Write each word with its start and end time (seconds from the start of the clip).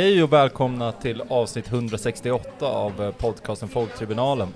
Hej 0.00 0.22
och 0.22 0.32
välkomna 0.32 0.92
till 0.92 1.22
avsnitt 1.28 1.68
168 1.68 2.66
av 2.66 3.02
eh, 3.02 3.10
podcasten 3.10 3.68
Folktribunalen. 3.68 4.48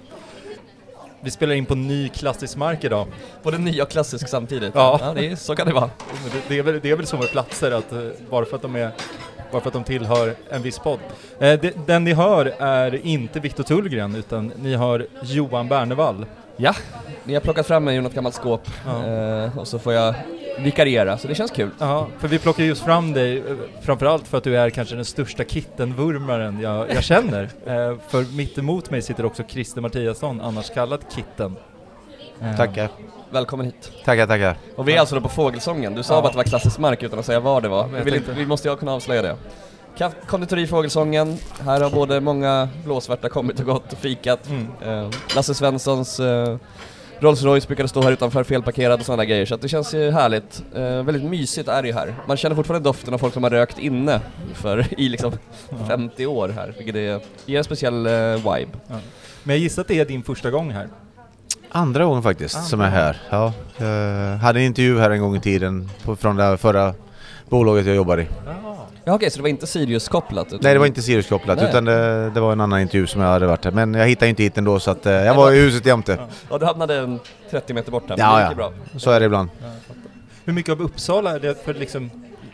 Vi 1.20 1.30
spelar 1.30 1.54
in 1.54 1.66
på 1.66 1.74
ny 1.74 2.08
klassisk 2.08 2.56
mark 2.56 2.84
idag. 2.84 3.06
Både 3.42 3.58
ny 3.58 3.80
och 3.80 3.90
klassisk 3.90 4.28
samtidigt. 4.28 4.72
Ja. 4.74 5.12
det 5.14 5.26
är, 5.26 5.36
så 5.36 5.56
kan 5.56 5.66
det 5.66 5.72
vara. 5.72 5.90
Det, 6.32 6.48
det, 6.48 6.58
är 6.58 6.62
väl, 6.62 6.80
det 6.80 6.90
är 6.90 6.96
väl 6.96 7.06
så 7.06 7.16
med 7.16 7.30
platser 7.30 7.70
att 7.70 7.92
eh, 7.92 7.98
bara 8.30 8.44
för 8.44 8.56
att 8.56 8.62
de 8.62 8.76
är 8.76 8.90
bara 9.54 9.62
för 9.62 9.68
att 9.68 9.74
de 9.74 9.84
tillhör 9.84 10.34
en 10.50 10.62
viss 10.62 10.78
podd. 10.78 10.98
Eh, 11.38 11.60
det, 11.60 11.86
den 11.86 12.04
ni 12.04 12.12
hör 12.12 12.54
är 12.58 13.06
inte 13.06 13.40
Viktor 13.40 13.64
Tullgren 13.64 14.14
utan 14.14 14.52
ni 14.62 14.76
hör 14.76 15.06
Johan 15.22 15.68
Bernevall. 15.68 16.26
Ja, 16.56 16.74
ni 17.24 17.34
har 17.34 17.40
plockat 17.40 17.66
fram 17.66 17.84
mig 17.84 17.96
ur 17.96 18.02
något 18.02 18.14
gammalt 18.14 18.34
skåp 18.34 18.62
Ja. 18.86 19.06
eh, 19.06 19.58
och 19.58 19.68
så 19.68 19.78
får 19.78 19.92
jag 19.92 20.14
vikariera, 20.58 21.18
så 21.18 21.28
det 21.28 21.34
känns 21.34 21.50
kul. 21.50 21.70
Ja, 21.78 22.08
för 22.18 22.28
vi 22.28 22.38
plockar 22.38 22.64
just 22.64 22.84
fram 22.84 23.12
dig 23.12 23.38
eh, 23.38 23.44
framförallt 23.82 24.28
för 24.28 24.38
att 24.38 24.44
du 24.44 24.56
är 24.56 24.70
kanske 24.70 24.94
den 24.94 25.04
största 25.04 25.44
kittenvurmaren 25.44 26.60
jag, 26.60 26.90
jag 26.94 27.04
känner. 27.04 27.48
Eh, 27.66 27.96
för 28.08 28.36
mitt 28.36 28.58
emot 28.58 28.90
mig 28.90 29.02
sitter 29.02 29.24
också 29.24 29.42
Christer 29.48 29.80
Mattiasson, 29.80 30.40
annars 30.40 30.70
kallad 30.70 31.00
Kitten. 31.14 31.56
Eh, 32.42 32.56
Tackar. 32.56 32.88
Välkommen 33.34 33.66
hit. 33.66 33.92
Tackar, 34.04 34.26
tackar. 34.26 34.56
Och 34.76 34.88
vi 34.88 34.94
är 34.94 35.00
alltså 35.00 35.14
då 35.14 35.20
på 35.20 35.28
Fågelsången. 35.28 35.94
Du 35.94 36.02
sa 36.02 36.14
Ja. 36.14 36.20
bara 36.20 36.26
att 36.26 36.32
det 36.32 36.36
var 36.36 36.44
klassisk 36.44 36.78
mark 36.78 37.02
utan 37.02 37.18
att 37.18 37.26
säga 37.26 37.40
var 37.40 37.60
det 37.60 37.68
var. 37.68 37.88
Vi, 38.04 38.16
inte, 38.16 38.32
vi 38.32 38.46
måste 38.46 38.68
ju 38.68 38.76
kunna 38.76 38.92
avslöja 38.92 39.22
det. 39.22 39.36
Konditori 40.26 40.66
Fågelsången, 40.66 41.38
här 41.64 41.80
har 41.80 41.90
både 41.90 42.20
många 42.20 42.68
blåsvarta 42.84 43.28
kommit 43.28 43.60
och 43.60 43.66
gått 43.66 43.92
och 43.92 43.98
fikat. 43.98 44.48
Mm. 44.48 44.66
Eh, 45.04 45.10
Lasse 45.36 45.54
Svenssons 45.54 46.20
eh, 46.20 46.56
Rolls 47.18 47.42
Royce 47.42 47.66
brukade 47.66 47.88
stå 47.88 48.02
här 48.02 48.12
utanför 48.12 48.44
felparkerad 48.44 49.00
och 49.00 49.06
sådana 49.06 49.24
grejer 49.24 49.46
så 49.46 49.56
det 49.56 49.68
känns 49.68 49.94
ju 49.94 50.10
härligt. 50.10 50.62
Eh, 50.74 50.82
väldigt 50.82 51.24
mysigt 51.24 51.68
är 51.68 51.82
det 51.82 51.88
ju 51.88 51.94
här. 51.94 52.14
Man 52.28 52.36
känner 52.36 52.56
fortfarande 52.56 52.88
doften 52.88 53.14
av 53.14 53.18
folk 53.18 53.34
som 53.34 53.42
har 53.42 53.50
rökt 53.50 53.78
inne 53.78 54.20
för 54.54 54.86
i 55.00 55.08
liksom 55.08 55.32
50 55.88 56.26
år 56.26 56.48
här, 56.48 56.74
vilket 56.76 56.96
är, 56.96 57.20
ger 57.46 57.58
en 57.58 57.64
speciell 57.64 58.06
eh, 58.06 58.12
vibe. 58.54 58.78
Men 59.42 59.56
jag 59.56 59.58
gissar 59.58 59.82
att 59.82 59.88
det 59.88 60.00
är 60.00 60.04
din 60.04 60.22
första 60.22 60.50
gång 60.50 60.70
här. 60.70 60.88
Andra 61.76 62.04
gången 62.04 62.22
faktiskt 62.22 62.56
Andra 62.56 62.68
som 62.68 62.80
jag 62.80 62.88
är 62.88 62.92
här. 62.92 63.16
Ja, 63.30 63.52
jag 63.78 64.36
hade 64.38 64.60
en 64.60 64.64
intervju 64.66 64.98
här 64.98 65.10
en 65.10 65.20
gång 65.20 65.36
i 65.36 65.40
tiden 65.40 65.90
på, 66.04 66.16
från 66.16 66.36
det 66.36 66.56
förra 66.56 66.94
bolaget 67.48 67.86
jag 67.86 67.96
jobbade 67.96 68.22
i. 68.22 68.26
Ja 69.04 69.14
okej, 69.14 69.30
så 69.30 69.36
det 69.36 69.42
var 69.42 69.48
inte 69.48 69.66
Sirius-kopplat? 69.66 70.46
Nej 70.60 70.72
det 70.72 70.78
var 70.78 70.86
inte 70.86 71.02
Sirius-kopplat 71.02 71.62
utan 71.68 71.84
det, 71.84 72.30
det 72.30 72.40
var 72.40 72.52
en 72.52 72.60
annan 72.60 72.80
intervju 72.80 73.06
som 73.06 73.20
jag 73.20 73.28
hade 73.28 73.46
varit 73.46 73.64
här. 73.64 73.72
Men 73.72 73.94
jag 73.94 74.06
hittade 74.08 74.28
inte 74.28 74.42
hit 74.42 74.58
ändå 74.58 74.80
så 74.80 74.90
att 74.90 75.06
eh, 75.06 75.12
jag 75.12 75.34
var 75.34 75.52
i 75.52 75.60
huset 75.60 75.86
jämte. 75.86 76.18
Ja, 76.50 76.58
du 76.58 76.66
hamnade 76.66 76.96
en 76.98 77.20
30 77.50 77.74
meter 77.74 77.92
bort 77.92 78.02
här, 78.08 78.16
Ja, 78.18 78.40
ja. 78.40 78.54
bra. 78.54 78.72
Så 78.96 79.10
är 79.10 79.20
det 79.20 79.26
ibland. 79.26 79.48
Hur 80.44 80.52
mycket 80.52 80.72
av 80.72 80.82
Uppsala 80.82 81.30
är 81.30 81.40
det 81.40 81.64
för 81.64 81.74
liksom, 81.74 82.10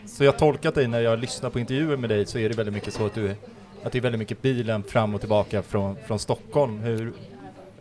så 0.07 0.23
jag 0.23 0.31
har 0.31 0.39
tolkat 0.39 0.75
dig 0.75 0.87
när 0.87 0.99
jag 1.01 1.19
lyssnar 1.19 1.49
på 1.49 1.59
intervjuer 1.59 1.97
med 1.97 2.09
dig 2.09 2.25
så 2.25 2.37
är 2.37 2.49
det 2.49 2.55
väldigt 2.55 2.73
mycket 2.75 2.93
så 2.93 3.05
att 3.05 3.13
du, 3.15 3.35
att 3.83 3.91
det 3.91 3.97
är 3.97 4.01
väldigt 4.01 4.19
mycket 4.19 4.41
bilen 4.41 4.83
fram 4.83 5.15
och 5.15 5.19
tillbaka 5.19 5.61
från, 5.61 5.95
från 6.07 6.19
Stockholm. 6.19 6.79
Hur, 6.79 7.13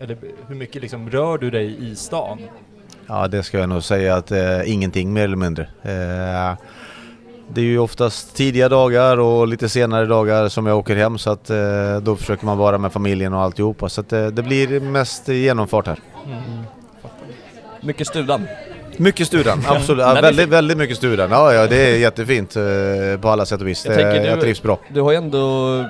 eller 0.00 0.16
hur 0.48 0.54
mycket 0.54 0.82
liksom 0.82 1.10
rör 1.10 1.38
du 1.38 1.50
dig 1.50 1.90
i 1.92 1.96
stan? 1.96 2.38
Ja 3.06 3.28
det 3.28 3.42
ska 3.42 3.58
jag 3.58 3.68
nog 3.68 3.82
säga 3.82 4.16
att 4.16 4.30
eh, 4.30 4.72
ingenting 4.72 5.12
mer 5.12 5.24
eller 5.24 5.36
mindre. 5.36 5.62
Eh, 5.82 6.58
det 7.54 7.60
är 7.60 7.64
ju 7.64 7.78
oftast 7.78 8.36
tidiga 8.36 8.68
dagar 8.68 9.16
och 9.20 9.48
lite 9.48 9.68
senare 9.68 10.06
dagar 10.06 10.48
som 10.48 10.66
jag 10.66 10.78
åker 10.78 10.96
hem 10.96 11.18
så 11.18 11.30
att 11.30 11.50
eh, 11.50 11.96
då 12.02 12.16
försöker 12.16 12.46
man 12.46 12.58
vara 12.58 12.78
med 12.78 12.92
familjen 12.92 13.32
och 13.34 13.40
alltihopa. 13.40 13.88
Så 13.88 14.00
att 14.00 14.12
eh, 14.12 14.26
det 14.26 14.42
blir 14.42 14.80
mest 14.80 15.28
genomfart 15.28 15.86
här. 15.86 15.98
Mycket 17.80 18.06
studan. 18.06 18.46
Mycket 18.96 19.26
studan, 19.26 19.62
absolut. 19.66 20.00
Ja, 20.06 20.14
det 20.14 20.20
väldigt, 20.22 20.48
väldigt 20.48 20.78
mycket 20.78 20.96
studan. 20.96 21.30
Ja, 21.30 21.52
ja, 21.55 21.66
det 21.66 21.77
är 21.77 21.98
jättefint 21.98 22.56
eh, 22.56 22.62
på 23.20 23.28
alla 23.28 23.46
sätt 23.46 23.60
och 23.60 23.68
vis. 23.68 23.86
Jag 23.86 23.94
Jag, 23.94 24.00
tänker, 24.02 24.22
du- 24.22 24.28
jag 24.28 24.40
trivs 24.40 24.62
bra. 24.62 24.78
Du 24.94 25.00
har 25.00 25.10
ju 25.10 25.16
ändå 25.16 25.84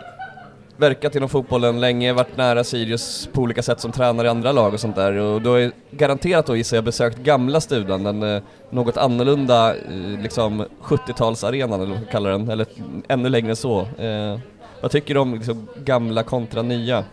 verkat 0.80 1.16
inom 1.16 1.28
fotbollen 1.28 1.80
länge, 1.80 2.12
varit 2.12 2.36
nära 2.36 2.64
Sirius 2.64 3.28
på 3.32 3.42
olika 3.42 3.62
sätt 3.62 3.80
som 3.80 3.92
tränare 3.92 4.26
i 4.26 4.30
andra 4.30 4.52
lag 4.52 4.74
och 4.74 4.80
sånt 4.80 4.96
där 4.96 5.12
och 5.12 5.42
du 5.42 5.48
har 5.48 5.56
ju 5.56 5.72
garanterat 5.90 6.46
då 6.46 6.56
gissar 6.56 6.76
jag 6.76 6.84
besökt 6.84 7.18
gamla 7.18 7.60
studan, 7.60 8.04
den 8.04 8.22
eh, 8.22 8.42
något 8.70 8.96
annorlunda 8.96 9.74
eh, 9.74 10.22
liksom 10.22 10.64
70-talsarenan 10.82 11.74
eller 11.74 11.86
vad 11.86 11.88
man 11.88 12.06
kallar 12.10 12.30
den, 12.30 12.50
eller 12.50 12.66
ännu 13.08 13.28
längre 13.28 13.50
än 13.50 13.56
så. 13.56 13.80
Eh, 13.80 14.38
vad 14.80 14.90
tycker 14.90 15.14
du 15.14 15.20
om 15.20 15.34
liksom, 15.34 15.68
gamla 15.84 16.22
kontra 16.22 16.62
nya? 16.62 17.04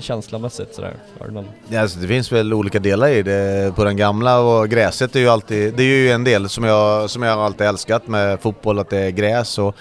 Känslomässigt 0.00 0.74
sådär, 0.74 0.94
har 1.18 1.26
du 1.26 1.32
någon? 1.32 1.48
Ja, 1.68 1.80
alltså, 1.80 1.98
det 1.98 2.08
finns 2.08 2.32
väl 2.32 2.54
olika 2.54 2.78
delar 2.78 3.08
i 3.08 3.22
det. 3.22 3.76
På 3.76 3.84
den 3.84 3.96
gamla 3.96 4.40
och 4.40 4.68
gräset 4.68 5.16
är 5.16 5.20
ju 5.20 5.28
alltid, 5.28 5.74
det 5.74 5.82
är 5.82 5.86
ju 5.86 6.10
en 6.10 6.24
del 6.24 6.48
som 6.48 6.64
jag, 6.64 7.10
som 7.10 7.22
jag 7.22 7.38
alltid 7.38 7.66
älskat 7.66 8.06
med 8.06 8.40
fotboll, 8.40 8.78
att 8.78 8.90
det 8.90 8.98
är 8.98 9.10
gräs 9.10 9.58
och 9.58 9.76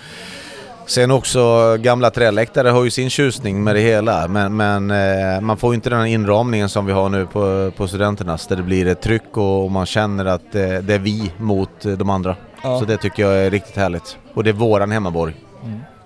Sen 0.88 1.12
också 1.12 1.76
gamla 1.80 2.10
träläktare 2.10 2.70
har 2.70 2.84
ju 2.84 2.90
sin 2.90 3.10
tjusning 3.10 3.64
med 3.64 3.76
det 3.76 3.82
hela 3.82 4.28
men, 4.28 4.56
men 4.56 4.92
eh, 4.92 5.42
man 5.42 5.58
får 5.58 5.72
ju 5.72 5.76
inte 5.76 5.90
den 5.90 6.00
här 6.00 6.06
inramningen 6.06 6.70
som 6.70 6.86
vi 6.86 6.94
har 6.94 7.10
nu 7.10 7.26
på, 7.26 7.72
på 7.78 7.88
studenternas 7.88 8.48
där 8.48 8.56
det 8.56 8.64
blir 8.64 8.88
ett 8.88 9.02
tryck 9.02 9.38
och, 9.38 9.64
och 9.64 9.72
man 9.72 9.86
känner 9.86 10.26
att 10.26 10.56
eh, 10.56 10.62
det 10.62 10.94
är 10.94 11.00
vi 11.00 11.32
mot 11.38 11.86
eh, 11.86 11.92
de 11.92 12.10
andra. 12.10 12.36
Ja. 12.64 12.80
Så 12.80 12.86
det 12.86 12.98
tycker 12.98 13.24
jag 13.24 13.34
är 13.34 13.52
riktigt 13.52 13.76
härligt. 13.76 14.18
Och 14.34 14.44
det 14.44 14.50
är 14.50 14.54
våran 14.54 14.92
hemmaborg. 14.92 15.36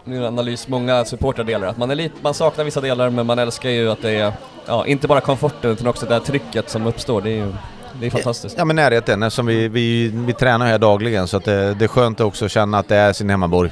Nu 0.03 0.15
är 0.15 0.19
en 0.19 0.25
analys 0.27 0.67
många 0.67 1.05
supportrar 1.05 1.43
delar, 1.45 1.67
att 1.67 1.77
man, 1.77 1.91
är 1.91 1.95
lite, 1.95 2.15
man 2.21 2.33
saknar 2.33 2.65
vissa 2.65 2.81
delar 2.81 3.09
men 3.09 3.25
man 3.25 3.39
älskar 3.39 3.69
ju 3.69 3.91
att 3.91 4.01
det 4.01 4.11
är, 4.11 4.33
ja, 4.65 4.85
inte 4.85 5.07
bara 5.07 5.21
komforten 5.21 5.71
utan 5.71 5.87
också 5.87 6.05
det 6.05 6.13
här 6.13 6.21
trycket 6.21 6.69
som 6.69 6.87
uppstår, 6.87 7.21
det 7.21 7.29
är 7.29 7.35
ju, 7.35 7.53
det 7.99 8.05
är 8.05 8.09
fantastiskt. 8.09 8.55
Ja 8.57 8.65
men 8.65 8.75
närheten 8.75 9.23
eftersom 9.23 9.45
vi, 9.45 9.67
vi, 9.67 10.07
vi 10.07 10.33
tränar 10.33 10.65
här 10.65 10.79
dagligen 10.79 11.27
så 11.27 11.37
att 11.37 11.45
det, 11.45 11.73
det 11.73 11.85
är 11.85 11.87
skönt 11.87 12.19
också 12.19 12.45
att 12.45 12.51
känna 12.51 12.79
att 12.79 12.87
det 12.87 12.95
är 12.95 13.13
sin 13.13 13.29
hemmaborg. 13.29 13.71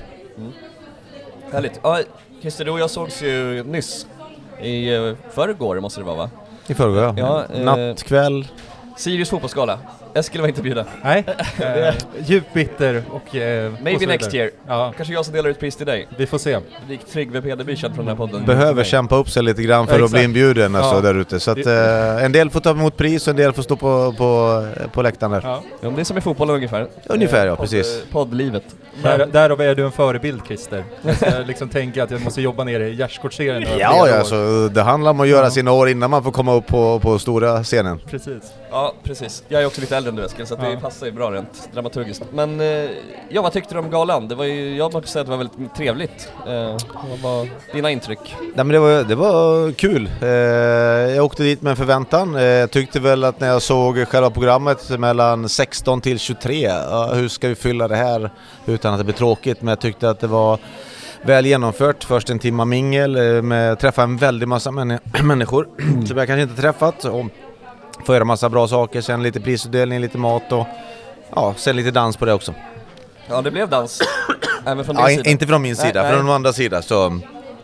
Härligt. 1.51 1.79
Ja, 1.83 1.99
Christer, 2.41 2.65
du 2.65 2.71
och 2.71 2.79
jag 2.79 2.89
sågs 2.89 3.21
ju 3.21 3.63
nyss, 3.63 4.07
i 4.61 4.95
uh, 4.95 5.15
förrgår 5.31 5.79
måste 5.79 5.99
det 5.99 6.05
vara 6.05 6.15
va? 6.15 6.29
I 6.67 6.73
förrgår 6.73 7.03
ja. 7.03 7.13
Ja, 7.17 7.45
eh, 7.55 7.63
Nattkväll. 7.63 8.47
Sirius 8.97 9.29
fotbollsgala. 9.29 9.79
Eskil 10.15 10.41
var 10.41 10.47
inte 10.47 10.61
bjuden. 10.61 10.85
Nej, 11.03 11.23
eh, 11.59 11.93
djupt 12.25 12.53
bitter 12.53 13.03
och... 13.11 13.35
Eh, 13.35 13.65
och 13.65 13.71
Maybe 13.83 13.99
vidare. 13.99 14.07
next 14.17 14.33
year. 14.33 14.51
Ja, 14.67 14.93
Kanske 14.97 15.13
jag 15.13 15.25
som 15.25 15.33
delar 15.33 15.49
ut 15.49 15.59
pris 15.59 15.75
till 15.75 15.85
dig. 15.85 16.07
vi 16.17 16.25
får 16.25 16.37
se. 16.37 16.59
Likt 16.89 17.11
Tryggve 17.13 17.41
Pederby 17.41 17.75
känd 17.75 17.95
från 17.95 18.05
den 18.05 18.17
här 18.17 18.25
podden. 18.27 18.45
Behöver 18.45 18.83
kämpa 18.83 19.15
upp 19.15 19.29
sig 19.29 19.43
lite 19.43 19.61
grann 19.61 19.87
för 19.87 19.99
Ja, 19.99 20.05
att 20.05 20.11
bli 20.11 20.23
inbjuden 20.23 20.75
alltså, 20.75 20.95
Ja. 20.95 21.01
där 21.01 21.15
ute. 21.15 21.39
Så 21.39 21.51
att 21.51 21.65
eh, 21.65 22.23
en 22.25 22.31
del 22.31 22.49
får 22.49 22.59
ta 22.59 22.69
emot 22.71 22.97
pris 22.97 23.27
och 23.27 23.31
en 23.31 23.37
del 23.37 23.53
får 23.53 23.63
stå 23.63 23.75
på, 23.75 24.13
på, 24.17 24.65
på 24.93 25.01
läktaren 25.01 25.31
där. 25.31 25.41
Ja. 25.43 25.63
Ja, 25.81 25.89
det 25.89 26.01
är 26.01 26.03
som 26.05 26.17
i 26.17 26.21
fotbollen 26.21 26.55
ungefär. 26.55 26.87
Ungefär, 27.05 27.47
ja, 27.47 27.53
Podd- 27.55 27.59
precis. 27.61 28.03
Poddlivet. 28.11 28.63
Där, 29.03 29.25
därav 29.25 29.61
är 29.61 29.75
du 29.75 29.85
en 29.85 29.91
förebild 29.91 30.41
Christer. 30.47 30.83
Jag 31.21 31.47
liksom 31.47 31.69
tänka 31.69 32.03
att 32.03 32.11
jag 32.11 32.21
måste 32.21 32.41
jobba 32.41 32.63
ner 32.63 32.79
i 32.79 32.95
gärdsgårdsserien 32.95 33.65
Ja, 33.79 34.07
ja 34.07 34.19
år. 34.19 34.23
så 34.23 34.69
det 34.73 34.81
handlar 34.81 35.11
om 35.11 35.19
att 35.19 35.27
göra 35.27 35.43
Ja. 35.45 35.49
sina 35.51 35.71
år 35.71 35.89
innan 35.89 36.09
man 36.09 36.23
får 36.23 36.31
komma 36.31 36.53
upp 36.53 36.67
på, 36.67 36.99
på 36.99 37.19
stora 37.19 37.63
scenen. 37.63 37.99
Precis. 38.09 38.43
Ja, 38.71 38.93
precis. 39.03 39.43
Jag 39.47 39.61
är 39.61 39.65
också 39.65 39.81
lite 39.81 39.97
äldre 39.97 40.09
än 40.09 40.15
du 40.15 40.25
Eskil, 40.25 40.45
så 40.47 40.53
att 40.53 40.59
det 40.61 40.71
Ja. 40.71 40.79
passar 40.79 41.05
ju 41.05 41.11
bra 41.11 41.31
rent 41.31 41.69
dramaturgiskt. 41.73 42.23
Men, 42.33 42.61
eh, 42.61 42.89
ja 43.29 43.41
vad 43.41 43.53
tyckte 43.53 43.73
du 43.75 43.79
om 43.79 43.89
galan? 43.89 44.27
Det 44.27 44.35
var 44.35 44.45
ju, 44.45 44.77
jag 44.77 44.93
måste 44.93 45.09
säga 45.09 45.21
att 45.21 45.27
det 45.27 45.31
var 45.31 45.37
väldigt 45.37 45.75
trevligt. 45.75 46.31
Eh, 46.47 46.77
vad 47.09 47.19
var 47.23 47.47
dina 47.73 47.91
intryck? 47.91 48.35
Nej 48.39 48.51
men 48.55 48.67
det 48.67 48.79
var, 48.79 49.03
det 49.03 49.15
var 49.15 49.71
kul. 49.71 50.09
Eh, 50.21 50.27
jag 51.15 51.25
åkte 51.25 51.43
dit 51.43 51.61
med 51.61 51.71
en 51.71 51.77
förväntan. 51.77 52.35
Eh, 52.35 52.43
jag 52.43 52.71
tyckte 52.71 52.99
väl 52.99 53.23
att 53.23 53.39
när 53.39 53.47
jag 53.47 53.61
såg 53.61 54.07
själva 54.07 54.29
programmet 54.29 54.99
mellan 54.99 55.49
16 55.49 56.01
till 56.01 56.19
23, 56.19 56.61
ja, 56.89 57.11
hur 57.13 57.27
ska 57.27 57.47
vi 57.47 57.55
fylla 57.55 57.87
det 57.87 57.95
här 57.95 58.31
utan 58.65 58.93
att 58.93 58.99
det 58.99 59.03
blir 59.03 59.15
tråkigt? 59.15 59.61
Men 59.61 59.67
jag 59.69 59.79
tyckte 59.79 60.09
att 60.09 60.19
det 60.19 60.27
var 60.27 60.59
väl 61.21 61.45
genomfört. 61.45 62.03
Först 62.03 62.29
en 62.29 62.39
timma 62.39 62.65
mingel, 62.65 63.15
eh, 63.15 63.41
med, 63.41 63.79
träffa 63.79 64.03
en 64.03 64.17
väldig 64.17 64.47
massa 64.47 64.69
männi- 64.71 64.99
människor 65.23 65.67
som 66.07 66.17
jag 66.17 66.27
kanske 66.27 66.41
inte 66.41 66.61
träffat. 66.61 67.05
Och 67.05 67.25
få 68.05 68.13
göra 68.13 68.25
massa 68.25 68.49
bra 68.49 68.67
saker, 68.67 69.01
sen 69.01 69.23
lite 69.23 69.39
prisutdelning, 69.39 69.99
lite 69.99 70.17
mat 70.17 70.51
och 70.51 70.67
ja, 71.35 71.53
sen 71.57 71.75
lite 71.75 71.91
dans 71.91 72.17
på 72.17 72.25
det 72.25 72.33
också. 72.33 72.53
Ja, 73.29 73.41
det 73.41 73.51
blev 73.51 73.69
dans. 73.69 73.99
Även 74.65 74.85
från 74.85 74.95
din 74.95 75.03
Ja, 75.05 75.09
sida. 75.09 75.29
inte 75.29 75.47
från 75.47 75.61
min 75.61 75.75
sida, 75.75 76.03
nej. 76.03 76.11
från 76.13 76.25
de 76.25 76.31
andra 76.33 76.53
sida. 76.53 76.81
Så, 76.81 76.93
jag 76.95 77.19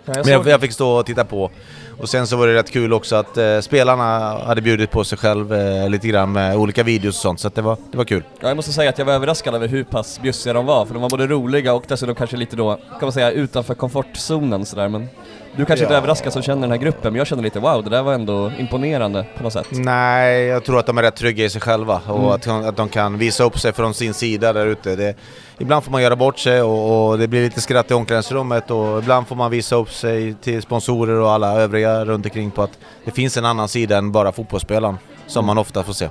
men 0.05 0.27
jag, 0.27 0.47
jag 0.47 0.61
fick 0.61 0.71
stå 0.71 0.89
och 0.89 1.05
titta 1.05 1.25
på. 1.25 1.51
Och 1.99 2.09
sen 2.09 2.27
så 2.27 2.35
var 2.35 2.47
det 2.47 2.53
rätt 2.53 2.71
kul 2.71 2.93
också 2.93 3.15
att 3.15 3.37
eh, 3.37 3.59
spelarna 3.59 4.37
hade 4.45 4.61
bjudit 4.61 4.91
på 4.91 5.03
sig 5.03 5.17
själv 5.17 5.53
eh, 5.53 5.89
lite 5.89 6.07
grann 6.07 6.31
med 6.31 6.55
olika 6.57 6.83
videos 6.83 7.15
och 7.15 7.21
sånt, 7.21 7.39
så 7.39 7.49
det, 7.49 7.61
var, 7.61 7.77
det 7.91 7.97
var 7.97 8.05
kul. 8.05 8.23
Ja, 8.39 8.47
jag 8.47 8.55
måste 8.55 8.71
säga 8.73 8.89
att 8.89 8.97
jag 8.97 9.05
var 9.05 9.13
överraskad 9.13 9.55
över 9.55 9.67
hur 9.67 9.83
pass 9.83 10.19
bjussiga 10.21 10.53
de 10.53 10.65
var, 10.65 10.85
för 10.85 10.93
de 10.93 11.01
var 11.01 11.09
både 11.09 11.27
roliga 11.27 11.73
och 11.73 11.83
dessutom 11.87 12.15
kanske 12.15 12.37
lite 12.37 12.55
då, 12.55 12.75
kan 12.75 12.99
man 13.01 13.11
säga, 13.11 13.31
utanför 13.31 13.73
komfortzonen 13.75 14.65
sådär, 14.65 14.87
men 14.87 15.07
du 15.57 15.65
kanske 15.65 15.83
inte 15.83 15.93
Ja. 15.93 15.97
är 15.97 16.01
överraskad 16.01 16.33
som 16.33 16.41
känner 16.41 16.61
den 16.61 16.71
här 16.71 16.77
gruppen, 16.77 17.13
men 17.13 17.17
jag 17.17 17.27
känner 17.27 17.43
lite 17.43 17.59
wow, 17.59 17.83
det 17.83 17.89
där 17.89 18.03
var 18.03 18.13
ändå 18.13 18.51
imponerande 18.59 19.25
på 19.37 19.43
något 19.43 19.53
sätt. 19.53 19.67
Nej, 19.71 20.45
jag 20.45 20.63
tror 20.63 20.79
att 20.79 20.85
de 20.85 20.97
är 20.97 21.01
rätt 21.01 21.15
trygga 21.15 21.45
i 21.45 21.49
sig 21.49 21.61
själva 21.61 22.01
och 22.07 22.17
Mm. 22.19 22.29
att, 22.29 22.41
de- 22.43 22.65
att 22.69 22.77
de 22.77 22.89
kan 22.89 23.17
visa 23.17 23.43
upp 23.43 23.59
sig 23.59 23.73
från 23.73 23.93
sin 23.93 24.13
sida 24.13 24.53
där 24.53 24.65
ute. 24.65 25.15
Ibland 25.57 25.83
får 25.83 25.91
man 25.91 26.01
göra 26.01 26.15
bort 26.15 26.39
sig 26.39 26.61
och, 26.61 27.09
och 27.09 27.17
det 27.17 27.27
blir 27.27 27.41
lite 27.43 27.61
skratt 27.61 27.91
i 27.91 27.93
omklädningsrummet 27.93 28.71
och 28.71 28.99
ibland 28.99 29.27
får 29.27 29.35
man 29.35 29.51
visa 29.51 29.75
upp 29.75 29.91
sig 29.91 30.33
till 30.33 30.61
sponsorer 30.61 31.19
och 31.19 31.31
alla 31.31 31.53
övriga 31.61 32.05
runt 32.05 32.25
omkring 32.25 32.51
på 32.51 32.63
att 32.63 32.71
det 33.05 33.11
finns 33.11 33.37
en 33.37 33.45
annan 33.45 33.67
sida 33.67 33.97
än 33.97 34.11
bara 34.11 34.31
fotbollsspelaren 34.31 34.97
som 35.27 35.45
man 35.45 35.57
ofta 35.57 35.83
får 35.83 35.93
se. 35.93 36.09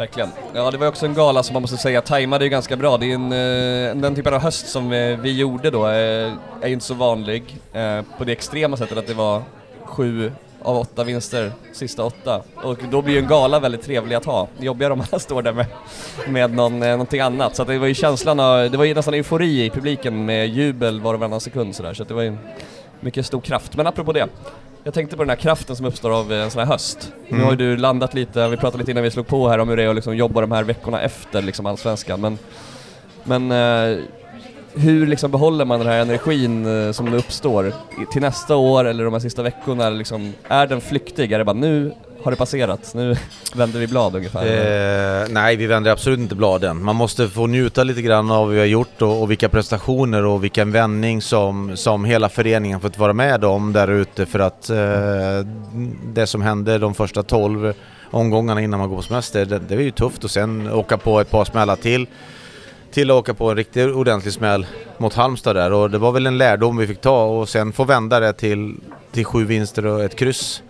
Verkligen. 0.00 0.30
Ja, 0.54 0.70
det 0.70 0.78
var 0.78 0.86
också 0.86 1.06
en 1.06 1.14
gala 1.14 1.42
som 1.42 1.54
man 1.54 1.62
måste 1.62 1.76
säga 1.76 2.00
tajmade 2.00 2.44
ju 2.44 2.50
ganska 2.50 2.76
bra. 2.76 2.96
Det 2.96 3.06
är 3.06 3.14
en, 3.14 3.32
eh, 3.32 4.02
den 4.02 4.14
typen 4.14 4.34
av 4.34 4.40
höst 4.40 4.68
som 4.68 4.92
eh, 4.92 5.18
vi 5.18 5.32
gjorde 5.38 5.70
då 5.70 5.86
eh, 5.86 6.32
är 6.60 6.66
ju 6.66 6.72
inte 6.72 6.84
så 6.84 6.94
vanlig 6.94 7.56
på 8.18 8.24
det 8.24 8.32
extrema 8.32 8.76
sättet 8.76 8.98
att 8.98 9.06
det 9.06 9.14
var 9.14 9.42
sju 9.84 10.32
av 10.62 10.76
åtta 10.76 11.04
vinster, 11.04 11.52
sista 11.72 12.04
åtta. 12.04 12.42
Och 12.54 12.78
då 12.90 13.02
blir 13.02 13.14
ju 13.14 13.20
en 13.20 13.28
gala 13.28 13.60
väldigt 13.60 13.82
trevlig 13.82 14.16
att 14.16 14.24
ha. 14.24 14.48
Jobbigare 14.58 14.92
om 14.92 14.98
man 15.10 15.20
står 15.20 15.42
där 15.42 15.52
med, 15.52 15.66
med 16.28 16.54
någon, 16.54 16.78
någonting 16.78 17.20
annat. 17.20 17.56
Så 17.56 17.62
att 17.62 17.68
det 17.68 17.78
var 17.78 17.86
ju 17.86 17.94
känslan 17.94 18.40
av, 18.40 18.70
det 18.70 18.76
var 18.76 18.84
ju 18.84 18.94
nästan 18.94 19.14
eufori 19.14 19.64
i 19.64 19.70
publiken 19.70 20.24
med 20.24 20.48
jubel 20.48 21.00
var 21.00 21.14
och 21.14 21.20
varannan 21.20 21.40
sekund 21.40 21.76
sådär. 21.76 21.94
Så 21.94 22.02
att 22.02 22.08
det 22.08 22.14
var 22.14 22.22
ju 22.22 22.36
mycket 23.00 23.26
stor 23.26 23.40
kraft. 23.40 23.76
Men 23.76 23.86
apropå 23.86 24.12
det, 24.12 24.28
jag 24.84 24.94
tänkte 24.94 25.16
på 25.16 25.22
den 25.22 25.30
här 25.30 25.36
kraften 25.36 25.76
som 25.76 25.86
uppstår 25.86 26.10
av 26.10 26.32
en 26.32 26.50
sån 26.50 26.60
här 26.60 26.66
höst. 26.66 27.12
Mm. 27.28 27.38
Nu 27.38 27.44
har 27.44 27.50
ju 27.50 27.56
du 27.56 27.76
landat 27.76 28.14
lite, 28.14 28.48
vi 28.48 28.56
pratade 28.56 28.78
lite 28.78 28.90
innan 28.90 29.02
vi 29.02 29.10
slog 29.10 29.26
på 29.26 29.48
här 29.48 29.58
om 29.58 29.68
hur 29.68 29.76
det 29.76 29.82
är 29.82 29.88
att 29.88 29.94
liksom 29.94 30.16
jobba 30.16 30.40
de 30.40 30.52
här 30.52 30.62
veckorna 30.62 31.00
efter 31.00 31.42
liksom 31.42 31.66
allsvenskan. 31.66 32.20
Men, 32.20 32.38
men 33.24 33.52
eh, 33.52 34.04
hur 34.74 35.06
liksom 35.06 35.30
behåller 35.30 35.64
man 35.64 35.78
den 35.78 35.88
här 35.88 36.00
energin 36.00 36.86
eh, 36.86 36.92
som 36.92 37.14
uppstår 37.14 37.72
till 38.12 38.22
nästa 38.22 38.56
år 38.56 38.84
eller 38.84 39.04
de 39.04 39.12
här 39.12 39.20
sista 39.20 39.42
veckorna? 39.42 39.90
Liksom, 39.90 40.32
är 40.48 40.66
den 40.66 40.80
flyktig? 40.80 41.32
Är 41.32 41.38
det 41.38 41.44
bara 41.44 41.52
nu 41.52 41.92
har 42.22 42.30
det 42.30 42.36
passerat, 42.36 42.94
nu 42.94 43.16
vänder 43.54 43.80
vi 43.80 43.86
blad 43.86 44.16
ungefär? 44.16 44.46
Eh, 45.22 45.28
nej, 45.28 45.56
vi 45.56 45.66
vänder 45.66 45.90
absolut 45.90 46.18
inte 46.18 46.34
bladen. 46.34 46.84
Man 46.84 46.96
måste 46.96 47.28
få 47.28 47.46
njuta 47.46 47.84
lite 47.84 48.02
grann 48.02 48.30
av 48.30 48.46
vad 48.46 48.54
vi 48.54 48.58
har 48.58 48.66
gjort 48.66 49.02
och, 49.02 49.22
och 49.22 49.30
vilka 49.30 49.48
prestationer 49.48 50.24
och 50.24 50.44
vilken 50.44 50.72
vändning 50.72 51.22
som, 51.22 51.76
som 51.76 52.04
hela 52.04 52.28
föreningen 52.28 52.80
fått 52.80 52.98
vara 52.98 53.12
med 53.12 53.44
om 53.44 53.72
där 53.72 53.88
ute 53.88 54.26
för 54.26 54.38
att 54.38 54.70
eh, 54.70 55.46
det 56.04 56.26
som 56.26 56.42
hände 56.42 56.78
de 56.78 56.94
första 56.94 57.22
12 57.22 57.72
omgångarna 58.10 58.60
innan 58.60 58.80
man 58.80 58.88
går 58.88 58.96
på 58.96 59.02
semester, 59.02 59.44
det, 59.44 59.58
det 59.58 59.74
är 59.74 59.80
ju 59.80 59.90
tufft 59.90 60.24
och 60.24 60.30
sen 60.30 60.72
åka 60.72 60.98
på 60.98 61.20
ett 61.20 61.30
par 61.30 61.44
smällar 61.44 61.76
till 61.76 62.06
till 62.92 63.10
att 63.10 63.16
åka 63.16 63.34
på 63.34 63.50
en 63.50 63.56
riktigt 63.56 63.94
ordentlig 63.94 64.32
smäll 64.32 64.66
mot 64.98 65.14
Halmstad 65.14 65.56
där 65.56 65.72
och 65.72 65.90
det 65.90 65.98
var 65.98 66.12
väl 66.12 66.26
en 66.26 66.38
lärdom 66.38 66.76
vi 66.76 66.86
fick 66.86 67.00
ta 67.00 67.24
och 67.24 67.48
sen 67.48 67.72
få 67.72 67.84
vända 67.84 68.20
det 68.20 68.32
till, 68.32 68.76
till 69.12 69.24
sju 69.24 69.44
vinster 69.44 69.86
och 69.86 70.02
ett 70.02 70.16
kryss. 70.16 70.62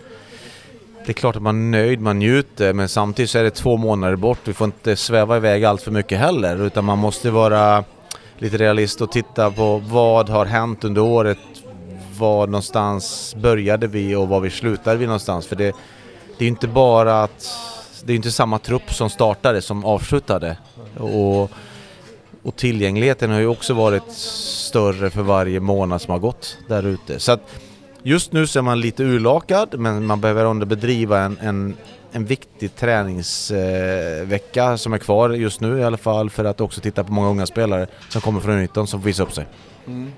Det 1.11 1.13
är 1.13 1.21
klart 1.21 1.37
att 1.37 1.43
man 1.43 1.75
är 1.75 1.79
nöjd, 1.79 2.01
man 2.01 2.19
njuter 2.19 2.73
men 2.73 2.89
samtidigt 2.89 3.31
så 3.31 3.39
är 3.39 3.43
det 3.43 3.51
två 3.51 3.77
månader 3.77 4.17
bort. 4.17 4.39
Vi 4.45 4.53
får 4.53 4.65
inte 4.65 4.97
sväva 4.97 5.37
iväg 5.37 5.65
allt 5.65 5.83
för 5.83 5.91
mycket 5.91 6.19
heller 6.19 6.67
utan 6.67 6.85
man 6.85 6.99
måste 6.99 7.31
vara 7.31 7.85
lite 8.39 8.57
realist 8.57 9.01
och 9.01 9.13
titta 9.13 9.51
på 9.51 9.79
vad 9.79 10.29
har 10.29 10.47
hänt 10.47 10.85
under 10.85 11.03
året. 11.03 11.39
Var 12.19 12.47
någonstans 12.47 13.35
började 13.39 13.87
vi 13.87 14.15
och 14.15 14.29
var 14.29 14.41
vi 14.41 14.51
slutade 14.51 14.97
vi 14.97 15.07
någonstans? 15.07 15.47
För 15.47 15.57
det, 15.57 15.77
det 16.39 16.45
är 16.45 16.49
inte 16.49 16.69
bara 16.69 17.23
att... 17.23 17.49
Det 18.05 18.13
är 18.13 18.17
inte 18.17 18.31
samma 18.31 18.59
trupp 18.59 18.95
som 18.95 19.11
startade 19.11 19.63
som 19.63 19.85
avslutade. 19.85 20.57
Och 20.99 21.51
och 22.43 22.57
tillgängligheten 22.57 23.31
har 23.31 23.41
ju 23.41 23.47
också 23.47 23.75
varit 23.75 24.13
större 24.13 25.11
för 25.11 25.23
varje 25.23 25.61
månad 25.61 26.03
som 26.03 26.13
har 26.13 26.19
gått 26.19 26.59
där 26.69 26.87
ute. 26.87 27.21
Så 27.21 27.33
att 27.33 27.41
just 28.03 28.33
nu 28.33 28.47
så 28.47 28.59
är 28.59 28.63
man 28.63 28.81
lite 28.81 29.03
urlakad 29.03 29.79
men 29.79 30.07
man 30.07 30.21
behöver 30.21 30.45
ändå 30.45 30.67
bedriva 30.67 31.21
en, 31.21 31.39
en, 31.41 31.77
en 32.13 32.25
viktig 32.25 32.75
träningsvecka 32.75 34.79
som 34.79 34.93
är 34.93 34.99
kvar 34.99 35.31
just 35.31 35.61
nu 35.61 35.79
i 35.79 35.85
alla 35.85 35.97
fall 35.97 36.31
för 36.31 36.45
att 36.45 36.61
också 36.61 36.81
titta 36.81 37.05
på 37.05 37.13
många 37.13 37.29
unga 37.29 37.47
spelare 37.47 37.87
som 38.09 38.21
kommer 38.21 38.41
från 38.41 38.61
19 38.61 38.87
som 38.87 39.01
får 39.01 39.07
visa 39.07 39.23
upp 39.23 39.33
sig. 39.33 39.47
Mm. 39.87 40.13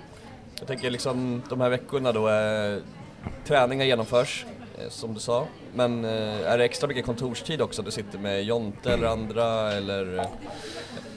Jag 0.59 0.69
tänker 0.69 0.91
liksom 0.91 1.43
de 1.49 1.61
här 1.61 1.71
veckorna 1.71 2.13
då, 2.13 2.29
eh, 2.29 2.79
träningar 3.47 3.85
genomförs 3.85 4.45
Eh, 4.83 4.91
som 4.91 5.15
du 5.15 5.21
sa. 5.21 5.47
Men 5.75 6.05
eh, 6.05 6.51
är 6.53 6.59
det 6.59 6.65
extra 6.65 6.89
mycket 6.89 7.07
kontorstid 7.07 7.63
också? 7.63 7.83
Du 7.83 7.91
sitter 7.91 8.19
med 8.19 8.45
Jonte 8.45 8.93
eller 8.93 9.07
andra 9.07 9.73
eller 9.73 10.19
eh, 10.19 10.25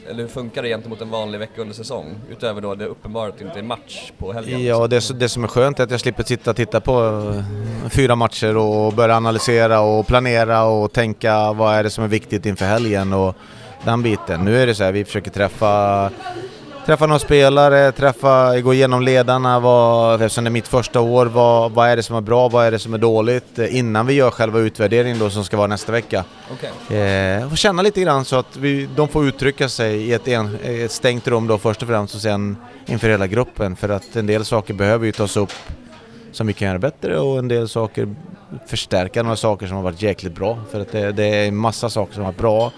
eller 0.10 0.22
hur 0.22 0.28
funkar 0.28 0.64
det 0.64 0.70
gentemot 0.70 1.02
en 1.02 1.10
vanlig 1.10 1.40
vecka 1.40 1.62
under 1.62 1.76
säsong? 1.76 2.16
Utöver 2.30 2.62
då 2.62 2.76
det 2.76 2.86
uppenbart 2.86 3.30
att 3.30 3.38
det 3.38 3.46
inte 3.46 3.60
är 3.60 3.64
match 3.64 4.12
på 4.18 4.34
helgen. 4.34 4.64
Ja, 4.64 4.88
det, 4.88 5.20
det 5.20 5.30
som 5.30 5.44
är 5.44 5.48
skönt 5.48 5.80
är 5.80 5.84
att 5.84 5.92
jag 5.92 6.00
slipper 6.00 6.24
sitta 6.24 6.50
och 6.50 6.56
titta 6.56 6.82
på 6.82 7.22
fyra 7.90 8.16
matcher 8.16 8.58
och 8.58 8.94
börja 8.94 9.16
analysera 9.16 9.80
och 9.80 10.08
planera 10.08 10.64
och 10.64 10.92
tänka 10.92 11.54
vad 11.54 11.76
är 11.76 11.84
det 11.84 11.90
som 11.90 12.04
är 12.04 12.08
viktigt 12.08 12.46
inför 12.46 12.66
helgen 12.66 13.14
och 13.14 13.36
den 13.84 14.02
biten. 14.02 14.46
Nu 14.46 14.62
är 14.62 14.68
det 14.68 14.76
så 14.76 14.84
här, 14.84 14.92
vi 14.92 15.06
försöker 15.06 15.32
träffa 15.32 16.12
träffa 16.86 17.06
några 17.06 17.20
spelare, 17.20 17.92
träffa, 17.92 18.60
gå 18.62 18.74
igenom 18.74 19.02
ledarna, 19.02 19.60
vad, 19.60 20.22
eftersom 20.22 20.44
det 20.44 20.48
är 20.48 20.52
mitt 20.52 20.68
första 20.68 21.02
år, 21.02 21.26
vad, 21.26 21.72
vad 21.72 21.90
är 21.90 21.96
det 21.96 22.04
som 22.04 22.16
är 22.16 22.22
bra, 22.22 22.50
vad 22.50 22.66
är 22.66 22.72
det 22.72 22.80
som 22.80 22.94
är 22.94 22.98
dåligt 22.98 23.60
innan 23.60 24.08
vi 24.08 24.14
gör 24.14 24.32
själva 24.32 24.60
utvärderingen 24.60 25.20
då 25.20 25.30
som 25.30 25.44
ska 25.44 25.58
vara 25.58 25.68
nästa 25.68 25.92
vecka. 25.92 26.24
Okay. 26.54 26.98
Eh, 26.98 27.52
och 27.52 27.58
känna 27.58 27.82
lite 27.82 28.02
grann 28.02 28.26
så 28.26 28.36
att 28.36 28.58
vi, 28.58 28.90
de 28.96 29.08
får 29.08 29.26
uttrycka 29.26 29.70
sig 29.70 29.96
i 29.96 30.14
ett, 30.14 30.28
en, 30.28 30.58
ett 30.64 30.92
stängt 30.92 31.28
rum 31.28 31.48
då 31.48 31.58
först 31.58 31.82
och 31.82 31.88
främst 31.88 32.16
och 32.16 32.22
sen 32.22 32.58
inför 32.86 33.10
hela 33.10 33.28
gruppen 33.28 33.76
för 33.76 33.90
att 33.90 34.16
en 34.16 34.26
del 34.26 34.46
saker 34.46 34.74
behöver 34.74 35.06
ju 35.06 35.12
tas 35.12 35.38
upp 35.38 35.54
som 36.32 36.48
vi 36.48 36.54
kan 36.54 36.68
göra 36.68 36.80
bättre 36.80 37.20
och 37.20 37.40
en 37.40 37.48
del 37.48 37.70
saker 37.70 38.16
förstärka 38.68 39.24
några 39.24 39.36
saker 39.36 39.68
som 39.68 39.76
har 39.76 39.84
varit 39.84 40.02
jäkligt 40.02 40.36
bra 40.36 40.60
för 40.72 40.80
att 40.80 40.92
det, 40.92 41.12
det 41.12 41.26
är 41.26 41.48
en 41.48 41.56
massa 41.56 41.90
saker 41.90 42.14
som 42.14 42.24
har 42.24 42.32
varit 42.32 42.42
bra 42.42 42.72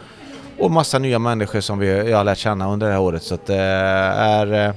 och 0.59 0.71
massa 0.71 0.99
nya 0.99 1.19
människor 1.19 1.61
som 1.61 1.79
vi, 1.79 2.09
jag 2.09 2.17
har 2.17 2.23
lärt 2.23 2.37
känna 2.37 2.71
under 2.71 2.87
det 2.87 2.93
här 2.93 3.01
året. 3.01 3.23
Så 3.23 3.35
att 3.35 3.45
det 3.45 3.55
är... 3.55 4.67
Eh, 4.67 4.73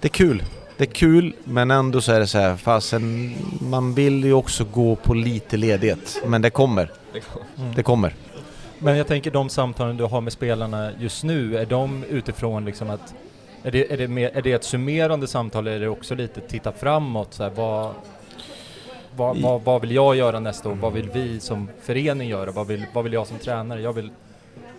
det 0.00 0.06
är 0.06 0.12
kul. 0.12 0.44
Det 0.76 0.84
är 0.84 0.92
kul, 0.92 1.34
men 1.44 1.70
ändå 1.70 2.00
så 2.00 2.12
är 2.12 2.20
det 2.20 2.26
så 2.26 2.38
här, 2.38 2.56
fasen, 2.56 3.34
man 3.60 3.94
vill 3.94 4.24
ju 4.24 4.32
också 4.32 4.64
gå 4.64 4.96
på 4.96 5.14
lite 5.14 5.56
ledighet. 5.56 6.22
Men 6.26 6.42
det 6.42 6.50
kommer. 6.50 6.90
Mm. 7.58 7.74
Det 7.74 7.82
kommer. 7.82 8.14
Men 8.78 8.96
jag 8.96 9.06
tänker 9.06 9.30
de 9.30 9.48
samtalen 9.48 9.96
du 9.96 10.04
har 10.04 10.20
med 10.20 10.32
spelarna 10.32 10.90
just 10.98 11.24
nu, 11.24 11.56
är 11.56 11.66
de 11.66 12.04
utifrån 12.04 12.64
liksom 12.64 12.90
att 12.90 13.14
är 13.62 13.70
det, 13.70 13.92
är 13.92 13.96
det, 13.96 14.08
mer, 14.08 14.30
är 14.34 14.42
det 14.42 14.52
ett 14.52 14.64
summerande 14.64 15.26
samtal 15.26 15.66
eller 15.66 15.76
är 15.76 15.80
det 15.80 15.88
också 15.88 16.14
lite 16.14 16.40
titta 16.40 16.72
framåt? 16.72 17.34
Så 17.34 17.42
här, 17.42 17.50
vad, 17.50 17.94
vad, 19.16 19.36
vad, 19.36 19.62
vad, 19.62 19.80
vill 19.80 19.90
jag 19.90 20.16
göra 20.16 20.40
nästa 20.40 20.68
år? 20.68 20.74
Vad 20.74 20.92
vill 20.92 21.10
vi 21.12 21.40
som 21.40 21.68
förening 21.82 22.28
göra? 22.28 22.50
Vad 22.50 22.66
vill, 22.66 22.84
vad 22.92 23.04
vill 23.04 23.12
jag 23.12 23.26
som 23.26 23.38
tränare? 23.38 23.80
Jag 23.80 23.92
vill, 23.92 24.10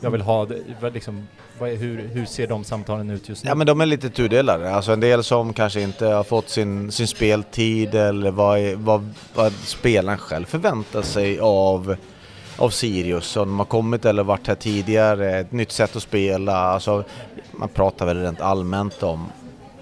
jag 0.01 0.11
vill 0.11 0.21
ha, 0.21 0.47
liksom, 0.93 1.27
hur, 1.59 2.07
hur 2.07 2.25
ser 2.25 2.47
de 2.47 2.63
samtalen 2.63 3.09
ut 3.09 3.29
just 3.29 3.43
nu? 3.43 3.49
Ja 3.49 3.55
men 3.55 3.67
de 3.67 3.81
är 3.81 3.85
lite 3.85 4.09
tudelade. 4.09 4.75
Alltså 4.75 4.91
en 4.91 4.99
del 4.99 5.23
som 5.23 5.53
kanske 5.53 5.81
inte 5.81 6.05
har 6.05 6.23
fått 6.23 6.49
sin, 6.49 6.91
sin 6.91 7.07
speltid 7.07 7.95
eller 7.95 8.31
vad, 8.31 8.59
vad, 8.73 9.13
vad 9.35 9.53
spelaren 9.53 10.17
själv 10.17 10.45
förväntar 10.45 11.01
sig 11.01 11.39
av 11.39 11.95
av 12.57 12.69
Sirius, 12.69 13.37
om 13.37 13.47
de 13.47 13.59
har 13.59 13.65
kommit 13.65 14.05
eller 14.05 14.23
varit 14.23 14.47
här 14.47 14.55
tidigare, 14.55 15.39
ett 15.39 15.51
nytt 15.51 15.71
sätt 15.71 15.95
att 15.95 16.03
spela. 16.03 16.55
Alltså, 16.55 17.03
man 17.51 17.69
pratar 17.69 18.05
väl 18.05 18.21
rent 18.21 18.41
allmänt 18.41 19.03
om, 19.03 19.31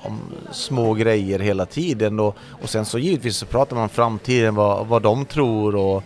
om 0.03 0.19
små 0.51 0.93
grejer 0.93 1.39
hela 1.39 1.65
tiden 1.65 2.19
och, 2.19 2.35
och 2.61 2.69
sen 2.69 2.85
så 2.85 2.99
givetvis 2.99 3.37
så 3.37 3.45
pratar 3.45 3.75
man 3.75 3.83
om 3.83 3.89
framtiden, 3.89 4.55
vad, 4.55 4.87
vad 4.87 5.01
de 5.01 5.25
tror 5.25 5.75
och 5.75 6.03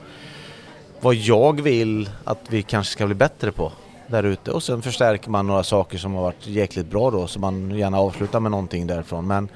vad 1.00 1.16
jag 1.16 1.62
vill 1.62 2.10
att 2.24 2.40
vi 2.50 2.64
kanske 2.64 2.92
ska 2.92 3.06
bli 3.06 3.16
bättre 3.16 3.52
på 3.52 3.72
där 4.08 4.24
ute. 4.24 4.52
Och 4.52 4.64
sen 4.64 4.82
förstärker 4.82 5.30
man 5.30 5.48
några 5.48 5.64
saker 5.64 5.98
som 5.98 6.14
har 6.14 6.22
varit 6.22 6.48
jäkligt 6.48 6.88
bra 6.88 7.12
då 7.12 7.28
så 7.28 7.40
man 7.40 7.72
gärna 7.72 8.00
avslutar 8.00 8.40
med 8.40 8.52
någonting 8.52 8.88
därifrån. 8.88 9.28
Men 9.28 9.50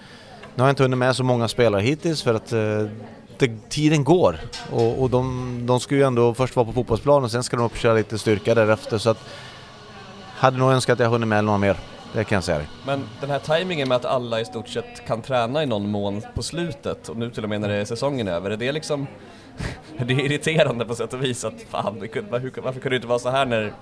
nu 0.56 0.64
har 0.64 0.68
jag 0.68 0.72
inte 0.72 0.84
hunnit 0.84 1.00
med 1.00 1.16
så 1.16 1.24
många 1.24 1.48
spelare 1.48 1.82
hittills 1.82 2.22
för 2.22 2.34
att 2.34 2.54
eh, 2.54 2.86
det, 3.38 3.70
tiden 3.70 4.04
går. 4.04 4.40
Och, 4.72 5.02
och 5.02 5.10
de, 5.10 5.64
de 5.66 5.80
ska 5.80 5.96
ju 5.96 6.04
ändå 6.04 6.34
först 6.34 6.56
vara 6.56 6.66
på 6.66 6.74
fotbollsplanen 6.74 7.24
och 7.24 7.32
sen 7.32 7.44
ska 7.44 7.58
de 7.58 7.66
upp 7.66 7.72
och 7.72 7.78
köra 7.78 7.94
lite 7.94 8.18
styrka 8.18 8.56
därefter. 8.56 8.98
Så 8.98 9.10
att 9.10 9.20
hade 10.36 10.58
nog 10.58 10.72
önskat 10.72 10.94
att 10.94 11.00
jag 11.00 11.10
hunnit 11.10 11.28
med 11.28 11.44
några 11.44 11.58
mer. 11.58 11.78
Det 12.13 12.24
kan 12.24 12.36
jag 12.36 12.44
säga 12.44 12.62
Men 12.86 13.10
den 13.22 13.30
här 13.30 13.39
tajmingen 13.39 13.88
med 13.88 13.96
att 13.96 14.06
alla 14.06 14.41
i 14.41 14.46
stort 14.46 14.68
sett 14.68 15.06
kan 15.08 15.22
träna 15.22 15.63
i 15.63 15.65
någon 15.65 15.91
mån 15.91 16.22
på 16.36 16.44
slutet 16.44 17.10
och 17.10 17.18
nu 17.18 17.30
till 17.30 17.44
och 17.44 17.50
med 17.50 17.62
när 17.62 17.70
det 17.70 17.75
är 17.75 17.86
säsongen 17.86 18.27
över, 18.27 18.51
är 18.51 18.58
det 18.58 18.72
liksom 18.72 19.08
det 19.98 20.13
är 20.13 20.20
irriterande 20.20 20.86
på 20.86 20.96
sätt 20.96 21.13
och 21.13 21.24
vis 21.24 21.46
att 21.46 21.62
fan, 21.70 22.00
varför, 22.30 22.62
varför 22.62 22.80
kunde 22.80 22.89
det 22.89 22.96
inte 22.96 23.08
vara 23.08 23.20
så 23.20 23.30
här 23.30 23.46
när, 23.46 23.74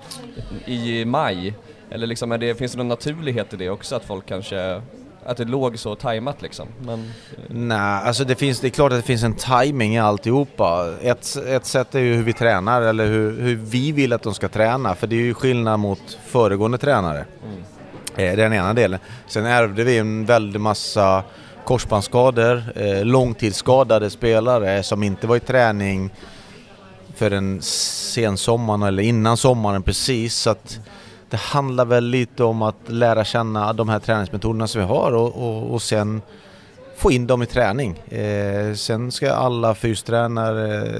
i 0.66 1.04
maj? 1.04 1.54
Eller 1.90 2.06
liksom, 2.06 2.32
är 2.32 2.38
det, 2.38 2.54
finns 2.54 2.72
det 2.72 2.78
någon 2.78 2.88
naturlighet 2.88 3.54
i 3.54 3.56
det 3.56 3.70
också 3.70 3.96
att 3.96 4.04
folk 4.04 4.26
kanske 4.26 4.82
att 5.24 5.36
det 5.36 5.44
låg 5.44 5.78
så 5.78 5.94
tajmat 5.94 6.42
liksom? 6.42 6.68
Men... 6.82 7.12
Nej, 7.48 7.78
alltså 7.78 8.24
det, 8.24 8.34
finns, 8.34 8.60
det 8.60 8.68
är 8.68 8.70
klart 8.70 8.92
att 8.92 8.98
det 8.98 9.06
finns 9.06 9.22
en 9.22 9.34
timing 9.34 9.94
i 9.94 9.98
alltihopa. 9.98 10.94
Ett, 11.00 11.36
ett 11.46 11.66
sätt 11.66 11.94
är 11.94 12.00
ju 12.00 12.14
hur 12.14 12.22
vi 12.22 12.32
tränar 12.32 12.82
eller 12.82 13.06
hur, 13.06 13.40
hur 13.40 13.56
vi 13.56 13.92
vill 13.92 14.12
att 14.12 14.22
de 14.22 14.34
ska 14.34 14.48
träna, 14.48 14.94
för 14.94 15.06
det 15.06 15.16
är 15.16 15.20
ju 15.20 15.34
skillnad 15.34 15.80
mot 15.80 16.18
föregående 16.26 16.78
tränare. 16.78 17.24
Mm. 17.44 17.62
Eh, 18.16 18.36
den 18.36 18.52
ena 18.52 18.74
delen. 18.74 19.00
Sen 19.26 19.46
ärvde 19.46 19.84
vi 19.84 19.98
en 19.98 20.26
väldig 20.26 20.60
massa 20.60 21.22
korsbandsskador, 21.64 22.62
eh, 22.76 23.04
långtidsskadade 23.04 24.10
spelare 24.10 24.82
som 24.82 25.02
inte 25.02 25.26
var 25.26 25.36
i 25.36 25.40
träning 25.40 26.10
för 27.14 27.60
sensommaren 28.10 28.82
eller 28.82 29.02
innan 29.02 29.36
sommaren 29.36 29.82
precis. 29.82 30.34
Så 30.34 30.50
att 30.50 30.80
det 31.30 31.36
handlar 31.36 31.84
väl 31.84 32.04
lite 32.04 32.44
om 32.44 32.62
att 32.62 32.76
lära 32.86 33.24
känna 33.24 33.72
de 33.72 33.88
här 33.88 33.98
träningsmetoderna 33.98 34.66
som 34.66 34.80
vi 34.80 34.86
har 34.86 35.12
och, 35.12 35.34
och, 35.34 35.74
och 35.74 35.82
sen 35.82 36.22
få 37.00 37.12
in 37.12 37.26
dem 37.26 37.42
i 37.42 37.46
träning. 37.46 37.98
Eh, 38.08 38.74
sen 38.74 39.12
ska 39.12 39.32
alla 39.32 39.74
fystränare 39.74 40.94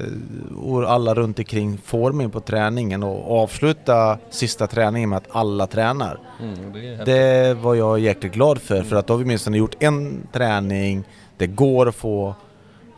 och 0.63 0.91
alla 0.91 1.13
runt 1.13 1.39
omkring 1.39 1.77
forma 1.77 2.23
in 2.23 2.31
på 2.31 2.39
träningen 2.39 3.03
och 3.03 3.41
avsluta 3.43 4.17
sista 4.29 4.67
träningen 4.67 5.09
med 5.09 5.17
att 5.17 5.27
alla 5.31 5.67
tränar. 5.67 6.19
Mm, 6.41 6.73
det, 6.73 7.05
det 7.05 7.53
var 7.53 7.75
jag 7.75 7.99
jäkligt 7.99 8.33
glad 8.33 8.61
för, 8.61 8.83
för 8.83 8.95
att 8.95 9.07
då 9.07 9.13
har 9.13 9.17
vi 9.17 9.23
åtminstone 9.23 9.57
gjort 9.57 9.75
en 9.79 10.27
träning, 10.31 11.03
det 11.37 11.47
går 11.47 11.89
att 11.89 11.95
få 11.95 12.35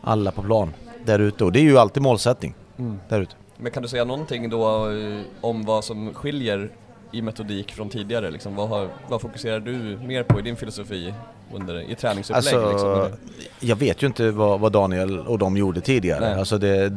alla 0.00 0.30
på 0.30 0.42
plan 0.42 0.74
där 1.04 1.18
ute 1.18 1.44
och 1.44 1.52
det 1.52 1.58
är 1.58 1.62
ju 1.62 1.78
alltid 1.78 2.02
målsättning 2.02 2.54
mm. 2.78 2.98
där 3.08 3.20
ute. 3.20 3.34
Men 3.56 3.72
kan 3.72 3.82
du 3.82 3.88
säga 3.88 4.04
någonting 4.04 4.50
då 4.50 4.90
eh, 4.90 5.20
om 5.40 5.64
vad 5.64 5.84
som 5.84 6.14
skiljer 6.14 6.70
i 7.14 7.22
metodik 7.22 7.72
från 7.72 7.88
tidigare? 7.88 8.30
Liksom, 8.30 8.56
vad, 8.56 8.68
har, 8.68 8.88
vad 9.08 9.20
fokuserar 9.20 9.60
du 9.60 9.72
mer 10.06 10.22
på 10.22 10.38
i 10.38 10.42
din 10.42 10.56
filosofi 10.56 11.14
under, 11.52 11.90
i 11.90 11.94
träningsupplägg? 11.94 12.54
Alltså, 12.54 12.70
liksom? 12.70 13.18
Jag 13.60 13.76
vet 13.76 14.02
ju 14.02 14.06
inte 14.06 14.30
vad, 14.30 14.60
vad, 14.60 14.72
Daniel 14.72 15.18
och 15.18 15.38
de 15.38 15.56
gjorde 15.56 15.80
tidigare. 15.80 16.38
Alltså 16.38 16.58
det, 16.58 16.92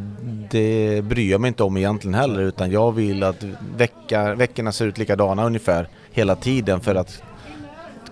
det 0.51 1.01
bryr 1.03 1.31
jag 1.31 1.41
mig 1.41 1.47
inte 1.47 1.63
om 1.63 1.77
egentligen 1.77 2.15
heller 2.15 2.41
utan 2.41 2.71
jag 2.71 2.91
vill 2.91 3.23
att 3.23 3.43
vecka, 3.77 4.35
veckorna 4.35 4.71
ser 4.71 4.85
ut 4.85 4.97
likadana 4.97 5.45
ungefär 5.45 5.87
hela 6.11 6.35
tiden 6.35 6.79
för 6.79 6.95
att 6.95 7.21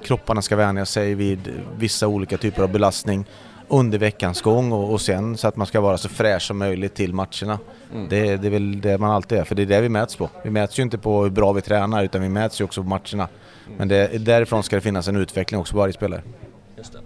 kropparna 0.04 0.42
ska 0.42 0.56
vänja 0.56 0.86
sig 0.86 1.16
vid 1.16 1.40
vissa 1.78 2.08
olika 2.08 2.38
typer 2.38 2.64
av 2.64 2.72
belastning 2.72 3.26
under 3.68 3.98
veckans 3.98 4.42
gång 4.42 4.72
och, 4.72 4.94
och 4.94 5.02
sen 5.02 5.38
så 5.38 5.48
att 5.48 5.56
man 5.56 5.68
ska 5.68 5.82
vara 5.82 5.98
så 5.98 6.10
fräsch 6.10 6.42
som 6.42 6.58
möjligt 6.58 6.96
till 6.96 7.14
matcherna. 7.14 7.60
Mm. 7.94 8.10
Det, 8.10 8.38
det, 8.38 8.48
är 8.48 8.52
väl 8.52 8.82
det 8.82 8.98
man 8.98 9.12
alltid 9.12 9.38
är, 9.38 9.44
för 9.44 9.56
det 9.56 9.62
är 9.62 9.66
det 9.66 9.82
vi 9.82 9.90
mäts 9.90 10.16
på. 10.16 10.30
Vi 10.44 10.50
mäts 10.50 10.80
ju 10.80 10.84
inte 10.84 10.98
på 10.98 11.24
hur 11.24 11.30
bra 11.30 11.54
vi 11.54 11.62
tränar 11.62 12.04
utan 12.04 12.22
vi 12.22 12.30
mäts 12.30 12.62
ju 12.62 12.66
också 12.66 12.84
på 12.84 12.90
matcherna. 12.90 13.28
Mm. 13.66 13.78
Men 13.78 13.88
det, 13.88 14.26
därifrån 14.26 14.64
ska 14.64 14.76
det 14.76 14.82
finnas 14.82 15.08
en 15.08 15.16
utveckling 15.16 15.60
också 15.60 15.74
på 15.74 15.80
varje 15.80 15.94
spelare. 15.94 16.22
Just 16.78 16.94
det. 16.94 17.00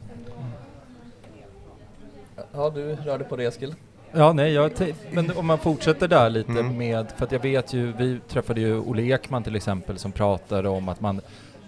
Ja, 2.51 2.69
du 2.69 2.95
rörde 2.95 3.23
på 3.23 3.35
det 3.35 3.45
Eskil. 3.45 3.75
Ja, 4.11 4.33
nej, 4.33 4.53
jag 4.53 4.71
men 5.11 5.37
om 5.37 5.45
man 5.45 5.57
fortsätter 5.57 6.07
där 6.07 6.29
lite 6.29 6.51
mm. 6.51 6.77
med, 6.77 7.11
för 7.17 7.25
att 7.25 7.31
jag 7.31 7.39
vet 7.39 7.73
ju, 7.73 7.93
vi 7.97 8.19
träffade 8.29 8.61
ju 8.61 8.79
Olle 8.79 9.01
Ekman 9.01 9.43
till 9.43 9.55
exempel 9.55 9.97
som 9.97 10.11
pratade 10.11 10.69
om 10.69 10.89
att 10.89 11.01
man 11.01 11.21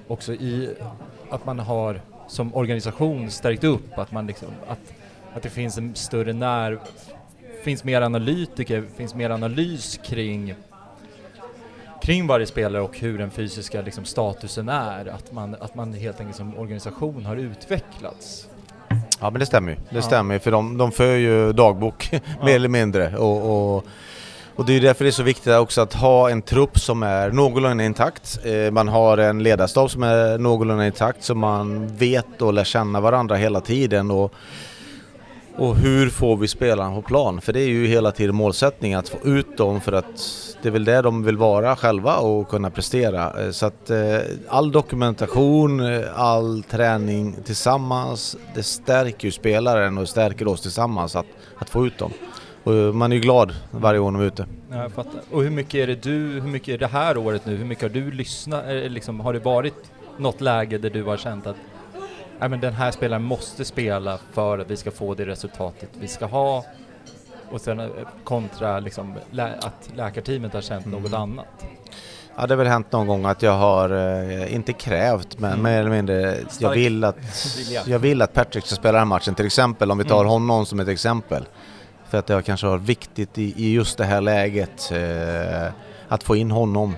också 0.07 0.33
i, 0.33 0.69
att 1.29 1.45
man 1.45 1.59
har 1.59 2.01
som 2.27 2.55
organisation 2.55 3.31
stärkt 3.31 3.63
upp, 3.63 3.97
att 3.97 4.11
man 4.11 4.27
liksom, 4.27 4.47
att, 4.67 4.93
att 5.33 5.43
det 5.43 5.49
finns 5.49 5.77
en 5.77 5.95
större 5.95 6.33
när, 6.33 6.79
finns 7.63 7.83
mer 7.83 8.01
analytiker, 8.01 8.83
finns 8.95 9.15
mer 9.15 9.29
analys 9.29 9.99
kring 10.03 10.55
kring 12.01 12.27
varje 12.27 12.45
spelare 12.45 12.81
och 12.81 12.99
hur 12.99 13.17
den 13.17 13.31
fysiska 13.31 13.81
liksom, 13.81 14.05
statusen 14.05 14.69
är, 14.69 15.05
att 15.05 15.31
man, 15.31 15.55
att 15.59 15.75
man 15.75 15.93
helt 15.93 16.19
enkelt 16.19 16.37
som 16.37 16.57
organisation 16.57 17.25
har 17.25 17.35
utvecklats. 17.35 18.47
Ja 19.19 19.29
men 19.29 19.39
det 19.39 19.45
stämmer 19.45 19.71
ju, 19.71 19.75
det 19.75 19.95
ja. 19.95 20.01
stämmer 20.01 20.39
för 20.39 20.51
de, 20.51 20.77
de 20.77 20.91
för 20.91 21.15
ju 21.15 21.53
dagbok 21.53 22.09
ja. 22.11 22.19
mer 22.45 22.55
eller 22.55 22.69
mindre 22.69 23.17
och, 23.17 23.75
och 23.75 23.85
och 24.61 24.67
det 24.67 24.73
är 24.73 24.81
därför 24.81 25.03
det 25.03 25.09
är 25.09 25.11
så 25.11 25.23
viktigt 25.23 25.53
också 25.53 25.81
att 25.81 25.93
ha 25.93 26.29
en 26.29 26.41
trupp 26.41 26.79
som 26.79 27.03
är 27.03 27.31
någorlunda 27.31 27.83
intakt. 27.83 28.39
Eh, 28.43 28.71
man 28.71 28.87
har 28.87 29.17
en 29.17 29.43
ledarstab 29.43 29.91
som 29.91 30.03
är 30.03 30.37
någorlunda 30.37 30.85
intakt 30.85 31.23
så 31.23 31.35
man 31.35 31.87
vet 31.97 32.41
och 32.41 32.53
lär 32.53 32.63
känna 32.63 33.01
varandra 33.01 33.35
hela 33.35 33.61
tiden. 33.61 34.11
Och, 34.11 34.33
och 35.55 35.75
hur 35.75 36.09
får 36.09 36.37
vi 36.37 36.47
spelarna 36.47 36.95
på 36.95 37.01
plan? 37.01 37.41
För 37.41 37.53
det 37.53 37.59
är 37.59 37.67
ju 37.67 37.87
hela 37.87 38.11
tiden 38.11 38.35
målsättningen 38.35 38.99
att 38.99 39.09
få 39.09 39.17
ut 39.23 39.57
dem 39.57 39.81
för 39.81 39.91
att 39.91 40.27
det 40.61 40.69
är 40.69 40.73
väl 40.73 40.85
det 40.85 41.01
de 41.01 41.23
vill 41.23 41.37
vara 41.37 41.75
själva 41.75 42.15
och 42.15 42.49
kunna 42.49 42.69
prestera. 42.69 43.43
Eh, 43.43 43.51
så 43.51 43.65
att 43.65 43.89
eh, 43.89 44.17
all 44.49 44.71
dokumentation, 44.71 46.03
all 46.15 46.63
träning 46.69 47.35
tillsammans, 47.45 48.37
det 48.55 48.63
stärker 48.63 49.27
ju 49.27 49.31
spelaren 49.31 49.97
och 49.97 50.09
stärker 50.09 50.47
oss 50.47 50.61
tillsammans 50.61 51.15
att, 51.15 51.27
att 51.57 51.69
få 51.69 51.85
ut 51.85 51.97
dem. 51.97 52.11
Och 52.63 52.95
man 52.95 53.11
är 53.11 53.15
ju 53.15 53.21
glad 53.21 53.53
varje 53.71 53.99
gång 53.99 54.13
de 54.13 54.21
är 54.21 54.25
ute. 54.25 54.45
Ja, 54.71 54.81
jag 54.81 54.91
fattar. 54.91 55.21
Och 55.31 55.43
hur 55.43 55.49
mycket 55.49 55.75
är 55.75 55.87
det 55.87 56.03
du, 56.03 56.17
hur 56.17 56.49
mycket 56.49 56.73
är 56.73 56.77
det 56.77 56.87
här 56.87 57.17
året 57.17 57.45
nu, 57.45 57.55
hur 57.55 57.65
mycket 57.65 57.81
har 57.81 57.89
du 57.89 58.11
lyssnat, 58.11 58.63
liksom, 58.67 59.19
har 59.19 59.33
det 59.33 59.39
varit 59.39 59.91
något 60.17 60.41
läge 60.41 60.77
där 60.77 60.89
du 60.89 61.03
har 61.03 61.17
känt 61.17 61.47
att 61.47 61.55
Nej, 62.39 62.49
men 62.49 62.59
den 62.59 62.73
här 62.73 62.91
spelaren 62.91 63.23
måste 63.23 63.65
spela 63.65 64.19
för 64.33 64.59
att 64.59 64.71
vi 64.71 64.77
ska 64.77 64.91
få 64.91 65.13
det 65.13 65.25
resultatet 65.25 65.89
vi 65.99 66.07
ska 66.07 66.25
ha 66.25 66.65
och 67.51 67.61
sen 67.61 67.79
eh, 67.79 67.87
kontra 68.23 68.79
liksom, 68.79 69.15
lä 69.31 69.53
att 69.61 69.89
läkarteamet 69.95 70.53
har 70.53 70.61
känt 70.61 70.85
mm. 70.85 71.01
något 71.01 71.13
annat? 71.13 71.65
Ja 72.35 72.47
det 72.47 72.53
har 72.53 72.57
väl 72.57 72.67
hänt 72.67 72.91
någon 72.91 73.07
gång 73.07 73.25
att 73.25 73.41
jag 73.41 73.57
har, 73.57 73.89
eh, 73.89 74.53
inte 74.55 74.73
krävt, 74.73 75.39
men 75.39 75.51
mm. 75.51 75.63
mer 75.63 75.79
eller 75.79 75.89
mindre, 75.89 76.37
jag 76.59 76.69
vill, 76.69 77.03
att, 77.03 77.17
jag 77.85 77.99
vill 77.99 78.21
att 78.21 78.33
Patrick 78.33 78.65
ska 78.65 78.75
spela 78.75 78.99
den 78.99 79.07
matchen 79.07 79.35
till 79.35 79.45
exempel, 79.45 79.91
om 79.91 79.97
vi 79.97 80.03
tar 80.03 80.21
mm. 80.21 80.29
honom 80.31 80.65
som 80.65 80.79
ett 80.79 80.87
exempel. 80.87 81.45
För 82.11 82.17
att 82.17 82.27
det 82.27 82.41
kanske 82.41 82.67
varit 82.67 82.81
viktigt 82.81 83.37
i, 83.37 83.53
i 83.57 83.73
just 83.73 83.97
det 83.97 84.05
här 84.05 84.21
läget 84.21 84.91
eh, 84.91 85.73
att 86.07 86.23
få 86.23 86.35
in 86.35 86.51
honom. 86.51 86.95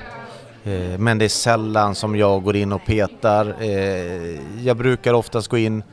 Eh, 0.64 0.98
men 0.98 1.18
det 1.18 1.26
är 1.26 1.30
sällan 1.30 1.96
som 1.96 2.16
jag 2.16 2.44
går 2.44 2.56
in 2.56 2.72
och 2.72 2.86
petar. 2.86 3.56
Eh, 3.60 4.66
jag 4.66 4.78
brukar 4.78 5.14
oftast 5.14 5.48
gå 5.48 5.58
in 5.58 5.84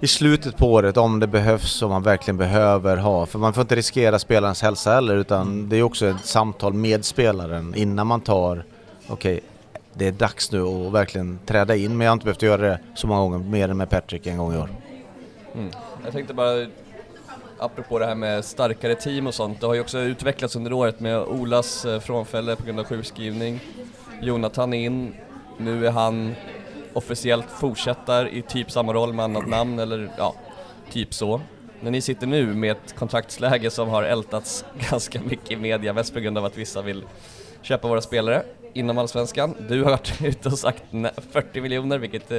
i 0.00 0.06
slutet 0.06 0.56
på 0.56 0.72
året 0.72 0.96
om 0.96 1.20
det 1.20 1.26
behövs, 1.26 1.82
om 1.82 1.90
man 1.90 2.02
verkligen 2.02 2.36
behöver 2.36 2.96
ha. 2.96 3.26
För 3.26 3.38
man 3.38 3.52
får 3.52 3.60
inte 3.60 3.76
riskera 3.76 4.18
spelarens 4.18 4.62
hälsa 4.62 4.94
heller 4.94 5.16
utan 5.16 5.68
det 5.68 5.76
är 5.76 5.82
också 5.82 6.06
ett 6.06 6.24
samtal 6.24 6.72
med 6.72 7.04
spelaren 7.04 7.74
innan 7.74 8.06
man 8.06 8.20
tar, 8.20 8.64
okej, 9.08 9.34
okay, 9.34 9.40
det 9.94 10.06
är 10.06 10.12
dags 10.12 10.52
nu 10.52 10.62
att 10.62 10.92
verkligen 10.92 11.38
träda 11.46 11.76
in. 11.76 11.96
Men 11.96 12.04
jag 12.04 12.10
har 12.10 12.14
inte 12.14 12.24
behövt 12.24 12.42
göra 12.42 12.62
det 12.62 12.78
så 12.94 13.06
många 13.06 13.20
gånger, 13.20 13.38
mer 13.38 13.68
än 13.68 13.76
med 13.76 13.90
Patrick 13.90 14.26
en 14.26 14.38
gång 14.38 14.54
i 14.54 14.56
år. 14.56 14.68
Mm. 15.54 15.70
Jag 16.04 16.12
tänkte 16.12 16.34
bara 16.34 16.66
apropå 17.60 17.98
det 17.98 18.06
här 18.06 18.14
med 18.14 18.44
starkare 18.44 18.94
team 18.94 19.26
och 19.26 19.34
sånt, 19.34 19.60
det 19.60 19.66
har 19.66 19.74
ju 19.74 19.80
också 19.80 19.98
utvecklats 19.98 20.56
under 20.56 20.72
året 20.72 21.00
med 21.00 21.18
Olas 21.18 21.84
eh, 21.84 22.00
frånfälle 22.00 22.56
på 22.56 22.64
grund 22.64 22.80
av 22.80 22.84
sjukskrivning. 22.84 23.60
Jonathan 24.22 24.74
in, 24.74 25.14
nu 25.58 25.86
är 25.86 25.90
han 25.90 26.34
officiellt 26.92 27.50
fortsätter 27.50 28.28
i 28.28 28.42
typ 28.42 28.70
samma 28.70 28.92
roll 28.92 29.12
med 29.12 29.24
annat 29.24 29.48
namn 29.48 29.78
eller 29.78 30.10
ja, 30.18 30.34
typ 30.90 31.14
så. 31.14 31.40
När 31.80 31.90
ni 31.90 32.00
sitter 32.00 32.26
nu 32.26 32.46
med 32.54 32.70
ett 32.70 32.94
kontraktsläge 32.96 33.70
som 33.70 33.88
har 33.88 34.02
ältats 34.02 34.64
ganska 34.90 35.20
mycket 35.20 35.50
i 35.50 35.56
media, 35.56 35.92
mest 35.92 36.14
på 36.14 36.20
grund 36.20 36.38
av 36.38 36.44
att 36.44 36.56
vissa 36.56 36.82
vill 36.82 37.04
köpa 37.62 37.88
våra 37.88 38.00
spelare 38.00 38.42
inom 38.74 38.98
Allsvenskan. 38.98 39.54
Du 39.68 39.82
har 39.82 39.90
varit 39.90 40.12
ute 40.22 40.48
och 40.48 40.58
sagt 40.58 40.82
40 41.32 41.60
miljoner 41.60 41.98
vilket 41.98 42.32
eh, 42.32 42.38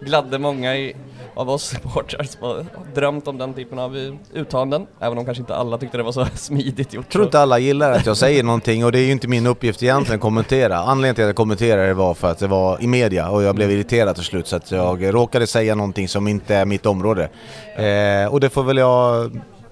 gladde 0.00 0.38
många 0.38 0.76
i, 0.76 0.96
av 1.34 1.50
oss 1.50 1.64
supportrar 1.64 2.22
som 2.22 2.42
har 2.42 2.66
drömt 2.94 3.28
om 3.28 3.38
den 3.38 3.54
typen 3.54 3.78
av 3.78 3.96
eh, 3.96 4.14
uttalanden. 4.34 4.86
Även 5.00 5.18
om 5.18 5.24
kanske 5.24 5.40
inte 5.42 5.54
alla 5.54 5.78
tyckte 5.78 5.96
det 5.96 6.02
var 6.02 6.12
så 6.12 6.26
smidigt 6.34 6.92
gjort. 6.92 7.04
Jag 7.04 7.12
tror 7.12 7.24
inte 7.24 7.40
alla 7.40 7.58
gillar 7.58 7.92
att 7.92 8.06
jag 8.06 8.16
säger 8.16 8.42
någonting 8.42 8.84
och 8.84 8.92
det 8.92 8.98
är 8.98 9.04
ju 9.04 9.12
inte 9.12 9.28
min 9.28 9.46
uppgift 9.46 9.82
egentligen 9.82 10.18
att 10.18 10.22
kommentera. 10.22 10.78
Anledningen 10.78 11.14
till 11.14 11.24
att 11.24 11.28
jag 11.28 11.36
kommenterade 11.36 11.94
var 11.94 12.14
för 12.14 12.30
att 12.30 12.38
det 12.38 12.46
var 12.46 12.82
i 12.82 12.86
media 12.86 13.30
och 13.30 13.42
jag 13.42 13.54
blev 13.54 13.70
irriterad 13.70 14.14
till 14.14 14.24
slut 14.24 14.46
så 14.46 14.56
att 14.56 14.70
jag 14.70 15.14
råkade 15.14 15.46
säga 15.46 15.74
någonting 15.74 16.08
som 16.08 16.28
inte 16.28 16.54
är 16.54 16.64
mitt 16.64 16.86
område. 16.86 17.28
Eh, 17.76 18.32
och 18.32 18.40
det 18.40 18.50
får 18.50 18.62
väl 18.62 18.76
jag, 18.76 19.30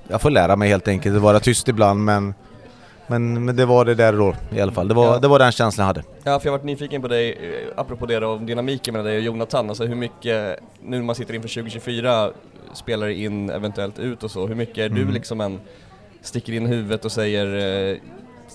jag 0.09 0.21
får 0.21 0.31
lära 0.31 0.57
mig 0.57 0.69
helt 0.69 0.89
enkelt 0.89 1.17
att 1.17 1.23
vara 1.23 1.41
tyst 1.41 1.69
ibland 1.69 2.05
men 2.05 2.35
men, 3.11 3.45
men 3.45 3.57
det 3.57 3.67
var 3.67 3.85
det 3.85 3.95
där 3.95 4.13
då 4.13 4.35
i 4.53 4.61
alla 4.61 4.73
fall. 4.73 4.89
Det 4.89 4.95
var, 4.95 5.07
ja. 5.07 5.19
det 5.19 5.29
var 5.29 5.39
den 5.39 5.53
känslan 5.53 5.83
jag 5.83 5.87
hade. 5.87 6.03
Ja, 6.25 6.41
för 6.41 6.47
jag 6.47 6.53
varit 6.53 6.65
nyfiken 6.65 7.03
på 7.03 7.09
dig, 7.09 7.33
eh, 7.33 7.81
apropå 7.81 8.07
det 8.07 8.21
då, 8.21 8.37
dynamiken 8.37 8.93
mellan 8.93 9.07
dig 9.07 9.17
och 9.17 9.23
Jonathan. 9.23 9.69
Alltså 9.69 9.85
hur 9.85 9.95
mycket, 9.95 10.61
nu 10.83 10.97
när 10.97 11.05
man 11.05 11.15
sitter 11.15 11.35
inför 11.35 11.49
2024, 11.49 12.31
spelar 12.75 13.09
in 13.09 13.51
eventuellt 13.51 13.99
ut 13.99 14.23
och 14.23 14.31
så, 14.31 14.47
hur 14.47 14.55
mycket 14.55 14.79
är 14.79 14.87
mm. 14.87 15.07
du 15.07 15.13
liksom 15.13 15.41
en, 15.41 15.61
sticker 16.23 16.53
in 16.53 16.67
huvudet 16.67 17.05
och 17.05 17.13
säger 17.13 17.47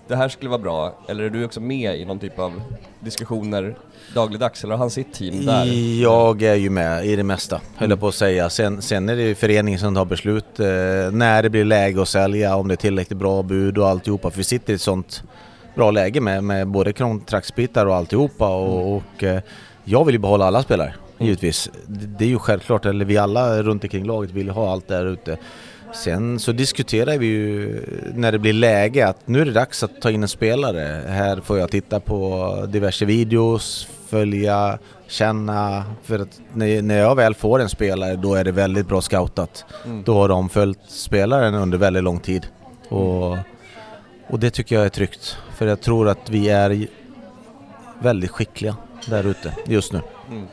det 0.08 0.16
här 0.16 0.30
skulle 0.30 0.50
vara 0.50 0.62
bra, 0.62 0.98
eller 1.08 1.24
är 1.24 1.30
du 1.30 1.46
också 1.46 1.60
med 1.60 2.00
i 2.00 2.06
någon 2.06 2.20
typ 2.20 2.40
av 2.40 2.62
diskussioner 3.00 3.76
dagligdags, 4.14 4.64
eller 4.64 4.74
har 4.74 4.80
han 4.80 4.90
sitt 4.90 5.14
team 5.14 5.46
där? 5.46 5.66
Jag 6.02 6.42
är 6.42 6.56
ju 6.56 6.70
med 6.70 7.06
i 7.06 7.16
det 7.16 7.24
mesta, 7.24 7.62
höll 7.76 7.90
jag 7.90 8.00
på 8.00 8.08
att 8.08 8.16
säga. 8.16 8.50
Sen, 8.50 8.82
sen 8.82 9.10
är 9.10 9.16
det 9.16 9.22
ju 9.22 9.36
föreningen 9.36 9.80
som 9.80 9.96
tar 9.96 10.06
beslut 10.06 10.60
eh, 10.60 10.66
när 11.12 11.44
det 11.44 11.50
blir 11.50 11.66
läge 11.66 12.02
att 12.02 12.10
sälja, 12.10 12.56
om 12.56 12.68
det 12.68 12.74
är 12.74 12.76
tillräckligt 12.76 13.20
bra 13.20 13.44
bud 13.44 13.78
och 13.78 13.88
alltihopa. 13.88 14.32
För 14.32 14.38
vi 14.38 14.44
sitter 14.44 14.74
i 14.74 14.76
ett 14.76 14.82
sånt 14.82 15.24
bra 15.76 15.92
läge 15.92 16.22
med, 16.22 16.44
med 16.44 16.68
både 16.68 16.94
kontraktsbitar 16.94 17.86
och 17.86 17.96
alltihopa 17.96 18.56
och, 18.56 18.82
mm. 18.82 18.94
och 18.94 19.24
eh, 19.24 19.42
jag 19.84 20.06
vill 20.06 20.16
ju 20.16 20.20
behålla 20.20 20.46
alla 20.46 20.64
spelare, 20.64 20.96
givetvis. 21.18 21.70
Det, 21.88 22.06
det 22.06 22.26
är 22.26 22.30
ju 22.30 22.40
självklart, 22.40 22.86
eller 22.86 23.06
vi 23.06 23.18
alla 23.18 23.64
runt 23.64 23.84
omkring 23.84 24.06
laget 24.06 24.32
vill 24.32 24.50
ha 24.50 24.72
allt 24.72 24.88
där 24.88 25.06
ute. 25.06 25.38
Sen 25.94 26.40
så 26.40 26.52
diskuterar 26.52 27.18
vi 27.18 27.26
ju 27.26 27.82
när 28.14 28.32
det 28.32 28.40
blir 28.40 28.54
läge 28.54 29.08
att 29.08 29.28
nu 29.28 29.42
är 29.42 29.46
det 29.46 29.52
dags 29.52 29.84
att 29.84 30.02
ta 30.02 30.12
in 30.12 30.24
en 30.24 30.30
spelare. 30.30 31.04
Här 31.08 31.42
får 31.42 31.60
jag 31.60 31.72
titta 31.72 32.00
på 32.00 32.66
diverse 32.70 33.06
videos, 33.06 33.88
följa, 34.08 34.80
känna. 35.08 35.84
För 36.04 36.20
att 36.20 36.42
när 36.54 36.98
jag 36.98 37.16
väl 37.16 37.36
får 37.36 37.60
en 37.60 37.70
spelare 37.70 38.16
då 38.16 38.36
är 38.36 38.44
det 38.44 38.52
väldigt 38.52 38.88
bra 38.88 39.02
scoutat. 39.02 39.66
Mm. 39.86 40.04
Då 40.04 40.14
har 40.14 40.30
de 40.30 40.50
följt 40.50 40.80
spelaren 40.88 41.56
under 41.56 41.78
väldigt 41.78 42.04
lång 42.04 42.20
tid. 42.20 42.48
Och, 42.90 43.38
och 44.28 44.40
det 44.40 44.50
tycker 44.50 44.76
jag 44.76 44.86
är 44.86 44.90
tryggt. 44.90 45.38
För 45.56 45.68
jag 45.68 45.82
tror 45.82 46.10
att 46.10 46.30
vi 46.30 46.50
är 46.50 46.88
väldigt 48.00 48.32
skickliga 48.32 48.76
där 49.06 49.24
ute 49.28 49.54
just 49.66 49.94
nu. 49.94 50.02
Mm. 50.30 50.48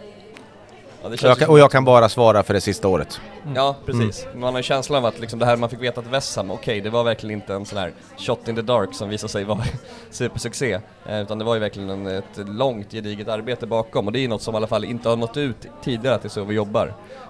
Ja, 1.03 1.09
det 1.09 1.15
Och 1.15 1.29
jag, 1.31 1.39
kan, 1.39 1.49
och 1.49 1.59
jag 1.59 1.71
kan 1.71 1.85
bara 1.85 2.09
svara 2.09 2.43
för 2.43 2.55
det 2.55 2.61
sista 2.61 2.89
året. 2.89 3.21
Ja, 3.55 3.77
precis. 3.87 4.27
Man 4.35 4.55
har 4.55 4.59
ju 4.59 4.63
känslan 4.63 4.99
av 4.99 5.07
att 5.07 5.21
liksom 5.21 5.39
det 5.39 5.47
här 5.47 5.57
man 5.57 5.71
fick 5.71 5.83
veta 5.83 6.01
att 6.01 6.07
Westham, 6.07 6.51
okej, 6.51 6.81
det 6.81 6.91
var 6.91 7.05
verkligen 7.05 7.41
inte 7.41 7.55
en 7.55 7.67
sån 7.67 7.79
här 7.79 7.93
shot 8.17 8.49
in 8.49 8.57
the 8.57 8.63
dark 8.63 8.95
som 8.95 9.09
visade 9.09 9.33
sig 9.33 9.45
vara 9.45 9.65
supersuccé. 10.11 10.81
Eh, 11.07 11.21
utan 11.21 11.39
det 11.39 11.45
var 11.45 11.55
ju 11.55 11.61
verkligen 11.61 11.91
en, 11.91 12.07
ett 12.07 12.49
långt 12.49 12.93
gediget 12.93 13.29
arbete 13.29 13.67
bakom 13.67 14.07
och 14.07 14.13
det 14.13 14.19
är 14.19 14.29
något 14.29 14.43
som 14.43 14.55
i 14.55 14.57
alla 14.57 14.67
fall 14.67 14.85
inte 14.85 15.09
har 15.09 15.17
nått 15.17 15.37
ut 15.37 15.67
tidigare 15.85 16.15
att 16.15 16.23
det 16.23 16.27
är 16.27 16.31
så 16.31 16.45
vi 16.45 16.55
jobbar. 16.55 16.87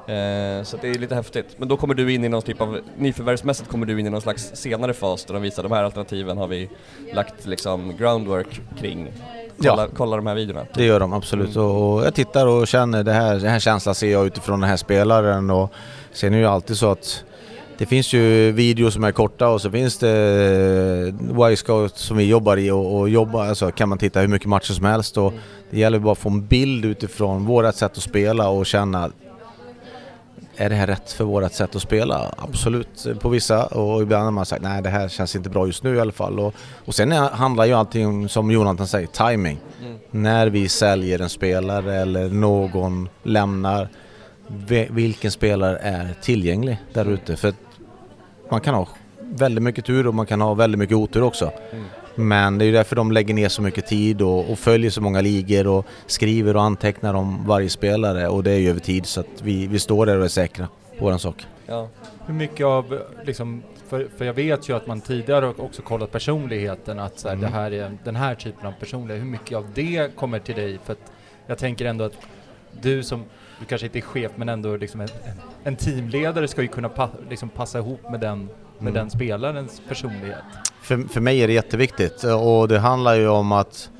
Eh, 0.07 0.63
så 0.63 0.77
det 0.81 0.89
är 0.89 0.99
lite 0.99 1.15
häftigt. 1.15 1.47
Men 1.57 1.69
då 1.69 1.77
kommer 1.77 1.95
du 1.95 2.15
in 2.15 2.25
i 2.25 2.29
någon 2.29 2.43
typ 2.43 2.61
av, 2.61 2.81
nyförvärvsmässigt 2.97 3.71
kommer 3.71 3.87
du 3.87 4.01
in 4.01 4.07
i 4.07 4.11
någon 4.11 4.21
slags 4.21 4.51
senare 4.55 4.95
fas 4.95 5.25
där 5.25 5.35
de 5.35 5.43
visar 5.43 5.63
de 5.63 5.73
här 5.73 5.85
alternativen 5.85 6.39
har 6.39 6.47
vi 6.47 6.71
lagt 7.15 7.47
liksom 7.47 7.97
groundwork 7.97 8.61
kring. 8.81 9.13
Kolla, 9.71 9.83
Ja. 9.83 9.89
kolla 9.97 10.17
de 10.17 10.27
här 10.27 10.35
videorna. 10.35 10.67
Det 10.75 10.85
gör 10.85 11.01
de 11.01 11.13
absolut. 11.13 11.57
Och, 11.57 11.95
och 11.95 12.07
jag 12.07 12.15
tittar 12.15 12.47
och 12.47 12.67
känner 12.69 13.03
det 13.05 13.13
här, 13.13 13.35
den 13.35 13.51
här 13.51 13.59
känslan 13.61 13.95
ser 13.95 14.13
jag 14.13 14.27
utifrån 14.27 14.61
den 14.61 14.69
här 14.71 14.77
spelaren. 14.77 15.51
Och 15.51 15.73
sen 16.13 16.33
är 16.33 16.37
det 16.37 16.43
ju 16.43 16.49
alltid 16.49 16.77
så 16.77 16.91
att 16.91 17.25
det 17.79 17.87
finns 17.87 18.13
ju 18.13 18.53
videos 18.53 18.95
som 18.95 19.05
är 19.05 19.13
korta 19.13 19.49
och 19.49 19.61
så 19.61 19.71
finns 19.71 19.99
det 19.99 20.09
Y-scout 21.53 21.97
som 21.99 22.17
vi 22.17 22.25
jobbar 22.25 22.57
i 22.57 22.71
och, 22.71 22.99
och 22.99 23.09
jobbar, 23.09 23.45
alltså 23.47 23.71
kan 23.71 23.89
man 23.89 23.99
titta 23.99 24.21
hur 24.21 24.29
mycket 24.29 24.49
matcher 24.49 24.73
som 24.73 24.85
helst 24.85 25.19
och 25.19 25.33
det 25.71 25.79
gäller 25.79 25.99
bara 25.99 26.13
att 26.13 26.19
få 26.19 26.29
en 26.29 26.47
bild 26.47 26.85
utifrån 26.85 27.47
vårat 27.47 27.77
sätt 27.77 27.93
att 27.97 28.03
spela 28.03 28.49
och 28.49 28.67
känna 28.67 29.11
är 30.57 30.69
det 30.69 30.75
här 30.75 30.87
rätt 30.87 31.13
för 31.13 31.25
vårat 31.25 31.55
sätt 31.55 31.77
att 31.77 31.83
spela? 31.83 32.35
Absolut 32.37 33.07
på 33.21 33.29
vissa 33.29 33.67
och 33.67 34.03
ibland 34.03 34.25
har 34.25 34.31
man 34.31 34.47
sagt 34.47 34.63
nej 34.63 34.83
det 34.83 34.89
här 34.89 35.09
känns 35.09 35.37
inte 35.37 35.51
bra 35.51 35.67
just 35.67 35.83
nu 35.83 35.97
i 35.97 36.01
alla 36.01 36.13
fall. 36.13 36.39
Och, 36.39 36.55
och 36.85 36.95
sen 36.95 37.13
handlar 37.13 37.65
ju 37.65 37.73
allting 37.73 38.07
om, 38.07 38.29
som 38.29 38.51
Jonathan 38.51 38.87
säger, 38.87 39.07
timing. 39.07 39.59
Mm. 39.83 39.99
När 40.11 40.47
vi 40.47 40.69
säljer 40.69 41.19
en 41.19 41.29
spelare 41.29 41.95
eller 41.95 42.29
någon 42.29 43.09
lämnar, 43.23 43.89
vilken 44.91 45.31
spelare 45.31 45.79
är 45.79 46.15
tillgänglig 46.23 46.79
där 46.93 47.11
ute? 47.11 47.37
För 47.37 47.55
man 48.51 48.61
kan 48.61 48.75
ha 48.75 48.89
väldigt 49.21 49.63
mycket 49.63 49.85
tur 49.85 50.07
och 50.07 50.15
man 50.15 50.27
kan 50.27 50.41
ha 50.41 50.55
väldigt 50.55 50.79
mycket 50.79 50.97
otur 50.97 51.23
också. 51.23 51.53
Mm. 51.73 51.85
Men 52.15 52.59
det 52.59 52.65
är 52.65 52.67
ju 52.67 52.73
därför 52.73 52.97
de 52.97 53.13
lägger 53.13 53.35
ner 53.35 53.49
så 53.49 53.63
mycket 53.63 53.87
tid 53.87 54.23
och, 54.23 54.51
och 54.51 54.59
följer 54.59 54.91
så 54.91 55.01
många 55.01 55.21
ligor 55.21 55.67
och 55.67 55.87
skriver 56.07 56.57
och 56.57 56.63
antecknar 56.63 57.15
om 57.15 57.47
varje 57.47 57.69
spelare 57.69 58.29
och 58.29 58.43
det 58.43 58.51
är 58.51 58.59
ju 58.59 58.71
över 58.71 58.81
tid 58.81 59.07
så 59.07 59.21
att 59.21 59.43
vi, 59.43 59.67
vi 59.67 59.79
står 59.79 60.07
där 60.07 60.19
och 60.19 60.25
är 60.25 60.29
säkra 60.29 60.69
på 60.99 61.05
våran 61.05 61.19
sak. 61.19 61.47
Ja. 61.67 61.89
Hur 62.27 62.35
mycket 62.35 62.67
av, 62.67 63.01
liksom, 63.25 63.63
för, 63.89 64.09
för 64.19 64.25
jag 64.25 64.35
vet 64.35 64.69
ju 64.69 64.77
att 64.77 64.87
man 64.87 65.01
tidigare 65.01 65.45
har 65.45 65.61
också 65.61 65.83
kollat 65.83 66.13
personligheten, 66.13 66.99
att 66.99 67.19
så 67.19 67.29
här, 67.29 67.35
Mm. 67.37 67.51
det 67.51 67.57
här 67.57 67.71
är 67.73 67.99
den 68.05 68.17
här 68.17 68.35
typen 68.35 68.67
av 68.67 68.73
personlighet. 68.73 69.23
Hur 69.25 69.31
mycket 69.31 69.57
av 69.59 69.67
det 69.75 70.17
kommer 70.17 70.39
till 70.39 70.55
dig? 70.55 70.79
För 70.85 70.93
att 70.93 71.13
jag 71.47 71.59
tänker 71.59 71.85
ändå 71.85 72.05
att 72.05 72.13
du 72.83 73.03
som, 73.03 73.25
du 73.61 73.65
kanske 73.67 73.87
inte 73.87 73.99
är 73.99 74.01
chef, 74.01 74.33
men 74.37 74.49
ändå 74.49 74.77
liksom 74.77 75.01
en, 75.01 75.09
en, 75.25 75.37
en 75.65 75.77
teamledare 75.77 76.49
ska 76.49 76.63
ju 76.63 76.69
kunna 76.69 76.89
pa, 76.89 77.09
liksom 77.31 77.49
passa 77.49 77.79
ihop 77.79 78.11
med 78.11 78.21
den, 78.21 78.49
med 78.83 78.91
Mm. 78.91 78.95
den 78.95 79.11
spelarens 79.11 79.83
personlighet. 79.89 80.39
För, 80.83 81.09
för 81.09 81.21
mig 81.21 81.43
är 81.43 81.47
det 81.47 81.53
jätteviktigt 81.53 82.25
och 82.25 82.69
det 82.69 82.79
handlar 82.79 83.15
ju 83.15 83.29
om 83.29 83.53
att 83.53 83.91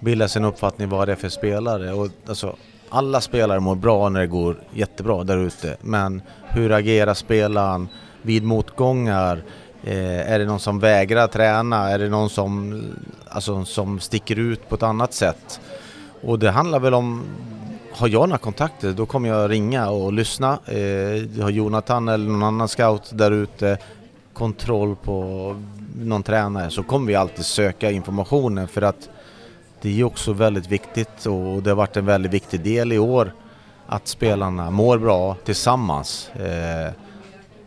bilda 0.00 0.28
sin 0.28 0.44
uppfattning 0.44 0.88
vad 0.88 1.08
det 1.08 1.12
är 1.12 1.16
för 1.16 1.28
spelare. 1.28 1.92
Och, 1.92 2.08
alltså, 2.28 2.56
alla 2.88 3.20
spelare 3.20 3.60
mår 3.60 3.74
bra 3.74 4.08
när 4.08 4.20
det 4.20 4.26
går 4.26 4.56
jättebra 4.72 5.24
där 5.24 5.38
ute 5.38 5.76
men 5.80 6.22
hur 6.48 6.72
agerar 6.72 7.14
spelaren 7.14 7.88
vid 8.22 8.42
motgångar? 8.44 9.42
Eh, 9.84 10.32
är 10.32 10.38
det 10.38 10.44
någon 10.44 10.60
som 10.60 10.78
vägrar 10.78 11.26
träna? 11.26 11.90
Är 11.90 11.98
det 11.98 12.08
någon 12.08 12.30
som, 12.30 12.82
alltså, 13.28 13.64
som 13.64 14.00
sticker 14.00 14.38
ut 14.38 14.68
på 14.68 14.74
ett 14.74 14.82
annat 14.82 15.14
sätt? 15.14 15.60
Och 16.22 16.38
det 16.38 16.50
handlar 16.50 16.80
väl 16.80 16.94
om 16.94 17.22
har 17.96 18.08
jag 18.08 18.28
några 18.28 18.38
kontakter 18.38 18.92
då 18.92 19.06
kommer 19.06 19.28
jag 19.28 19.50
ringa 19.50 19.90
och 19.90 20.12
lyssna. 20.12 20.58
Eh, 20.66 21.42
har 21.42 21.50
Jonathan 21.50 22.08
eller 22.08 22.30
någon 22.30 22.42
annan 22.42 22.68
scout 22.68 23.10
där 23.12 23.30
ute 23.30 23.78
kontroll 24.34 24.96
på 24.96 25.56
någon 25.98 26.22
tränare 26.22 26.70
så 26.70 26.82
kommer 26.82 27.06
vi 27.06 27.14
alltid 27.14 27.44
söka 27.44 27.90
informationen 27.90 28.68
för 28.68 28.82
att 28.82 29.08
det 29.80 29.88
är 29.88 29.92
ju 29.92 30.04
också 30.04 30.32
väldigt 30.32 30.66
viktigt 30.66 31.26
och 31.26 31.62
det 31.62 31.70
har 31.70 31.74
varit 31.74 31.96
en 31.96 32.06
väldigt 32.06 32.32
viktig 32.32 32.60
del 32.60 32.92
i 32.92 32.98
år 32.98 33.32
att 33.86 34.08
spelarna 34.08 34.70
mår 34.70 34.98
bra 34.98 35.36
tillsammans. 35.44 36.30
Eh, 36.30 36.92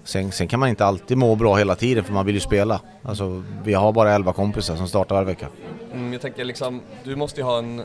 sen, 0.04 0.32
sen 0.32 0.48
kan 0.48 0.60
man 0.60 0.70
inte 0.70 0.86
alltid 0.86 1.18
må 1.18 1.36
bra 1.36 1.56
hela 1.56 1.76
tiden 1.76 2.04
för 2.04 2.14
man 2.14 2.26
vill 2.26 2.36
ju 2.36 2.42
spela. 2.42 2.82
Alltså, 3.04 3.44
vi 3.64 3.74
har 3.74 3.92
bara 3.92 4.12
11 4.12 4.34
kompisar 4.34 4.76
som 4.76 4.88
startar 4.88 5.16
varje 5.16 5.26
vecka. 5.26 5.48
Mm, 5.94 6.14
jag 6.14 6.22
tänker 6.22 6.46
liksom, 6.46 6.82
du 7.04 7.16
måste 7.16 7.42
ju 7.42 7.46
ha 7.46 7.58
en... 7.58 7.84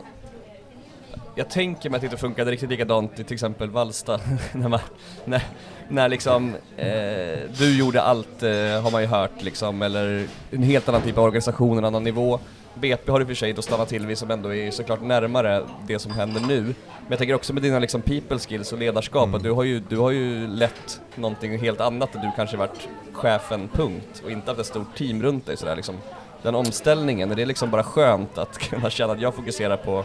Jag 1.34 1.50
tänker 1.50 1.90
mig 1.90 1.96
att 1.96 2.00
det 2.00 2.06
inte 2.06 2.16
funkade 2.16 2.50
riktigt 2.50 2.70
likadant 2.70 3.20
i 3.20 3.24
till 3.24 3.34
exempel 3.34 3.70
Vallsta. 3.70 4.20
när, 4.52 4.68
man, 4.68 4.80
när, 5.24 5.42
när 5.88 6.08
liksom 6.08 6.54
eh, 6.76 7.38
du 7.58 7.78
gjorde 7.78 8.02
allt, 8.02 8.42
eh, 8.42 8.50
har 8.82 8.90
man 8.90 9.02
ju 9.02 9.08
hört 9.08 9.42
liksom, 9.42 9.82
eller 9.82 10.26
en 10.50 10.62
helt 10.62 10.88
annan 10.88 11.02
typ 11.02 11.18
av 11.18 11.24
organisation, 11.24 11.78
en 11.78 11.84
annan 11.84 12.04
nivå. 12.04 12.40
BP 12.74 13.10
har 13.12 13.18
du 13.18 13.22
i 13.22 13.24
och 13.24 13.28
för 13.28 13.34
sig 13.34 13.52
då 13.52 13.62
stannat 13.62 13.88
till 13.88 14.06
vid 14.06 14.18
som 14.18 14.30
ändå 14.30 14.54
är 14.54 14.70
såklart 14.70 15.02
närmare 15.02 15.62
det 15.86 15.98
som 15.98 16.12
händer 16.12 16.40
nu. 16.40 16.60
Men 16.62 16.74
jag 17.08 17.18
tänker 17.18 17.34
också 17.34 17.52
med 17.52 17.62
dina 17.62 17.78
liksom 17.78 18.02
people 18.02 18.38
skills 18.38 18.72
och 18.72 18.78
ledarskap, 18.78 19.24
Mm. 19.24 19.34
att 19.34 19.42
du 19.42 19.50
har, 19.52 19.62
ju, 19.64 19.80
du 19.88 19.96
har 19.96 20.10
ju 20.10 20.46
lett 20.46 21.00
någonting 21.14 21.58
helt 21.58 21.80
annat, 21.80 22.12
där 22.12 22.20
du 22.20 22.30
kanske 22.36 22.56
varit 22.56 22.88
chefen 23.12 23.68
punkt 23.72 24.22
och 24.24 24.30
inte 24.30 24.50
haft 24.50 24.60
ett 24.60 24.66
stort 24.66 24.96
team 24.96 25.22
runt 25.22 25.46
dig 25.46 25.56
sådär 25.56 25.76
liksom 25.76 25.94
den 26.42 26.54
omställningen, 26.54 27.30
är 27.30 27.34
det 27.34 27.46
liksom 27.46 27.70
bara 27.70 27.82
skönt 27.82 28.38
att 28.38 28.58
kunna 28.70 28.90
känna 28.90 29.12
att 29.12 29.20
jag 29.20 29.34
fokuserar 29.34 29.76
på 29.76 30.04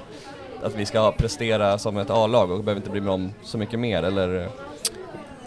att 0.64 0.76
vi 0.76 0.86
ska 0.86 1.12
prestera 1.12 1.78
som 1.78 1.98
ett 1.98 2.10
A-lag 2.10 2.52
och 2.52 2.64
behöver 2.64 2.80
inte 2.80 2.90
bry 2.90 3.02
mig 3.02 3.14
om 3.14 3.32
så 3.44 3.58
mycket 3.58 3.80
mer 3.80 4.04
eller? 4.04 4.50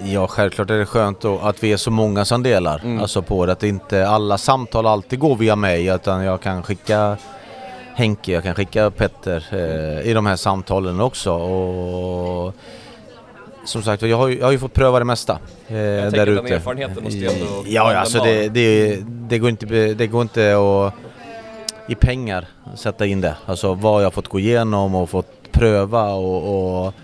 Ja, 0.05 0.27
självklart 0.27 0.71
är 0.71 0.79
det 0.79 0.87
skönt 0.87 1.25
att 1.25 1.63
vi 1.65 1.73
är 1.73 1.77
så 1.77 1.91
många 1.91 2.25
som 2.25 2.43
delar 2.43 2.81
Mm. 2.85 3.01
alltså 3.01 3.23
på 3.23 3.47
det. 3.47 3.53
Att 3.53 3.63
inte 3.63 4.09
alla 4.09 4.39
samtal 4.39 4.87
alltid 4.87 5.19
går 5.19 5.37
via 5.37 5.57
mig 5.57 5.87
utan 5.87 6.25
jag 6.25 6.41
kan 6.41 6.63
skicka 6.63 7.17
Henke, 7.95 8.33
jag 8.33 8.43
kan 8.43 8.55
skicka 8.55 8.91
Petter 8.91 9.45
eh, 9.53 10.11
i 10.11 10.13
de 10.15 10.27
här 10.27 10.37
samtalen 10.37 11.01
också. 11.01 11.33
Och 11.33 12.55
som 13.65 13.83
sagt, 13.83 14.03
jag 14.03 14.17
har 14.17 14.29
ju, 14.29 14.39
jag 14.39 14.47
har 14.47 14.53
ju 14.53 14.59
fått 14.59 14.73
pröva 14.73 14.99
det 14.99 15.05
mesta 15.05 15.39
eh, 15.69 15.77
Jag 15.77 16.05
där 16.05 16.11
tänker 16.11 16.27
den 16.35 16.45
ute. 16.47 16.55
erfarenheten 16.55 17.05
måste 17.05 17.19
ju 17.19 17.27
ändå 17.31 17.45
vara 17.47 17.65
Ja, 17.67 17.97
alltså 17.97 18.19
det, 18.25 18.49
det, 18.49 18.99
det, 19.07 19.39
går 19.39 19.51
inte, 19.51 19.67
det 19.95 20.07
går 20.07 20.23
inte 20.23 20.57
att 20.57 20.95
i 21.91 21.95
pengar 21.95 22.47
sätta 22.75 23.07
in 23.07 23.21
det. 23.21 23.35
Alltså 23.47 23.75
vad 23.75 24.05
jag 24.05 24.15
fått 24.15 24.29
gå 24.29 24.39
igenom 24.39 24.95
och 24.95 25.11
fått 25.11 25.53
pröva 25.53 26.05
och, 26.13 26.85
och 26.87 26.95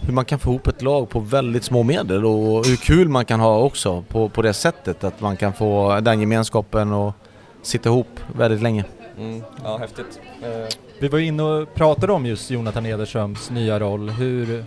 hur 0.00 0.12
man 0.12 0.24
kan 0.24 0.38
få 0.38 0.50
ihop 0.50 0.66
ett 0.66 0.82
lag 0.82 1.08
på 1.10 1.20
väldigt 1.20 1.64
små 1.64 1.82
medel 1.82 2.24
och 2.26 2.66
hur 2.66 2.76
kul 2.76 3.08
man 3.08 3.24
kan 3.24 3.40
ha 3.40 3.58
också 3.58 4.02
på, 4.08 4.28
på 4.28 4.42
det 4.42 4.52
sättet. 4.52 5.04
Att 5.04 5.20
man 5.20 5.36
kan 5.36 5.52
få 5.52 6.00
den 6.00 6.20
gemenskapen 6.20 6.92
och 6.92 7.12
sitta 7.62 7.88
ihop 7.88 8.20
väldigt 8.36 8.62
länge. 8.62 8.84
Mm, 9.18 9.42
ja, 9.64 9.76
häftigt. 9.76 10.20
Eh, 10.42 10.48
Vi 11.00 11.08
var 11.08 11.18
inne 11.18 11.42
och 11.42 11.74
pratade 11.74 12.12
om 12.12 12.26
just 12.26 12.50
Jonathan 12.50 12.86
Ederströms 12.86 13.50
nya 13.50 13.80
roll. 13.80 14.10
Hur... 14.10 14.64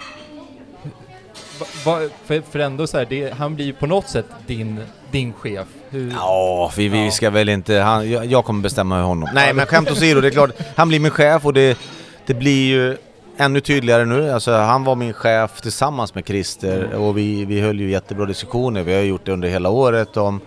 Va, 1.59 1.65
va, 1.85 1.99
för, 2.25 2.41
för 2.51 2.59
ändå 2.59 2.87
så 2.87 2.97
här, 2.97 3.05
det, 3.09 3.33
han 3.33 3.55
blir 3.55 3.65
ju 3.65 3.73
på 3.73 3.87
något 3.87 4.09
sätt 4.09 4.25
din, 4.47 4.79
din 5.11 5.33
chef. 5.33 5.67
Hur, 5.89 6.11
Ja, 6.11 6.71
vi, 6.77 6.87
vi 6.87 7.05
Ja. 7.05 7.11
ska 7.11 7.29
väl 7.29 7.49
inte... 7.49 7.75
Han, 7.75 8.11
jag, 8.11 8.25
jag 8.25 8.45
kommer 8.45 8.61
bestämma 8.63 9.01
honom. 9.01 9.29
Nej 9.33 9.53
men 9.53 9.65
skämt 9.65 9.91
åsido, 9.91 10.21
det 10.21 10.27
är 10.27 10.31
klart. 10.31 10.51
Han 10.75 10.87
blir 10.87 10.99
min 10.99 11.11
chef 11.11 11.45
och 11.45 11.53
det, 11.53 11.77
det 12.25 12.33
blir 12.33 12.67
ju 12.67 12.97
ännu 13.39 13.61
tydligare 13.61 14.05
nu. 14.05 14.31
Alltså, 14.31 14.51
han 14.51 14.83
var 14.83 14.95
min 14.95 15.13
chef 15.13 15.61
tillsammans 15.61 16.15
med 16.15 16.27
Christer 16.27 16.93
och 16.93 17.17
vi, 17.17 17.45
vi 17.45 17.61
höll 17.61 17.79
ju 17.79 17.91
jättebra 17.91 18.25
diskussioner. 18.25 18.83
Vi 18.83 18.93
har 18.95 19.01
gjort 19.01 19.25
det 19.25 19.31
under 19.31 19.49
hela 19.49 19.69
året 19.69 20.17
om 20.17 20.41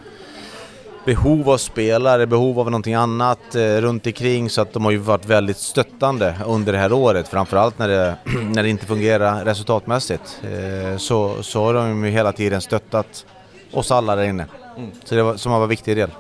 behov 1.05 1.51
av 1.51 1.59
spelare, 1.59 2.27
behov 2.27 2.61
av 2.61 2.71
någonting 2.71 2.95
annat 2.95 3.55
eh, 3.55 3.61
runt 3.61 4.07
omkring 4.07 4.51
så 4.51 4.61
att 4.63 4.73
de 4.73 4.85
har 4.85 4.93
ju 4.93 4.99
varit 4.99 5.27
väldigt 5.27 5.57
stöttande 5.57 6.37
under 6.47 6.73
det 6.73 6.79
här 6.79 6.93
året. 6.93 7.29
Framförallt 7.29 7.79
när 7.79 7.89
det, 7.89 8.17
när 8.55 8.63
det 8.63 8.69
inte 8.69 8.87
fungerar 8.87 9.45
resultatmässigt. 9.45 10.41
Eh, 10.43 10.97
så, 10.97 11.43
så 11.43 11.65
har 11.65 11.75
de 11.75 12.05
ju 12.05 12.11
hela 12.11 12.33
tiden 12.33 12.61
stöttat 12.61 13.27
oss 13.73 13.91
alla 13.91 14.17
där 14.17 14.25
inne. 14.25 14.47
Mm. 14.77 14.91
Så 15.05 15.15
det 15.15 15.23
var, 15.23 15.37
som 15.37 15.53
var 15.53 15.63
en 15.63 15.69
viktig 15.69 15.97
del. 15.97 16.11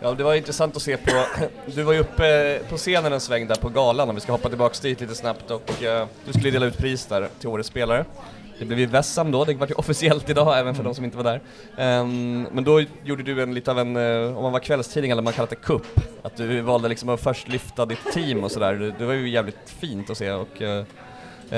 Ja, 0.00 0.14
det 0.14 0.24
var 0.24 0.34
intressant 0.34 0.76
att 0.76 0.82
se 0.82 0.96
på, 0.96 1.24
du 1.74 1.82
var 1.82 1.92
ju 1.92 1.98
uppe 1.98 2.58
på 2.68 2.76
scenen 2.76 3.12
en 3.12 3.20
sväng 3.20 3.46
där 3.46 3.54
på 3.56 3.68
galan 3.68 4.08
om 4.08 4.14
vi 4.14 4.20
ska 4.20 4.32
hoppa 4.32 4.48
tillbaks 4.48 4.80
dit 4.80 5.00
lite 5.00 5.14
snabbt 5.14 5.50
och 5.50 5.82
eh, 5.82 6.06
du 6.24 6.32
skulle 6.32 6.50
dela 6.50 6.66
ut 6.66 6.78
pris 6.78 7.06
där 7.06 7.28
till 7.40 7.48
årets 7.48 7.68
spelare. 7.68 8.04
Det 8.58 8.64
blev 8.64 8.78
ju 8.80 8.86
Vessam 8.86 9.30
då, 9.30 9.44
det 9.44 9.54
var 9.54 9.66
ju 9.66 9.74
officiellt 9.74 10.30
idag 10.30 10.58
även 10.58 10.74
för 10.74 10.82
de 10.84 10.94
som 10.94 11.04
inte 11.04 11.16
var 11.16 11.24
där. 11.24 11.40
Ehm, 11.76 12.46
men 12.52 12.64
då 12.64 12.84
gjorde 13.04 13.22
du 13.22 13.42
en 13.42 13.54
lite 13.54 13.70
av 13.70 13.78
en, 13.78 13.96
eh, 13.96 14.36
om 14.36 14.42
man 14.42 14.52
var 14.52 14.60
kvällstidning 14.60 15.10
eller 15.10 15.22
man 15.22 15.32
kallat 15.32 15.50
det 15.50 15.56
kupp, 15.56 16.00
att 16.22 16.36
du 16.36 16.60
valde 16.60 16.88
liksom 16.88 17.08
att 17.08 17.20
först 17.20 17.48
lyfta 17.48 17.86
ditt 17.86 18.12
team 18.12 18.44
och 18.44 18.50
sådär. 18.50 18.74
Det, 18.74 18.90
det 18.98 19.04
var 19.04 19.14
ju 19.14 19.28
jävligt 19.28 19.56
fint 19.80 20.10
att 20.10 20.18
se 20.18 20.30
och 20.32 20.62
eh, 20.62 20.84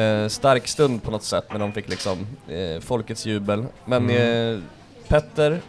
eh, 0.03 0.29
stark 0.29 0.69
stund 0.69 1.03
på 1.03 1.11
något 1.11 1.23
sätt 1.25 1.45
när 1.53 1.59
de 1.59 1.73
fick 1.73 1.89
liksom 1.89 2.27
eh, 2.49 2.81
folkets 2.81 3.27
jubel. 3.27 3.65
Men 3.85 4.11
Mm. 4.11 4.55
eh, 4.57 4.61
Petter, 5.09 5.61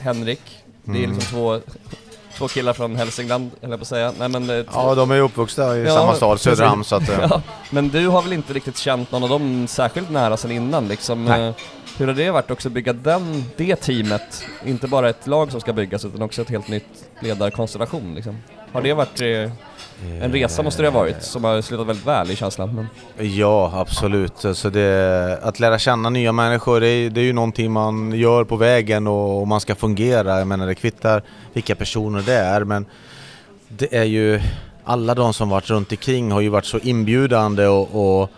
Henrik, 0.00 0.42
det 0.84 0.90
är 0.98 1.04
Mm. 1.04 1.10
liksom 1.16 1.36
två 1.36 1.60
två 2.38 2.48
killar 2.48 2.72
från 2.72 2.96
Hälsingland, 2.96 3.50
höll 3.62 3.70
jag 3.70 3.78
på 3.80 3.82
att 3.82 3.88
säga. 3.88 4.12
Nej, 4.18 4.28
men, 4.28 4.50
eh, 4.50 4.64
Ja, 4.72 4.94
de 4.94 5.10
är 5.10 5.14
ju 5.14 5.20
uppvuxna 5.20 5.76
i 5.76 5.84
Ja, 5.84 5.94
samma 5.94 6.14
stad, 6.14 6.40
Söderhamn, 6.40 6.84
så 6.84 6.96
att... 6.96 7.08
eh, 7.08 7.26
Ja, 7.30 7.42
men 7.70 7.88
du 7.88 8.08
har 8.08 8.22
väl 8.22 8.32
inte 8.32 8.52
riktigt 8.52 8.76
känt 8.78 9.12
någon 9.12 9.22
av 9.22 9.28
dem 9.28 9.66
särskilt 9.68 10.10
nära 10.10 10.36
sen 10.36 10.50
innan 10.50 10.88
liksom? 10.88 11.24
Nej. 11.24 11.42
Eh, 11.48 11.54
Hur 11.98 12.06
har 12.06 12.14
det 12.14 12.30
varit 12.30 12.50
också 12.50 12.68
att 12.68 12.72
bygga 12.72 12.92
den, 12.92 13.44
det 13.56 13.76
teamet? 13.76 14.44
Inte 14.64 14.86
bara 14.88 15.08
ett 15.08 15.26
lag 15.26 15.50
som 15.52 15.60
ska 15.60 15.72
byggas 15.72 16.04
utan 16.04 16.22
också 16.22 16.42
ett 16.42 16.50
helt 16.50 16.68
nytt 16.68 16.86
ledarkonstellation 17.20 18.14
liksom. 18.14 18.38
Har 18.72 18.82
det 18.82 18.92
varit 18.92 19.20
en 20.20 20.32
resa 20.32 20.62
måste 20.62 20.82
det 20.82 20.88
ha 20.88 21.00
varit, 21.00 21.22
som 21.22 21.44
har 21.44 21.62
slutat 21.62 21.86
väldigt 21.86 22.06
väl 22.06 22.30
i 22.30 22.36
känslan. 22.36 22.74
Men... 22.74 22.88
Ja, 23.36 23.72
absolut. 23.74 24.44
Alltså 24.44 24.70
det, 24.70 25.38
att 25.42 25.60
lära 25.60 25.78
känna 25.78 26.10
nya 26.10 26.32
människor, 26.32 26.80
det 26.80 26.88
är, 26.88 27.10
det 27.10 27.20
är 27.20 27.24
ju 27.24 27.32
någonting 27.32 27.72
man 27.72 28.12
gör 28.12 28.44
på 28.44 28.56
vägen 28.56 29.06
och, 29.06 29.40
och 29.40 29.48
man 29.48 29.60
ska 29.60 29.74
fungera. 29.74 30.38
Jag 30.38 30.48
menar, 30.48 30.66
det 30.66 30.74
kvittar 30.74 31.22
vilka 31.52 31.74
personer 31.74 32.22
det 32.22 32.34
är, 32.34 32.64
men 32.64 32.86
det 33.68 33.96
är 33.96 34.04
ju... 34.04 34.40
Alla 34.86 35.14
de 35.14 35.34
som 35.34 35.48
varit 35.48 35.70
runt 35.70 35.92
omkring 35.92 36.30
har 36.30 36.40
ju 36.40 36.48
varit 36.48 36.64
så 36.64 36.78
inbjudande 36.78 37.66
och, 37.66 38.20
och 38.20 38.30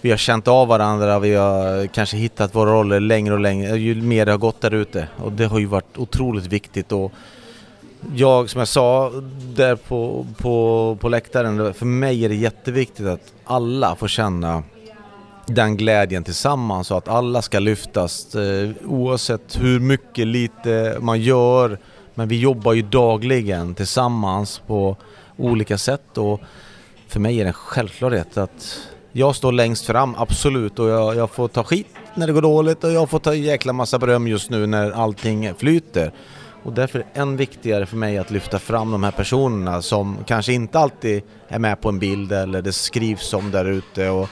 vi 0.00 0.10
har 0.10 0.16
känt 0.16 0.48
av 0.48 0.68
varandra, 0.68 1.18
vi 1.18 1.34
har 1.34 1.86
kanske 1.86 2.16
hittat 2.16 2.54
våra 2.54 2.70
roller 2.70 3.00
längre 3.00 3.34
och 3.34 3.40
längre, 3.40 3.76
ju 3.76 3.94
mer 3.94 4.26
det 4.26 4.32
har 4.32 4.38
gått 4.38 4.60
där 4.60 4.74
ute. 4.74 5.08
Och 5.16 5.32
det 5.32 5.46
har 5.46 5.58
ju 5.58 5.66
varit 5.66 5.98
otroligt 5.98 6.46
viktigt. 6.46 6.92
Och 6.92 7.12
jag, 8.14 8.50
som 8.50 8.58
jag 8.58 8.68
sa 8.68 9.12
där 9.54 9.76
på, 9.76 10.26
på, 10.38 10.96
på 11.00 11.08
läktaren, 11.08 11.74
för 11.74 11.86
mig 11.86 12.24
är 12.24 12.28
det 12.28 12.34
jätteviktigt 12.34 13.06
att 13.06 13.32
alla 13.44 13.96
får 13.96 14.08
känna 14.08 14.62
den 15.46 15.76
glädjen 15.76 16.24
tillsammans 16.24 16.90
och 16.90 16.98
att 16.98 17.08
alla 17.08 17.42
ska 17.42 17.58
lyftas 17.58 18.34
eh, 18.34 18.70
oavsett 18.84 19.60
hur 19.60 19.80
mycket, 19.80 20.26
lite 20.26 20.96
man 21.00 21.20
gör. 21.20 21.78
Men 22.14 22.28
vi 22.28 22.40
jobbar 22.40 22.72
ju 22.72 22.82
dagligen 22.82 23.74
tillsammans 23.74 24.62
på 24.66 24.96
olika 25.36 25.78
sätt 25.78 26.18
och 26.18 26.40
för 27.08 27.20
mig 27.20 27.40
är 27.40 27.44
det 27.44 27.48
en 27.48 27.52
självklarhet 27.52 28.38
att 28.38 28.78
jag 29.12 29.36
står 29.36 29.52
längst 29.52 29.86
fram, 29.86 30.14
absolut, 30.18 30.78
och 30.78 30.88
jag, 30.88 31.16
jag 31.16 31.30
får 31.30 31.48
ta 31.48 31.64
skit 31.64 31.86
när 32.14 32.26
det 32.26 32.32
går 32.32 32.42
dåligt 32.42 32.84
och 32.84 32.92
jag 32.92 33.10
får 33.10 33.18
ta 33.18 33.32
en 33.32 33.42
jäkla 33.42 33.72
massa 33.72 33.98
beröm 33.98 34.28
just 34.28 34.50
nu 34.50 34.66
när 34.66 34.90
allting 34.90 35.54
flyter. 35.54 36.12
Och 36.64 36.72
därför 36.72 36.98
är 36.98 37.04
det 37.14 37.20
än 37.20 37.36
viktigare 37.36 37.86
för 37.86 37.96
mig 37.96 38.18
att 38.18 38.30
lyfta 38.30 38.58
fram 38.58 38.90
de 38.90 39.02
här 39.04 39.10
personerna 39.10 39.82
som 39.82 40.18
kanske 40.26 40.52
inte 40.52 40.78
alltid 40.78 41.22
är 41.48 41.58
med 41.58 41.80
på 41.80 41.88
en 41.88 41.98
bild 41.98 42.32
eller 42.32 42.62
det 42.62 42.72
skrivs 42.72 43.34
om 43.34 43.50
där 43.50 43.64
ute. 43.64 44.10
Och 44.10 44.28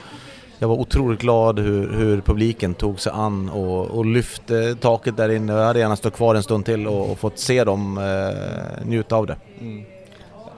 jag 0.59 0.67
var 0.67 0.75
otroligt 0.75 1.19
glad 1.19 1.59
hur, 1.59 1.93
hur 1.93 2.21
publiken 2.21 2.73
tog 2.73 2.99
sig 2.99 3.11
an 3.15 3.49
och, 3.49 3.85
och 3.85 4.05
lyfte 4.05 4.75
taket 4.75 5.17
där 5.17 5.29
inne. 5.29 5.53
Jag 5.53 5.65
hade 5.65 5.79
gärna 5.79 5.95
stått 5.95 6.13
kvar 6.13 6.35
en 6.35 6.43
stund 6.43 6.65
till 6.65 6.87
och, 6.87 7.11
och 7.11 7.19
fått 7.19 7.39
se 7.39 7.63
dem 7.63 7.97
eh, 7.97 8.85
njuta 8.85 9.15
av 9.15 9.25
det. 9.27 9.37
Mm. 9.59 9.83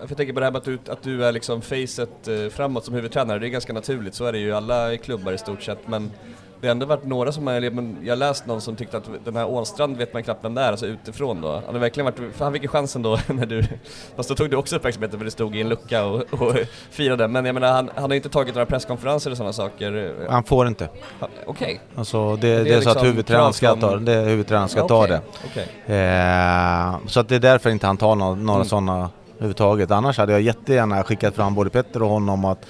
Jag 0.10 0.18
tänker 0.18 0.34
på 0.34 0.40
det 0.40 0.46
här 0.46 0.52
med 0.52 0.60
att 0.60 0.66
du, 0.66 0.80
att 0.88 1.04
du 1.04 1.26
är 1.26 1.32
liksom 1.32 1.62
facet 1.62 2.28
eh, 2.28 2.50
framåt 2.50 2.86
som 2.86 2.94
huvudtränare, 2.94 3.40
det 3.40 3.48
är 3.48 3.50
ganska 3.50 3.74
naturligt, 3.74 4.16
så 4.16 4.26
är 4.26 4.32
det 4.32 4.40
ju 4.40 4.48
i 4.48 4.52
alla 4.52 4.98
klubbar 4.98 5.32
i 5.32 5.38
stort 5.38 5.64
sett, 5.64 5.88
men 5.88 6.12
det 6.66 6.70
har 6.70 6.72
ändå 6.72 6.86
varit 6.86 7.06
några 7.06 7.32
som 7.32 7.48
har, 7.48 7.70
men 7.70 7.98
jag 8.04 8.12
har 8.12 8.16
läst 8.18 8.46
någon 8.46 8.62
som 8.62 8.76
tyckte 8.76 8.98
att 8.98 9.04
den 9.26 9.36
här 9.36 9.50
Ånstrand 9.50 9.98
vet 9.98 10.14
man 10.14 10.24
knappt 10.24 10.46
vem 10.46 10.54
det 10.56 10.62
är, 10.62 10.72
alltså 10.72 10.86
utifrån 10.86 11.42
då. 11.42 11.52
Han 11.66 11.76
har 11.76 11.80
verkligen 11.80 12.06
varit, 12.06 12.40
han 12.40 12.54
fick 12.54 12.62
ju 12.62 12.68
chansen 12.68 13.02
då 13.02 13.20
när 13.28 13.46
du, 13.46 13.64
fast 14.16 14.30
då 14.30 14.36
tog 14.36 14.50
du 14.50 14.58
också 14.58 14.76
uppmärksamheten 14.76 15.20
för 15.20 15.26
det 15.26 15.32
stod 15.32 15.56
i 15.56 15.62
en 15.62 15.70
lucka 15.70 16.06
och, 16.06 16.16
och 16.34 16.56
firade, 16.92 17.28
men 17.28 17.46
jag 17.46 17.54
menar 17.54 17.72
han, 17.72 17.90
han 17.96 18.04
har 18.04 18.16
inte 18.16 18.30
tagit 18.30 18.56
några 18.56 18.66
presskonferenser 18.66 19.30
eller 19.30 19.36
sådana 19.38 19.54
saker. 19.54 20.16
Han 20.30 20.44
får 20.44 20.68
inte. 20.68 20.90
Okej. 21.46 21.82
Alltså 21.96 22.36
det, 22.36 22.48
är 22.48 22.64
det 22.64 22.70
är 22.74 22.82
så 22.82 22.90
att 22.90 22.96
liksom 22.96 23.08
huvudtränaren 23.08 23.54
ska 23.54 23.76
ta, 23.76 23.96
det. 23.96 24.14
är 24.14 24.26
huvudtränaren 24.26 24.70
ska 24.70 24.80
Ja, 24.80 24.88
ta 24.88 25.08
det. 25.08 25.22
okej. 25.46 25.98
Eh, 26.00 26.96
så 27.08 27.20
att 27.20 27.30
det 27.30 27.36
är 27.36 27.40
därför 27.40 27.70
inte 27.70 27.88
han 27.88 27.98
tar 27.98 28.16
några, 28.16 28.36
några 28.36 28.56
Mm. 28.56 28.68
sådana 28.70 29.10
överhuvudtaget. 29.36 29.92
Annars 29.92 30.18
hade 30.18 30.32
jag 30.32 30.42
jättegärna 30.42 31.04
skickat 31.04 31.36
fram 31.36 31.56
både 31.56 31.70
Petter 31.70 32.04
och 32.04 32.10
honom 32.10 32.46
att, 32.46 32.66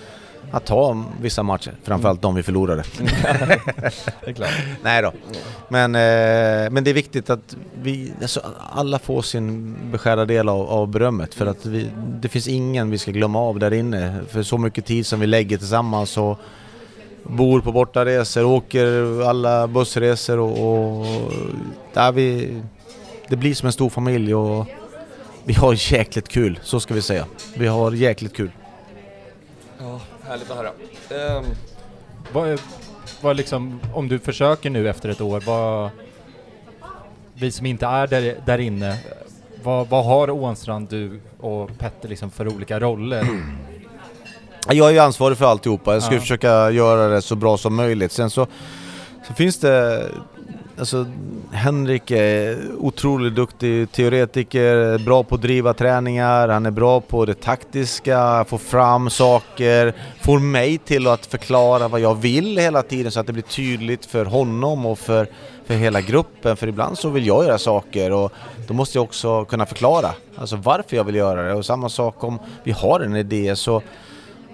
att 0.56 0.66
ta 0.66 1.04
vissa 1.22 1.44
matcher. 1.44 1.74
Framförallt 1.84 2.22
de 2.22 2.36
vi 2.36 2.44
förlorade. 2.44 2.84
Det 4.26 4.30
är 4.30 4.34
klart. 4.34 4.50
Nej 4.84 5.02
då. 5.02 5.14
Men, 5.70 5.96
eh, 5.96 6.72
men 6.72 6.84
det 6.84 6.90
är 6.90 6.94
viktigt 6.94 7.30
att 7.30 7.56
vi, 7.82 8.14
alltså, 8.22 8.42
alla 8.72 9.00
får 9.00 9.22
sin 9.22 9.76
beskärda 9.92 10.26
del 10.26 10.50
av, 10.50 10.70
av 10.70 10.88
berömmet. 10.88 11.34
För 11.34 11.46
att 11.46 11.66
vi, 11.66 11.90
det 12.22 12.28
finns 12.30 12.48
ingen 12.48 12.92
vi 12.92 12.98
ska 12.98 13.12
glömma 13.12 13.40
av 13.40 13.60
där 13.60 13.74
inne. 13.74 14.22
För 14.30 14.44
så 14.44 14.58
mycket 14.58 14.86
tid 14.86 15.06
som 15.06 15.20
vi 15.20 15.28
lägger 15.28 15.58
tillsammans 15.58 16.18
och 16.18 16.40
bor 17.24 17.62
på 17.62 17.72
bortaresor, 17.72 18.46
åker 18.46 19.22
alla 19.30 19.68
bussresor 19.68 20.40
och, 20.40 20.52
och 20.52 21.06
där 21.94 22.12
vi, 22.12 22.62
det 23.28 23.36
blir 23.36 23.54
som 23.54 23.66
en 23.68 23.74
stor 23.74 23.90
familj 23.90 24.36
och 24.36 24.66
vi 25.44 25.54
har 25.54 25.94
jäkligt 25.94 26.28
kul, 26.28 26.60
så 26.64 26.80
ska 26.80 26.94
vi 26.94 27.02
säga. 27.02 27.26
Vi 27.58 27.68
har 27.68 27.92
jäkligt 27.92 28.36
kul. 28.36 28.52
Ja, 29.80 30.00
härligt 30.28 30.52
att 30.52 30.58
höra. 30.58 30.70
Ehm, 31.38 31.46
Vad, 32.34 32.60
vad 33.22 33.36
liksom, 33.38 33.80
om 33.94 34.08
du 34.08 34.20
försöker 34.20 34.70
nu 34.70 34.90
efter 34.90 35.10
ett 35.10 35.22
år, 35.22 35.44
vad... 35.46 35.90
Vi 37.34 37.52
som 37.52 37.66
inte 37.66 37.86
är 37.86 38.08
där, 38.08 38.36
där 38.46 38.58
inne, 38.58 38.98
vad, 39.64 39.88
vad 39.90 40.06
har 40.06 40.30
Ånstrand, 40.30 40.90
du 40.90 41.20
och 41.40 41.78
Petter 41.78 42.10
liksom 42.10 42.32
för 42.32 42.48
olika 42.48 42.80
roller? 42.80 43.28
Jag 44.70 44.88
är 44.90 44.94
ju 44.94 45.00
ansvarig 45.00 45.38
för 45.38 45.46
alltihopa, 45.46 45.94
jag 45.94 46.04
ska 46.04 46.14
Ja. 46.16 46.20
försöka 46.22 46.72
göra 46.72 47.08
det 47.08 47.22
så 47.22 47.36
bra 47.36 47.58
som 47.58 47.76
möjligt. 47.76 48.12
Sen 48.12 48.30
så, 48.30 48.48
så 49.28 49.34
finns 49.34 49.60
det... 49.60 50.06
Alltså, 50.80 51.06
Henrik 51.52 52.12
är 52.12 52.58
otroligt 52.78 53.36
duktig 53.36 53.92
teoretiker, 53.92 54.98
bra 54.98 55.24
på 55.24 55.36
att 55.36 55.42
driva 55.42 55.74
träningar, 55.74 56.48
han 56.48 56.66
är 56.66 56.72
bra 56.72 57.02
på 57.02 57.26
det 57.26 57.42
taktiska, 57.42 58.46
få 58.48 58.58
fram 58.58 59.10
saker, 59.10 59.94
får 60.22 60.40
mig 60.40 60.78
till 60.78 61.08
att 61.08 61.26
förklara 61.26 61.88
vad 61.88 62.00
jag 62.00 62.16
vill 62.16 62.58
hela 62.58 62.82
tiden 62.82 63.12
så 63.12 63.20
att 63.20 63.28
det 63.28 63.34
blir 63.34 63.44
tydligt 63.44 64.06
för 64.06 64.26
honom 64.26 64.86
och 64.86 65.00
för, 65.00 65.28
för 65.66 65.74
hela 65.74 66.02
gruppen. 66.02 66.58
För 66.58 66.68
ibland 66.68 66.98
så 66.98 67.10
vill 67.10 67.28
jag 67.28 67.46
göra 67.46 67.58
saker 67.58 68.12
och 68.12 68.32
då 68.68 68.74
måste 68.74 68.98
jag 68.98 69.04
också 69.04 69.46
kunna 69.46 69.66
förklara 69.66 70.10
alltså 70.36 70.56
varför 70.56 70.98
jag 70.98 71.04
vill 71.04 71.16
göra 71.16 71.44
det. 71.44 71.54
Och 71.54 71.66
samma 71.66 71.90
sak 71.90 72.24
om 72.24 72.40
vi 72.64 72.72
har 72.72 73.00
en 73.00 73.16
idé 73.16 73.56
så 73.56 73.82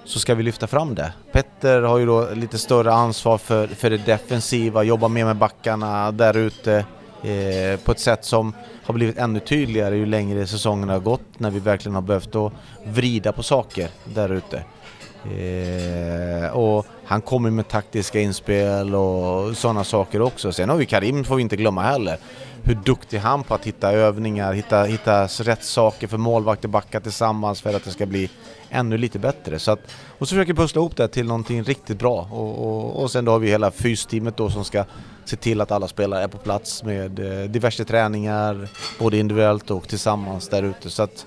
så 0.05 0.19
ska 0.19 0.35
vi 0.35 0.43
lyfta 0.43 0.67
fram 0.67 0.95
det. 0.95 1.13
Petter 1.31 1.81
har 1.81 1.97
ju 1.97 2.05
då 2.05 2.29
lite 2.33 2.57
större 2.57 2.93
ansvar 2.93 3.37
för, 3.37 3.67
för 3.67 3.89
det 3.89 4.05
defensiva, 4.05 4.83
jobbar 4.83 5.09
mer 5.09 5.25
med 5.25 5.35
backarna 5.35 6.11
där 6.11 6.37
ute 6.37 6.85
eh, 7.23 7.79
på 7.79 7.91
ett 7.91 7.99
sätt 7.99 8.25
som 8.25 8.53
har 8.83 8.93
blivit 8.93 9.17
ännu 9.17 9.39
tydligare 9.39 9.97
ju 9.97 10.05
längre 10.05 10.47
säsongen 10.47 10.89
har 10.89 10.99
gått 10.99 11.39
när 11.39 11.51
vi 11.51 11.59
verkligen 11.59 11.95
har 11.95 12.01
behövt 12.01 12.35
att 12.35 12.53
vrida 12.85 13.31
på 13.31 13.43
saker 13.43 13.89
där 14.05 14.29
ute. 14.29 14.63
Eh, 15.25 16.49
och 16.49 16.85
han 17.05 17.21
kommer 17.21 17.49
med 17.49 17.67
taktiska 17.67 18.19
inspel 18.19 18.95
och 18.95 19.57
sådana 19.57 19.83
saker 19.83 20.21
också. 20.21 20.51
Sen 20.51 20.69
har 20.69 20.77
vi 20.77 20.85
Karim, 20.85 21.23
får 21.23 21.35
vi 21.35 21.41
inte 21.41 21.55
glömma 21.55 21.81
heller. 21.81 22.17
Hur 22.63 22.75
duktig 22.75 23.17
han 23.17 23.43
på 23.43 23.53
att 23.53 23.65
hitta 23.65 23.91
övningar, 23.91 24.53
hitta, 24.53 24.83
hitta 24.83 25.27
rätt 25.27 25.63
saker 25.63 26.07
för 26.07 26.17
målvakt 26.17 26.63
och 26.63 26.69
backar 26.69 26.99
tillsammans 26.99 27.61
för 27.61 27.73
att 27.73 27.83
det 27.83 27.91
ska 27.91 28.05
bli 28.05 28.29
ännu 28.69 28.97
lite 28.97 29.19
bättre. 29.19 29.59
Så 29.59 29.71
att, 29.71 29.79
och 30.17 30.27
så 30.27 30.35
försöker 30.35 30.53
pussla 30.53 30.79
ihop 30.79 30.95
det 30.95 31.07
till 31.07 31.27
någonting 31.27 31.63
riktigt 31.63 31.99
bra. 31.99 32.29
Och, 32.31 32.67
och, 32.67 33.01
och 33.03 33.11
sen 33.11 33.25
då 33.25 33.31
har 33.31 33.39
vi 33.39 33.49
hela 33.49 33.71
fysteamet 33.71 34.37
då 34.37 34.49
som 34.49 34.65
ska 34.65 34.85
se 35.25 35.35
till 35.35 35.61
att 35.61 35.71
alla 35.71 35.87
spelare 35.87 36.23
är 36.23 36.27
på 36.27 36.37
plats 36.37 36.83
med 36.83 37.19
eh, 37.19 37.49
diverse 37.49 37.85
träningar, 37.85 38.67
både 38.99 39.17
individuellt 39.17 39.71
och 39.71 39.87
tillsammans 39.87 40.49
där 40.49 40.63
ute. 40.63 40.89
Så 40.89 41.03
att 41.03 41.25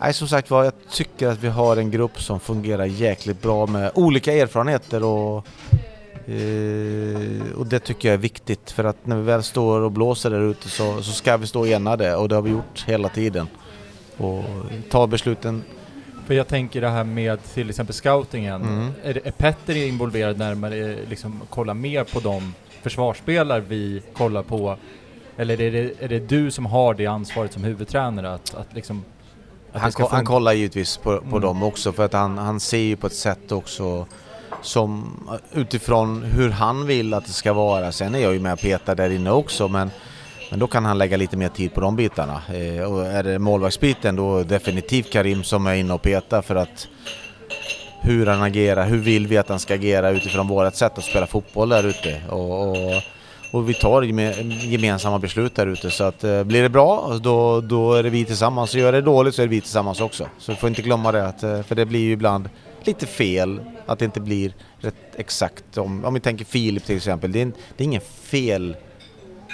Nej, 0.00 0.12
som 0.12 0.28
sagt 0.28 0.50
var, 0.50 0.64
jag 0.64 0.72
tycker 0.90 1.28
att 1.28 1.42
vi 1.42 1.48
har 1.48 1.76
en 1.76 1.90
grupp 1.90 2.20
som 2.20 2.40
fungerar 2.40 2.84
jäkligt 2.84 3.42
bra 3.42 3.66
med 3.66 3.90
olika 3.94 4.32
erfarenheter 4.32 5.04
och, 5.04 5.46
eh, 6.30 7.56
och 7.56 7.66
det 7.66 7.78
tycker 7.78 8.08
jag 8.08 8.14
är 8.14 8.18
viktigt 8.18 8.70
för 8.70 8.84
att 8.84 9.06
när 9.06 9.16
vi 9.16 9.22
väl 9.22 9.42
står 9.42 9.80
och 9.80 9.92
blåser 9.92 10.30
där 10.30 10.50
ute 10.50 10.68
så, 10.68 11.02
så 11.02 11.12
ska 11.12 11.36
vi 11.36 11.46
stå 11.46 11.66
enade 11.66 12.16
och 12.16 12.28
det 12.28 12.34
har 12.34 12.42
vi 12.42 12.50
gjort 12.50 12.84
hela 12.86 13.08
tiden. 13.08 13.48
Och 14.16 14.44
ta 14.90 15.06
besluten. 15.06 15.64
För 16.26 16.34
jag 16.34 16.48
tänker 16.48 16.80
det 16.80 16.88
här 16.88 17.04
med 17.04 17.44
till 17.54 17.70
exempel 17.70 17.94
scoutingen. 17.94 18.62
Mm. 18.62 18.92
Är, 19.04 19.26
är 19.26 19.30
Petter 19.30 19.76
involverad 19.76 20.38
närmare, 20.38 20.96
liksom 21.08 21.42
kolla 21.50 21.74
mer 21.74 22.04
på 22.04 22.20
de 22.20 22.54
försvarsspelare 22.82 23.60
vi 23.68 24.02
kollar 24.12 24.42
på? 24.42 24.76
Eller 25.36 25.60
är 25.60 25.70
det, 25.70 25.92
är 26.00 26.08
det 26.08 26.18
du 26.18 26.50
som 26.50 26.66
har 26.66 26.94
det 26.94 27.06
ansvaret 27.06 27.52
som 27.52 27.64
huvudtränare 27.64 28.34
att, 28.34 28.54
att 28.54 28.74
liksom... 28.74 29.04
Han, 29.76 29.92
ko- 29.92 30.08
han 30.10 30.24
kollar 30.24 30.52
givetvis 30.52 30.96
på, 30.96 31.18
på 31.18 31.26
Mm. 31.36 31.40
dem 31.40 31.62
också 31.62 31.92
för 31.92 32.04
att 32.04 32.12
han, 32.12 32.38
han 32.38 32.60
ser 32.60 32.78
ju 32.78 32.96
på 32.96 33.06
ett 33.06 33.14
sätt 33.14 33.52
också 33.52 34.06
som 34.62 35.16
utifrån 35.52 36.22
hur 36.22 36.50
han 36.50 36.86
vill 36.86 37.14
att 37.14 37.26
det 37.26 37.32
ska 37.32 37.52
vara. 37.52 37.92
Sen 37.92 38.14
är 38.14 38.18
jag 38.18 38.32
ju 38.32 38.40
med 38.40 38.52
och 38.52 38.58
petar 38.60 38.94
där 38.94 39.10
inne 39.10 39.30
också 39.30 39.68
men, 39.68 39.90
men 40.50 40.58
då 40.58 40.66
kan 40.66 40.84
han 40.84 40.98
lägga 40.98 41.16
lite 41.16 41.36
mer 41.36 41.48
tid 41.48 41.74
på 41.74 41.80
de 41.80 41.96
bitarna. 41.96 42.42
Eh, 42.54 42.82
och 42.92 43.06
är 43.06 43.22
det 43.22 43.38
målvaktsbiten 43.38 44.16
då 44.16 44.42
definitivt 44.42 45.12
Karim 45.12 45.44
som 45.44 45.66
är 45.66 45.74
inne 45.74 45.94
och 45.94 46.02
petar 46.02 46.42
för 46.42 46.56
att 46.56 46.88
hur 48.02 48.26
han 48.26 48.42
agerar, 48.42 48.86
hur 48.86 48.98
vill 48.98 49.26
vi 49.26 49.38
att 49.38 49.48
han 49.48 49.58
ska 49.58 49.74
agera 49.74 50.10
utifrån 50.10 50.48
vårt 50.48 50.74
sätt 50.74 50.98
att 50.98 51.04
spela 51.04 51.26
fotboll 51.26 51.68
där 51.68 51.84
ute. 51.84 52.20
Och, 52.30 52.68
och, 52.70 53.02
och 53.56 53.68
vi 53.68 53.74
tar 53.74 54.02
gemensamma 54.02 55.18
beslut 55.18 55.54
där 55.54 55.66
ute. 55.66 55.90
Så 55.90 56.04
att 56.04 56.24
eh, 56.24 56.44
blir 56.44 56.62
det 56.62 56.68
bra, 56.68 57.18
då, 57.22 57.60
då 57.60 57.94
är 57.94 58.02
det 58.02 58.10
vi 58.10 58.24
tillsammans. 58.24 58.70
Så 58.70 58.78
gör 58.78 58.92
det 58.92 59.00
dåligt 59.00 59.34
så 59.34 59.42
är 59.42 59.46
det 59.46 59.50
vi 59.50 59.60
tillsammans 59.60 60.00
också. 60.00 60.28
Så 60.38 60.52
vi 60.52 60.56
får 60.56 60.68
inte 60.68 60.82
glömma 60.82 61.12
det, 61.12 61.26
att, 61.26 61.42
eh, 61.42 61.62
för 61.62 61.74
det 61.74 61.86
blir 61.86 62.00
ju 62.00 62.12
ibland 62.12 62.48
lite 62.84 63.06
fel 63.06 63.60
att 63.86 63.98
det 63.98 64.04
inte 64.04 64.20
blir 64.20 64.54
rätt 64.78 64.94
exakt. 65.16 65.78
Om, 65.78 66.04
om 66.04 66.14
vi 66.14 66.20
tänker 66.20 66.44
Filip 66.44 66.84
till 66.84 66.96
exempel, 66.96 67.32
det 67.32 67.40
är, 67.40 67.46
det 67.76 67.84
är 67.84 67.86
ingen 67.86 68.00
fel 68.22 68.76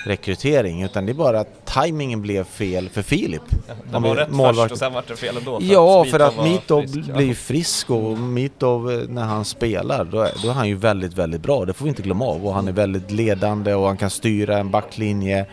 rekrytering 0.04 0.82
utan 0.82 1.06
det 1.06 1.12
är 1.12 1.14
bara 1.14 1.40
att 1.40 1.66
tajmingen 1.66 2.22
blev 2.22 2.44
fel 2.44 2.88
för 2.88 3.02
Filip. 3.02 3.42
Ja, 3.68 3.74
den 3.92 4.02
var 4.02 4.16
rätt 4.16 4.30
målvakt... 4.30 4.56
först 4.58 4.72
och 4.72 4.78
sen 4.78 4.92
var 4.92 5.04
det 5.08 5.16
fel 5.16 5.36
ändå. 5.36 5.60
För 5.60 5.66
ja, 5.66 6.02
att 6.02 6.10
för 6.10 6.20
att 6.20 6.44
Mitov 6.44 6.84
blir 7.14 7.34
frisk 7.34 7.90
och 7.90 8.18
Mitov 8.18 8.92
eh, 8.92 9.08
när 9.08 9.24
han 9.24 9.44
spelar 9.44 10.04
då 10.04 10.20
är, 10.20 10.32
då 10.42 10.48
är 10.48 10.52
han 10.52 10.68
ju 10.68 10.74
väldigt, 10.74 11.14
väldigt 11.14 11.40
bra. 11.40 11.64
Det 11.64 11.72
får 11.72 11.84
vi 11.84 11.88
inte 11.88 12.02
glömma 12.02 12.24
av 12.24 12.46
och 12.46 12.54
han 12.54 12.68
är 12.68 12.72
väldigt 12.72 13.10
ledande 13.10 13.74
och 13.74 13.86
han 13.86 13.96
kan 13.96 14.10
styra 14.10 14.58
en 14.58 14.70
backlinje 14.70 15.46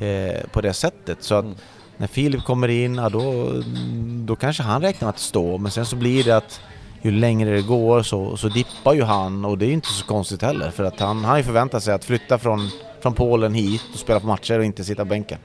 eh, 0.00 0.50
på 0.52 0.60
det 0.60 0.72
sättet. 0.72 1.18
Så 1.20 1.34
att 1.34 1.44
mm. 1.44 1.56
när 1.96 2.06
Filip 2.06 2.44
kommer 2.44 2.68
in, 2.68 2.94
ja, 2.94 3.08
då, 3.08 3.52
då 4.26 4.36
kanske 4.36 4.62
han 4.62 4.82
räknar 4.82 5.06
med 5.06 5.14
att 5.14 5.18
stå 5.18 5.58
men 5.58 5.72
sen 5.72 5.86
så 5.86 5.96
blir 5.96 6.24
det 6.24 6.36
att 6.36 6.60
ju 7.02 7.10
längre 7.10 7.50
det 7.50 7.62
går 7.62 8.02
så, 8.02 8.36
så 8.36 8.48
dippar 8.48 8.94
ju 8.94 9.02
han 9.02 9.44
och 9.44 9.58
det 9.58 9.66
är 9.66 9.70
inte 9.70 9.88
så 9.88 10.06
konstigt 10.06 10.42
heller 10.42 10.70
för 10.70 10.84
att 10.84 11.00
han, 11.00 11.24
han 11.24 11.44
förväntar 11.44 11.80
sig 11.80 11.94
att 11.94 12.04
flytta 12.04 12.38
från, 12.38 12.70
från 13.00 13.14
Polen 13.14 13.54
hit 13.54 13.82
och 13.92 13.98
spela 13.98 14.20
på 14.20 14.26
matcher 14.26 14.58
och 14.58 14.64
inte 14.64 14.84
sitta 14.84 15.04
på 15.04 15.08
bänken. 15.08 15.38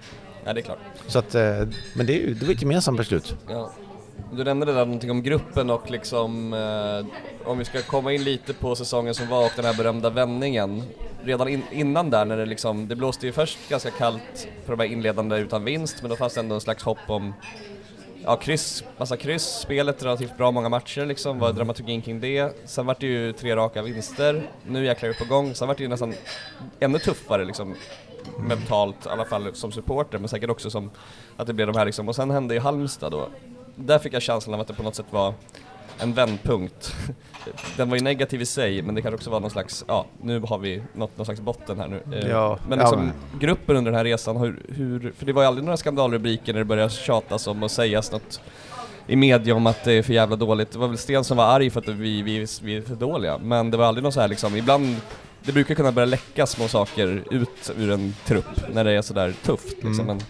Ja, 0.46 0.54
det 0.54 0.60
är 0.60 0.64
klart. 0.64 0.80
Så 1.08 1.20
att, 1.20 1.36
eh, 1.36 1.42
men 1.96 2.06
det, 2.06 2.24
är, 2.24 2.28
det 2.28 2.46
var 2.46 2.54
ett 2.54 2.62
gemensamt 2.62 2.98
beslut. 2.98 3.36
Ja. 3.50 3.72
Du 4.32 4.44
nämnde 4.44 4.66
det 4.66 4.74
där 4.74 4.86
någonting 4.86 5.12
om 5.12 5.24
gruppen 5.24 5.70
och 5.70 5.92
liksom 5.92 6.54
eh, 6.54 7.50
om 7.50 7.58
vi 7.58 7.66
ska 7.66 7.82
komma 7.82 8.14
in 8.14 8.24
lite 8.24 8.54
på 8.54 8.76
säsongen 8.76 9.16
som 9.16 9.28
var 9.28 9.46
och 9.46 9.52
den 9.56 9.66
här 9.66 9.74
berömda 9.74 10.10
vändningen. 10.10 10.84
Redan 11.24 11.48
in, 11.48 11.64
innan 11.72 12.10
där 12.10 12.26
när 12.26 12.38
det 12.38 12.46
liksom, 12.46 12.88
det 12.88 12.96
blåste 12.96 13.26
ju 13.26 13.32
först 13.32 13.58
ganska 13.70 13.92
kallt 13.92 14.48
på 14.66 14.72
de 14.72 14.80
här 14.80 14.88
inledande 14.88 15.38
utan 15.38 15.64
vinst 15.64 15.98
men 16.02 16.10
då 16.10 16.16
fanns 16.16 16.34
det 16.34 16.40
ändå 16.40 16.56
en 16.56 16.62
slags 16.62 16.84
hopp 16.84 16.98
om 17.08 17.34
ja, 18.26 18.36
kryss, 18.36 18.84
massa 18.98 19.18
kryss, 19.18 19.44
spelet 19.44 20.04
relativt 20.04 20.38
bra 20.38 20.52
många 20.52 20.70
matcher 20.70 21.06
liksom, 21.06 21.40
var 21.40 21.54
dramaturgin 21.54 22.02
kring 22.02 22.20
det. 22.20 22.56
Sen 22.66 22.86
vart 22.86 23.00
det 23.00 23.08
ju 23.08 23.34
tre 23.34 23.56
raka 23.56 23.82
vinster, 23.82 24.50
nu 24.68 24.86
jäklar 24.86 25.10
vi 25.10 25.16
på 25.16 25.26
gång. 25.26 25.56
Sen 25.56 25.68
vart 25.68 25.78
det 25.78 25.84
ju 25.84 25.90
nästan 25.90 26.14
ännu 26.80 27.00
tuffare 27.00 27.46
liksom 27.46 27.76
mentalt, 28.40 29.06
i 29.06 29.10
alla 29.10 29.26
fall 29.26 29.56
som 29.56 29.72
supporter, 29.72 30.18
men 30.18 30.30
säkert 30.30 30.50
också 30.50 30.70
som 30.70 30.92
att 31.38 31.48
det 31.48 31.54
blev 31.54 31.68
de 31.68 31.78
här 31.78 31.86
liksom, 31.86 32.10
och 32.10 32.16
sen 32.16 32.32
hände 32.32 32.54
ju 32.54 32.60
Halmstad 32.60 33.12
då. 33.12 33.30
Där 33.76 34.00
fick 34.00 34.14
jag 34.14 34.22
känslan 34.22 34.54
av 34.54 34.62
att 34.62 34.68
det 34.68 34.74
på 34.74 34.84
något 34.84 34.96
sätt 34.96 35.06
var 35.10 35.34
en 36.00 36.14
vändpunkt. 36.14 36.96
Den 37.78 37.90
var 37.90 37.98
ju 37.98 38.04
negativ 38.04 38.42
i 38.42 38.46
sig, 38.46 38.82
men 38.82 38.96
det 38.96 39.02
kanske 39.02 39.16
också 39.16 39.30
var 39.30 39.40
någon 39.40 39.50
slags, 39.50 39.86
ja, 39.88 40.06
nu 40.22 40.40
har 40.40 40.58
vi 40.58 40.82
nått 40.94 41.18
någon 41.18 41.26
slags 41.26 41.42
botten 41.42 41.80
här 41.80 41.88
nu. 41.88 42.18
Eh, 42.18 42.30
ja, 42.30 42.60
men 42.70 42.80
liksom, 42.80 43.12
ja, 43.32 43.40
gruppen 43.40 43.76
under 43.76 43.92
den 43.92 43.98
här 43.98 44.06
resan, 44.06 44.38
hur, 44.38 44.62
hur, 44.70 45.14
för 45.18 45.26
det 45.26 45.34
var 45.34 45.42
ju 45.42 45.48
aldrig 45.48 45.66
några 45.66 45.78
skandalrubriker 45.78 46.54
när 46.54 46.60
det 46.60 46.66
började 46.66 46.90
tjatas 46.90 47.48
om 47.48 47.64
och 47.64 47.72
sägas 47.72 48.12
något 48.12 48.42
i 49.08 49.16
media 49.16 49.56
om 49.56 49.68
att 49.68 49.84
det 49.84 49.94
är 49.94 50.04
för 50.04 50.14
jävla 50.14 50.36
dåligt. 50.36 50.72
Det 50.72 50.80
var 50.80 50.88
väl 50.88 50.98
Sten 50.98 51.24
som 51.24 51.38
var 51.38 51.46
arg 51.46 51.70
för 51.70 51.80
att 51.80 51.88
vi, 51.88 52.22
vi, 52.22 52.48
vi 52.62 52.78
är 52.78 52.82
för 52.82 52.96
dåliga, 52.96 53.38
men 53.38 53.72
det 53.72 53.78
var 53.78 53.86
aldrig 53.86 54.04
något 54.04 54.14
så 54.14 54.22
här 54.22 54.28
liksom, 54.28 54.56
ibland 54.56 54.96
det 55.46 55.52
brukar 55.52 55.76
kunna 55.76 55.92
börja 55.92 56.06
läcka 56.06 56.46
små 56.46 56.68
saker 56.68 57.24
ut 57.32 57.72
ur 57.78 57.92
en 57.92 58.16
trupp 58.26 58.74
när 58.74 58.84
det 58.84 58.92
är 58.92 59.02
sådär 59.02 59.34
tufft 59.44 59.84
liksom. 59.84 60.00
Mm. 60.00 60.06
Men 60.06 60.22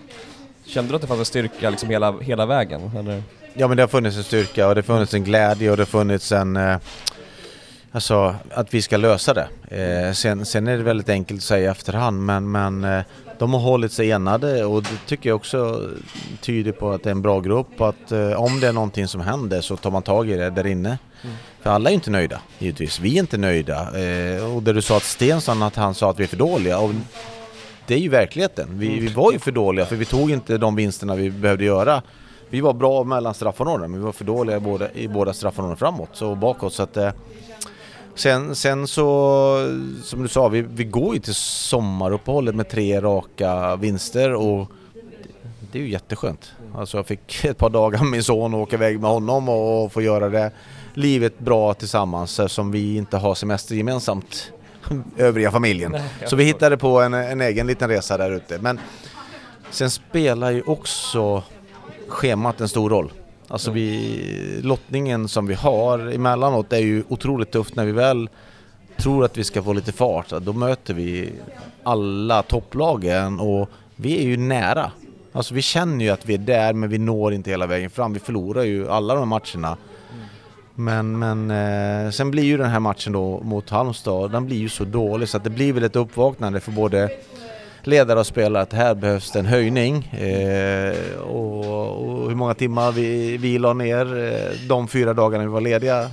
kände 0.65 0.91
du 0.91 0.95
att 0.95 1.01
det 1.01 1.07
fanns 1.07 1.19
en 1.19 1.25
styrka 1.25 1.69
liksom 1.69 1.89
hela, 1.89 2.19
hela 2.19 2.45
vägen? 2.45 2.91
Eller? 2.97 3.23
Ja 3.57 3.67
men 3.67 3.77
det 3.77 3.83
har 3.83 3.87
funnits 3.87 4.17
en 4.17 4.23
styrka 4.23 4.67
och 4.67 4.75
det 4.75 4.79
har 4.81 4.83
funnits 4.83 5.13
en 5.13 5.23
glädje 5.23 5.71
och 5.71 5.77
det 5.77 5.81
har 5.81 5.87
funnits 5.87 6.31
en... 6.31 6.55
Eh, 6.55 6.77
alltså 7.91 8.35
att 8.51 8.73
vi 8.73 8.81
ska 8.81 8.97
lösa 8.97 9.33
det. 9.33 9.47
Eh, 9.67 10.13
sen, 10.13 10.45
sen 10.45 10.67
är 10.67 10.77
det 10.77 10.83
väldigt 10.83 11.09
enkelt 11.09 11.39
att 11.39 11.43
säga 11.43 11.67
i 11.67 11.71
efterhand 11.71 12.25
men, 12.25 12.51
men 12.51 12.83
eh, 12.83 13.03
de 13.39 13.53
har 13.53 13.59
hållit 13.59 13.91
sig 13.91 14.11
enade 14.11 14.65
och 14.65 14.83
det 14.83 14.97
tycker 15.05 15.29
jag 15.29 15.35
också 15.35 15.89
tyder 16.41 16.71
på 16.71 16.91
att 16.91 17.03
det 17.03 17.09
är 17.09 17.11
en 17.11 17.21
bra 17.21 17.39
grupp 17.39 17.67
och 17.77 17.89
att 17.89 18.11
eh, 18.11 18.31
om 18.31 18.59
det 18.59 18.67
är 18.67 18.73
någonting 18.73 19.07
som 19.07 19.21
händer 19.21 19.61
så 19.61 19.77
tar 19.77 19.91
man 19.91 20.01
tag 20.01 20.29
i 20.29 20.37
det 20.37 20.49
där 20.49 20.67
inne. 20.67 20.97
Mm. 21.23 21.35
För 21.61 21.69
alla 21.69 21.89
är 21.89 21.93
inte 21.93 22.11
nöjda 22.11 22.41
givetvis. 22.59 22.99
Vi 22.99 23.15
är 23.15 23.19
inte 23.19 23.37
nöjda. 23.37 23.99
Eh, 23.99 24.55
och 24.55 24.63
det 24.63 24.73
du 24.73 24.81
sa 24.81 24.97
att 24.97 25.03
Stensson 25.03 25.63
att 25.63 25.75
han 25.75 25.95
sa 25.95 26.09
att 26.09 26.19
vi 26.19 26.23
är 26.23 26.27
för 26.27 26.37
dåliga. 26.37 26.79
Och 26.79 26.91
det 27.87 27.93
är 27.93 27.99
ju 27.99 28.09
verkligheten. 28.09 28.67
Vi, 28.71 28.99
vi 28.99 29.07
var 29.07 29.31
ju 29.31 29.39
för 29.39 29.51
dåliga 29.51 29.85
för 29.85 29.95
vi 29.95 30.05
tog 30.05 30.31
inte 30.31 30.57
de 30.57 30.75
vinsterna 30.75 31.15
vi 31.15 31.29
behövde 31.29 31.65
göra 31.65 32.01
vi 32.49 32.61
var 32.61 32.73
bra 32.73 33.03
mellan 33.03 33.33
straffområdena 33.33 33.87
men 33.87 33.99
vi 33.99 34.05
var 34.05 34.11
för 34.11 34.25
dåliga 34.25 34.57
i 34.57 34.59
båda, 34.59 34.91
i 34.91 35.07
båda 35.07 35.33
straffområdena 35.33 35.77
framåt 35.77 36.21
och 36.21 36.37
bakåt. 36.37 36.73
Så 36.73 36.83
att, 36.83 36.97
eh, 36.97 37.11
sen, 38.15 38.55
sen 38.55 38.87
så, 38.87 39.77
som 40.03 40.21
du 40.21 40.27
sa, 40.27 40.47
vi, 40.47 40.61
vi 40.61 40.83
går 40.83 41.13
ju 41.13 41.19
till 41.19 41.35
sommaruppehållet 41.35 42.55
med 42.55 42.69
tre 42.69 43.01
raka 43.01 43.75
vinster 43.75 44.33
och 44.33 44.71
det 45.71 45.79
är 45.79 45.83
ju 45.83 45.89
jätteskönt. 45.89 46.51
Alltså 46.75 46.97
jag 46.97 47.07
fick 47.07 47.45
ett 47.45 47.57
par 47.57 47.69
dagar 47.69 47.99
med 47.99 48.11
min 48.11 48.23
son 48.23 48.53
och 48.53 48.59
åka 48.59 48.75
iväg 48.75 48.99
med 48.99 49.09
honom 49.09 49.49
och 49.49 49.91
få 49.91 50.01
göra 50.01 50.29
det 50.29 50.51
livet 50.93 51.39
bra 51.39 51.73
tillsammans 51.73 52.41
som 52.47 52.71
vi 52.71 52.95
inte 52.95 53.17
har 53.17 53.35
semester 53.35 53.75
gemensamt 53.75 54.51
övriga 55.17 55.51
familjen. 55.51 55.91
Nej, 55.91 56.03
så 56.25 56.35
vi 56.35 56.43
hittade 56.43 56.77
på 56.77 57.01
en, 57.01 57.13
en 57.13 57.41
egen 57.41 57.67
liten 57.67 57.89
resa 57.89 58.17
där 58.17 58.31
ute. 58.31 58.59
Men 58.59 58.79
sen 59.69 59.91
spelar 59.91 60.51
ju 60.51 60.61
också 60.61 61.43
schemat 62.07 62.61
en 62.61 62.69
stor 62.69 62.89
roll. 62.89 63.11
Alltså 63.47 63.71
vi, 63.71 64.61
lottningen 64.63 65.27
som 65.27 65.47
vi 65.47 65.53
har 65.53 65.99
emellanåt 65.99 66.73
är 66.73 66.79
ju 66.79 67.03
otroligt 67.07 67.51
tufft 67.51 67.75
när 67.75 67.85
vi 67.85 67.91
väl 67.91 68.29
tror 68.97 69.25
att 69.25 69.37
vi 69.37 69.43
ska 69.43 69.63
få 69.63 69.73
lite 69.73 69.91
fart. 69.91 70.29
Då 70.29 70.53
möter 70.53 70.93
vi 70.93 71.31
alla 71.83 72.41
topplagen 72.41 73.39
och 73.39 73.69
vi 73.95 74.17
är 74.17 74.23
ju 74.23 74.37
nära. 74.37 74.91
Alltså 75.31 75.53
vi 75.53 75.61
känner 75.61 76.05
ju 76.05 76.11
att 76.11 76.25
vi 76.25 76.33
är 76.33 76.37
där 76.37 76.73
men 76.73 76.89
vi 76.89 76.97
når 76.97 77.33
inte 77.33 77.49
hela 77.49 77.67
vägen 77.67 77.89
fram. 77.89 78.13
Vi 78.13 78.19
förlorar 78.19 78.63
ju 78.63 78.89
alla 78.89 79.13
de 79.13 79.19
här 79.19 79.25
matcherna. 79.25 79.77
Men, 80.75 81.19
men 81.19 81.51
eh, 81.51 82.11
sen 82.11 82.31
blir 82.31 82.43
ju 82.43 82.57
den 82.57 82.69
här 82.69 82.79
matchen 82.79 83.13
då 83.13 83.39
mot 83.39 83.69
Halmstad, 83.69 84.31
den 84.31 84.45
blir 84.45 84.57
ju 84.57 84.69
så 84.69 84.83
dålig 84.85 85.29
så 85.29 85.37
att 85.37 85.43
det 85.43 85.49
blir 85.49 85.73
väl 85.73 85.83
ett 85.83 85.95
uppvaknande 85.95 86.59
för 86.59 86.71
både 86.71 87.09
ledare 87.87 88.19
och 88.19 88.27
spelare 88.27 88.63
att 88.63 88.73
här 88.73 88.95
behövs 88.95 89.31
det 89.31 89.39
en 89.39 89.45
höjning. 89.45 90.05
Eh, 90.05 91.21
och, 91.21 91.65
och, 92.09 92.29
hur 92.29 92.35
många 92.35 92.53
timmar 92.53 92.91
vi, 92.91 93.37
vi 93.37 93.57
la 93.57 93.73
ner 93.73 94.33
eh, 94.33 94.67
de 94.67 94.87
fyra 94.87 95.13
dagarna 95.13 95.43
vi 95.43 95.49
var 95.49 95.61
lediga 95.61 96.09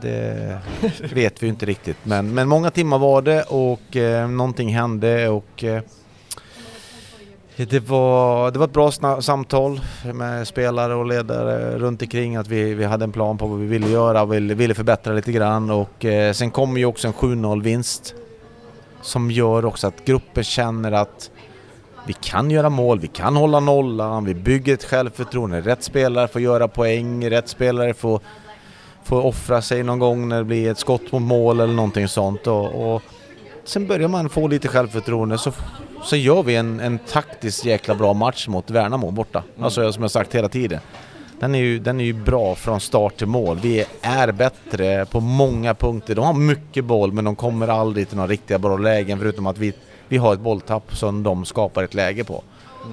det 0.00 0.58
vet 1.14 1.42
vi 1.42 1.48
inte 1.48 1.66
riktigt. 1.66 1.96
Men, 2.02 2.34
men 2.34 2.48
många 2.48 2.70
timmar 2.70 2.98
var 2.98 3.22
det 3.22 3.42
och 3.42 3.96
eh, 3.96 4.28
någonting 4.28 4.74
hände 4.74 5.28
och 5.28 5.64
eh, 5.64 5.82
det 7.56 7.80
var, 7.80 8.50
det 8.50 8.58
var 8.58 8.66
ett 8.66 8.72
bra 8.72 9.20
samtal 9.20 9.80
med 10.14 10.48
spelare 10.48 10.94
och 10.94 11.06
ledare 11.06 11.78
runt 11.78 12.02
omkring 12.02 12.36
att 12.36 12.48
vi, 12.48 12.74
vi 12.74 12.84
hade 12.84 13.04
en 13.04 13.12
plan 13.12 13.38
på 13.38 13.46
vad 13.46 13.58
vi 13.58 13.66
ville 13.66 13.88
göra 13.88 14.22
och 14.22 14.32
ville, 14.32 14.54
ville 14.54 14.74
förbättra 14.74 15.12
lite 15.12 15.32
grann 15.32 15.70
och 15.70 16.04
eh, 16.04 16.32
sen 16.32 16.50
kom 16.50 16.76
ju 16.76 16.84
också 16.84 17.08
en 17.08 17.14
7-0 17.14 17.62
vinst 17.62 18.14
som 19.08 19.30
gör 19.30 19.64
också 19.64 19.86
att 19.86 20.04
gruppen 20.04 20.44
känner 20.44 20.92
att 20.92 21.30
vi 22.06 22.12
kan 22.12 22.50
göra 22.50 22.68
mål, 22.68 22.98
vi 22.98 23.08
kan 23.08 23.36
hålla 23.36 23.60
nollan, 23.60 24.24
vi 24.24 24.34
bygger 24.34 24.74
ett 24.74 24.84
självförtroende. 24.84 25.60
Rätt 25.60 25.82
spelare 25.82 26.28
får 26.28 26.40
göra 26.40 26.68
poäng, 26.68 27.30
rätt 27.30 27.48
spelare 27.48 27.94
får, 27.94 28.20
får 29.04 29.26
offra 29.26 29.62
sig 29.62 29.82
någon 29.82 29.98
gång 29.98 30.28
när 30.28 30.38
det 30.38 30.44
blir 30.44 30.70
ett 30.70 30.78
skott 30.78 31.12
mot 31.12 31.22
mål 31.22 31.60
eller 31.60 31.74
någonting 31.74 32.08
sånt. 32.08 32.46
Och, 32.46 32.94
och 32.94 33.02
sen 33.64 33.86
börjar 33.86 34.08
man 34.08 34.28
få 34.28 34.48
lite 34.48 34.68
självförtroende 34.68 35.38
så, 35.38 35.52
så 36.02 36.16
gör 36.16 36.42
vi 36.42 36.56
en, 36.56 36.80
en 36.80 36.98
taktiskt 36.98 37.64
jäkla 37.64 37.94
bra 37.94 38.14
match 38.14 38.48
mot 38.48 38.70
Värnamo 38.70 39.10
borta. 39.10 39.42
Mm. 39.54 39.64
Alltså 39.64 39.92
som 39.92 40.02
jag 40.02 40.10
sagt 40.10 40.34
hela 40.34 40.48
tiden. 40.48 40.80
Den 41.40 41.54
är, 41.54 41.58
ju, 41.58 41.78
den 41.78 42.00
är 42.00 42.04
ju 42.04 42.12
bra 42.12 42.54
från 42.54 42.80
start 42.80 43.16
till 43.16 43.26
mål. 43.26 43.58
Vi 43.62 43.84
är 44.00 44.32
bättre 44.32 45.06
på 45.06 45.20
många 45.20 45.74
punkter. 45.74 46.14
De 46.14 46.24
har 46.24 46.34
mycket 46.34 46.84
boll 46.84 47.12
men 47.12 47.24
de 47.24 47.36
kommer 47.36 47.68
aldrig 47.68 48.08
till 48.08 48.16
några 48.16 48.30
riktiga 48.30 48.58
bra 48.58 48.76
lägen 48.76 49.18
förutom 49.18 49.46
att 49.46 49.58
vi, 49.58 49.72
vi 50.08 50.16
har 50.16 50.34
ett 50.34 50.40
bolltapp 50.40 50.96
som 50.96 51.22
de 51.22 51.44
skapar 51.44 51.82
ett 51.82 51.94
läge 51.94 52.24
på. 52.24 52.42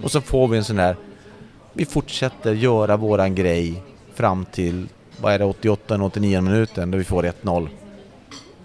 Och 0.04 0.12
så 0.12 0.22
får 0.22 0.48
vi 0.48 0.58
en 0.58 0.64
sån 0.64 0.80
här... 0.80 0.96
Vi 1.74 1.86
fortsätter 1.86 2.54
göra 2.54 2.98
våran 2.98 3.36
grej 3.36 3.84
fram 4.14 4.46
till, 4.46 4.88
vad 5.22 5.34
är 5.34 5.40
det, 5.40 5.46
88-89 5.46 6.42
minuten 6.42 6.92
då 6.92 6.98
vi 6.98 7.04
får 7.04 7.24
1-0. 7.24 7.68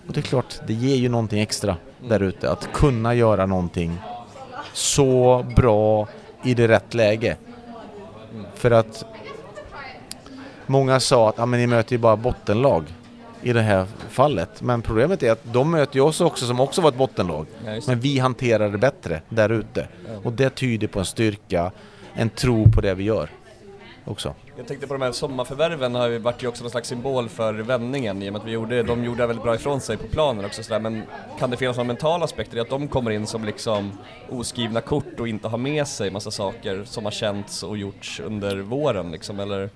Och 0.06 0.12
det 0.12 0.20
är 0.20 0.22
klart, 0.22 0.60
det 0.66 0.72
ger 0.72 0.96
ju 0.96 1.08
någonting 1.08 1.40
extra 1.40 1.76
där 2.08 2.22
ute. 2.22 2.50
Att 2.50 2.72
kunna 2.72 3.14
göra 3.14 3.46
någonting 3.46 3.98
så 4.72 5.44
bra 5.56 6.08
i 6.44 6.54
det 6.54 6.68
rätt 6.68 6.94
läge. 6.94 7.36
För 8.54 8.70
att 8.70 9.04
Många 10.70 11.00
sa 11.00 11.28
att 11.28 11.38
ah, 11.38 11.46
men 11.46 11.60
ni 11.60 11.66
möter 11.66 11.92
ju 11.92 11.98
bara 11.98 12.16
bottenlag 12.16 12.84
i 13.42 13.52
det 13.52 13.60
här 13.60 13.86
fallet. 14.08 14.62
Men 14.62 14.82
problemet 14.82 15.22
är 15.22 15.32
att 15.32 15.52
de 15.52 15.70
möter 15.70 15.96
ju 15.96 16.02
oss 16.02 16.20
också 16.20 16.46
som 16.46 16.60
också 16.60 16.80
var 16.80 16.88
ett 16.88 16.96
bottenlag. 16.96 17.46
Ja, 17.66 17.80
men 17.86 18.00
vi 18.00 18.18
hanterar 18.18 18.70
det 18.70 18.78
bättre 18.78 19.22
där 19.28 19.48
ute. 19.48 19.88
Ja. 20.06 20.20
Och 20.24 20.32
det 20.32 20.50
tyder 20.50 20.86
på 20.86 20.98
en 20.98 21.04
styrka, 21.04 21.70
en 22.14 22.30
tro 22.30 22.70
på 22.70 22.80
det 22.80 22.94
vi 22.94 23.04
gör. 23.04 23.30
också. 24.04 24.34
Jag 24.56 24.66
tänkte 24.66 24.86
på 24.86 24.94
de 24.94 25.02
här 25.02 25.12
sommarförvärven 25.12 25.94
har 25.94 26.08
ju 26.08 26.18
varit 26.18 26.42
ju 26.42 26.48
också 26.48 26.62
någon 26.62 26.70
slags 26.70 26.88
symbol 26.88 27.28
för 27.28 27.54
vändningen 27.54 28.22
i 28.22 28.28
och 28.28 28.32
med 28.32 28.40
att 28.42 28.48
vi 28.48 28.52
gjorde, 28.52 28.82
de 28.82 29.04
gjorde 29.04 29.26
väldigt 29.26 29.44
bra 29.44 29.54
ifrån 29.54 29.80
sig 29.80 29.96
på 29.96 30.06
planen 30.06 30.44
också 30.44 30.62
sådär, 30.62 30.80
men 30.80 31.02
kan 31.38 31.50
det 31.50 31.56
finnas 31.56 31.76
någon 31.76 31.86
mental 31.86 32.22
aspekt 32.22 32.54
i 32.54 32.60
att 32.60 32.70
de 32.70 32.88
kommer 32.88 33.10
in 33.10 33.26
som 33.26 33.44
liksom 33.44 33.92
oskrivna 34.28 34.80
kort 34.80 35.20
och 35.20 35.28
inte 35.28 35.48
har 35.48 35.58
med 35.58 35.88
sig 35.88 36.10
massa 36.10 36.30
saker 36.30 36.84
som 36.84 37.04
har 37.04 37.12
känts 37.12 37.62
och 37.62 37.78
gjorts 37.78 38.20
under 38.20 38.56
våren 38.56 39.10
liksom, 39.10 39.40
eller 39.40 39.70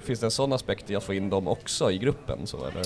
finns 0.00 0.20
det 0.20 0.26
en 0.26 0.30
sån 0.30 0.52
aspekt 0.52 0.90
i 0.90 0.96
att 0.96 1.04
få 1.04 1.14
in 1.14 1.30
dem 1.30 1.48
också 1.48 1.90
i 1.90 1.98
gruppen 1.98 2.46
så 2.46 2.56
eller? 2.66 2.84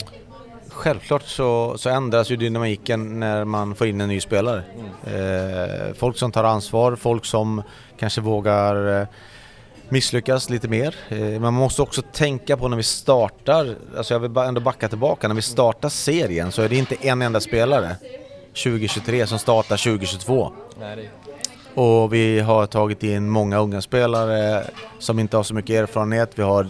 Självklart 0.76 1.22
så, 1.22 1.78
så 1.78 1.90
ändras 1.90 2.30
ju 2.30 2.36
dynamiken 2.36 3.20
när 3.20 3.44
man 3.44 3.74
får 3.74 3.86
in 3.86 4.00
en 4.00 4.08
ny 4.08 4.20
spelare. 4.20 4.62
Eh, 5.06 5.94
folk 5.94 6.18
som 6.18 6.32
tar 6.32 6.44
ansvar, 6.44 6.96
folk 6.96 7.24
som 7.24 7.62
kanske 7.98 8.20
vågar 8.20 9.00
eh, 9.00 9.06
misslyckas 9.88 10.50
lite 10.50 10.68
mer. 10.68 10.94
Eh, 11.08 11.40
man 11.40 11.54
måste 11.54 11.82
också 11.82 12.02
tänka 12.02 12.56
på 12.56 12.68
när 12.68 12.76
vi 12.76 12.82
startar, 12.82 13.74
alltså 13.96 14.14
jag 14.14 14.20
vill 14.20 14.36
ändå 14.36 14.60
backa 14.60 14.88
tillbaka, 14.88 15.28
när 15.28 15.34
vi 15.34 15.42
startar 15.42 15.88
serien 15.88 16.52
så 16.52 16.62
är 16.62 16.68
det 16.68 16.76
inte 16.76 16.94
en 17.00 17.22
enda 17.22 17.40
spelare 17.40 17.96
2023 18.64 19.26
som 19.26 19.38
startar 19.38 19.76
2022. 19.76 20.52
Nej, 20.80 21.10
och 21.76 22.12
vi 22.12 22.40
har 22.40 22.66
tagit 22.66 23.02
in 23.02 23.30
många 23.30 23.58
unga 23.58 23.80
spelare 23.80 24.64
som 24.98 25.18
inte 25.18 25.36
har 25.36 25.44
så 25.44 25.54
mycket 25.54 25.70
erfarenhet. 25.82 26.30
Vi 26.34 26.42
har 26.42 26.66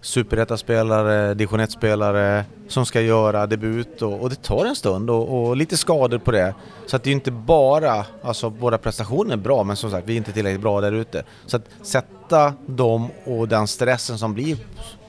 superettaspelare, 0.00 1.34
division 1.34 1.60
1-spelare 1.60 2.44
som 2.68 2.86
ska 2.86 3.00
göra 3.00 3.46
debut 3.46 4.02
och, 4.02 4.20
och 4.20 4.30
det 4.30 4.42
tar 4.42 4.64
en 4.66 4.76
stund 4.76 5.10
och, 5.10 5.48
och 5.48 5.56
lite 5.56 5.76
skador 5.76 6.18
på 6.18 6.30
det. 6.30 6.54
Så 6.86 6.96
att 6.96 7.02
det 7.02 7.10
är 7.10 7.12
inte 7.12 7.30
bara, 7.30 8.04
alltså 8.22 8.48
våra 8.48 8.78
prestationer 8.78 9.32
är 9.32 9.36
bra 9.36 9.64
men 9.64 9.76
som 9.76 9.90
sagt 9.90 10.08
vi 10.08 10.12
är 10.12 10.16
inte 10.16 10.32
tillräckligt 10.32 10.62
bra 10.62 10.80
där 10.80 10.92
ute. 10.92 11.24
Så 11.46 11.56
att 11.56 11.64
sätta 11.82 12.52
dem 12.66 13.10
och 13.24 13.48
den 13.48 13.66
stressen 13.66 14.18
som 14.18 14.34
blir 14.34 14.56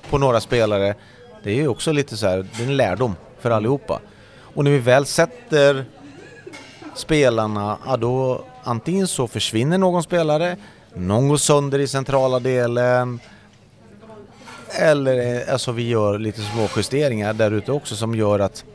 på 0.10 0.18
några 0.18 0.40
spelare, 0.40 0.96
det 1.44 1.52
är 1.52 1.56
ju 1.56 1.68
också 1.68 1.92
lite 1.92 2.18
så 2.18 2.28
här, 2.28 2.48
det 2.58 2.64
är 2.64 2.68
en 2.68 2.78
lärdom 2.78 3.16
för 3.40 3.52
allihopa. 3.52 4.00
Och 4.56 4.64
när 4.64 4.72
vi 4.72 4.80
väl 4.80 5.06
sätter 5.06 5.86
spelarna, 6.96 7.78
ja 7.86 7.98
då 7.98 8.44
antingen 8.68 9.08
så 9.08 9.28
försvinner 9.28 9.78
någon 9.78 10.04
spelare, 10.04 10.58
någon 10.94 11.28
går 11.28 11.38
sönder 11.38 11.80
i 11.80 11.88
centrala 11.88 12.40
delen 12.40 13.20
eller 14.80 15.42
eh, 15.48 15.54
alltså 15.54 15.72
vi 15.72 15.90
gör 15.90 16.20
lite 16.20 16.42
små 16.42 16.68
justeringar 16.76 17.34
där 17.34 17.52
ute 17.52 17.72
också 17.72 17.96
som 17.96 18.16
gör 18.16 18.40
att 18.40 18.66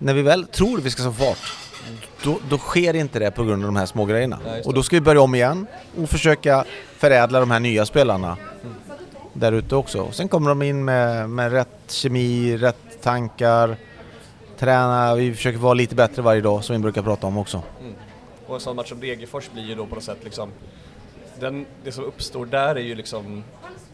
när 0.00 0.14
vi 0.14 0.22
väl 0.22 0.46
tror 0.46 0.78
vi 0.80 0.90
ska 0.90 1.02
få 1.02 1.12
fart 1.12 1.52
då, 2.24 2.38
då 2.50 2.58
sker 2.58 2.94
inte 2.94 3.18
det 3.18 3.30
på 3.30 3.44
grund 3.44 3.62
av 3.62 3.68
de 3.68 3.76
här 3.76 3.86
små 3.86 4.04
grejerna. 4.04 4.38
Ja, 4.46 4.52
och 4.64 4.74
då 4.74 4.82
ska 4.82 4.96
vi 4.96 5.00
börja 5.00 5.20
om 5.20 5.34
igen 5.34 5.66
och 6.02 6.10
försöka 6.10 6.64
förädla 6.98 7.40
de 7.40 7.50
här 7.50 7.60
nya 7.60 7.86
spelarna 7.86 8.36
där 9.32 9.52
ute 9.52 9.76
också. 9.76 10.00
Och 10.00 10.14
sen 10.14 10.28
kommer 10.28 10.48
de 10.48 10.62
in 10.62 10.84
med, 10.84 11.30
med 11.30 11.52
rätt 11.52 11.82
kemi, 11.88 12.56
rätt 12.56 13.02
tankar, 13.02 13.76
träna, 14.58 15.14
vi 15.14 15.34
försöker 15.34 15.58
vara 15.58 15.74
lite 15.74 15.94
bättre 15.94 16.22
varje 16.22 16.40
dag 16.40 16.64
som 16.64 16.76
vi 16.76 16.82
brukar 16.82 17.02
prata 17.02 17.26
om 17.26 17.38
också. 17.38 17.62
Och 18.46 18.54
en 18.54 18.60
sån 18.60 18.76
match 18.76 18.88
som 18.88 19.00
Degerfors 19.00 19.50
blir 19.50 19.64
ju 19.64 19.74
då 19.74 19.86
på 19.86 19.94
något 19.94 20.04
sätt 20.04 20.24
liksom, 20.24 20.50
den, 21.40 21.66
det 21.84 21.92
som 21.92 22.04
uppstår 22.04 22.46
där 22.46 22.74
är 22.74 22.80
ju 22.80 22.94
liksom, 22.94 23.44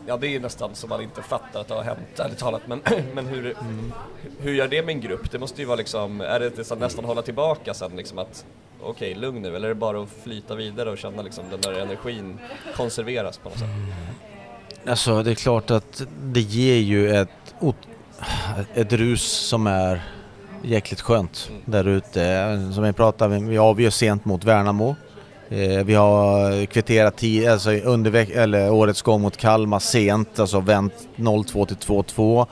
ja 0.06 0.16
det 0.16 0.26
är 0.26 0.30
ju 0.30 0.40
nästan 0.40 0.74
som 0.74 0.88
man 0.88 1.02
inte 1.02 1.22
fattar 1.22 1.60
att 1.60 1.68
det 1.68 1.74
har 1.74 1.82
hänt, 1.82 2.18
ärligt 2.18 2.38
talat, 2.38 2.62
men, 2.66 2.80
men 3.14 3.26
hur, 3.26 3.56
hur 4.40 4.54
gör 4.54 4.68
det 4.68 4.82
med 4.82 4.94
en 4.94 5.00
grupp? 5.00 5.30
Det 5.30 5.38
måste 5.38 5.60
ju 5.60 5.66
vara 5.66 5.76
liksom, 5.76 6.20
är 6.20 6.40
det 6.40 6.58
nästan, 6.58 6.78
nästan 6.78 7.04
hålla 7.04 7.22
tillbaka 7.22 7.74
sen 7.74 7.96
liksom 7.96 8.18
att 8.18 8.44
okej, 8.80 9.14
lugn 9.14 9.42
nu, 9.42 9.56
eller 9.56 9.68
är 9.68 9.68
det 9.68 9.74
bara 9.74 10.02
att 10.02 10.08
flyta 10.22 10.54
vidare 10.54 10.90
och 10.90 10.98
känna 10.98 11.22
liksom 11.22 11.44
den 11.50 11.60
där 11.60 11.80
energin 11.80 12.38
konserveras 12.76 13.38
på 13.38 13.48
något 13.48 13.58
sätt? 13.58 13.68
Alltså 14.86 15.22
det 15.22 15.30
är 15.30 15.34
klart 15.34 15.70
att 15.70 16.02
det 16.22 16.40
ger 16.40 16.76
ju 16.76 17.10
ett, 17.16 17.54
ett 18.74 18.92
rus 18.92 19.22
som 19.22 19.66
är 19.66 20.02
jäkligt 20.64 21.00
skönt 21.00 21.50
där 21.64 21.88
ute. 21.88 22.72
Som 22.74 22.84
vi 22.84 22.92
pratade 22.92 23.36
om, 23.36 23.48
vi 23.48 23.58
avgör 23.58 23.90
sent 23.90 24.24
mot 24.24 24.44
Värnamo. 24.44 24.96
Eh, 25.48 25.84
vi 25.84 25.94
har 25.94 26.66
kvitterat 26.66 27.16
tid, 27.16 27.48
alltså 27.48 27.70
under 27.70 28.36
eller 28.36 28.70
årets 28.70 29.02
gång 29.02 29.20
mot 29.20 29.36
Kalmar 29.36 29.78
sent, 29.78 30.38
alltså 30.38 30.60
vänt 30.60 30.94
0-2 31.16 31.66
till 31.66 31.76
2-2. 31.76 32.46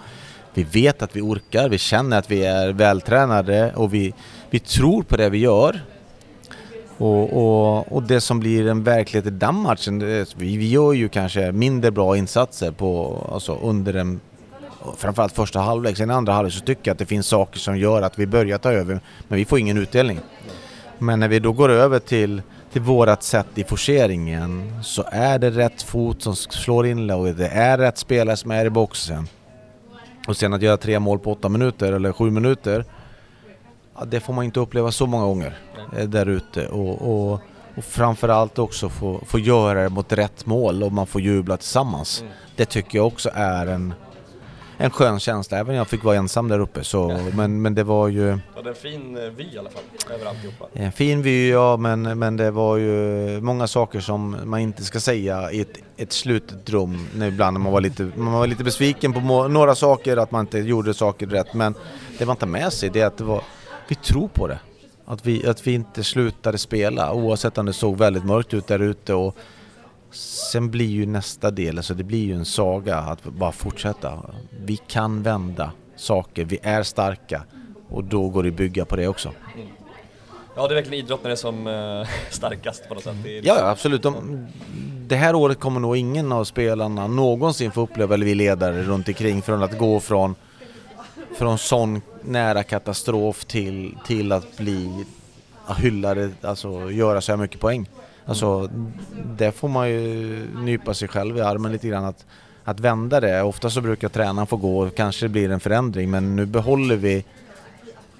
Vi 0.54 0.62
vet 0.62 1.02
att 1.02 1.16
vi 1.16 1.20
orkar, 1.20 1.68
vi 1.68 1.78
känner 1.78 2.18
att 2.18 2.30
vi 2.30 2.44
är 2.44 2.72
vältränade 2.72 3.72
och 3.76 3.94
vi, 3.94 4.14
vi 4.50 4.58
tror 4.58 5.02
på 5.02 5.16
det 5.16 5.28
vi 5.30 5.38
gör. 5.38 5.80
Och, 6.98 7.32
och, 7.32 7.92
och 7.92 8.02
det 8.02 8.20
som 8.20 8.40
blir 8.40 8.68
en 8.68 8.84
verklighet 8.84 9.26
i 9.26 9.30
den 9.30 9.54
matchen, 9.54 9.98
vi, 10.36 10.56
vi 10.56 10.68
gör 10.68 10.92
ju 10.92 11.08
kanske 11.08 11.52
mindre 11.52 11.90
bra 11.90 12.16
insatser 12.16 12.70
på, 12.70 13.22
alltså 13.32 13.58
under 13.62 13.94
en 13.94 14.20
framförallt 14.96 15.32
första 15.32 15.60
halvlek. 15.60 15.96
Sen 15.96 16.10
i 16.10 16.14
andra 16.14 16.32
halvlek 16.32 16.54
så 16.54 16.60
tycker 16.60 16.80
jag 16.84 16.92
att 16.92 16.98
det 16.98 17.06
finns 17.06 17.26
saker 17.26 17.58
som 17.58 17.78
gör 17.78 18.02
att 18.02 18.18
vi 18.18 18.26
börjar 18.26 18.58
ta 18.58 18.72
över, 18.72 19.00
men 19.28 19.38
vi 19.38 19.44
får 19.44 19.58
ingen 19.58 19.78
utdelning. 19.78 20.20
Men 20.98 21.20
när 21.20 21.28
vi 21.28 21.38
då 21.38 21.52
går 21.52 21.68
över 21.68 21.98
till, 21.98 22.42
till 22.72 22.82
vårat 22.82 23.22
sätt 23.22 23.46
i 23.54 23.64
forceringen 23.64 24.82
så 24.82 25.04
är 25.12 25.38
det 25.38 25.50
rätt 25.50 25.82
fot 25.82 26.22
som 26.22 26.36
slår 26.36 26.86
inlägget, 26.86 27.38
det 27.38 27.48
är 27.48 27.78
rätt 27.78 27.98
spelare 27.98 28.36
som 28.36 28.50
är 28.50 28.64
i 28.64 28.70
boxen. 28.70 29.28
Och 30.28 30.36
sen 30.36 30.52
att 30.52 30.62
göra 30.62 30.76
tre 30.76 30.98
mål 30.98 31.18
på 31.18 31.32
åtta 31.32 31.48
minuter 31.48 31.92
eller 31.92 32.12
sju 32.12 32.30
minuter, 32.30 32.84
ja, 33.98 34.04
det 34.04 34.20
får 34.20 34.32
man 34.32 34.44
inte 34.44 34.60
uppleva 34.60 34.92
så 34.92 35.06
många 35.06 35.24
gånger 35.24 35.58
eh, 35.98 36.08
där 36.08 36.26
ute. 36.26 36.68
Och, 36.68 37.02
och, 37.02 37.40
och 37.76 37.84
framförallt 37.84 38.58
också 38.58 38.88
få, 38.88 39.20
få 39.26 39.38
göra 39.38 39.82
det 39.82 39.88
mot 39.88 40.12
rätt 40.12 40.46
mål 40.46 40.82
och 40.82 40.92
man 40.92 41.06
får 41.06 41.20
jubla 41.20 41.56
tillsammans. 41.56 42.20
Mm. 42.20 42.32
Det 42.56 42.64
tycker 42.64 42.98
jag 42.98 43.06
också 43.06 43.30
är 43.34 43.66
en, 43.66 43.94
en 44.80 44.90
skön 44.90 45.20
känsla, 45.20 45.58
även 45.58 45.70
om 45.70 45.76
jag 45.76 45.88
fick 45.88 46.04
vara 46.04 46.16
ensam 46.16 46.48
där 46.48 46.58
uppe. 46.58 46.84
Så, 46.84 47.20
men, 47.34 47.62
men 47.62 47.74
det 47.74 47.84
var 47.84 48.08
ju 48.08 48.26
Ja, 48.28 48.62
det 48.62 48.68
är 48.68 48.68
en 48.68 48.74
fin 48.74 49.16
eh, 49.16 49.22
vy 49.36 49.44
i 49.54 49.58
alla 49.58 49.70
fall, 49.70 49.82
över 50.14 50.26
alltihopa. 50.26 50.66
en 50.72 50.92
fin 50.92 51.22
vy, 51.22 51.50
ja, 51.50 51.76
men, 51.76 52.18
men 52.18 52.36
det 52.36 52.50
var 52.50 52.76
ju 52.76 53.40
många 53.40 53.66
saker 53.66 54.00
som 54.00 54.36
man 54.44 54.60
inte 54.60 54.84
ska 54.84 55.00
säga 55.00 55.52
i 55.52 55.60
ett, 55.60 55.78
ett 55.96 56.12
slutet 56.12 56.70
rum. 56.70 57.06
Ibland 57.22 57.60
man 57.60 57.72
var 57.72 57.80
lite, 57.80 58.10
man 58.14 58.32
var 58.32 58.46
lite 58.46 58.64
besviken 58.64 59.12
på 59.12 59.20
må, 59.20 59.48
några 59.48 59.74
saker, 59.74 60.16
att 60.16 60.30
man 60.30 60.40
inte 60.40 60.58
gjorde 60.58 60.94
saker 60.94 61.26
rätt. 61.26 61.54
Men 61.54 61.74
det 62.18 62.26
man 62.26 62.36
tar 62.36 62.46
med 62.46 62.72
sig 62.72 62.90
det 62.90 63.00
är 63.00 63.06
att 63.06 63.16
det 63.18 63.24
var, 63.24 63.42
vi 63.88 63.94
tror 63.94 64.28
på 64.28 64.46
det. 64.46 64.58
Att 65.04 65.26
vi, 65.26 65.46
att 65.46 65.66
vi 65.66 65.72
inte 65.72 66.04
slutade 66.04 66.58
spela 66.58 67.12
oavsett 67.12 67.58
om 67.58 67.66
det 67.66 67.72
såg 67.72 67.98
väldigt 67.98 68.24
mörkt 68.24 68.54
ut 68.54 68.66
där 68.66 68.78
ute. 68.78 69.14
Och 69.14 69.36
sen 70.12 70.70
blir 70.70 70.90
ju 70.90 71.06
nästa 71.06 71.50
del, 71.50 71.76
alltså 71.76 71.94
det 71.94 72.04
blir 72.04 72.24
ju 72.24 72.34
en 72.34 72.44
saga 72.44 72.96
att 72.96 73.24
bara 73.24 73.52
fortsätta. 73.52 74.22
Vi 74.60 74.76
kan 74.76 75.22
vända 75.22 75.72
saker, 75.96 76.44
vi 76.44 76.58
är 76.62 76.82
starka 76.82 77.42
och 77.88 78.04
då 78.04 78.28
går 78.28 78.42
det 78.42 78.48
att 78.48 78.54
bygga 78.54 78.84
på 78.84 78.96
det 78.96 79.08
också. 79.08 79.32
Ja, 80.56 80.68
det 80.68 80.74
är 80.74 80.76
verkligen 80.76 81.04
idrott 81.04 81.22
när 81.22 81.28
det 81.28 81.34
är 81.34 81.36
som 81.36 81.66
eh, 81.66 82.08
starkast 82.30 82.88
på 82.88 82.94
något 82.94 83.04
sätt. 83.04 83.26
Är 83.26 83.46
Ja, 83.46 83.70
absolut. 83.70 84.02
De, 84.02 84.46
det 85.06 85.16
här 85.16 85.34
året 85.34 85.60
kommer 85.60 85.80
nog 85.80 85.96
ingen 85.96 86.32
av 86.32 86.44
spelarna 86.44 87.06
någonsin 87.06 87.70
få 87.72 87.80
uppleva, 87.80 88.14
eller 88.14 88.26
vi 88.26 88.34
ledare 88.34 88.82
runt 88.82 89.08
omkring 89.08 89.42
från 89.42 89.62
att 89.62 89.78
gå 89.78 90.00
från, 90.00 90.34
från 91.38 91.58
sån 91.58 92.02
nära 92.22 92.62
katastrof 92.62 93.44
till, 93.44 93.96
till 94.06 94.32
att 94.32 94.56
bli 94.56 95.04
hyllade, 95.78 96.30
alltså 96.42 96.90
göra 96.90 97.20
så 97.20 97.32
här 97.32 97.36
mycket 97.36 97.60
poäng. 97.60 97.86
Alltså, 98.30 98.70
det 99.38 99.52
får 99.52 99.68
man 99.68 99.90
ju 99.90 100.46
nypa 100.54 100.94
sig 100.94 101.08
själv 101.08 101.36
i 101.36 101.40
armen 101.40 101.72
lite 101.72 101.88
grann 101.88 102.04
att, 102.04 102.26
att 102.64 102.80
vända 102.80 103.20
det. 103.20 103.42
Ofta 103.42 103.70
så 103.70 103.80
brukar 103.80 104.08
tränaren 104.08 104.46
få 104.46 104.56
gå 104.56 104.86
och 104.86 104.94
kanske 104.94 105.24
det 105.24 105.28
blir 105.28 105.50
en 105.50 105.60
förändring 105.60 106.10
men 106.10 106.36
nu 106.36 106.46
behåller 106.46 106.96
vi 106.96 107.24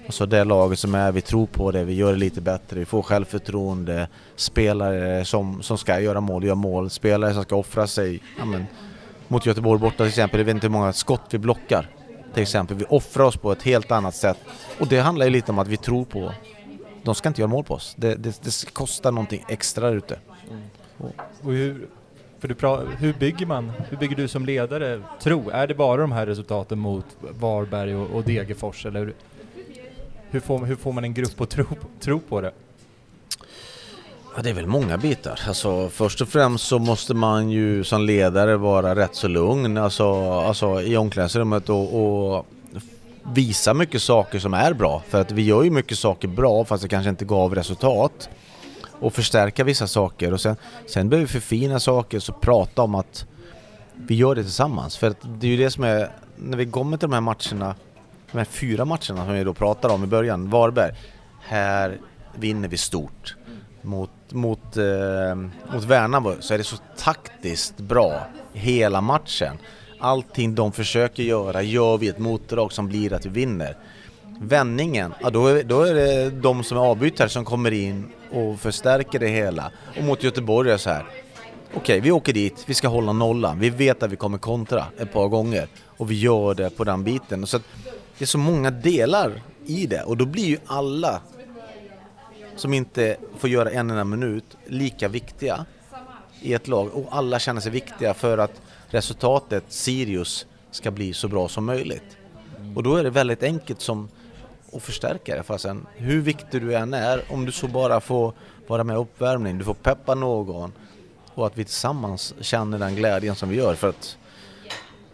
Alltså 0.05 0.25
det 0.25 0.43
laget 0.43 0.79
som 0.79 0.95
är, 0.95 1.11
vi 1.11 1.21
tror 1.21 1.45
på 1.45 1.71
det, 1.71 1.83
vi 1.83 1.93
gör 1.93 2.11
det 2.11 2.19
lite 2.19 2.41
bättre, 2.41 2.79
vi 2.79 2.85
får 2.85 3.01
självförtroende, 3.01 4.07
spelare 4.35 5.25
som, 5.25 5.63
som 5.63 5.77
ska 5.77 5.99
göra 5.99 6.21
mål, 6.21 6.43
gör 6.43 6.55
mål, 6.55 6.89
spelare 6.89 7.33
som 7.33 7.43
ska 7.43 7.55
offra 7.55 7.87
sig. 7.87 8.19
Ja, 8.39 8.45
men, 8.45 8.65
mot 9.27 9.45
Göteborg 9.45 9.79
borta 9.79 9.97
till 9.97 10.05
exempel, 10.05 10.39
jag 10.39 10.45
vet 10.45 10.55
inte 10.55 10.67
hur 10.67 10.71
många 10.71 10.93
skott 10.93 11.21
vi 11.29 11.37
blockar. 11.37 11.89
Till 12.33 12.43
exempel, 12.43 12.77
vi 12.77 12.85
offrar 12.89 13.25
oss 13.25 13.37
på 13.37 13.51
ett 13.51 13.63
helt 13.63 13.91
annat 13.91 14.15
sätt. 14.15 14.37
Och 14.79 14.87
det 14.87 14.99
handlar 14.99 15.25
ju 15.25 15.31
lite 15.31 15.51
om 15.51 15.59
att 15.59 15.67
vi 15.67 15.77
tror 15.77 16.05
på, 16.05 16.31
de 17.03 17.15
ska 17.15 17.29
inte 17.29 17.41
göra 17.41 17.51
mål 17.51 17.63
på 17.63 17.73
oss. 17.73 17.93
Det, 17.97 18.15
det, 18.15 18.43
det 18.43 18.73
kostar 18.73 19.11
någonting 19.11 19.45
extra 19.47 19.89
där 19.89 19.95
ute. 19.95 20.19
Och 21.41 21.53
hur, 21.53 21.87
för 22.39 22.47
du 22.47 22.55
pra, 22.55 22.77
hur 22.77 23.13
bygger 23.13 23.45
man, 23.45 23.71
hur 23.89 23.97
bygger 23.97 24.15
du 24.15 24.27
som 24.27 24.45
ledare 24.45 25.01
tro? 25.21 25.49
Är 25.49 25.67
det 25.67 25.73
bara 25.73 26.01
de 26.01 26.11
här 26.11 26.25
resultaten 26.25 26.79
mot 26.79 27.05
Varberg 27.39 27.95
och, 27.95 28.09
och 28.09 28.23
Degerfors 28.23 28.85
eller 28.85 29.13
hur 30.29 30.39
får, 30.39 30.65
hur 30.65 30.75
får 30.75 30.91
man 30.91 31.03
en 31.03 31.13
grupp 31.13 31.41
att 31.41 31.49
tro, 31.49 31.65
tro 31.99 32.19
på 32.19 32.41
det? 32.41 32.51
Ja, 34.35 34.41
det 34.41 34.49
är 34.49 34.53
väl 34.53 34.67
många 34.67 34.97
bitar. 34.97 35.39
Alltså, 35.47 35.89
först 35.89 36.21
och 36.21 36.27
främst 36.27 36.67
så 36.67 36.79
måste 36.79 37.13
man 37.13 37.49
ju 37.49 37.83
som 37.83 38.01
ledare 38.01 38.57
vara 38.57 38.95
rätt 38.95 39.15
så 39.15 39.27
lugn 39.27 39.77
alltså, 39.77 40.31
alltså 40.31 40.81
i 40.81 40.97
omklädningsrummet 40.97 41.69
och, 41.69 42.35
och 42.35 42.45
visa 43.23 43.73
mycket 43.73 44.01
saker 44.01 44.39
som 44.39 44.53
är 44.53 44.73
bra. 44.73 45.01
För 45.07 45.21
att 45.21 45.31
vi 45.31 45.41
gör 45.41 45.63
ju 45.63 45.71
mycket 45.71 45.97
saker 45.97 46.27
bra 46.27 46.65
fast 46.65 46.83
det 46.83 46.89
kanske 46.89 47.09
inte 47.09 47.25
gav 47.25 47.55
resultat. 47.55 48.29
och 48.99 49.13
förstärka 49.13 49.63
vissa 49.63 49.87
saker 49.87 50.33
och 50.33 50.41
sen, 50.41 50.55
sen 50.87 51.09
behöver 51.09 51.27
vi 51.27 51.33
förfina 51.33 51.79
saker 51.79 52.19
så 52.19 52.33
prata 52.33 52.81
om 52.81 52.95
att 52.95 53.25
vi 53.95 54.15
gör 54.15 54.35
det 54.35 54.43
tillsammans. 54.43 54.97
För 54.97 55.07
att 55.07 55.17
det 55.39 55.47
är 55.47 55.51
ju 55.51 55.57
det 55.57 55.71
som 55.71 55.83
är, 55.83 56.11
när 56.35 56.57
vi 56.57 56.65
kommer 56.65 56.97
till 56.97 57.09
de 57.09 57.13
här 57.13 57.21
matcherna, 57.21 57.75
de 58.31 58.37
här 58.37 58.45
fyra 58.45 58.85
matcherna 58.85 59.25
som 59.25 59.33
vi 59.33 59.43
då 59.43 59.53
pratade 59.53 59.93
om 59.93 60.03
i 60.03 60.07
början, 60.07 60.49
Varberg, 60.49 60.91
här 61.41 61.99
vinner 62.35 62.67
vi 62.67 62.77
stort. 62.77 63.35
Mot, 63.81 64.09
mot, 64.29 64.77
eh, 64.77 65.35
mot 65.73 65.83
Värnamo 65.83 66.35
så 66.39 66.53
är 66.53 66.57
det 66.57 66.63
så 66.63 66.77
taktiskt 66.97 67.77
bra 67.77 68.27
hela 68.53 69.01
matchen. 69.01 69.57
Allting 70.03 70.55
de 70.55 70.71
försöker 70.71 71.23
göra 71.23 71.61
gör 71.61 71.97
vi 71.97 72.07
ett 72.07 72.19
motdrag 72.19 72.71
som 72.71 72.87
blir 72.87 73.13
att 73.13 73.25
vi 73.25 73.29
vinner. 73.29 73.77
Vändningen, 74.39 75.13
ja 75.21 75.29
då 75.29 75.47
är, 75.47 75.63
då 75.63 75.81
är 75.81 75.93
det 75.93 76.29
de 76.29 76.63
som 76.63 76.77
är 76.77 76.81
avbytare 76.81 77.29
som 77.29 77.45
kommer 77.45 77.71
in 77.71 78.07
och 78.31 78.59
förstärker 78.59 79.19
det 79.19 79.27
hela. 79.27 79.71
Och 79.97 80.03
mot 80.03 80.23
Göteborg 80.23 80.69
är 80.69 80.73
det 80.73 80.79
så 80.79 80.89
här. 80.89 81.05
Okej, 81.67 81.79
okay, 81.79 81.99
vi 81.99 82.11
åker 82.11 82.33
dit, 82.33 82.63
vi 82.67 82.73
ska 82.73 82.87
hålla 82.87 83.13
nollan. 83.13 83.59
Vi 83.59 83.69
vet 83.69 84.03
att 84.03 84.11
vi 84.11 84.15
kommer 84.15 84.37
kontra 84.37 84.85
ett 84.97 85.13
par 85.13 85.27
gånger. 85.27 85.67
Och 85.85 86.11
vi 86.11 86.19
gör 86.19 86.53
det 86.53 86.69
på 86.69 86.83
den 86.83 87.03
biten. 87.03 87.47
Så 87.47 87.57
det 88.17 88.25
är 88.25 88.25
så 88.25 88.37
många 88.37 88.71
delar 88.71 89.41
i 89.65 89.85
det 89.85 90.03
och 90.03 90.17
då 90.17 90.25
blir 90.25 90.45
ju 90.45 90.57
alla 90.65 91.21
som 92.55 92.73
inte 92.73 93.17
får 93.37 93.49
göra 93.49 93.71
en 93.71 93.89
enda 93.89 94.03
minut 94.03 94.57
lika 94.67 95.07
viktiga 95.07 95.65
i 96.41 96.53
ett 96.53 96.67
lag 96.67 96.89
och 96.93 97.07
alla 97.11 97.39
känner 97.39 97.61
sig 97.61 97.71
viktiga 97.71 98.13
för 98.13 98.37
att 98.37 98.61
resultatet, 98.91 99.63
Sirius, 99.67 100.45
ska 100.71 100.91
bli 100.91 101.13
så 101.13 101.27
bra 101.27 101.47
som 101.47 101.65
möjligt. 101.65 102.17
Och 102.75 102.83
då 102.83 102.95
är 102.95 103.03
det 103.03 103.09
väldigt 103.09 103.43
enkelt 103.43 103.81
som 103.81 104.09
att 104.73 104.83
förstärka 104.83 105.35
det. 105.35 105.43
Fastän 105.43 105.85
hur 105.95 106.21
viktig 106.21 106.61
du 106.61 106.75
än 106.75 106.93
är, 106.93 107.23
om 107.29 107.45
du 107.45 107.51
så 107.51 107.67
bara 107.67 108.01
får 108.01 108.33
vara 108.67 108.83
med 108.83 108.93
i 108.93 108.97
uppvärmning, 108.97 109.57
du 109.57 109.65
får 109.65 109.73
peppa 109.73 110.15
någon 110.15 110.71
och 111.33 111.47
att 111.47 111.57
vi 111.57 111.65
tillsammans 111.65 112.33
känner 112.41 112.79
den 112.79 112.95
glädjen 112.95 113.35
som 113.35 113.49
vi 113.49 113.55
gör. 113.55 113.75
För 113.75 113.89
att 113.89 114.17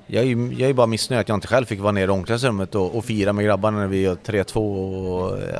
jag 0.07 0.23
är 0.23 0.27
ju 0.27 0.53
jag 0.57 0.69
är 0.69 0.73
bara 0.73 0.87
missnöjd 0.87 1.21
att 1.21 1.29
jag 1.29 1.35
inte 1.35 1.47
själv 1.47 1.65
fick 1.65 1.79
vara 1.79 1.91
nere 1.91 2.05
i 2.05 2.09
omklädningsrummet 2.09 2.75
och, 2.75 2.95
och 2.95 3.05
fira 3.05 3.33
med 3.33 3.45
grabbarna 3.45 3.77
när 3.77 3.87
vi 3.87 4.01
gör 4.01 4.15
3-2 4.15 4.57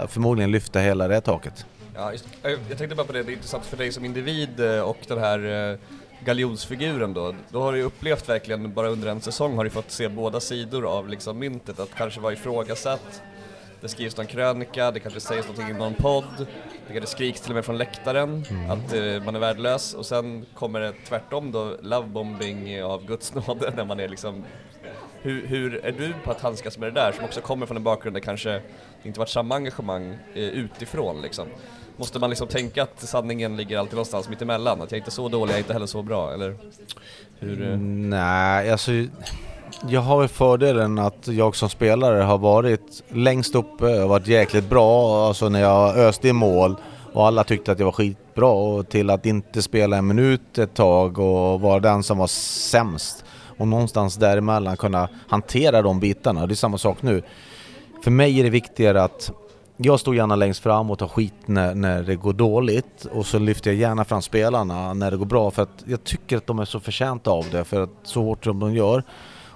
och 0.04 0.12
förmodligen 0.12 0.52
lyfta 0.52 0.80
hela 0.80 1.08
det 1.08 1.22
taket. 1.22 1.66
Ja, 1.96 2.12
just, 2.12 2.26
jag 2.44 2.78
tänkte 2.78 2.96
bara 2.96 3.08
på 3.08 3.14
det, 3.14 3.24
det 3.24 3.32
är 3.32 3.34
intressant 3.34 3.66
för 3.66 3.78
dig 3.78 3.92
som 3.92 4.06
individ 4.06 4.60
eh, 4.60 4.80
och 4.80 4.98
den 5.08 5.20
här 5.20 5.72
eh, 5.72 5.80
galjonsfiguren 6.26 7.14
då. 7.14 7.36
Då 7.50 7.62
har 7.62 7.74
du 7.74 7.82
upplevt 7.82 8.30
verkligen, 8.30 8.74
bara 8.74 8.88
under 8.88 9.08
en 9.08 9.22
säsong 9.22 9.58
har 9.58 9.64
du 9.64 9.70
fått 9.70 9.92
se 9.92 10.10
båda 10.10 10.40
sidor 10.40 10.98
av 10.98 11.10
liksom 11.10 11.40
myntet, 11.40 11.80
att 11.80 11.96
kanske 11.96 12.20
vara 12.20 12.34
ifrågasatt, 12.34 13.22
det 13.82 13.88
skrivs 13.88 14.18
någon 14.18 14.26
krönika, 14.28 14.92
det 14.92 15.00
kanske 15.00 15.20
sägs 15.20 15.48
någonting 15.48 15.76
i 15.76 15.80
någon 15.80 15.94
podd, 15.94 16.48
det 16.88 16.94
kanske 16.94 17.12
skriks 17.12 17.42
till 17.42 17.52
och 17.52 17.56
med 17.56 17.66
från 17.66 17.78
läktaren 17.78 18.46
mm. 18.50 18.72
att 18.72 18.94
uh, 18.94 19.24
man 19.24 19.36
är 19.36 19.40
värdelös 19.40 19.94
och 19.94 20.06
sen 20.06 20.46
kommer 20.54 20.80
det 20.80 20.94
tvärtom 21.08 21.52
då, 21.52 21.78
lovebombing 21.82 22.84
av 22.84 23.06
Guds 23.06 23.34
nåde 23.34 23.74
när 23.76 23.86
man 23.86 24.00
är 24.00 24.08
liksom 24.08 24.44
hur, 25.22 25.48
hur, 25.48 25.86
är 25.86 25.92
du 25.92 26.14
på 26.24 26.32
att 26.32 26.42
handskas 26.42 26.78
med 26.78 26.94
det 26.94 27.02
där 27.02 27.12
som 27.12 27.26
också 27.26 27.42
kommer 27.42 27.66
från 27.66 27.78
en 27.78 27.84
bakgrund 27.84 28.16
där 28.16 28.22
kanske 28.22 28.62
inte 29.04 29.20
varit 29.20 29.30
samma 29.30 29.56
engagemang 29.56 30.18
eh, 30.34 30.44
utifrån 30.44 31.22
liksom? 31.22 31.48
Måste 31.98 32.20
man 32.20 32.30
liksom 32.30 32.48
tänka 32.48 32.84
att 32.84 33.00
sanningen 33.00 33.58
ligger 33.58 33.78
alltid 33.78 33.94
någonstans 33.94 34.30
mitt 34.30 34.42
emellan? 34.42 34.82
Att 34.82 34.92
jag 34.92 34.98
är 34.98 34.98
inte 34.98 35.10
är 35.10 35.12
så 35.12 35.30
dålig, 35.30 35.52
jag 35.52 35.56
är 35.56 35.62
inte 35.62 35.74
heller 35.74 35.86
så 35.86 36.02
bra, 36.02 36.34
eller? 36.34 36.56
Hur? 37.40 37.62
Eh? 37.62 37.68
Mm, 37.68 38.10
nej, 38.10 38.72
alltså 38.72 38.92
jag 39.90 40.02
har 40.02 40.22
ju 40.22 40.28
fördelen 40.28 41.00
att 41.00 41.28
jag 41.28 41.56
som 41.56 41.70
spelare 41.70 42.24
har 42.24 42.38
varit 42.38 43.04
längst 43.10 43.56
uppe 43.56 44.04
och 44.04 44.10
varit 44.10 44.28
jäkligt 44.28 44.70
bra, 44.70 45.28
alltså 45.28 45.50
när 45.50 45.62
jag 45.62 45.98
öste 45.98 46.28
i 46.28 46.34
mål 46.34 46.76
och 47.14 47.28
alla 47.28 47.44
tyckte 47.44 47.72
att 47.72 47.80
jag 47.80 47.86
var 47.86 47.92
skitbra 47.92 48.48
och 48.48 48.90
till 48.90 49.10
att 49.10 49.26
inte 49.26 49.62
spela 49.62 49.98
en 49.98 50.08
minut 50.08 50.58
ett 50.58 50.74
tag 50.74 51.20
och 51.20 51.62
vara 51.62 51.80
den 51.80 52.04
som 52.04 52.18
var 52.18 52.28
sämst 52.28 53.26
och 53.58 53.68
någonstans 53.68 54.16
däremellan 54.16 54.78
kunna 54.78 55.10
hantera 55.28 55.82
de 55.82 56.00
bitarna. 56.00 56.48
Det 56.48 56.54
är 56.54 56.56
samma 56.56 56.78
sak 56.78 57.02
nu. 57.02 57.22
För 58.04 58.12
mig 58.12 58.40
är 58.40 58.44
det 58.44 58.50
viktigare 58.50 59.04
att 59.04 59.32
jag 59.78 60.00
står 60.00 60.16
gärna 60.16 60.36
längst 60.36 60.64
fram 60.64 60.92
och 60.92 61.00
tar 61.00 61.08
skit 61.08 61.34
när, 61.46 61.76
när 61.76 62.04
det 62.04 62.16
går 62.16 62.34
dåligt 62.34 63.06
och 63.06 63.26
så 63.26 63.40
lyfter 63.40 63.72
jag 63.72 63.80
gärna 63.80 64.06
fram 64.06 64.22
spelarna 64.22 64.94
när 64.94 65.12
det 65.12 65.18
går 65.18 65.26
bra 65.26 65.52
för 65.52 65.62
att 65.62 65.84
jag 65.86 66.04
tycker 66.04 66.38
att 66.38 66.48
de 66.48 66.60
är 66.60 66.66
så 66.66 66.80
förtjänta 66.80 67.32
av 67.32 67.46
det 67.52 67.64
för 67.64 67.82
att 67.82 67.90
så 68.04 68.24
hårt 68.24 68.44
som 68.44 68.60
de 68.60 68.74
gör. 68.74 69.04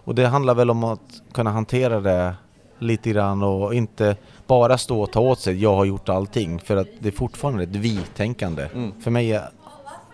Och 0.03 0.15
det 0.15 0.27
handlar 0.27 0.55
väl 0.55 0.69
om 0.69 0.83
att 0.83 1.21
kunna 1.33 1.51
hantera 1.51 1.99
det 1.99 2.35
lite 2.79 3.09
grann 3.09 3.43
och 3.43 3.75
inte 3.75 4.15
bara 4.47 4.77
stå 4.77 5.01
och 5.01 5.11
ta 5.11 5.19
åt 5.19 5.39
sig 5.39 5.61
jag 5.61 5.75
har 5.75 5.85
gjort 5.85 6.09
allting 6.09 6.59
för 6.59 6.77
att 6.77 6.87
det 6.99 7.09
är 7.09 7.13
fortfarande 7.13 7.63
ett 7.63 7.75
vi-tänkande. 7.75 8.69
Mm. 8.73 9.01
För 9.01 9.11
mig 9.11 9.31
är 9.31 9.49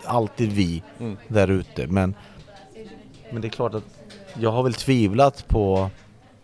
alltid 0.04 0.52
vi 0.52 0.82
mm. 1.00 1.16
där 1.28 1.50
ute 1.50 1.86
men, 1.86 2.14
men 3.32 3.42
det 3.42 3.48
är 3.48 3.50
klart 3.50 3.74
att 3.74 3.84
jag 4.34 4.50
har 4.50 4.62
väl 4.62 4.74
tvivlat 4.74 5.48
på, 5.48 5.90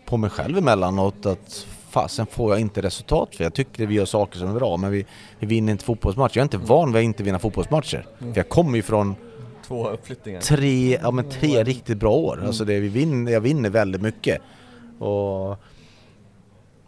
på 0.05 0.17
mig 0.17 0.29
själv 0.29 0.57
emellanåt 0.57 1.25
att 1.25 1.67
fasen 1.95 2.25
får 2.25 2.51
jag 2.51 2.61
inte 2.61 2.81
resultat 2.81 3.35
för 3.35 3.43
jag 3.43 3.53
tycker 3.53 3.85
vi 3.85 3.95
gör 3.95 4.05
saker 4.05 4.39
som 4.39 4.49
är 4.49 4.53
bra 4.53 4.77
men 4.77 4.91
vi, 4.91 5.05
vi 5.39 5.47
vinner 5.47 5.71
inte 5.71 5.85
fotbollsmatcher. 5.85 6.37
Jag 6.37 6.41
är 6.41 6.55
inte 6.55 6.57
van 6.57 6.93
vid 6.93 6.99
att 6.99 7.03
inte 7.03 7.23
vinna 7.23 7.39
fotbollsmatcher. 7.39 8.05
Mm. 8.19 8.33
För 8.33 8.39
jag 8.39 8.49
kommer 8.49 8.75
ju 8.75 8.81
från 8.81 9.15
Två 9.67 9.89
uppflyttningar. 9.89 10.41
Tre, 10.41 10.99
ja, 11.01 11.11
men 11.11 11.29
tre 11.29 11.63
riktigt 11.63 11.97
bra 11.97 12.11
år. 12.11 12.33
Mm. 12.33 12.47
Alltså 12.47 12.65
det, 12.65 12.79
vi 12.79 12.87
vinner, 12.87 13.31
jag 13.31 13.41
vinner 13.41 13.69
väldigt 13.69 14.01
mycket. 14.01 14.41
Och 14.99 15.57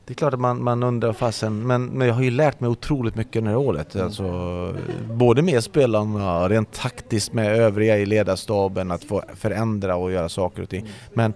det 0.06 0.14
är 0.14 0.16
klart 0.16 0.34
att 0.34 0.40
man, 0.40 0.64
man 0.64 0.84
undrar 0.84 1.14
fasen, 1.14 1.68
men, 1.68 1.86
men 1.86 2.08
jag 2.08 2.16
har 2.16 2.22
ju 2.22 2.32
lärt 2.32 2.60
mig 2.60 2.70
otroligt 2.70 3.16
mycket 3.16 3.44
det 3.44 3.50
här 3.50 3.58
året. 3.58 3.96
Mm. 3.96 4.06
Alltså, 4.06 4.76
både 5.14 5.42
med 5.42 5.64
spelarna, 5.64 6.50
rent 6.50 6.72
taktiskt 6.72 7.34
med 7.34 7.60
övriga 7.60 7.98
i 7.98 8.06
ledarstaben, 8.06 8.92
att 8.92 9.04
få 9.04 9.24
förändra 9.36 9.96
och 9.96 10.12
göra 10.12 10.30
saker 10.30 10.64
och 10.64 10.70
ting. 10.70 10.82
Mm. 10.82 10.92
Men 11.14 11.34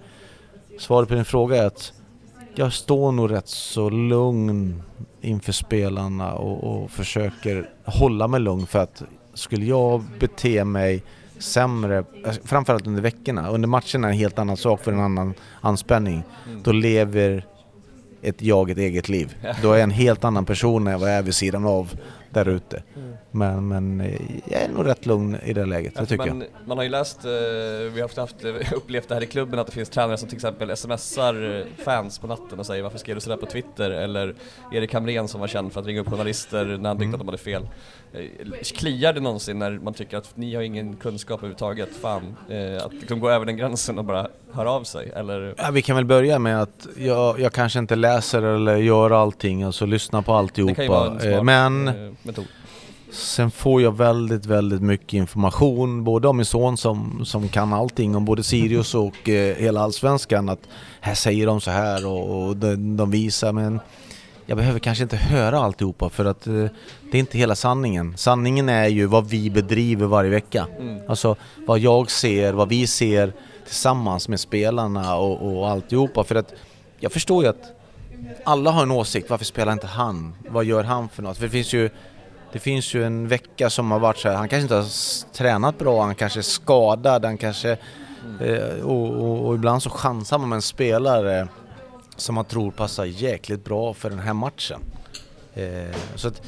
svaret 0.80 1.09
på 1.09 1.15
din 1.15 1.26
fråga 1.26 1.63
är 1.63 1.65
att 1.65 1.93
jag 2.56 2.74
står 2.74 3.12
nog 3.12 3.32
rätt 3.32 3.47
så 3.47 3.89
lugn 3.89 4.84
inför 5.22 5.52
spelarna 5.52 6.34
och, 6.34 6.64
och 6.84 6.91
försöker 6.91 7.70
hålla 7.86 8.28
mig 8.28 8.39
lugn 8.39 8.68
för 8.68 8.80
att 8.80 9.04
skulle 9.34 9.66
jag 9.66 10.04
bete 10.20 10.64
mig 10.64 11.04
sämre, 11.39 12.04
framförallt 12.43 12.88
under 12.88 13.02
veckorna. 13.02 13.49
Under 13.49 13.68
matcherna 13.68 14.08
är 14.08 14.12
en 14.12 14.18
helt 14.18 14.39
annan 14.39 14.58
sak 14.58 14.84
för 14.84 14.91
en 14.91 14.99
annan 14.99 15.34
anspänning. 15.62 16.24
Mm. 16.47 16.64
Då 16.64 16.72
lever 16.72 17.45
ett 18.22 18.41
jag 18.41 18.70
ett 18.70 18.78
eget 18.78 19.10
liv. 19.10 19.36
Då 19.62 19.72
är 19.72 19.76
jag 19.76 19.84
en 19.84 19.91
helt 19.91 20.24
annan 20.24 20.45
person 20.45 20.88
än 20.88 20.99
vad 20.99 21.10
jag 21.10 21.18
är 21.18 21.22
vid 21.22 21.36
sidan 21.36 21.66
av 21.66 21.95
där 22.34 22.49
ute. 22.49 22.84
Mm. 22.95 23.13
Men, 23.32 23.67
men 23.67 24.01
eh, 24.01 24.21
jag 24.45 24.61
är 24.61 24.69
nog 24.69 24.86
rätt 24.86 25.05
lugn 25.05 25.38
i 25.43 25.53
det 25.53 25.65
läget, 25.65 25.95
det 25.95 26.05
tycker 26.05 26.29
man, 26.29 26.39
jag. 26.39 26.67
Man 26.67 26.77
har 26.77 26.84
ju 26.84 26.89
läst, 26.89 27.25
eh, 27.25 27.32
vi 27.32 27.91
har 27.95 28.01
haft, 28.01 28.17
haft, 28.17 28.45
eh, 28.45 28.73
upplevt 28.75 29.07
det 29.09 29.15
här 29.15 29.23
i 29.23 29.25
klubben 29.25 29.59
att 29.59 29.67
det 29.67 29.73
finns 29.73 29.89
tränare 29.89 30.17
som 30.17 30.29
till 30.29 30.38
exempel 30.38 30.77
smsar 30.77 31.65
fans 31.84 32.19
på 32.19 32.27
natten 32.27 32.59
och 32.59 32.65
säger 32.65 32.84
varför 32.84 32.97
skrev 32.97 33.15
du 33.15 33.21
sådär 33.21 33.38
på 33.38 33.45
Twitter? 33.45 33.91
Eller 33.91 34.36
Erik 34.71 34.93
Hamrén 34.93 35.27
som 35.27 35.41
var 35.41 35.47
känd 35.47 35.73
för 35.73 35.79
att 35.79 35.86
ringa 35.86 36.01
upp 36.01 36.09
journalister 36.09 36.65
när 36.65 36.89
han 36.89 36.97
tyckte 36.97 37.03
mm. 37.03 37.13
att 37.13 37.19
de 37.19 37.27
hade 37.27 37.38
fel. 37.38 37.67
Kliar 38.64 39.14
det 39.14 39.20
någonsin 39.20 39.59
när 39.59 39.72
man 39.72 39.93
tycker 39.93 40.18
att 40.18 40.38
ni 40.38 40.55
har 40.55 40.62
ingen 40.62 40.95
kunskap 40.95 41.39
överhuvudtaget, 41.39 41.89
fan, 42.01 42.36
att 42.86 42.93
liksom 42.93 43.20
gå 43.20 43.30
över 43.30 43.45
den 43.45 43.57
gränsen 43.57 43.99
och 43.99 44.05
bara 44.05 44.28
höra 44.51 44.72
av 44.72 44.84
sig? 44.84 45.12
Eller? 45.16 45.55
Ja, 45.57 45.72
vi 45.72 45.82
kan 45.82 45.95
väl 45.95 46.05
börja 46.05 46.39
med 46.39 46.62
att 46.62 46.88
jag, 46.97 47.39
jag 47.39 47.53
kanske 47.53 47.80
inte 47.80 47.95
läser 47.95 48.41
eller 48.41 48.76
gör 48.78 49.12
allting, 49.12 49.64
alltså 49.64 49.86
lyssnar 49.86 50.22
på 50.22 50.34
alltihopa. 50.34 50.72
Det 50.72 50.76
kan 50.76 50.86
ju 50.86 50.91
vara 50.91 51.12
en 51.12 51.20
smart 51.20 51.43
men 51.45 52.16
metod. 52.24 52.45
Sen 53.12 53.51
får 53.51 53.82
jag 53.82 53.97
väldigt, 53.97 54.45
väldigt 54.45 54.82
mycket 54.82 55.14
information, 55.14 56.03
både 56.03 56.28
av 56.28 56.36
min 56.36 56.45
son 56.45 56.78
som, 56.78 57.26
som 57.26 57.49
kan 57.49 57.74
allting 57.74 58.16
om 58.16 58.26
både 58.26 58.43
Sirius 58.43 58.95
och 58.95 59.30
eh, 59.30 59.55
hela 59.55 59.82
Allsvenskan. 59.82 60.49
Att 60.49 60.59
här 61.01 61.16
säger 61.16 61.47
de 61.47 61.62
så 61.62 61.72
här 61.72 62.07
och, 62.07 62.47
och 62.47 62.57
de, 62.57 62.97
de, 62.97 63.12
visar, 63.12 63.51
men 63.51 63.80
jag 64.46 64.58
behöver 64.58 64.80
kanske 64.80 65.04
inte 65.04 65.18
höra 65.18 65.60
alltihopa 65.60 66.10
för 66.10 66.26
att 66.26 66.48
eh, 66.48 66.54
det 67.12 67.18
är 67.18 67.20
inte 67.20 67.38
hela 67.38 67.56
sanningen. 67.56 68.18
Sanningen 68.18 68.70
är 68.70 68.88
ju 68.88 69.06
vad 69.06 69.28
vi 69.30 69.50
bedriver 69.50 70.06
varje 70.06 70.30
vecka. 70.30 70.68
Mm. 70.80 71.02
Alltså 71.08 71.36
vad 71.68 71.80
jag 71.80 72.12
ser, 72.12 72.54
vad 72.54 72.70
vi 72.70 72.88
ser 72.88 73.34
tillsammans 73.66 74.28
med 74.28 74.39
spelarna 74.39 75.16
och, 75.16 75.58
och 75.58 75.70
alltihopa. 75.70 76.24
För 76.24 76.36
att 76.36 76.54
jag 77.00 77.12
förstår 77.12 77.44
ju 77.44 77.50
att 77.50 77.82
alla 78.44 78.72
har 78.72 78.84
en 78.84 78.92
åsikt, 78.92 79.30
varför 79.30 79.46
spelar 79.46 79.74
inte 79.74 79.88
han? 79.88 80.36
Vad 80.50 80.66
gör 80.66 80.84
han 80.84 81.10
för 81.10 81.24
något? 81.24 81.38
För 81.38 81.44
det 81.44 81.52
finns 81.52 81.74
ju 81.74 81.89
det 82.52 82.60
finns 82.60 82.94
ju 82.94 83.06
en 83.06 83.28
vecka 83.28 83.70
som 83.70 83.92
har 83.92 84.00
varit 84.00 84.18
så 84.18 84.30
här, 84.30 84.36
han 84.36 84.50
kanske 84.50 84.62
inte 84.62 84.76
har 84.76 84.86
tränat 85.34 85.80
bra, 85.80 86.04
han 86.04 86.16
kanske 86.16 86.39
är 86.39 86.42
skadad, 86.42 87.26
han 87.26 87.38
kanske... 87.38 87.78
Mm. 88.39 88.54
Eh, 88.54 88.86
och, 88.86 89.10
och, 89.10 89.48
och, 89.48 89.56
ibland 89.56 89.84
så 89.84 89.89
chansar 89.89 90.38
man 90.38 90.50
med 90.50 90.56
en 90.56 90.62
spelare 90.62 91.48
som 92.22 92.36
man 92.36 92.45
tror 92.45 92.72
passar 92.72 93.05
jäkligt 93.05 93.63
bra 93.63 93.93
för 93.93 94.09
den 94.09 94.19
här 94.19 94.34
matchen. 94.34 94.82
Eh, 95.53 95.95
så 96.15 96.28
att 96.28 96.41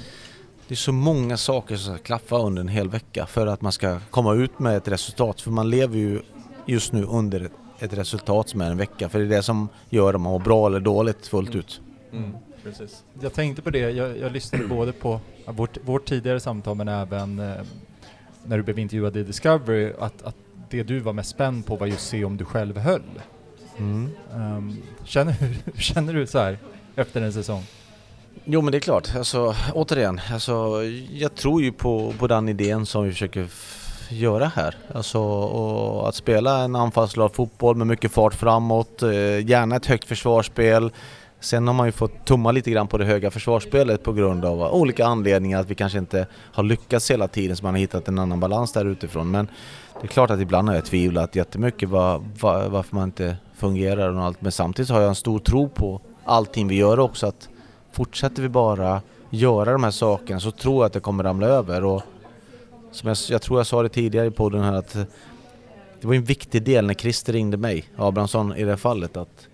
det 0.68 0.74
är 0.74 0.76
så 0.76 0.92
många 0.92 1.38
saker 1.38 1.76
som 1.76 1.96
ska 1.96 2.04
klaffa 2.04 2.38
under 2.38 2.62
en 2.62 2.68
hel 2.68 2.90
vecka 2.90 3.26
för 3.26 3.48
att 3.48 3.62
man 3.62 3.72
ska 3.72 4.00
komma 4.10 4.34
ut 4.34 4.60
med 4.60 4.78
ett 4.78 4.88
resultat. 4.88 5.42
För 5.42 5.52
man 5.52 5.70
lever 5.70 5.98
ju 5.98 6.22
just 6.66 6.94
nu 6.94 7.04
under 7.04 7.42
ett, 7.42 7.52
ett 7.80 7.94
resultat 7.94 8.50
som 8.50 8.62
är 8.62 8.72
en 8.72 8.78
vecka. 8.78 9.10
För 9.10 9.20
det 9.20 9.26
är 9.26 9.30
det 9.30 9.44
som 9.44 9.70
gör 9.90 10.16
om 10.16 10.22
man 10.22 10.32
mår 10.32 10.40
bra 10.40 10.68
eller 10.68 10.80
dåligt 10.80 11.28
fullt 11.28 11.56
ut. 11.56 11.82
Mm. 12.12 12.32
Precis. 12.64 13.04
Jag 13.22 13.34
tänkte 13.34 13.62
på 13.62 13.70
det, 13.70 13.80
jag, 13.80 14.18
jag 14.18 14.32
lyssnade 14.32 14.68
både 14.68 14.92
på 14.92 15.20
vårt, 15.46 15.78
vårt 15.86 16.06
tidigare 16.06 16.40
samtal 16.40 16.76
men 16.76 16.88
även 16.88 17.40
eh, 17.40 17.56
när 18.46 18.58
du 18.58 18.64
blev 18.64 18.80
intervjuad 18.80 19.18
i 19.18 19.24
Discovery, 19.24 19.94
att, 20.00 20.22
att 20.22 20.36
det 20.70 20.84
du 20.84 21.00
var 21.00 21.14
mest 21.14 21.30
spänd 21.30 21.66
på 21.66 21.76
var 21.76 21.88
just 21.88 22.08
se 22.08 22.26
om 22.26 22.38
du 22.38 22.46
själv 22.46 22.78
höll. 22.78 23.22
Mm. 23.78 24.12
Um, 24.34 24.78
känner, 25.06 25.36
känner 25.78 26.14
du 26.14 26.28
så 26.28 26.40
här 26.40 26.58
efter 26.96 27.22
en 27.22 27.34
säsong? 27.34 27.64
Jo 28.46 28.62
men 28.62 28.72
det 28.72 28.78
är 28.78 28.80
klart, 28.80 29.16
alltså 29.16 29.56
återigen, 29.74 30.22
alltså, 30.32 30.84
jag 31.12 31.36
tror 31.36 31.62
ju 31.62 31.72
på, 31.72 32.14
på 32.20 32.28
den 32.28 32.50
idén 32.50 32.86
som 32.86 33.04
vi 33.04 33.12
försöker 33.12 33.48
göra 34.10 34.52
här. 34.56 34.76
Alltså 34.94 35.20
och 35.20 36.10
att 36.10 36.16
spela 36.16 36.64
en 36.64 36.76
anfallslag 36.76 37.36
fotboll 37.36 37.76
med 37.76 37.88
mycket 37.88 38.12
fart 38.12 38.34
framåt, 38.34 39.04
eh, 39.04 39.50
gärna 39.50 39.76
ett 39.76 39.86
högt 39.86 40.08
försvarsspel. 40.08 40.92
Sen 41.44 41.68
har 41.68 41.74
man 41.74 41.86
ju 41.86 41.92
fått 41.92 42.26
tumma 42.26 42.52
lite 42.52 42.72
grann 42.72 42.88
på 42.88 42.98
det 42.98 43.06
höga 43.06 43.32
försvarsspelet 43.32 44.04
på 44.04 44.14
grund 44.14 44.46
av 44.46 44.62
olika 44.62 45.06
anledningar, 45.06 45.60
att 45.60 45.70
vi 45.70 45.76
kanske 45.76 45.98
inte 45.98 46.28
har 46.34 46.64
lyckats 46.64 47.12
hela 47.12 47.28
tiden 47.28 47.58
så 47.58 47.64
man 47.64 47.74
har 47.74 47.80
hittat 47.80 48.08
en 48.08 48.20
annan 48.20 48.40
balans 48.40 48.74
där 48.74 48.86
utifrån. 48.86 49.32
Men 49.32 49.48
det 50.02 50.06
är 50.06 50.08
klart 50.08 50.30
att 50.30 50.40
ibland 50.40 50.68
har 50.68 50.76
jag 50.76 50.86
tvivlat 50.86 51.36
jättemycket 51.36 51.90
var, 51.90 52.24
var, 52.40 52.70
varför 52.70 52.96
man 52.96 53.04
inte 53.04 53.38
fungerar 53.56 54.10
och 54.10 54.24
allt. 54.24 54.42
Men 54.42 54.52
samtidigt 54.52 54.90
har 54.90 55.00
jag 55.00 55.10
en 55.10 55.16
stor 55.16 55.40
tro 55.40 55.70
på 55.70 56.02
allting 56.26 56.68
vi 56.68 56.76
gör 56.76 57.00
också. 57.00 57.28
att 57.28 57.50
Fortsätter 57.92 58.42
vi 58.42 58.50
bara 58.50 59.02
göra 59.30 59.72
de 59.72 59.84
här 59.84 59.92
sakerna 59.92 60.40
så 60.40 60.52
tror 60.52 60.76
jag 60.76 60.86
att 60.86 60.94
det 60.94 61.00
kommer 61.00 61.24
ramla 61.24 61.48
över. 61.48 61.84
Och 61.84 62.02
som 62.92 63.08
jag, 63.08 63.18
jag 63.30 63.42
tror 63.42 63.60
jag 63.60 63.68
sa 63.68 63.84
det 63.84 63.90
tidigare 63.90 64.28
i 64.28 64.32
podden 64.32 64.64
här 64.64 64.74
att 64.74 64.94
det 66.02 66.08
var 66.08 66.14
en 66.14 66.24
viktig 66.24 66.64
del 66.64 66.86
när 66.86 66.94
Christer 66.94 67.34
ringde 67.34 67.58
mig, 67.58 67.86
Abrahamsson 67.96 68.56
i 68.56 68.64
det 68.64 68.78
fallet, 68.78 69.18
att 69.18 69.48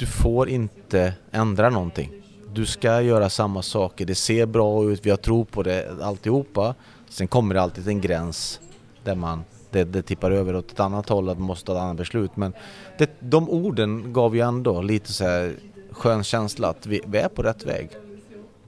du 0.00 0.06
får 0.06 0.48
inte 0.48 1.12
ändra 1.30 1.70
någonting. 1.70 2.12
Du 2.52 2.66
ska 2.66 3.00
göra 3.00 3.30
samma 3.30 3.62
saker, 3.62 4.06
det 4.06 4.14
ser 4.14 4.46
bra 4.46 4.90
ut, 4.90 5.06
vi 5.06 5.10
har 5.10 5.16
tro 5.16 5.44
på 5.44 5.62
det 5.62 6.02
alltihopa. 6.02 6.74
Sen 7.08 7.28
kommer 7.28 7.54
det 7.54 7.62
alltid 7.62 7.88
en 7.88 8.00
gräns 8.00 8.60
där 9.04 9.14
man 9.14 9.44
det, 9.70 9.84
det 9.84 10.02
tippar 10.02 10.30
över 10.30 10.56
åt 10.56 10.72
ett 10.72 10.80
annat 10.80 11.08
håll, 11.08 11.28
att 11.28 11.38
man 11.38 11.46
måste 11.46 11.66
ta 11.66 11.72
ett 11.72 11.78
annat 11.78 11.96
beslut. 11.96 12.36
Men 12.36 12.52
det, 12.98 13.10
de 13.20 13.50
orden 13.50 14.12
gav 14.12 14.36
ju 14.36 14.40
ändå 14.40 14.82
lite 14.82 15.12
så 15.12 15.24
här 15.24 15.54
skön 15.90 16.24
känsla 16.24 16.68
att 16.68 16.86
vi, 16.86 17.00
vi 17.06 17.18
är 17.18 17.28
på 17.28 17.42
rätt 17.42 17.66
väg. 17.66 17.88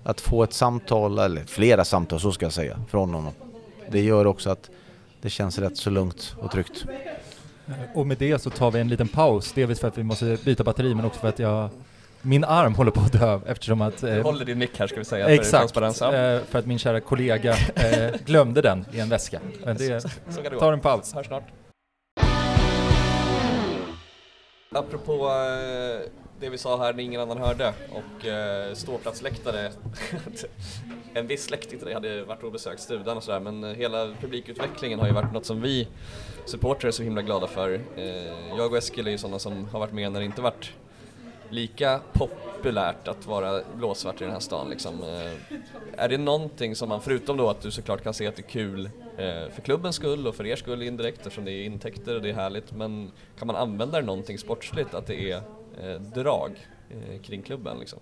Att 0.04 0.20
få 0.20 0.42
ett 0.42 0.52
samtal, 0.52 1.18
eller 1.18 1.44
flera 1.44 1.84
samtal 1.84 2.20
så 2.20 2.32
ska 2.32 2.46
jag 2.46 2.52
säga, 2.52 2.80
från 2.88 3.14
honom. 3.14 3.32
Det 3.90 4.00
gör 4.00 4.26
också 4.26 4.50
att 4.50 4.70
det 5.22 5.30
känns 5.30 5.58
rätt 5.58 5.76
så 5.76 5.90
lugnt 5.90 6.34
och 6.38 6.50
tryggt. 6.50 6.84
Och 7.94 8.06
med 8.06 8.18
det 8.18 8.38
så 8.38 8.50
tar 8.50 8.70
vi 8.70 8.80
en 8.80 8.88
liten 8.88 9.08
paus, 9.08 9.52
delvis 9.52 9.80
för 9.80 9.88
att 9.88 9.98
vi 9.98 10.02
måste 10.02 10.38
byta 10.44 10.64
batteri 10.64 10.94
men 10.94 11.04
också 11.04 11.20
för 11.20 11.28
att 11.28 11.38
jag 11.38 11.70
min 12.22 12.44
arm 12.44 12.74
håller 12.74 12.90
på 12.90 13.00
att 13.00 13.12
dö 13.12 13.40
eftersom 13.46 13.82
att... 13.82 14.02
Eh, 14.02 14.14
du 14.14 14.22
håller 14.22 14.44
din 14.44 14.58
mick 14.58 14.78
här 14.78 14.86
ska 14.86 14.98
vi 14.98 15.04
säga 15.04 15.28
exakt, 15.28 15.74
för 15.74 15.82
eh, 15.82 16.40
för 16.40 16.58
att 16.58 16.66
min 16.66 16.78
kära 16.78 17.00
kollega 17.00 17.56
eh, 17.74 18.14
glömde 18.24 18.62
den 18.62 18.84
i 18.92 19.00
en 19.00 19.08
väska. 19.08 19.40
Men 19.64 19.76
det, 19.76 20.00
så, 20.00 20.08
det 20.42 20.58
tar 20.58 20.72
en 20.72 20.80
paus. 20.80 21.14
Här 21.14 21.22
snart. 21.22 21.44
Apropå 24.74 25.12
eh, 25.12 26.10
det 26.40 26.48
vi 26.48 26.58
sa 26.58 26.78
här 26.78 26.92
när 26.92 27.02
ingen 27.02 27.20
annan 27.20 27.38
hörde 27.38 27.72
och 27.90 28.26
eh, 28.26 28.74
ståplatsläktare. 28.74 29.70
en 31.14 31.26
viss 31.26 31.44
släkting 31.44 31.78
till 31.78 31.86
dig 31.86 31.94
hade 31.94 32.24
varit 32.24 32.42
och 32.42 32.52
besökt 32.52 32.80
stugan 32.80 33.16
och 33.16 33.22
sådär 33.22 33.40
men 33.40 33.64
eh, 33.64 33.70
hela 33.70 34.14
publikutvecklingen 34.20 34.98
har 34.98 35.06
ju 35.06 35.12
varit 35.12 35.32
något 35.32 35.46
som 35.46 35.60
vi 35.60 35.88
supportrar 36.44 36.88
är 36.88 36.92
så 36.92 37.02
himla 37.02 37.22
glada 37.22 37.46
för. 37.46 37.80
Eh, 37.96 38.56
jag 38.56 38.72
och 38.72 38.78
Eskil 38.78 39.06
är 39.06 39.10
ju 39.10 39.18
sådana 39.18 39.38
som 39.38 39.68
har 39.68 39.80
varit 39.80 39.92
med 39.92 40.12
när 40.12 40.20
det 40.20 40.26
inte 40.26 40.42
varit 40.42 40.72
lika 41.50 42.00
populärt 42.12 43.08
att 43.08 43.26
vara 43.26 43.62
blåsvart 43.74 44.20
i 44.20 44.24
den 44.24 44.32
här 44.32 44.40
stan 44.40 44.70
liksom. 44.70 45.02
Eh, 45.02 45.58
är 45.96 46.08
det 46.08 46.18
någonting 46.18 46.76
som 46.76 46.88
man, 46.88 47.00
förutom 47.00 47.36
då 47.36 47.50
att 47.50 47.60
du 47.60 47.70
såklart 47.70 48.02
kan 48.02 48.14
se 48.14 48.26
att 48.26 48.36
det 48.36 48.42
är 48.42 48.48
kul 48.48 48.86
eh, 49.16 49.50
för 49.54 49.62
klubbens 49.64 49.96
skull 49.96 50.26
och 50.26 50.34
för 50.34 50.46
er 50.46 50.56
skull 50.56 50.82
indirekt 50.82 51.18
eftersom 51.18 51.44
det 51.44 51.52
är 51.52 51.64
intäkter 51.64 52.16
och 52.16 52.22
det 52.22 52.30
är 52.30 52.34
härligt, 52.34 52.72
men 52.72 53.10
kan 53.38 53.46
man 53.46 53.56
använda 53.56 54.00
det 54.00 54.06
någonting 54.06 54.38
sportsligt, 54.38 54.94
att 54.94 55.06
det 55.06 55.30
är 55.30 55.42
drag 55.98 56.68
kring 57.22 57.42
klubben 57.42 57.78
liksom? 57.78 57.98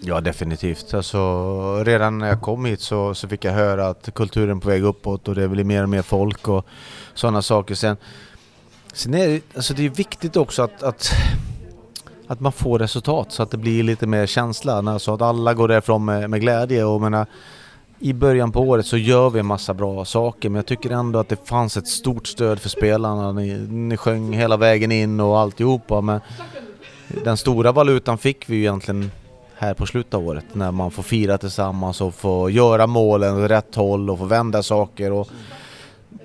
Ja 0.00 0.20
definitivt. 0.20 0.94
Alltså, 0.94 1.84
redan 1.84 2.18
när 2.18 2.28
jag 2.28 2.40
kom 2.40 2.64
hit 2.64 2.80
så, 2.80 3.14
så 3.14 3.28
fick 3.28 3.44
jag 3.44 3.52
höra 3.52 3.88
att 3.88 4.14
kulturen 4.14 4.56
är 4.56 4.60
på 4.60 4.68
väg 4.68 4.84
uppåt 4.84 5.28
och 5.28 5.34
det 5.34 5.48
blir 5.48 5.64
mer 5.64 5.82
och 5.82 5.88
mer 5.88 6.02
folk 6.02 6.48
och 6.48 6.66
sådana 7.14 7.42
saker. 7.42 7.74
Sen, 7.74 7.96
sen 8.92 9.14
är 9.14 9.28
det, 9.28 9.40
alltså 9.54 9.74
det 9.74 9.84
är 9.84 9.90
viktigt 9.90 10.36
också 10.36 10.62
att, 10.62 10.82
att 10.82 11.12
att 12.30 12.40
man 12.40 12.52
får 12.52 12.78
resultat 12.78 13.32
så 13.32 13.42
att 13.42 13.50
det 13.50 13.56
blir 13.56 13.82
lite 13.82 14.06
mer 14.06 14.26
känsla. 14.26 14.98
Så 14.98 15.14
att 15.14 15.22
alla 15.22 15.54
går 15.54 15.68
därifrån 15.68 16.04
med, 16.04 16.30
med 16.30 16.40
glädje. 16.40 16.84
Och 16.84 17.00
menar, 17.00 17.26
I 17.98 18.12
början 18.12 18.52
på 18.52 18.60
året 18.60 18.86
så 18.86 18.96
gör 18.96 19.30
vi 19.30 19.40
en 19.40 19.46
massa 19.46 19.74
bra 19.74 20.04
saker 20.04 20.48
men 20.48 20.56
jag 20.56 20.66
tycker 20.66 20.90
ändå 20.90 21.18
att 21.18 21.28
det 21.28 21.48
fanns 21.48 21.76
ett 21.76 21.88
stort 21.88 22.26
stöd 22.26 22.60
för 22.60 22.68
spelarna. 22.68 23.32
Ni, 23.32 23.58
ni 23.68 23.96
sjöng 23.96 24.32
hela 24.32 24.56
vägen 24.56 24.92
in 24.92 25.20
och 25.20 25.38
alltihopa. 25.38 26.00
Men 26.00 26.20
den 27.24 27.36
stora 27.36 27.72
valutan 27.72 28.18
fick 28.18 28.48
vi 28.48 28.56
ju 28.56 28.60
egentligen 28.60 29.10
här 29.60 29.74
på 29.74 29.86
slutet 29.86 30.14
av 30.14 30.28
året 30.28 30.44
när 30.52 30.72
man 30.72 30.90
får 30.90 31.02
fira 31.02 31.38
tillsammans 31.38 32.00
och 32.00 32.14
får 32.14 32.50
göra 32.50 32.86
målen 32.86 33.44
åt 33.44 33.50
rätt 33.50 33.74
håll 33.74 34.10
och 34.10 34.18
få 34.18 34.24
vända 34.24 34.62
saker. 34.62 35.12
Och, 35.12 35.28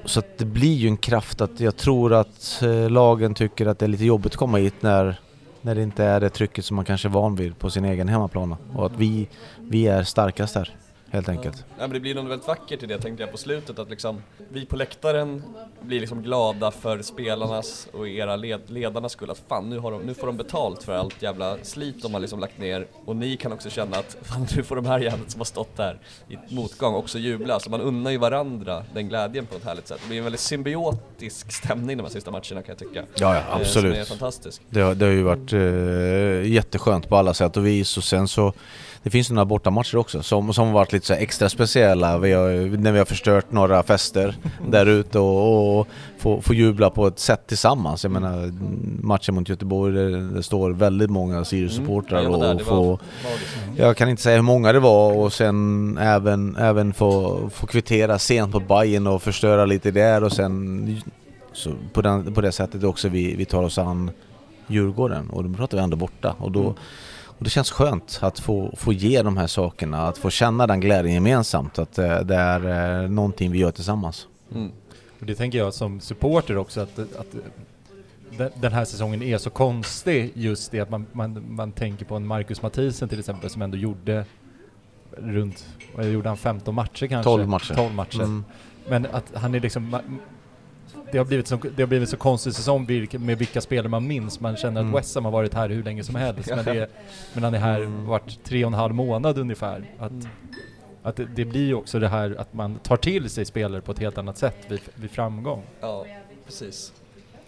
så 0.06 0.20
att 0.20 0.38
det 0.38 0.46
blir 0.46 0.74
ju 0.74 0.88
en 0.88 0.98
kraft 0.98 1.42
att 1.42 1.60
jag 1.60 1.76
tror 1.76 2.14
att 2.14 2.62
eh, 2.62 2.90
lagen 2.90 3.34
tycker 3.34 3.66
att 3.66 3.80
det 3.80 3.86
är 3.86 3.88
lite 3.88 4.06
jobbigt 4.06 4.34
att 4.34 4.38
komma 4.38 4.58
hit 4.58 4.76
när 4.82 5.20
när 5.62 5.76
det 5.76 5.84
inte 5.84 6.04
är 6.04 6.20
det 6.20 6.30
trycket 6.30 6.66
som 6.66 6.76
man 6.76 6.86
kanske 6.86 7.08
är 7.08 7.10
van 7.10 7.36
vid 7.36 7.60
på 7.60 7.70
sin 7.70 7.86
egen 7.86 8.08
hemmaplan. 8.08 8.56
Och 8.76 8.86
att 8.86 8.96
vi, 8.98 9.28
vi 9.58 9.88
är 9.88 10.04
starkast 10.04 10.54
där 10.54 10.76
helt 11.16 11.30
enkelt. 11.30 11.66
Ja, 11.70 11.76
men 11.78 11.90
det 11.90 12.00
blir 12.00 12.16
något 12.16 12.32
väldigt 12.32 12.48
vackert 12.48 12.84
i 12.84 12.86
det 12.86 13.00
tänkte 13.00 13.24
jag 13.24 13.32
på 13.32 13.38
slutet 13.38 13.80
att 13.80 13.90
liksom 13.90 14.22
vi 14.50 14.66
på 14.66 14.76
läktaren 14.76 15.44
blir 15.82 16.00
liksom 16.00 16.22
glada 16.22 16.72
för 16.72 17.02
spelarnas 17.02 17.88
och 17.94 18.08
era 18.08 18.36
led 18.36 18.62
ledarnas 18.68 19.12
skull 19.12 19.30
att 19.30 19.44
fan 19.48 19.70
nu, 19.70 19.80
har 19.80 19.92
de, 19.92 20.02
nu 20.02 20.14
får 20.14 20.28
de 20.28 20.38
betalt 20.38 20.84
för 20.84 20.94
allt 20.94 21.22
jävla 21.22 21.58
slit 21.64 22.02
de 22.02 22.14
har 22.14 22.22
liksom 22.22 22.40
lagt 22.40 22.58
ner 22.58 22.88
och 23.06 23.16
ni 23.16 23.38
kan 23.38 23.52
också 23.52 23.70
känna 23.70 23.98
att 23.98 24.18
fan 24.22 24.48
nu 24.56 24.64
får 24.64 24.76
de 24.76 24.86
här 24.86 25.00
jävlarna 25.00 25.30
som 25.30 25.40
har 25.40 25.46
stått 25.46 25.78
där 25.78 26.00
i 26.30 26.56
motgång 26.56 26.96
också 26.96 27.20
jubla 27.20 27.60
så 27.60 27.70
man 27.70 27.82
unnar 27.82 28.12
ju 28.12 28.18
varandra 28.18 28.84
den 28.94 29.10
glädjen 29.10 29.46
på 29.46 29.56
ett 29.56 29.66
härligt 29.66 29.88
sätt. 29.88 30.00
Det 30.02 30.08
blir 30.08 30.18
en 30.18 30.24
väldigt 30.24 30.42
symbiotisk 30.42 31.52
stämning 31.52 31.98
de 31.98 32.04
här 32.04 32.10
sista 32.10 32.32
matcherna 32.32 32.62
kan 32.62 32.66
jag 32.66 32.78
tycka. 32.78 33.04
Ja, 33.16 33.36
ja 33.36 33.42
absolut. 33.50 33.94
Som 33.94 34.02
är 34.02 34.06
fantastisk. 34.06 34.62
Det 34.70 34.82
har, 34.82 34.96
det 34.96 35.06
har 35.06 35.14
ju 35.14 35.24
varit 35.24 35.54
eh, 35.54 36.52
jätteskönt 36.52 37.10
på 37.10 37.16
alla 37.16 37.34
sätt 37.34 37.58
och 37.58 37.68
vis 37.68 37.98
och 37.98 38.04
sen 38.04 38.28
så 38.28 38.54
det 39.06 39.12
finns 39.12 39.30
några 39.30 39.46
bortamatcher 39.46 39.98
också 39.98 40.24
som, 40.24 40.54
som 40.54 40.72
varit 40.72 40.94
lite 40.94 41.06
så 41.06 41.14
extra 41.14 41.50
speciella. 41.50 42.18
Vi 42.18 42.34
har, 42.34 42.78
när 42.78 42.92
vi 42.92 42.98
har 42.98 43.06
förstört 43.06 43.52
några 43.52 43.84
fester 43.84 44.36
där 44.68 44.86
ute 44.86 45.20
och, 45.20 45.80
och 45.80 45.88
få, 46.18 46.42
få 46.42 46.54
jubla 46.54 46.90
på 46.90 47.08
ett 47.08 47.20
sätt 47.20 47.48
tillsammans. 47.48 48.04
Jag 48.04 48.12
menar 48.12 48.52
matchen 49.04 49.36
mot 49.36 49.50
Göteborg, 49.50 49.94
det, 49.94 50.30
det 50.30 50.44
står 50.44 50.72
väldigt 50.72 51.10
många 51.10 51.44
Sirius-supportrar 51.44 52.20
mm, 52.20 52.34
och, 52.34 52.56
och 52.56 52.62
få... 52.62 53.00
Jag 53.76 53.98
kan 53.98 54.10
inte 54.10 54.22
säga 54.22 54.36
hur 54.36 54.44
många 54.44 54.74
det 54.74 54.80
var 54.80 55.14
och 55.14 55.34
sen 55.34 55.98
även, 55.98 56.56
även 56.56 56.94
få, 56.94 57.42
få 57.54 57.68
kvittera 57.68 58.20
sent 58.20 58.52
på 58.52 58.60
Bayern 58.60 59.08
och 59.08 59.22
förstöra 59.22 59.66
lite 59.66 59.92
där 59.92 60.24
och 60.24 60.32
sen 60.32 61.02
så 61.54 61.72
på, 61.94 62.02
den, 62.02 62.34
på 62.34 62.42
det 62.42 62.52
sättet 62.52 62.84
också 62.84 63.10
vi, 63.10 63.36
vi 63.36 63.46
tar 63.46 63.64
oss 63.64 63.78
an 63.78 64.12
Djurgården 64.68 65.30
och 65.30 65.44
då 65.44 65.58
pratar 65.58 65.78
vi 65.78 65.84
ändå 65.84 65.98
borta 65.98 66.36
och 66.40 66.52
då 66.52 66.62
mm 66.62 66.76
och 67.38 67.44
det 67.44 67.50
känns 67.50 67.72
skönt 67.72 68.20
att 68.22 68.40
få, 68.40 68.76
få 68.78 68.94
ge 68.94 69.22
de 69.22 69.38
här 69.38 69.48
sakerna, 69.48 70.08
att 70.08 70.18
få 70.18 70.30
känna 70.30 70.68
den 70.68 70.80
glädjen 70.80 71.14
gemensamt, 71.14 71.80
att 71.80 71.94
det, 71.94 72.24
det 72.24 72.36
är 72.36 73.04
eh, 73.04 73.10
någonting 73.10 73.52
vi 73.52 73.60
gör 73.60 73.72
tillsammans. 73.72 74.28
Mm. 74.56 74.72
Och 75.20 75.26
det 75.26 75.36
tänker 75.36 75.58
jag 75.58 75.74
som 75.74 76.00
supporter 76.00 76.58
också, 76.58 76.82
att, 76.82 77.00
att 77.00 77.36
den 78.56 78.72
här 78.72 78.86
säsongen 78.86 79.22
är 79.22 79.38
så 79.38 79.50
konstig 79.50 80.32
just 80.34 80.72
det 80.72 80.80
att 80.80 80.90
man, 80.90 81.06
man, 81.12 81.44
man 81.50 81.72
tänker 81.72 82.06
på 82.06 82.16
en 82.16 82.28
Marcus 82.28 82.62
Mathisen 82.62 83.10
till 83.10 83.20
exempel 83.20 83.50
som 83.50 83.62
ändå 83.62 83.78
gjorde 83.78 84.26
runt, 85.18 85.66
vad 85.96 86.06
gjorde 86.06 86.30
han, 86.30 86.38
15 86.38 86.76
matcher 86.76 87.08
kanske? 87.08 87.30
12 87.30 87.48
matcher. 87.48 87.74
12 87.74 87.94
matcher. 87.94 88.22
Mm. 88.22 88.44
Men 88.90 89.06
att 89.06 89.32
han 89.34 89.56
är 89.56 89.60
liksom, 89.60 90.00
det 91.12 91.18
har 91.18 91.26
blivit 91.26 91.48
så, 91.48 91.56
det 91.76 91.82
har 91.82 91.88
blivit 91.88 92.10
så 92.10 92.18
konstig 92.18 92.54
säsong 92.54 92.88
med 93.12 93.38
vilka 93.38 93.62
spelare 93.62 93.90
man 93.90 94.08
minns. 94.08 94.40
Man 94.40 94.56
känner 94.56 94.82
att 94.82 94.86
mm. 94.86 94.96
Wessam 94.96 95.26
har 95.26 95.32
varit 95.32 95.54
här 95.54 95.70
hur 95.70 95.84
länge 95.84 96.04
som 96.04 96.16
helst. 96.16 96.50
men, 96.56 96.66
det, 96.66 96.90
men 97.34 97.44
han 97.44 97.54
är 97.54 97.60
här 97.60 97.82
mm. 97.82 98.06
vart 98.06 98.44
tre 98.44 98.66
och 98.66 98.68
en 98.68 98.74
halv 98.74 98.96
månad 98.96 99.38
ungefär. 99.38 99.86
Att, 100.00 100.12
mm. 100.12 100.28
att 101.04 101.16
det, 101.16 101.26
det, 101.36 101.46
blir 101.46 101.74
också 101.74 102.00
det 102.00 102.08
här 102.08 102.36
att 102.40 102.54
man 102.54 102.76
tar 102.76 102.98
till 102.98 103.30
sig 103.30 103.46
spelare 103.46 103.82
på 103.82 103.92
ett 103.92 104.00
helt 104.00 104.18
annat 104.18 104.38
sätt 104.38 104.58
vid, 104.68 104.82
vid 104.96 105.12
framgång. 105.12 105.64
Ja, 105.82 106.06
precis 106.46 106.94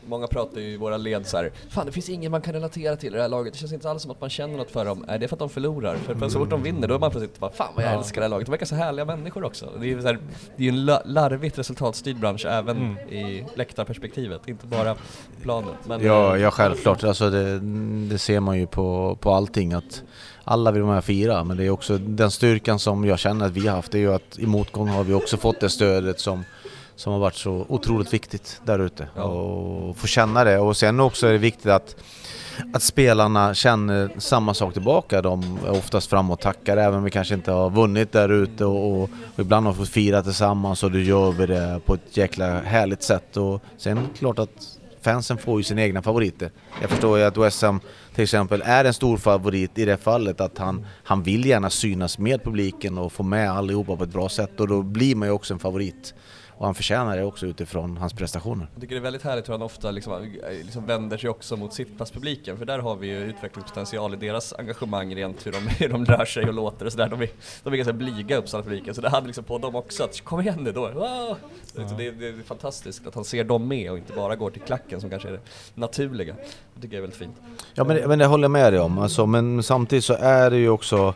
många 0.07 0.27
pratar 0.27 0.61
ju 0.61 0.67
i 0.67 0.77
våra 0.77 0.97
led 0.97 1.27
så 1.27 1.37
här, 1.37 1.51
fan 1.69 1.85
det 1.85 1.91
finns 1.91 2.09
ingen 2.09 2.31
man 2.31 2.41
kan 2.41 2.53
relatera 2.53 2.95
till 2.95 3.13
i 3.13 3.15
det 3.15 3.21
här 3.21 3.29
laget, 3.29 3.53
det 3.53 3.59
känns 3.59 3.73
inte 3.73 3.89
alls 3.89 4.01
som 4.01 4.11
att 4.11 4.21
man 4.21 4.29
känner 4.29 4.57
något 4.57 4.71
för 4.71 4.85
dem. 4.85 5.05
Är 5.07 5.17
det 5.17 5.27
för 5.27 5.35
att 5.35 5.39
de 5.39 5.49
förlorar? 5.49 5.95
För, 5.95 6.15
för 6.15 6.29
så 6.29 6.39
fort 6.39 6.49
de 6.49 6.63
vinner 6.63 6.87
då 6.87 6.95
är 6.95 6.99
man 6.99 7.11
plötsligt 7.11 7.39
bara, 7.39 7.51
fan 7.51 7.73
vad 7.75 7.85
jag 7.85 7.93
älskar 7.93 8.21
det 8.21 8.25
här 8.25 8.29
laget, 8.29 8.45
de 8.45 8.51
verkar 8.51 8.65
så 8.65 8.75
härliga 8.75 9.05
människor 9.05 9.43
också. 9.43 9.69
Det 9.79 9.85
är 9.85 9.87
ju 9.87 10.01
så 10.01 10.07
här, 10.07 10.19
det 10.55 10.63
är 10.63 10.69
en 10.69 10.85
larvigt 10.85 11.59
resultatstyrd 11.59 12.19
bransch 12.19 12.45
även 12.45 12.77
mm. 12.77 12.97
i 13.09 13.45
läktarperspektivet, 13.55 14.47
inte 14.47 14.67
bara 14.67 14.95
planen. 15.41 15.73
Men, 15.87 16.01
ja, 16.01 16.35
eh, 16.35 16.41
ja 16.41 16.51
självklart, 16.51 17.03
alltså 17.03 17.29
det, 17.29 17.59
det 18.09 18.17
ser 18.17 18.39
man 18.39 18.59
ju 18.59 18.67
på, 18.67 19.17
på 19.21 19.31
allting 19.31 19.73
att 19.73 20.03
alla 20.43 20.71
vill 20.71 20.81
vara 20.81 20.91
med 20.91 20.97
och 20.97 21.03
fira, 21.03 21.43
men 21.43 21.57
det 21.57 21.65
är 21.65 21.69
också 21.69 21.97
den 21.97 22.31
styrkan 22.31 22.79
som 22.79 23.05
jag 23.05 23.19
känner 23.19 23.45
att 23.45 23.51
vi 23.51 23.67
har 23.67 23.75
haft, 23.75 23.91
det 23.91 23.97
är 23.97 24.01
ju 24.01 24.13
att 24.13 24.39
i 24.39 24.45
motgång 24.45 24.87
har 24.87 25.03
vi 25.03 25.13
också 25.13 25.37
fått 25.37 25.59
det 25.59 25.69
stödet 25.69 26.19
som, 26.19 26.43
som 26.97 27.13
har 27.13 27.19
varit 27.19 27.35
så 27.35 27.65
otroligt 27.69 28.13
viktigt 28.13 28.61
där 28.65 28.79
ute. 28.79 29.07
Ja. 29.15 29.23
Och 29.23 29.97
få 29.97 30.07
känna 30.07 30.43
det. 30.43 30.59
Och 30.59 30.77
sen 30.77 30.99
också 30.99 31.27
är 31.27 31.31
det 31.31 31.37
viktigt 31.37 31.71
att, 31.71 31.95
att 32.73 32.83
spelarna 32.83 33.53
känner 33.53 34.09
samma 34.17 34.53
sak 34.53 34.73
tillbaka. 34.73 35.21
De 35.21 35.59
är 35.65 35.71
oftast 35.71 36.09
fram 36.09 36.31
och 36.31 36.39
tackar, 36.39 36.77
även 36.77 36.97
om 36.97 37.03
vi 37.03 37.11
kanske 37.11 37.33
inte 37.33 37.51
har 37.51 37.69
vunnit 37.69 38.11
där 38.11 38.29
ute 38.29 38.65
och, 38.65 39.01
och, 39.01 39.09
ibland 39.37 39.65
har 39.65 39.73
fått 39.73 39.89
fira 39.89 40.23
tillsammans 40.23 40.83
och 40.83 40.91
då 40.91 40.99
gör 40.99 41.31
vi 41.31 41.45
det 41.45 41.79
på 41.85 41.93
ett 41.93 42.17
jäkla 42.17 42.59
härligt 42.59 43.03
sätt. 43.03 43.37
Och 43.37 43.61
sen 43.77 43.99
klart 44.17 44.39
att 44.39 44.77
fansen 45.01 45.37
får 45.37 45.59
ju 45.59 45.63
sina 45.63 45.81
egna 45.81 46.01
favoriter. 46.01 46.51
Jag 46.81 46.89
förstår 46.89 47.17
ju 47.17 47.23
att 47.23 47.37
West 47.37 47.61
Ham 47.61 47.79
till 48.15 48.23
exempel 48.23 48.63
är 48.65 48.85
en 48.85 48.93
stor 48.93 49.17
favorit 49.17 49.77
i 49.77 49.85
det 49.85 49.97
fallet 49.97 50.41
att 50.41 50.57
han, 50.57 50.85
han 51.03 51.23
vill 51.23 51.45
gärna 51.45 51.69
synas 51.69 52.17
med 52.17 52.43
publiken 52.43 52.97
och 52.97 53.11
få 53.11 53.23
med 53.23 53.51
allihopa 53.51 53.95
på 53.95 54.03
ett 54.03 54.13
bra 54.13 54.29
sätt 54.29 54.59
och 54.59 54.67
då 54.67 54.81
blir 54.81 55.15
man 55.15 55.27
ju 55.27 55.31
också 55.31 55.53
en 55.53 55.59
favorit. 55.59 56.13
Och 56.57 56.65
han 56.65 56.75
förtjänar 56.75 57.17
det 57.17 57.23
också 57.23 57.45
utifrån 57.45 57.97
hans 57.97 58.13
prestationer. 58.13 58.67
Jag 58.73 58.81
tycker 58.81 58.95
det 58.95 58.99
är 58.99 59.03
väldigt 59.03 59.23
härligt 59.23 59.47
hur 59.49 59.53
han 59.53 59.61
ofta 59.61 59.91
liksom, 59.91 60.35
liksom 60.63 60.85
vänder 60.85 61.17
sig 61.17 61.29
också 61.29 61.57
mot 61.57 61.73
sittplatspubliken 61.73 62.57
för 62.57 62.65
där 62.65 62.79
har 62.79 62.95
vi 62.95 63.07
ju 63.07 63.17
utvecklingspotential 63.17 64.13
i 64.13 64.17
deras 64.17 64.53
engagemang 64.53 65.15
rent 65.15 65.45
hur 65.45 65.51
de, 65.51 65.57
hur 65.79 65.89
de 65.89 66.05
rör 66.05 66.25
sig 66.25 66.47
och 66.47 66.53
låter 66.53 66.85
och 66.85 66.91
sådär. 66.91 67.09
De 67.09 67.21
är, 67.21 67.29
de 67.63 67.73
är 67.73 67.77
ganska 67.77 67.93
blyga 67.93 68.37
Uppsala-publiken 68.37 68.93
så 68.93 69.01
det 69.01 69.09
hade 69.09 69.27
liksom 69.27 69.43
på 69.43 69.57
dem 69.57 69.75
också 69.75 70.03
att 70.03 70.21
kom 70.21 70.41
igen 70.41 70.63
nu 70.63 70.71
då, 70.71 70.89
wow! 70.89 71.37
Så 71.73 71.95
det, 71.97 72.11
det 72.11 72.27
är 72.27 72.43
fantastiskt 72.43 73.07
att 73.07 73.15
han 73.15 73.25
ser 73.25 73.43
dem 73.43 73.67
med 73.67 73.91
och 73.91 73.97
inte 73.97 74.13
bara 74.13 74.35
går 74.35 74.49
till 74.49 74.61
klacken 74.61 75.01
som 75.01 75.09
kanske 75.09 75.27
är 75.27 75.31
det 75.31 75.41
naturliga. 75.73 76.35
Det 76.73 76.81
tycker 76.81 76.95
jag 76.95 76.97
är 76.97 77.01
väldigt 77.01 77.19
fint. 77.19 77.35
Ja 77.73 77.83
men, 77.83 78.09
men 78.09 78.19
det 78.19 78.25
håller 78.25 78.43
jag 78.43 78.51
med 78.51 78.73
dig 78.73 78.79
om, 78.79 78.97
alltså, 78.97 79.25
men 79.25 79.63
samtidigt 79.63 80.05
så 80.05 80.13
är 80.13 80.49
det 80.49 80.57
ju 80.57 80.69
också 80.69 81.13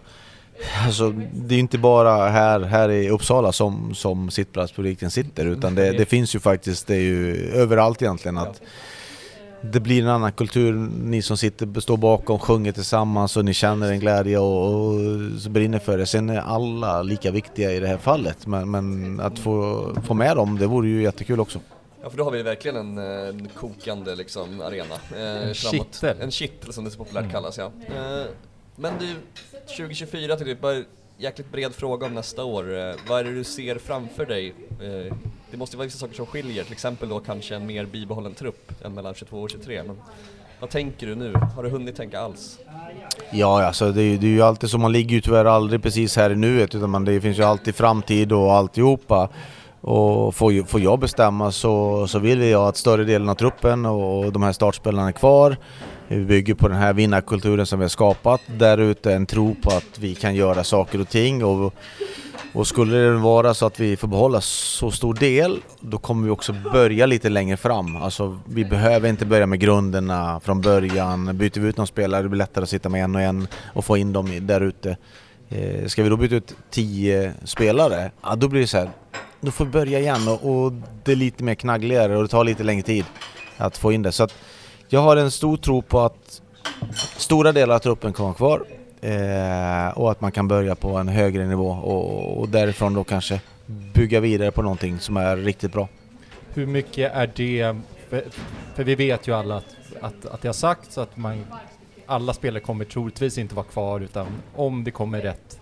Alltså, 0.86 1.10
det 1.34 1.54
är 1.54 1.58
ju 1.58 1.60
inte 1.60 1.78
bara 1.78 2.30
här, 2.30 2.60
här 2.60 2.90
i 2.92 3.10
Uppsala 3.10 3.52
som, 3.52 3.96
som 3.96 4.30
sittplatspubliken 4.32 5.12
sitter 5.12 5.46
utan 5.46 5.76
det, 5.76 5.92
det 5.92 6.06
finns 6.06 6.36
ju 6.36 6.40
faktiskt, 6.40 6.88
det 6.88 6.96
är 6.96 7.00
ju 7.02 7.52
överallt 7.54 8.02
egentligen 8.02 8.38
att 8.38 8.62
det 9.64 9.80
blir 9.80 10.02
en 10.02 10.08
annan 10.10 10.32
kultur, 10.32 10.74
ni 11.04 11.22
som 11.22 11.38
sitter, 11.38 11.80
står 11.80 11.98
bakom, 11.98 12.40
sjunger 12.40 12.72
tillsammans 12.72 13.38
och 13.38 13.46
ni 13.46 13.54
känner 13.54 13.92
en 13.92 14.00
glädje 14.00 14.38
och, 14.40 14.76
och 14.76 14.96
så 15.42 15.50
brinner 15.50 15.80
för 15.80 15.98
det. 15.98 16.06
Sen 16.06 16.30
är 16.30 16.40
alla 16.40 17.02
lika 17.04 17.32
viktiga 17.32 17.72
i 17.72 17.80
det 17.80 17.88
här 17.88 17.98
fallet 17.98 18.48
men, 18.48 18.72
men 18.72 19.20
att 19.20 19.40
få, 19.40 19.88
få 20.08 20.14
med 20.14 20.38
dem, 20.38 20.58
det 20.60 20.68
vore 20.68 20.88
ju 20.88 21.02
jättekul 21.04 21.40
också. 21.40 21.60
Ja 22.04 22.10
för 22.10 22.18
då 22.18 22.24
har 22.24 22.32
vi 22.32 22.44
verkligen 22.44 22.78
en, 22.78 22.98
en 22.98 23.50
kokande 23.56 24.16
liksom 24.16 24.62
arena. 24.62 24.96
Eh, 25.18 25.48
En 25.50 25.56
framåt. 25.56 25.56
kittel. 25.94 26.18
En 26.22 26.32
kittel 26.32 26.74
som 26.74 26.84
det 26.84 26.92
så 26.92 26.98
populärt 26.98 27.22
Mm. 27.24 27.32
kallas 27.32 27.58
ja. 27.58 27.72
Eh, 27.88 28.26
men 28.76 28.94
du, 29.00 29.16
2024 29.68 30.36
till 30.36 30.48
det, 30.48 30.62
bara 30.62 30.84
jäkligt 31.18 31.52
bred 31.52 31.74
fråga 31.76 32.06
om 32.06 32.14
nästa 32.14 32.44
år. 32.44 32.78
Eh, 32.80 32.94
vad 33.10 33.20
är 33.20 33.24
det 33.24 33.32
du 33.36 33.44
ser 33.44 33.76
framför 33.78 34.26
dig? 34.26 34.54
Eh, 34.82 35.16
det 35.52 35.58
måste 35.58 35.76
ju 35.76 35.78
vara 35.78 35.86
vissa 35.86 35.98
saker 36.00 36.16
som 36.16 36.26
skiljer, 36.26 36.64
till 36.64 36.74
exempel 36.74 37.10
då 37.10 37.20
kanske 37.20 37.56
en 37.56 37.66
mer 37.66 37.86
bibehållen 37.86 38.34
trupp 38.34 38.72
än 38.86 38.94
mellan 38.94 39.14
22 39.14 39.38
och 39.42 39.50
23. 39.50 39.84
Men 39.84 39.98
vad 40.60 40.70
tänker 40.70 41.08
du 41.08 41.16
nu? 41.16 41.34
Har 41.56 41.64
du 41.64 41.70
hunnit 41.70 41.96
tänka 41.96 42.20
alls? 42.20 42.60
Ja, 43.32 43.64
alltså 43.66 43.92
det 43.92 44.02
är, 44.02 44.06
ju- 44.06 44.18
det 44.18 44.26
är 44.28 44.32
ju 44.32 44.42
alltid 44.42 44.70
så, 44.70 44.78
man 44.78 44.92
ligger 44.92 45.16
ju 45.16 45.22
tyvärr 45.22 45.46
aldrig 45.46 45.84
precis 45.84 46.16
här 46.16 46.30
i 46.30 46.36
nuet 46.36 46.76
utan 46.76 46.90
man, 46.90 47.06
det 47.06 47.22
finns 47.22 47.40
ju 47.40 47.44
alltid 47.44 47.76
framtid 47.76 48.32
och 48.32 48.54
alltihopa. 48.54 49.30
Och 49.84 50.36
får, 50.36 50.64
får 50.66 50.82
jag 50.82 51.00
bestämma 51.00 51.52
så, 51.52 52.08
så 52.08 52.20
vill 52.20 52.42
jag 52.42 52.68
att 52.68 52.78
större 52.78 53.04
delen 53.04 53.30
av 53.30 53.36
truppen 53.36 53.86
och 53.86 54.32
de 54.32 54.44
här 54.44 54.52
startspelarna 54.52 55.08
är 55.08 55.12
kvar. 55.12 55.58
Vi 56.12 56.26
bygger 56.26 56.54
på 56.54 56.68
den 56.68 56.78
här 56.78 56.94
vinnarkulturen 56.94 57.66
som 57.66 57.80
vi 57.80 57.84
har 57.84 57.90
skapat 57.90 58.42
där 58.48 58.78
ute, 58.78 59.14
en 59.14 59.26
tro 59.26 59.56
på 59.56 59.70
att 59.70 60.00
vi 60.00 60.16
kan 60.16 60.36
göra 60.36 60.64
saker 60.64 61.02
och 61.02 61.10
ting. 61.10 61.44
Och, 61.44 61.74
och 62.54 62.68
skulle 62.68 62.98
det 62.98 63.12
vara 63.12 63.54
så 63.54 63.66
att 63.66 63.80
vi 63.80 63.98
får 63.98 64.08
behålla 64.08 64.42
så 64.42 64.92
stor 64.92 65.14
del, 65.14 65.60
då 65.80 65.98
kommer 65.98 66.26
vi 66.26 66.30
också 66.30 66.56
börja 66.74 67.06
lite 67.06 67.30
längre 67.30 67.58
fram. 67.58 67.96
Alltså, 67.96 68.40
vi 68.46 68.66
behöver 68.66 69.10
inte 69.10 69.26
börja 69.26 69.46
med 69.46 69.60
grunderna 69.60 70.40
från 70.40 70.62
början. 70.62 71.38
Byter 71.38 71.60
vi 71.60 71.68
ut 71.68 71.78
någon 71.78 71.88
spelare, 71.88 72.22
det 72.22 72.30
blir 72.30 72.38
lättare 72.38 72.64
att 72.64 72.70
sitta 72.70 72.90
med 72.90 73.04
en 73.04 73.16
och 73.16 73.22
en 73.22 73.48
och 73.74 73.86
få 73.86 73.98
in 73.98 74.14
dem 74.14 74.48
där 74.48 74.62
ute. 74.62 74.98
Eh, 75.50 75.86
ska 75.88 76.04
vi 76.04 76.10
då 76.10 76.18
byta 76.18 76.36
ut 76.36 76.56
tio 76.70 77.34
spelare, 77.44 78.12
ja, 78.24 78.36
då 78.36 78.48
blir 78.48 78.62
det 78.62 78.68
så 78.68 78.78
här. 78.78 78.90
Då 79.42 79.52
får 79.52 79.66
vi 79.66 79.72
börja 79.72 80.00
igen 80.00 80.28
och, 80.28 80.66
och 80.66 80.74
det 81.04 81.12
är 81.12 81.16
lite 81.16 81.44
mer 81.44 81.56
knaggligare 81.56 82.18
och 82.18 82.24
det 82.24 82.30
tar 82.30 82.44
lite 82.44 82.64
längre 82.64 82.84
tid 82.84 83.06
att 83.58 83.78
få 83.78 83.92
in 83.92 84.02
det. 84.02 84.12
Så 84.12 84.24
att 84.24 84.34
jag 84.94 85.02
har 85.02 85.18
en 85.18 85.32
stor 85.32 85.58
tro 85.58 85.82
på 85.82 86.00
att 86.00 86.42
stora 87.18 87.52
delar 87.52 87.76
av 87.76 87.80
truppen 87.80 88.14
kommer 88.14 88.34
kvar 88.34 88.66
eh, 89.02 89.98
och 89.98 90.12
att 90.12 90.22
man 90.22 90.32
kan 90.32 90.48
börja 90.48 90.76
på 90.76 90.90
en 90.90 91.08
högre 91.08 91.48
nivå 91.48 91.70
och, 91.70 92.38
och 92.40 92.50
därifrån 92.50 92.94
då 92.94 93.04
kanske 93.04 93.42
bygga 93.66 94.20
vidare 94.20 94.52
på 94.52 94.62
någonting 94.62 95.00
som 95.00 95.18
är 95.18 95.38
riktigt 95.38 95.72
bra. 95.74 95.88
Hur 96.54 96.66
mycket 96.66 97.14
är 97.14 97.32
det, 97.36 97.76
för, 98.10 98.24
för 98.76 98.84
vi 98.84 98.96
vet 98.96 99.28
ju 99.28 99.36
alla 99.36 99.58
att, 99.58 99.76
att, 100.02 100.26
att 100.26 100.42
det 100.42 100.48
har 100.48 100.54
sagts 100.54 100.98
att 100.98 101.18
man, 101.18 101.46
alla 102.06 102.34
spelare 102.34 102.64
kommer 102.64 102.86
troligtvis 102.86 103.38
inte 103.38 103.56
vara 103.56 103.66
kvar 103.66 104.00
utan 104.00 104.28
om 104.56 104.84
det 104.84 104.92
kommer 104.92 105.22
rätt, 105.22 105.60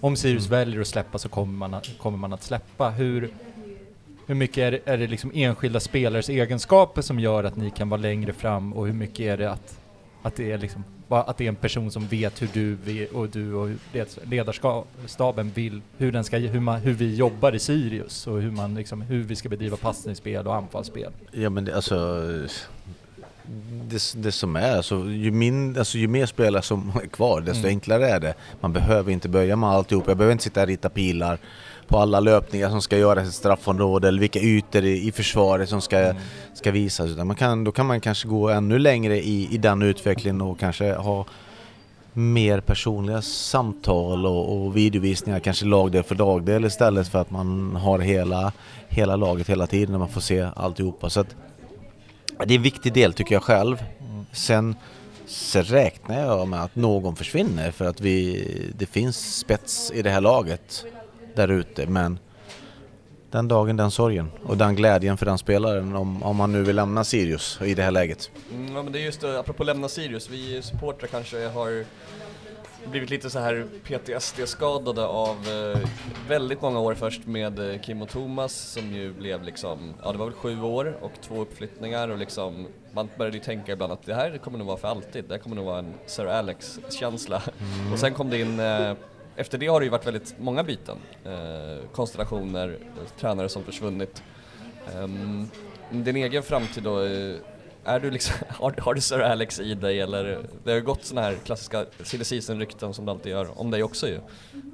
om 0.00 0.16
Sirius 0.16 0.46
Mm. 0.46 0.58
väljer 0.58 0.80
att 0.80 0.86
släppa 0.86 1.18
så 1.18 1.28
kommer 1.28 1.68
man 1.68 1.80
kommer 1.98 2.18
man 2.18 2.32
att 2.32 2.42
släppa. 2.42 2.90
Hur, 2.90 3.30
hur 4.26 4.34
mycket 4.34 4.58
är 4.58 4.70
det, 4.70 4.80
är 4.84 4.98
det 4.98 5.06
liksom 5.06 5.30
enskilda 5.34 5.80
spelares 5.80 6.28
egenskaper 6.28 7.02
som 7.02 7.20
gör 7.20 7.44
att 7.44 7.56
ni 7.56 7.70
kan 7.70 7.88
vara 7.88 8.00
längre 8.00 8.32
fram 8.32 8.72
och 8.72 8.86
hur 8.86 8.94
mycket 8.94 9.20
är 9.20 9.36
det 9.36 9.50
att, 9.50 9.78
att 10.22 10.36
det 10.36 10.52
är 10.52 10.58
liksom 10.58 10.84
att 11.08 11.36
det 11.36 11.44
är 11.44 11.48
en 11.48 11.56
person 11.56 11.90
som 11.90 12.06
vet 12.06 12.42
hur 12.42 12.48
du 12.52 13.06
och 13.06 13.28
du 13.28 13.54
och 13.54 13.70
ledarstaben 14.22 15.50
vill, 15.54 15.80
hur, 15.98 16.12
den 16.12 16.24
ska, 16.24 16.36
hur, 16.36 16.60
man, 16.60 16.80
hur 16.80 16.92
vi 16.92 17.14
jobbar 17.14 17.54
i 17.54 17.58
Sirius 17.58 18.26
och 18.26 18.40
hur, 18.40 18.50
man 18.50 18.74
liksom, 18.74 19.02
hur 19.02 19.22
vi 19.22 19.36
ska 19.36 19.48
bedriva 19.48 19.76
passningsspel 19.76 20.46
och 20.46 20.54
anfallsspel. 20.54 21.12
Ja 21.32 21.50
men 21.50 21.64
det, 21.64 21.76
alltså 21.76 21.96
det, 23.88 24.14
det 24.16 24.32
som 24.32 24.56
är, 24.56 24.76
alltså 24.76 25.04
ju, 25.04 25.30
min, 25.30 25.78
alltså 25.78 25.98
ju 25.98 26.08
mer 26.08 26.26
spelare 26.26 26.62
som 26.62 26.92
är 27.02 27.06
kvar 27.06 27.40
desto 27.40 27.58
Mm. 27.58 27.68
enklare 27.68 28.08
är 28.08 28.20
det. 28.20 28.34
Man 28.60 28.72
behöver 28.72 29.12
inte 29.12 29.28
börja 29.28 29.56
med 29.56 29.70
alltihop, 29.70 30.04
jag 30.06 30.16
behöver 30.16 30.32
inte 30.32 30.44
sitta 30.44 30.62
och 30.62 30.66
rita 30.66 30.88
pilar 30.88 31.38
på 31.92 31.98
alla 31.98 32.20
löpningar 32.20 32.70
som 32.70 32.82
ska 32.82 32.98
göras 32.98 33.24
i 33.24 33.28
ett 33.28 33.34
straffområde 33.34 34.08
eller 34.08 34.20
vilka 34.20 34.40
ytor 34.40 34.84
i, 34.84 35.08
i 35.08 35.12
försvaret 35.12 35.68
som 35.68 35.80
ska, 35.80 35.98
Mm. 35.98 36.16
ska 36.54 36.70
visas. 36.70 37.10
Utan 37.10 37.26
man 37.26 37.36
kan, 37.36 37.64
då 37.64 37.72
kan 37.72 37.86
man 37.86 38.00
kanske 38.00 38.28
gå 38.28 38.48
ännu 38.48 38.78
längre 38.78 39.18
i, 39.18 39.48
i 39.54 39.58
den 39.58 39.82
utvecklingen 39.82 40.40
och 40.40 40.58
kanske 40.58 40.94
ha 40.94 41.26
mer 42.12 42.60
personliga 42.60 43.22
samtal 43.22 44.26
och, 44.26 44.56
och 44.56 44.76
videovisningar, 44.76 45.40
kanske 45.40 45.66
lagdel 45.66 46.02
för 46.02 46.14
dagdel 46.14 46.64
istället 46.64 47.08
för 47.08 47.18
att 47.20 47.30
man 47.30 47.76
har 47.76 47.98
hela, 47.98 48.52
hela 48.88 49.16
laget 49.16 49.48
hela 49.48 49.66
tiden 49.66 49.92
när 49.92 49.98
man 49.98 50.08
får 50.08 50.20
se 50.20 50.48
alltihopa. 50.56 51.10
Så 51.10 51.20
att, 51.20 51.36
det 52.46 52.54
är 52.54 52.56
en 52.56 52.62
viktig 52.62 52.92
del 52.92 53.12
tycker 53.12 53.34
jag 53.34 53.42
själv. 53.42 53.84
Sen, 54.32 54.76
sen 55.26 55.62
räknar 55.62 56.20
jag 56.20 56.48
med 56.48 56.62
att 56.62 56.76
någon 56.76 57.16
försvinner 57.16 57.70
för 57.70 57.84
att 57.84 58.00
vi, 58.00 58.72
det 58.78 58.86
finns 58.86 59.38
spets 59.38 59.90
i 59.94 60.02
det 60.02 60.10
här 60.10 60.20
laget 60.20 60.84
där 61.34 61.48
ute. 61.48 61.86
Men 61.86 62.18
den 63.30 63.48
dagen, 63.48 63.76
den 63.76 63.90
sorgen 63.90 64.30
och 64.44 64.56
den 64.56 64.74
glädjen 64.74 65.16
för 65.16 65.26
den 65.26 65.38
spelaren 65.38 65.96
om, 65.96 66.22
om 66.22 66.36
man 66.36 66.52
nu 66.52 66.62
vill 66.62 66.76
lämna 66.76 67.04
Sirius 67.04 67.58
i 67.62 67.74
det 67.74 67.82
här 67.82 67.90
läget. 67.90 68.30
Mm, 68.52 68.76
ja, 68.76 68.82
men 68.82 68.92
det 68.92 68.98
är 69.00 69.04
just 69.04 69.20
det, 69.20 69.38
apropå 69.38 69.64
lämna 69.64 69.88
Sirius, 69.88 70.30
vi 70.30 70.62
supportrar 70.62 71.08
kanske 71.08 71.48
har 71.48 71.84
blivit 72.90 73.10
lite 73.10 73.30
så 73.30 73.38
här 73.38 73.66
PTSD-skadade 73.84 75.06
av 75.06 75.36
eh, 75.36 75.88
väldigt 76.28 76.62
många 76.62 76.80
år 76.80 76.94
först 76.94 77.26
med 77.26 77.70
eh, 77.70 77.80
Kim 77.80 78.02
och 78.02 78.08
Thomas 78.08 78.52
som 78.52 78.92
ju 78.92 79.12
blev 79.12 79.42
liksom, 79.42 79.94
ja 80.02 80.12
det 80.12 80.18
var 80.18 80.26
väl 80.26 80.34
sju 80.34 80.62
år 80.62 80.96
och 81.00 81.12
två 81.22 81.40
uppflyttningar 81.40 82.08
och 82.08 82.18
liksom 82.18 82.66
man 82.94 83.08
började 83.18 83.36
ju 83.36 83.42
tänka 83.42 83.72
ibland 83.72 83.92
att 83.92 84.02
det 84.06 84.14
här 84.14 84.38
kommer 84.38 84.58
nog 84.58 84.66
vara 84.66 84.76
för 84.76 84.88
alltid, 84.88 85.24
det 85.24 85.34
här 85.34 85.38
kommer 85.38 85.56
nog 85.56 85.64
vara 85.64 85.78
en 85.78 85.94
Sir 86.06 86.26
Alex-känsla. 86.26 87.42
Och 87.92 87.98
sen 87.98 88.14
kom 88.14 88.30
det 88.30 88.40
in, 88.40 88.60
eh, 88.60 88.92
efter 89.36 89.58
det 89.58 89.66
har 89.66 89.80
det 89.80 89.84
ju 89.84 89.90
varit 89.90 90.06
väldigt 90.06 90.34
många 90.38 90.64
byten, 90.64 90.98
eh, 91.24 91.88
konstellationer, 91.92 92.78
tränare 93.20 93.48
som 93.48 93.64
försvunnit. 93.64 94.22
Um, 94.96 95.50
din 95.90 96.16
egen 96.16 96.42
framtid 96.42 96.82
då, 96.82 97.04
eh, 97.04 97.36
är 97.84 98.00
du 98.00 98.10
liksom, 98.10 98.34
har, 98.48 98.74
har 98.78 98.94
du 98.94 99.00
Sir 99.00 99.20
Alex 99.20 99.60
i 99.60 99.74
dig 99.74 100.00
eller? 100.00 100.40
Det 100.64 100.70
har 100.70 100.78
ju 100.78 100.84
gått 100.84 101.04
såna 101.04 101.20
här 101.20 101.34
klassiska 101.44 101.86
silly 102.02 102.24
season-rykten 102.24 102.94
som 102.94 103.04
det 103.04 103.12
alltid 103.12 103.32
gör, 103.32 103.60
om 103.60 103.70
dig 103.70 103.82
också 103.82 104.08
ju. 104.08 104.20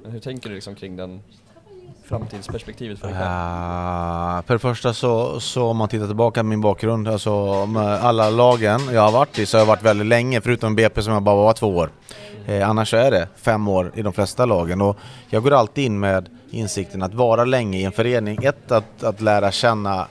Men 0.03 0.11
hur 0.11 0.19
tänker 0.19 0.49
du 0.49 0.55
liksom 0.55 0.75
kring 0.75 0.95
den 0.95 1.21
framtidsperspektivet 2.09 2.99
för 2.99 3.07
dig 3.07 3.15
själv? 3.15 3.27
Uh, 3.27 4.41
för 4.45 4.53
det 4.53 4.59
första 4.59 4.93
så, 4.93 5.39
så 5.39 5.65
om 5.65 5.77
man 5.77 5.89
tittar 5.89 6.07
tillbaka 6.07 6.39
på 6.39 6.45
min 6.45 6.61
bakgrund, 6.61 7.07
alltså 7.07 7.65
med 7.65 8.05
alla 8.05 8.29
lagen 8.29 8.81
jag 8.93 9.01
har 9.01 9.11
varit 9.11 9.39
i 9.39 9.45
så 9.45 9.57
har 9.57 9.61
jag 9.61 9.67
varit 9.67 9.83
väldigt 9.83 10.07
länge, 10.07 10.41
förutom 10.41 10.75
BP 10.75 11.01
som 11.01 11.13
jag 11.13 11.23
bara 11.23 11.35
var 11.35 11.53
två 11.53 11.67
år. 11.67 11.89
Eh, 12.45 12.69
annars 12.69 12.89
så 12.89 12.97
är 12.97 13.11
det 13.11 13.27
fem 13.35 13.67
år 13.67 13.91
i 13.95 14.01
de 14.01 14.13
flesta 14.13 14.45
lagen 14.45 14.81
och 14.81 14.97
jag 15.29 15.43
går 15.43 15.53
alltid 15.53 15.85
in 15.85 15.99
med 15.99 16.29
insikten 16.49 17.03
att 17.03 17.13
vara 17.13 17.45
länge 17.45 17.79
i 17.79 17.83
en 17.83 17.91
förening. 17.91 18.39
Ett, 18.43 18.71
att, 18.71 19.03
att 19.03 19.21
lära 19.21 19.51
känna 19.51 20.07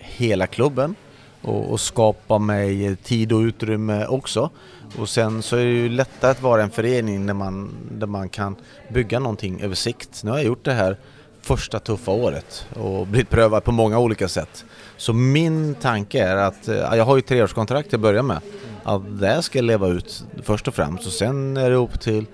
hela 0.00 0.46
klubben 0.46 0.94
och, 1.42 1.72
och 1.72 1.80
skapa 1.80 2.38
mig 2.38 2.96
tid 2.96 3.32
och 3.32 3.38
utrymme 3.38 4.06
också. 4.06 4.50
Och 4.98 5.08
sen 5.08 5.42
så 5.42 5.56
är 5.56 5.64
det 5.64 5.70
ju 5.70 5.88
lättare 5.88 6.30
att 6.30 6.42
vara 6.42 6.62
en 6.62 6.70
förening 6.70 7.26
där 7.26 7.34
man, 7.34 7.74
där 7.90 8.06
man 8.06 8.28
kan 8.28 8.56
bygga 8.88 9.18
någonting 9.18 9.60
över 9.60 9.74
sikt. 9.74 10.24
Nu 10.24 10.30
har 10.30 10.38
jag 10.38 10.46
gjort 10.46 10.64
det 10.64 10.72
här 10.72 10.96
första 11.40 11.78
tuffa 11.78 12.10
året 12.10 12.66
och 12.74 13.06
blivit 13.06 13.30
prövad 13.30 13.64
på 13.64 13.72
många 13.72 13.98
olika 13.98 14.28
sätt. 14.28 14.64
Så 14.96 15.12
min 15.12 15.74
tanke 15.74 16.22
är 16.22 16.36
att, 16.36 16.68
eh, 16.68 16.76
jag 16.76 17.04
har 17.04 17.16
ju 17.16 17.22
treårskontrakt 17.22 17.88
till 17.88 17.96
att 17.96 18.02
börja 18.02 18.22
med, 18.22 18.40
att 18.82 19.20
det 19.20 19.42
ska 19.42 19.58
jag 19.58 19.64
leva 19.64 19.88
ut 19.88 20.24
först 20.42 20.68
och 20.68 20.74
främst 20.74 21.06
och 21.06 21.12
sen 21.12 21.56
är 21.56 21.70
det 21.70 21.76
upp 21.76 22.00
till 22.00 22.26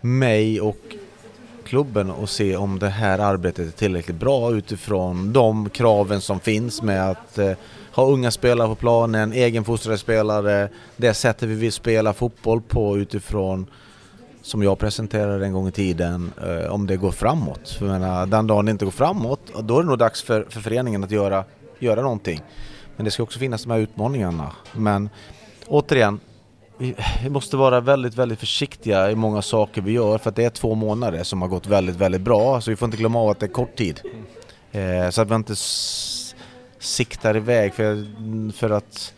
mig 0.00 0.60
och 0.60 0.96
klubben 1.64 2.10
och 2.10 2.30
se 2.30 2.56
om 2.56 2.78
det 2.78 2.88
här 2.88 3.18
arbetet 3.18 3.66
är 3.66 3.70
tillräckligt 3.70 4.16
bra 4.16 4.52
utifrån 4.52 5.32
de 5.32 5.70
kraven 5.70 6.20
som 6.20 6.40
finns 6.40 6.82
med 6.82 7.10
att 7.10 7.38
eh, 7.38 7.52
ha 7.92 8.04
unga 8.04 8.30
spelare 8.30 8.68
på 8.68 8.74
planen, 8.74 9.32
egenfostrade 9.32 9.98
spelare, 9.98 10.68
det 10.96 11.14
sättet 11.14 11.48
vi 11.48 11.54
vill 11.54 11.72
spela 11.72 12.12
fotboll 12.12 12.60
på 12.60 12.98
utifrån 12.98 13.66
som 14.42 14.62
jag 14.62 14.78
presenterade 14.78 15.46
en 15.46 15.52
gång 15.52 15.68
i 15.68 15.72
tiden, 15.72 16.32
eh, 16.42 16.72
om 16.72 16.86
det 16.86 16.96
går 16.96 17.12
framåt. 17.12 17.68
För 17.68 17.86
jag 17.86 18.00
menar, 18.00 18.26
den 18.26 18.46
dagen 18.46 18.64
det 18.64 18.70
inte 18.70 18.84
går 18.84 18.92
framåt, 18.92 19.40
då 19.62 19.78
är 19.78 19.82
det 19.82 19.88
nog 19.88 19.98
dags 19.98 20.22
för, 20.22 20.46
för 20.48 20.60
föreningen 20.60 21.04
att 21.04 21.10
göra, 21.10 21.44
göra 21.78 22.02
någonting. 22.02 22.40
Men 22.96 23.04
det 23.04 23.10
ska 23.10 23.22
också 23.22 23.38
finnas 23.38 23.62
de 23.62 23.70
här 23.70 23.78
utmaningarna. 23.78 24.52
Men 24.72 25.08
återigen, 25.66 26.20
vi, 26.78 26.94
vi 27.22 27.30
måste 27.30 27.56
vara 27.56 27.80
väldigt, 27.80 28.14
väldigt 28.14 28.40
försiktiga 28.40 29.10
i 29.10 29.14
många 29.14 29.42
saker 29.42 29.82
vi 29.82 29.92
gör 29.92 30.18
för 30.18 30.30
att 30.30 30.36
det 30.36 30.44
är 30.44 30.50
två 30.50 30.74
månader 30.74 31.22
som 31.22 31.42
har 31.42 31.48
gått 31.48 31.66
väldigt, 31.66 31.96
väldigt 31.96 32.20
bra. 32.20 32.60
Så 32.60 32.70
vi 32.70 32.76
får 32.76 32.86
inte 32.86 32.98
glömma 32.98 33.20
av 33.20 33.28
att 33.28 33.40
det 33.40 33.46
är 33.46 33.52
kort 33.52 33.76
tid. 33.76 34.00
Eh, 34.72 35.10
så 35.10 35.22
att 35.22 35.30
vi 35.30 35.34
inte 35.34 35.56
siktar 36.80 37.36
iväg 37.36 37.74
för, 37.74 38.04
för 38.52 38.70
att 38.70 39.14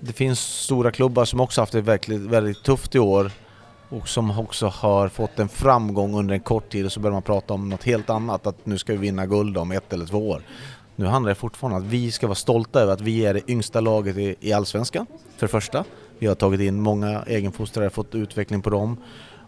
det 0.00 0.12
finns 0.12 0.40
stora 0.40 0.90
klubbar 0.90 1.24
som 1.24 1.40
också 1.40 1.60
haft 1.60 1.72
det 1.72 1.80
verkligt, 1.80 2.20
väldigt 2.20 2.62
tufft 2.62 2.94
i 2.94 2.98
år 2.98 3.30
och 3.88 4.08
som 4.08 4.38
också 4.38 4.66
har 4.66 5.08
fått 5.08 5.38
en 5.38 5.48
framgång 5.48 6.14
under 6.14 6.34
en 6.34 6.40
kort 6.40 6.72
tid 6.72 6.86
och 6.86 6.92
så 6.92 7.00
börjar 7.00 7.12
man 7.12 7.22
prata 7.22 7.54
om 7.54 7.68
något 7.68 7.84
helt 7.84 8.10
annat, 8.10 8.46
att 8.46 8.66
nu 8.66 8.78
ska 8.78 8.92
vi 8.92 8.98
vinna 8.98 9.26
guld 9.26 9.58
om 9.58 9.72
ett 9.72 9.92
eller 9.92 10.06
två 10.06 10.30
år. 10.30 10.42
Nu 10.96 11.06
handlar 11.06 11.28
det 11.28 11.34
fortfarande 11.34 11.78
om 11.78 11.84
att 11.84 11.92
vi 11.92 12.10
ska 12.10 12.26
vara 12.26 12.34
stolta 12.34 12.80
över 12.80 12.92
att 12.92 13.00
vi 13.00 13.26
är 13.26 13.34
det 13.34 13.50
yngsta 13.50 13.80
laget 13.80 14.16
i, 14.16 14.36
i 14.40 14.52
Allsvenskan, 14.52 15.06
för 15.36 15.46
det 15.46 15.50
första. 15.50 15.84
Vi 16.18 16.26
har 16.26 16.34
tagit 16.34 16.60
in 16.60 16.80
många 16.80 17.22
egenfostrare, 17.22 17.90
fått 17.90 18.14
utveckling 18.14 18.62
på 18.62 18.70
dem 18.70 18.96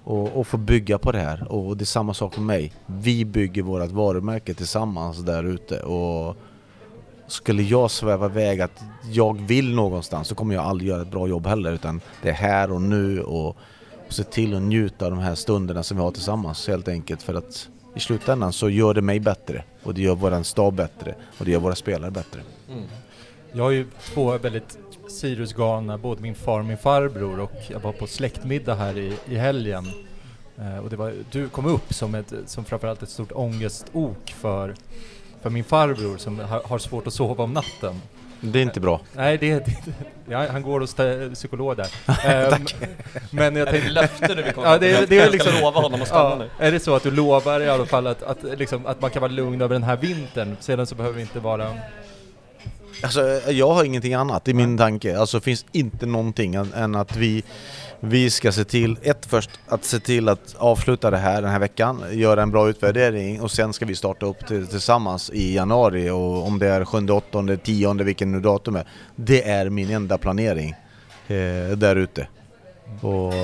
och, 0.04 0.36
och 0.36 0.46
få 0.46 0.56
bygga 0.56 0.98
på 0.98 1.12
det 1.12 1.20
här. 1.20 1.52
Och 1.52 1.76
det 1.76 1.84
är 1.84 1.86
samma 1.86 2.14
sak 2.14 2.36
med 2.36 2.46
mig. 2.46 2.72
Vi 2.86 3.24
bygger 3.24 3.62
vårt 3.62 3.90
varumärke 3.90 4.54
tillsammans 4.54 5.18
där 5.18 5.44
ute 5.44 5.80
och 5.80 6.36
skulle 7.26 7.62
jag 7.62 7.90
sväva 7.90 8.26
iväg 8.26 8.60
att 8.60 8.84
jag 9.12 9.40
vill 9.40 9.74
någonstans 9.74 10.28
så 10.28 10.34
kommer 10.34 10.54
jag 10.54 10.64
aldrig 10.64 10.90
göra 10.90 11.02
ett 11.02 11.10
bra 11.10 11.28
jobb 11.28 11.46
heller 11.46 11.72
utan 11.72 12.00
det 12.22 12.28
är 12.28 12.34
här 12.34 12.72
och 12.72 12.82
nu 12.82 13.22
och, 13.22 13.48
och 13.48 13.56
se 14.08 14.24
till 14.24 14.56
att 14.56 14.62
njuta 14.62 15.04
av 15.04 15.10
de 15.10 15.20
här 15.20 15.34
stunderna 15.34 15.82
som 15.82 15.96
vi 15.96 16.02
har 16.02 16.10
tillsammans 16.10 16.68
helt 16.68 16.88
enkelt 16.88 17.22
för 17.22 17.34
att 17.34 17.68
i 17.94 18.00
slutändan 18.00 18.52
så 18.52 18.68
gör 18.70 18.94
det 18.94 19.02
mig 19.02 19.20
bättre 19.20 19.64
och 19.82 19.94
det 19.94 20.02
gör 20.02 20.14
våran 20.14 20.44
stab 20.44 20.74
bättre 20.74 21.14
och 21.38 21.44
det 21.44 21.50
gör 21.50 21.60
våra 21.60 21.74
spelare 21.74 22.10
bättre. 22.10 22.40
Mm. 22.70 22.84
Jag 23.52 23.64
har 23.64 23.70
ju 23.70 23.86
två 24.00 24.38
väldigt 24.38 24.78
Sirius-galna, 25.08 25.98
både 25.98 26.22
min 26.22 26.34
far 26.34 26.58
och 26.58 26.64
min 26.64 26.78
farbror 26.78 27.40
och 27.40 27.52
jag 27.68 27.80
var 27.80 27.92
på 27.92 28.06
släktmiddag 28.06 28.74
här 28.74 28.98
i, 28.98 29.16
i 29.28 29.34
helgen. 29.34 29.84
Eh, 30.58 30.78
och 30.78 30.90
det 30.90 30.96
var, 30.96 31.14
du 31.30 31.48
kom 31.48 31.66
upp 31.66 31.94
som, 31.94 32.14
ett, 32.14 32.32
som 32.46 32.64
framförallt 32.64 33.02
ett 33.02 33.08
stort 33.08 33.32
ångestok 33.32 34.34
för, 34.40 34.74
för 35.44 35.50
min 35.50 35.64
farbror 35.64 36.16
som 36.16 36.38
har, 36.38 36.60
har 36.64 36.78
svårt 36.78 37.06
att 37.06 37.12
sova 37.14 37.44
om 37.44 37.52
natten. 37.52 38.00
Det 38.40 38.58
är 38.58 38.62
inte 38.62 38.80
bra. 38.80 39.00
Nej, 39.12 39.38
det, 39.38 39.54
det, 39.66 39.76
ja, 40.28 40.46
han 40.50 40.62
går 40.62 40.80
hos 40.80 40.94
psykolog 41.34 41.76
där. 41.76 41.86
Ehm, 42.24 42.66
men 43.30 43.56
jag 43.56 43.68
Är 43.68 43.72
det 43.72 43.72
tänkte... 43.72 43.90
löfte 43.92 44.34
du 44.34 44.42
vill 44.42 44.52
komma 44.52 44.66
Ja, 44.66 44.78
det 44.78 44.92
är- 44.92 45.06
det 45.06 45.18
är 45.18 45.22
Jag 45.22 45.32
liksom- 45.32 45.52
ska 45.52 45.60
lova 45.60 45.80
honom 45.80 46.02
att 46.02 46.08
stanna 46.08 46.30
Ja, 46.30 46.36
nu. 46.36 46.66
är 46.66 46.72
det 46.72 46.80
så 46.80 46.94
att 46.96 47.02
du 47.02 47.10
lovar 47.10 47.60
i 47.60 47.68
alla 47.68 47.86
fall 47.86 48.06
att, 48.06 48.22
att, 48.22 48.38
liksom, 48.58 48.86
att 48.86 49.00
man 49.00 49.10
kan 49.10 49.22
vara 49.22 49.32
lugn 49.32 49.62
över 49.62 49.72
den 49.74 49.82
här 49.82 49.96
vintern? 49.96 50.56
Sedan 50.60 50.86
så 50.86 50.94
behöver 50.94 51.16
vi 51.16 51.22
inte 51.22 51.40
vara... 51.40 51.68
Alltså 53.02 53.40
jag 53.50 53.70
har 53.70 53.84
ingenting 53.84 54.14
annat 54.14 54.48
i 54.48 54.54
min 54.54 54.78
tanke. 54.78 55.18
Alltså 55.18 55.38
det 55.38 55.44
finns 55.44 55.66
inte 55.72 56.06
någonting 56.06 56.54
än, 56.54 56.72
än 56.72 56.94
att 56.94 57.16
vi, 57.16 57.42
vi 58.04 58.30
ska 58.30 58.52
se 58.52 58.64
till, 58.64 58.96
ett 59.02 59.26
först, 59.26 59.50
att 59.68 59.84
se 59.84 60.00
till 60.00 60.28
att 60.28 60.54
avsluta 60.58 61.10
det 61.10 61.16
här 61.16 61.42
den 61.42 61.50
här 61.50 61.58
veckan, 61.58 62.04
göra 62.12 62.42
en 62.42 62.50
bra 62.50 62.68
utvärdering 62.68 63.40
och 63.40 63.50
sen 63.50 63.72
ska 63.72 63.86
vi 63.86 63.94
starta 63.94 64.26
upp 64.26 64.46
till, 64.46 64.66
tillsammans 64.66 65.30
i 65.30 65.54
januari 65.54 66.10
och 66.10 66.46
om 66.46 66.58
det 66.58 66.68
är 66.68 66.84
7, 66.84 67.08
8, 67.08 67.56
10, 67.64 67.92
vilken 67.94 68.32
nu 68.32 68.40
datum 68.40 68.76
är. 68.76 68.84
Det 69.16 69.48
är 69.48 69.68
min 69.70 69.90
enda 69.90 70.18
planering 70.18 70.74
eh, 71.28 71.76
där 71.76 71.96
ute. 71.96 72.26
Och, 73.00 73.34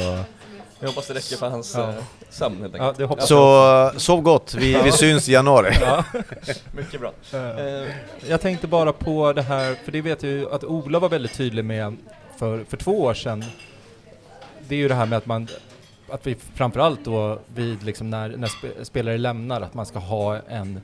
Jag 0.81 0.89
hoppas 0.89 1.07
det 1.07 1.15
räcker 1.15 1.37
för 1.37 1.49
hans 1.49 1.75
Ja. 1.77 1.89
eh, 1.89 1.95
sömn 2.31 2.61
helt 2.63 2.75
Ja, 2.77 2.89
enkelt. 2.89 3.09
hoppas 3.09 3.29
så 3.29 3.91
eh, 3.93 3.97
sov 3.99 4.21
gott, 4.23 4.55
vi, 4.55 4.75
vi 4.85 4.93
syns 4.93 5.29
i 5.29 5.33
januari. 5.33 5.75
Ja. 5.81 6.05
Mycket 6.77 7.01
bra. 7.01 7.13
Eh, 7.33 7.89
Jag 8.29 8.41
tänkte 8.41 8.67
bara 8.67 8.93
på 8.93 9.33
det 9.33 9.43
här, 9.43 9.75
för 9.85 9.93
det 9.93 10.01
vet 10.01 10.23
jag 10.23 10.33
ju 10.33 10.51
att 10.53 10.65
Ola 10.65 10.99
var 10.99 11.09
väldigt 11.09 11.35
tydlig 11.35 11.65
med 11.65 11.97
för, 12.39 12.65
för 12.69 12.77
två 12.77 13.03
år 13.03 13.15
sedan. 13.15 13.45
Det 14.71 14.77
är 14.77 14.79
ju 14.79 14.89
det 14.89 14.95
här 14.95 15.07
med 15.07 15.17
att 15.19 15.27
man, 15.27 15.49
att 16.11 16.27
vi 16.27 16.35
framförallt 16.55 17.05
då 17.05 17.39
vid 17.55 17.83
liksom 17.83 18.11
när, 18.11 18.29
när 18.29 18.49
spe, 18.49 18.85
spelare 18.85 19.19
lämnar, 19.19 19.61
att 19.61 19.75
man 19.75 19.87
ska 19.87 19.99
ha 19.99 20.37
en, 20.49 20.81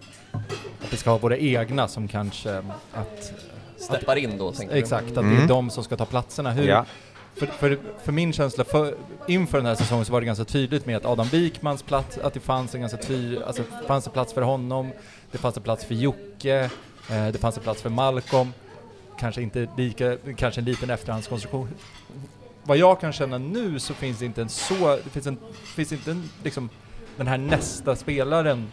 att 0.83 0.93
vi 0.93 0.97
ska 0.97 1.11
ha 1.11 1.19
våra 1.19 1.37
egna 1.37 1.89
som 1.89 2.09
kanske, 2.09 2.63
att, 2.93 3.33
steppar 3.77 4.17
in 4.17 4.39
då, 4.39 4.53
tänker 4.53 4.75
du? 4.75 4.81
exakt, 4.81 5.07
att 5.09 5.15
det 5.15 5.21
är 5.21 5.25
Mm. 5.25 5.47
de 5.47 5.71
som 5.71 5.85
ska 5.85 5.97
ta 5.97 6.05
platserna. 6.05 6.51
Hur, 6.53 6.69
Ja. 6.69 6.85
för, 7.35 7.47
för, 7.47 7.79
för 8.05 8.13
min 8.13 8.33
känsla, 8.33 8.65
för, 8.65 8.95
inför 9.29 9.59
den 9.59 9.67
här 9.67 9.75
säsongen 9.75 10.05
så 10.05 10.13
var 10.13 10.21
det 10.21 10.27
ganska 10.27 10.45
tydligt 10.45 10.87
med 10.87 10.97
att 10.97 11.05
Adam 11.07 11.27
Wikmans 11.27 11.83
plats, 11.83 12.19
att 12.19 12.35
det 12.35 12.41
fanns 12.41 12.75
en 12.75 12.81
ganska 12.81 12.99
tydlig, 12.99 13.43
alltså 13.43 13.63
fanns 13.87 14.07
en 14.07 14.13
plats 14.13 14.33
för 14.33 14.43
honom, 14.43 14.91
det 15.33 15.39
fanns 15.39 15.57
en 15.57 15.63
plats 15.63 15.85
för 15.85 15.95
Jocke, 15.95 16.71
eh, 17.11 17.29
det 17.33 17.39
fanns 17.41 17.57
en 17.57 17.63
plats 17.63 17.83
för 17.83 17.91
Malcolm, 17.91 18.53
kanske 19.19 19.43
inte 19.43 19.69
lika, 19.77 20.17
kanske 20.37 20.61
en 20.61 20.65
liten 20.65 20.91
efterhandskonstruktion. 20.91 21.69
Vad 22.67 22.77
jag 22.77 23.01
kan 23.01 23.13
känna 23.13 23.39
nu 23.39 23.79
så 23.79 23.95
finns 23.95 24.19
det 24.19 24.25
inte 24.25 24.43
en 24.43 24.49
så, 24.49 24.99
det 25.05 25.11
finns, 25.11 25.27
en, 25.27 25.39
finns 25.75 25.93
inte 25.93 26.11
en, 26.11 26.31
liksom, 26.43 26.69
den 27.17 27.27
här 27.27 27.39
nästa 27.39 27.97
spelaren 27.97 28.67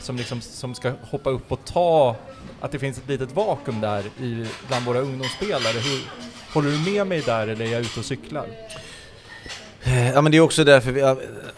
som, 0.00 0.16
liksom, 0.16 0.40
som 0.40 0.74
ska 0.74 0.92
hoppa 1.10 1.30
upp 1.30 1.52
och 1.52 1.64
ta, 1.64 2.16
att 2.60 2.72
det 2.72 2.78
finns 2.78 2.98
ett 2.98 3.08
litet 3.08 3.36
vakuum 3.36 3.80
där 3.80 4.04
i, 4.20 4.46
bland 4.68 4.84
våra 4.86 4.98
ungdomsspelare. 4.98 5.78
Hur, 5.78 6.10
håller 6.54 6.70
du 6.70 6.90
med 6.90 7.06
mig 7.06 7.20
där 7.20 7.48
eller 7.48 7.64
är 7.64 7.72
jag 7.72 7.80
ute 7.80 8.00
och 8.00 8.06
cyklar? 8.06 8.46
Ja 10.14 10.20
men 10.20 10.32
det 10.32 10.38
är 10.38 10.40
också 10.40 10.64
därför 10.64 10.92
vi, 10.92 11.00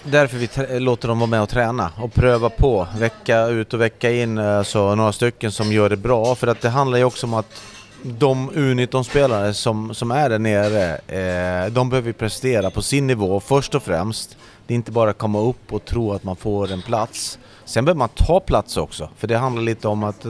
därför 0.03 0.37
vi 0.37 0.81
låter 0.81 1.09
dem 1.09 1.19
vara 1.19 1.31
med 1.31 1.43
och 1.43 1.49
träna 1.49 1.91
och 1.97 2.15
pröva 2.15 2.51
på 2.51 2.89
vecka 2.99 3.47
ut 3.47 3.75
och 3.75 3.81
vecka 3.81 4.11
in, 4.11 4.39
alltså 4.39 4.95
några 4.95 5.13
stycken 5.13 5.53
som 5.53 5.73
gör 5.73 5.91
det 5.91 5.97
bra. 5.97 6.35
För 6.35 6.47
att 6.47 6.61
det 6.61 6.69
handlar 6.69 6.99
ju 6.99 7.05
också 7.05 7.27
om 7.27 7.35
att 7.35 7.63
de 8.05 8.51
U19-spelare 8.51 9.55
som, 9.55 9.95
som 9.95 10.11
är 10.11 10.31
där 10.31 10.39
nere, 10.39 10.97
eh, 10.97 11.73
de 11.73 11.91
behöver 11.91 12.09
ju 12.09 12.13
prestera 12.13 12.71
på 12.71 12.83
sin 12.83 13.07
nivå 13.07 13.41
först 13.41 13.75
och 13.75 13.83
främst. 13.83 14.37
Det 14.67 14.75
är 14.75 14.77
inte 14.77 14.93
bara 14.93 15.11
att 15.11 15.19
komma 15.19 15.41
upp 15.41 15.73
och 15.73 15.85
tro 15.85 16.13
att 16.13 16.25
man 16.25 16.37
får 16.37 16.73
en 16.73 16.83
plats. 16.83 17.39
Sen 17.65 17.85
behöver 17.85 17.99
man 17.99 18.09
ta 18.09 18.41
plats 18.41 18.77
också, 18.77 19.09
för 19.17 19.29
det 19.29 19.37
handlar 19.37 19.63
lite 19.63 19.89
om 19.89 20.05
att 20.05 20.27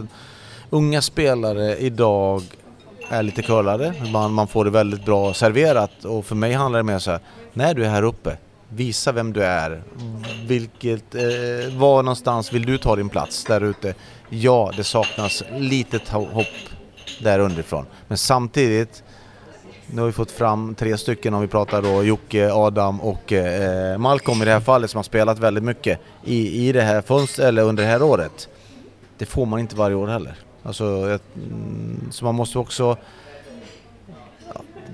unga 0.70 1.02
spelare 1.02 1.76
idag 1.76 2.42
är 3.08 3.22
lite 3.22 3.42
curlade, 3.42 3.94
man, 4.12 4.32
man 4.32 4.48
får 4.48 4.64
det 4.64 4.70
väldigt 4.70 5.04
bra 5.04 5.34
serverat 5.34 6.04
och 6.04 6.24
för 6.26 6.34
mig 6.34 6.52
handlar 6.52 6.78
det 6.78 6.82
mer 6.82 6.98
så 6.98 7.10
här, 7.10 7.20
när 7.52 7.74
du 7.74 7.84
är 7.84 7.90
här 7.90 8.02
uppe, 8.02 8.36
visa 8.68 9.12
vem 9.12 9.32
du 9.32 9.44
är. 9.44 9.82
Vilket, 10.46 11.14
eh, 11.14 11.78
var 11.78 12.02
någonstans 12.02 12.52
vill 12.52 12.66
du 12.66 12.78
ta 12.78 12.96
din 12.96 13.08
plats 13.08 13.44
där 13.44 13.60
ute? 13.60 13.94
Ja, 14.28 14.72
det 14.76 14.84
saknas 14.84 15.42
lite 15.58 16.00
hopp 16.12 16.46
där 17.18 17.38
underifrån. 17.38 17.86
Men 18.08 18.18
samtidigt, 18.18 19.02
nu 19.86 20.00
har 20.00 20.06
vi 20.06 20.12
fått 20.12 20.30
fram 20.30 20.74
tre 20.74 20.98
stycken 20.98 21.34
om 21.34 21.40
vi 21.40 21.46
pratar 21.46 21.82
då 21.82 22.04
Jocke, 22.04 22.52
Adam 22.52 23.00
och 23.00 23.32
eh, 23.32 23.98
Malcolm 23.98 24.42
i 24.42 24.44
det 24.44 24.50
här 24.50 24.60
fallet 24.60 24.90
som 24.90 24.98
har 24.98 25.02
spelat 25.02 25.38
väldigt 25.38 25.64
mycket 25.64 26.00
i, 26.24 26.68
i 26.68 26.72
det 26.72 26.82
här 26.82 27.02
fönstret, 27.02 27.48
eller 27.48 27.62
under 27.62 27.82
det 27.82 27.88
här 27.88 28.02
året. 28.02 28.48
Det 29.18 29.26
får 29.26 29.46
man 29.46 29.60
inte 29.60 29.76
varje 29.76 29.96
år 29.96 30.06
heller. 30.06 30.34
Alltså, 30.62 31.10
ett, 31.10 31.36
mm, 31.36 32.08
så 32.10 32.24
man 32.24 32.34
måste 32.34 32.58
också 32.58 32.96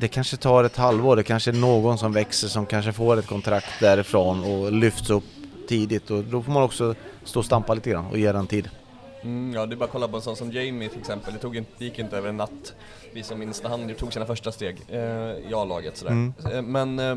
det 0.01 0.09
kanske 0.09 0.37
tar 0.37 0.65
ett 0.65 0.77
halvår, 0.77 1.17
det 1.17 1.23
kanske 1.23 1.51
är 1.51 1.53
någon 1.53 1.99
som 1.99 2.13
växer 2.13 2.49
som 2.49 2.67
kanske 2.67 2.93
får 2.93 3.17
ett 3.17 3.27
kontrakt 3.27 3.81
därifrån 3.81 4.45
och 4.45 4.73
lyfts 4.73 5.11
upp 5.11 5.25
tidigt 5.69 6.11
och 6.11 6.25
då 6.25 6.43
får 6.43 6.53
man 6.53 6.63
också 6.63 6.95
stå 7.25 7.39
och 7.39 7.45
stampa 7.45 7.75
lite 7.75 7.91
grann 7.91 8.07
och 8.07 8.19
ge 8.19 8.33
den 8.33 8.47
tid. 8.47 8.71
Mm, 9.23 9.55
ja, 9.55 9.67
det 9.67 9.75
är 9.75 9.77
bara 9.77 9.85
att 9.85 9.91
kolla 9.91 10.09
på 10.09 10.17
en 10.17 10.23
sån 10.23 10.37
som 10.37 10.53
Jamie 10.53 10.89
till 10.89 11.01
exempel. 11.01 11.33
Det, 11.35 11.39
tog 11.39 11.57
inte, 11.57 11.71
det 11.79 11.85
gick 11.85 11.99
inte 11.99 12.17
över 12.17 12.29
en 12.29 12.37
natt. 12.37 12.75
Vi 13.13 13.23
som 13.23 13.39
minns 13.39 13.63
när 13.63 13.71
han 13.71 13.95
tog 13.95 14.13
sina 14.13 14.27
första 14.27 14.53
steg 14.53 14.77
eh, 14.89 14.99
i 15.01 15.55
A-laget 15.55 15.97
sådär. 15.97 16.13
Mm. 16.13 16.33
Eh, 16.53 16.63
men 16.63 16.99
eh, 16.99 17.17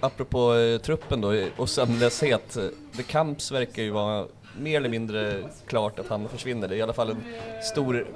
apropå 0.00 0.54
eh, 0.54 0.78
truppen 0.80 1.20
då 1.20 1.32
eh, 1.32 1.46
och 1.56 1.68
sömnlöshet. 1.68 2.56
eh, 2.56 2.64
The 2.96 3.02
Camps 3.02 3.52
verkar 3.52 3.82
ju 3.82 3.90
vara 3.90 4.26
mer 4.58 4.76
eller 4.76 4.88
mindre 4.88 5.42
klart 5.66 5.98
att 5.98 6.08
han 6.08 6.28
försvinner. 6.28 6.68
Det 6.68 6.74
är 6.74 6.78
i 6.78 6.82
alla 6.82 6.92
fall 6.92 7.10
en 7.10 7.22
stor 7.62 8.06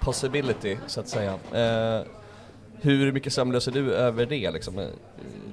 possibility 0.00 0.76
så 0.86 1.00
att 1.00 1.08
säga. 1.08 1.38
Hur 2.80 3.12
mycket 3.12 3.32
sömnlös 3.32 3.68
är 3.68 3.72
du 3.72 3.94
över 3.94 4.26
det 4.26 4.50
liksom? 4.50 4.88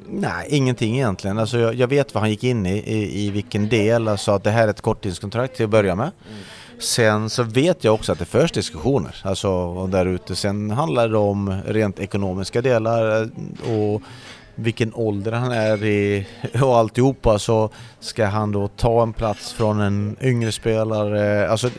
Nej, 0.08 0.48
ingenting 0.50 0.96
egentligen. 0.96 1.40
Alltså 1.40 1.58
jag, 1.60 1.74
jag 1.74 1.88
vet 1.88 2.14
vad 2.14 2.22
han 2.22 2.30
gick 2.30 2.44
in 2.44 2.66
i, 2.66 2.78
i, 2.78 3.26
i 3.26 3.30
vilken 3.30 3.70
del. 3.70 4.08
Alltså 4.08 4.32
att 4.32 4.44
det 4.44 4.52
här 4.52 4.68
är 4.68 4.72
ett 4.72 4.82
korttidskontrakt 4.82 5.56
till 5.56 5.64
att 5.66 5.70
börja 5.70 5.96
med. 5.96 6.12
Mm. 6.30 6.44
Sen 6.80 7.30
så 7.30 7.44
vet 7.44 7.84
jag 7.84 7.94
också 7.94 8.12
att 8.12 8.20
det 8.20 8.26
förs 8.26 8.52
diskussioner 8.52 9.16
alltså 9.24 9.88
där 9.88 10.06
ute. 10.06 10.36
Sen 10.36 10.72
handlar 10.72 11.10
det 11.10 11.18
om 11.18 11.62
rent 11.66 12.00
ekonomiska 12.00 12.62
delar 12.62 13.22
eh, 13.22 13.28
och 13.72 14.02
vilken 14.56 14.94
ålder 14.94 15.32
han 15.32 15.52
är 15.52 15.84
i 15.84 16.28
och 16.62 16.78
alltihopa 16.78 17.40
så 17.40 17.70
ska 18.00 18.26
han 18.26 18.52
då 18.52 18.68
ta 18.68 19.04
en 19.04 19.14
plats 19.14 19.54
från 19.54 19.82
en 19.82 20.16
yngre 20.22 20.52
spelare. 20.52 21.50
Alltså, 21.50 21.70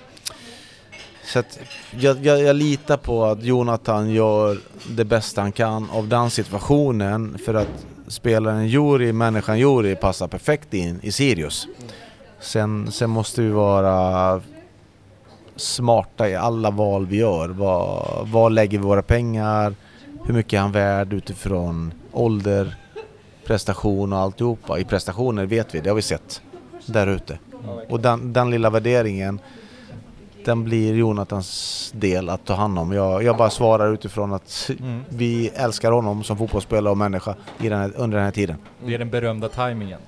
så 1.25 1.39
att 1.39 1.59
jag, 1.91 2.27
jag, 2.27 2.43
jag 2.43 2.57
litar 2.57 2.97
på 2.97 3.25
att 3.25 3.43
Jonathan 3.43 4.11
gör 4.11 4.59
det 4.89 5.05
bästa 5.05 5.41
han 5.41 5.53
kan 5.53 5.91
av 5.91 6.09
den 6.09 6.31
situationen 6.31 7.39
för 7.45 7.55
att 7.55 7.87
spelaren 8.09 8.69
Juri, 8.69 9.13
människan 9.13 9.59
Juri 9.59 9.97
passar 9.97 10.29
perfekt 10.29 10.75
in 10.75 11.01
i 11.03 11.13
Sirius. 11.13 11.67
Sen, 12.41 12.93
sen 12.93 13.11
måste 13.11 13.43
vi 13.43 13.49
vara 13.49 14.41
smarta 15.57 16.29
i 16.29 16.35
alla 16.37 16.71
val 16.71 17.07
vi 17.07 17.17
gör. 17.17 17.49
Var, 17.49 18.21
var 18.33 18.51
lägger 18.51 18.79
vi 18.79 18.85
våra 18.85 19.03
pengar? 19.03 19.75
Hur 20.25 20.35
mycket 20.35 20.53
är 20.53 20.59
han 20.61 20.73
värd 20.73 21.13
utifrån 21.13 21.93
ålder, 22.13 22.77
prestation 23.47 24.13
och 24.13 24.19
alltihopa? 24.19 24.79
I 24.79 24.85
prestationer 24.85 25.47
vet 25.47 25.75
vi, 25.75 25.81
det 25.81 25.89
har 25.91 25.97
vi 25.97 26.03
sett 26.03 26.43
där 26.87 27.07
ute. 27.07 27.39
Och 27.89 28.01
den, 28.01 28.33
den 28.33 28.51
lilla 28.51 28.71
värderingen, 28.71 29.41
den 30.45 30.65
blir 30.65 30.95
Jonathans 30.95 31.91
del 31.97 32.29
att 32.29 32.45
ta 32.45 32.55
hand 32.55 32.79
om. 32.79 32.93
Jag, 32.93 33.23
jag 33.23 33.37
bara 33.37 33.51
svarar 33.51 33.93
utifrån 33.95 34.33
att 34.33 34.71
Mm. 34.81 35.01
vi 35.09 35.49
älskar 35.49 35.93
honom 35.93 36.25
som 36.25 36.39
fotbollsspelare 36.39 36.91
och 36.91 36.97
människa 36.99 37.35
i 37.61 37.69
den 37.69 37.79
här, 37.81 37.93
under 37.97 38.17
den 38.19 38.25
här 38.25 38.33
tiden. 38.33 38.57
Det 38.87 38.95
är 38.95 38.99
den 38.99 39.11
berömda 39.11 39.49
tajmingen. 39.49 40.01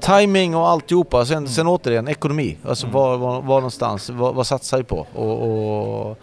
Timing 0.00 0.56
och 0.56 0.68
alltihopa, 0.68 1.24
sen, 1.24 1.48
sen 1.48 1.62
Mm. 1.66 1.72
återigen 1.72 2.08
ekonomi. 2.08 2.56
Alltså 2.64 2.86
Mm. 2.86 2.94
var, 2.94 3.16
var, 3.16 3.42
var 3.42 3.56
någonstans, 3.56 4.10
vad, 4.10 4.34
vad 4.34 4.46
satsar 4.46 4.78
vi 4.78 4.84
på? 4.84 5.06
Och, 5.14 6.08
och 6.10 6.18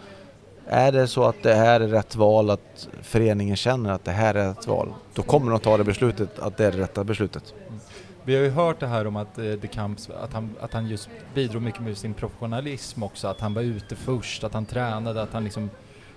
är 0.66 0.92
det 0.92 1.08
så 1.08 1.24
att 1.24 1.42
det 1.42 1.54
här 1.54 1.80
är 1.80 1.88
rätt 1.88 2.16
val, 2.16 2.50
att 2.50 2.88
föreningen 3.02 3.56
känner 3.56 3.92
att 3.92 4.04
det 4.04 4.10
här 4.10 4.34
är 4.34 4.48
rätt 4.48 4.66
val, 4.66 4.92
då 5.14 5.22
kommer 5.22 5.50
de 5.50 5.60
ta 5.60 5.76
det 5.76 5.84
beslutet 5.84 6.38
att 6.38 6.56
det 6.56 6.64
är 6.66 6.72
det 6.72 6.78
rätta 6.78 7.04
beslutet. 7.04 7.54
Vi 8.22 8.36
har 8.36 8.42
ju 8.42 8.50
hört 8.50 8.80
det 8.80 8.86
här 8.86 9.06
om 9.06 9.16
att 9.16 9.38
eh, 9.38 9.44
De 9.44 9.68
Camps, 9.68 10.10
att 10.22 10.32
han, 10.32 10.54
att 10.60 10.72
han 10.72 10.88
just 10.88 11.08
bidrog 11.34 11.62
mycket 11.62 11.80
med 11.80 11.98
sin 11.98 12.14
professionalism 12.14 13.02
också, 13.02 13.28
att 13.28 13.40
han 13.40 13.54
var 13.54 13.62
ute 13.62 13.96
först, 13.96 14.44
att 14.44 14.54
han 14.54 14.66
tränade, 14.66 15.22
att 15.22 15.32
han 15.32 15.44
liksom 15.44 15.70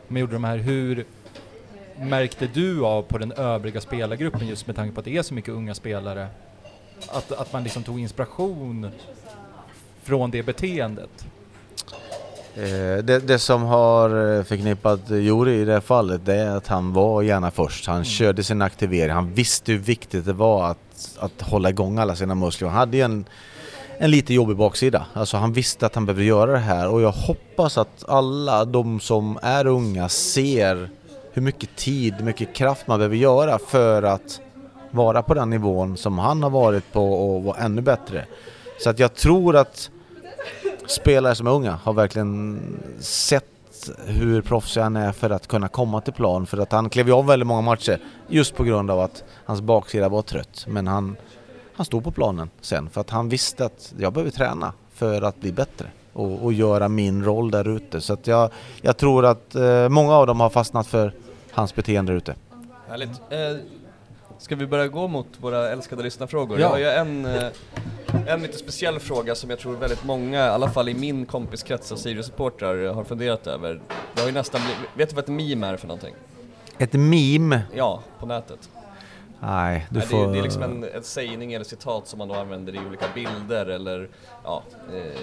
man 0.08 0.20
gjorde 0.22 0.34
de 0.34 0.44
här, 0.44 0.58
hur 0.58 1.06
märkte 1.98 2.48
du 2.54 2.86
av 2.86 3.02
på 3.02 3.18
den 3.18 3.32
övriga 3.32 3.82
spelargruppen 3.82 4.48
just 4.48 4.68
med 4.68 4.76
tanke 4.76 4.94
på 4.96 5.00
att 5.00 5.06
det 5.06 5.18
är 5.18 5.22
så 5.22 5.34
mycket 5.34 5.50
unga 5.54 5.74
spelare, 5.76 6.28
att, 7.10 7.32
att 7.32 7.54
man 7.54 7.64
liksom 7.64 7.84
tog 7.84 8.00
inspiration 8.00 8.90
från 10.04 10.32
det 10.32 10.44
beteendet? 10.44 11.26
Eh, 12.56 13.04
det, 13.04 13.20
det 13.28 13.40
som 13.40 13.64
har 13.64 14.38
eh, 14.38 14.44
förknippat 14.44 15.10
Juri 15.10 15.62
i 15.62 15.66
det 15.66 15.74
här 15.74 15.80
fallet, 15.80 16.26
det 16.26 16.36
är 16.36 16.58
att 16.58 16.68
han 16.68 16.94
var 16.94 17.22
gärna 17.22 17.52
först. 17.52 17.88
Han 17.88 18.06
körde 18.06 18.44
sin 18.44 18.62
aktivering, 18.62 19.12
han 19.14 19.34
visste 19.34 19.72
hur 19.72 19.80
viktigt 19.80 20.26
det 20.26 20.34
var 20.34 20.72
att, 20.72 21.18
att 21.20 21.42
hålla 21.42 21.70
igång 21.70 21.98
alla 21.98 22.16
sina 22.16 22.36
muskler. 22.36 22.68
Han 22.68 22.78
hade 22.78 22.98
ju 22.98 23.04
en, 23.04 23.26
en 23.98 24.12
lite 24.12 24.34
jobbig 24.34 24.58
baksida. 24.58 25.06
Alltså 25.14 25.38
han 25.38 25.54
visste 25.54 25.86
att 25.86 25.96
han 25.96 26.06
behövde 26.06 26.24
göra 26.24 26.52
det 26.52 26.58
här 26.58 26.90
och 26.90 27.02
jag 27.02 27.12
hoppas 27.12 27.78
att 27.78 28.10
alla 28.10 28.66
de 28.66 29.00
som 29.00 29.40
är 29.42 29.68
unga 29.68 30.10
ser 30.10 30.90
hur 31.32 31.42
mycket 31.42 31.76
tid, 31.76 32.24
mycket 32.24 32.56
kraft 32.56 32.88
man 32.88 33.00
behöver 33.00 33.16
göra 33.16 33.60
för 33.60 34.04
att 34.04 34.40
vara 34.94 35.22
på 35.22 35.34
den 35.34 35.50
nivån 35.50 35.98
som 35.98 36.20
han 36.20 36.44
har 36.44 36.50
varit 36.50 36.94
på 36.94 37.14
och 37.14 37.44
vara 37.44 37.58
ännu 37.58 37.82
bättre. 37.82 38.26
Så 38.80 38.90
att 38.90 39.00
jag 39.00 39.14
tror 39.14 39.56
att 39.56 39.90
spelare 40.88 41.36
som 41.36 41.48
är 41.48 41.52
unga 41.52 41.72
har 41.84 41.94
verkligen 41.94 42.60
sett 43.00 43.46
hur 44.06 44.42
proffsig 44.42 44.82
han 44.82 44.96
är 44.96 45.12
för 45.12 45.30
att 45.30 45.48
kunna 45.48 45.68
komma 45.68 46.02
till 46.02 46.14
plan. 46.14 46.46
För 46.46 46.58
att 46.58 46.72
han 46.72 46.90
klev 46.90 47.08
ju 47.08 47.14
av 47.14 47.26
väldigt 47.26 47.48
många 47.48 47.62
matcher 47.62 48.00
just 48.28 48.56
på 48.56 48.64
grund 48.64 48.92
av 48.92 49.00
att 49.00 49.24
hans 49.46 49.62
baksida 49.62 50.10
var 50.10 50.22
trött. 50.22 50.66
Men 50.68 50.88
han, 50.88 51.16
han 51.76 51.86
stod 51.86 52.04
på 52.04 52.12
planen 52.12 52.50
sen 52.62 52.90
för 52.90 53.02
att 53.02 53.10
han 53.10 53.30
visste 53.30 53.66
att 53.66 53.94
jag 53.98 54.14
behöver 54.14 54.32
träna 54.32 54.74
för 54.94 55.22
att 55.22 55.40
bli 55.40 55.52
bättre 55.52 55.86
och, 56.14 56.44
och 56.44 56.54
göra 56.54 56.90
min 56.90 57.26
roll 57.26 57.52
där 57.52 57.68
ute. 57.68 58.02
Så 58.02 58.14
att 58.14 58.28
jag, 58.28 58.50
jag 58.82 58.98
tror 58.98 59.26
att 59.26 59.56
eh, 59.56 59.90
många 59.90 60.14
av 60.14 60.28
dem 60.28 60.40
har 60.40 60.50
fastnat 60.50 60.88
för 60.88 61.14
hans 61.52 61.76
beteende 61.76 62.12
där 62.12 62.18
ute. 62.18 62.36
Härligt. 62.88 63.10
Eh, 63.10 63.83
ska 64.44 64.56
vi 64.56 64.68
börja 64.68 64.88
gå 64.88 65.08
mot 65.08 65.28
våra 65.42 65.70
älskade 65.70 66.04
lyssnarfrågor? 66.04 66.60
Ja. 66.60 66.64
Jag 66.64 66.70
har 66.70 66.78
ju 66.78 66.86
en, 66.86 67.26
eh, 67.26 67.48
en 68.28 68.42
lite 68.42 68.58
speciell 68.58 69.00
fråga 69.00 69.36
som 69.36 69.50
jag 69.50 69.60
tror 69.60 69.76
väldigt 69.76 70.04
många, 70.04 70.38
i 70.46 70.50
alla 70.50 70.70
fall 70.70 70.90
i 70.90 70.94
min 70.94 71.26
kompiskrets 71.26 71.92
av 71.92 71.96
Sirius-supportrar, 71.96 72.94
har 72.94 73.04
funderat 73.04 73.48
över. 73.48 73.82
Det 74.14 74.22
har 74.22 74.28
ju 74.28 74.34
nästan 74.34 74.62
blivit, 74.62 74.90
vet 74.98 75.10
du 75.10 75.16
vad 75.16 75.24
ett 75.24 75.30
meme 75.30 75.68
är 75.68 75.78
för 75.78 75.88
någonting? 75.88 76.14
Ett 76.78 76.94
meme? 76.94 77.62
Ja, 77.76 78.04
på 78.20 78.26
nätet. 78.26 78.70
Nej, 79.40 79.88
du 79.90 80.00
Nej, 80.00 80.08
får... 80.08 80.18
det, 80.18 80.24
är- 80.24 80.34
det 80.34 80.40
är 80.40 80.44
liksom 80.44 80.64
en, 80.64 80.84
en 80.96 81.04
sägning 81.04 81.54
eller 81.54 81.66
citat 81.66 82.08
som 82.08 82.20
man 82.20 82.28
då 82.28 82.36
använder 82.36 82.76
i 82.76 82.80
olika 82.88 83.06
bilder 83.16 83.66
eller 83.66 84.10
ja, 84.44 84.64
eh, 84.94 85.22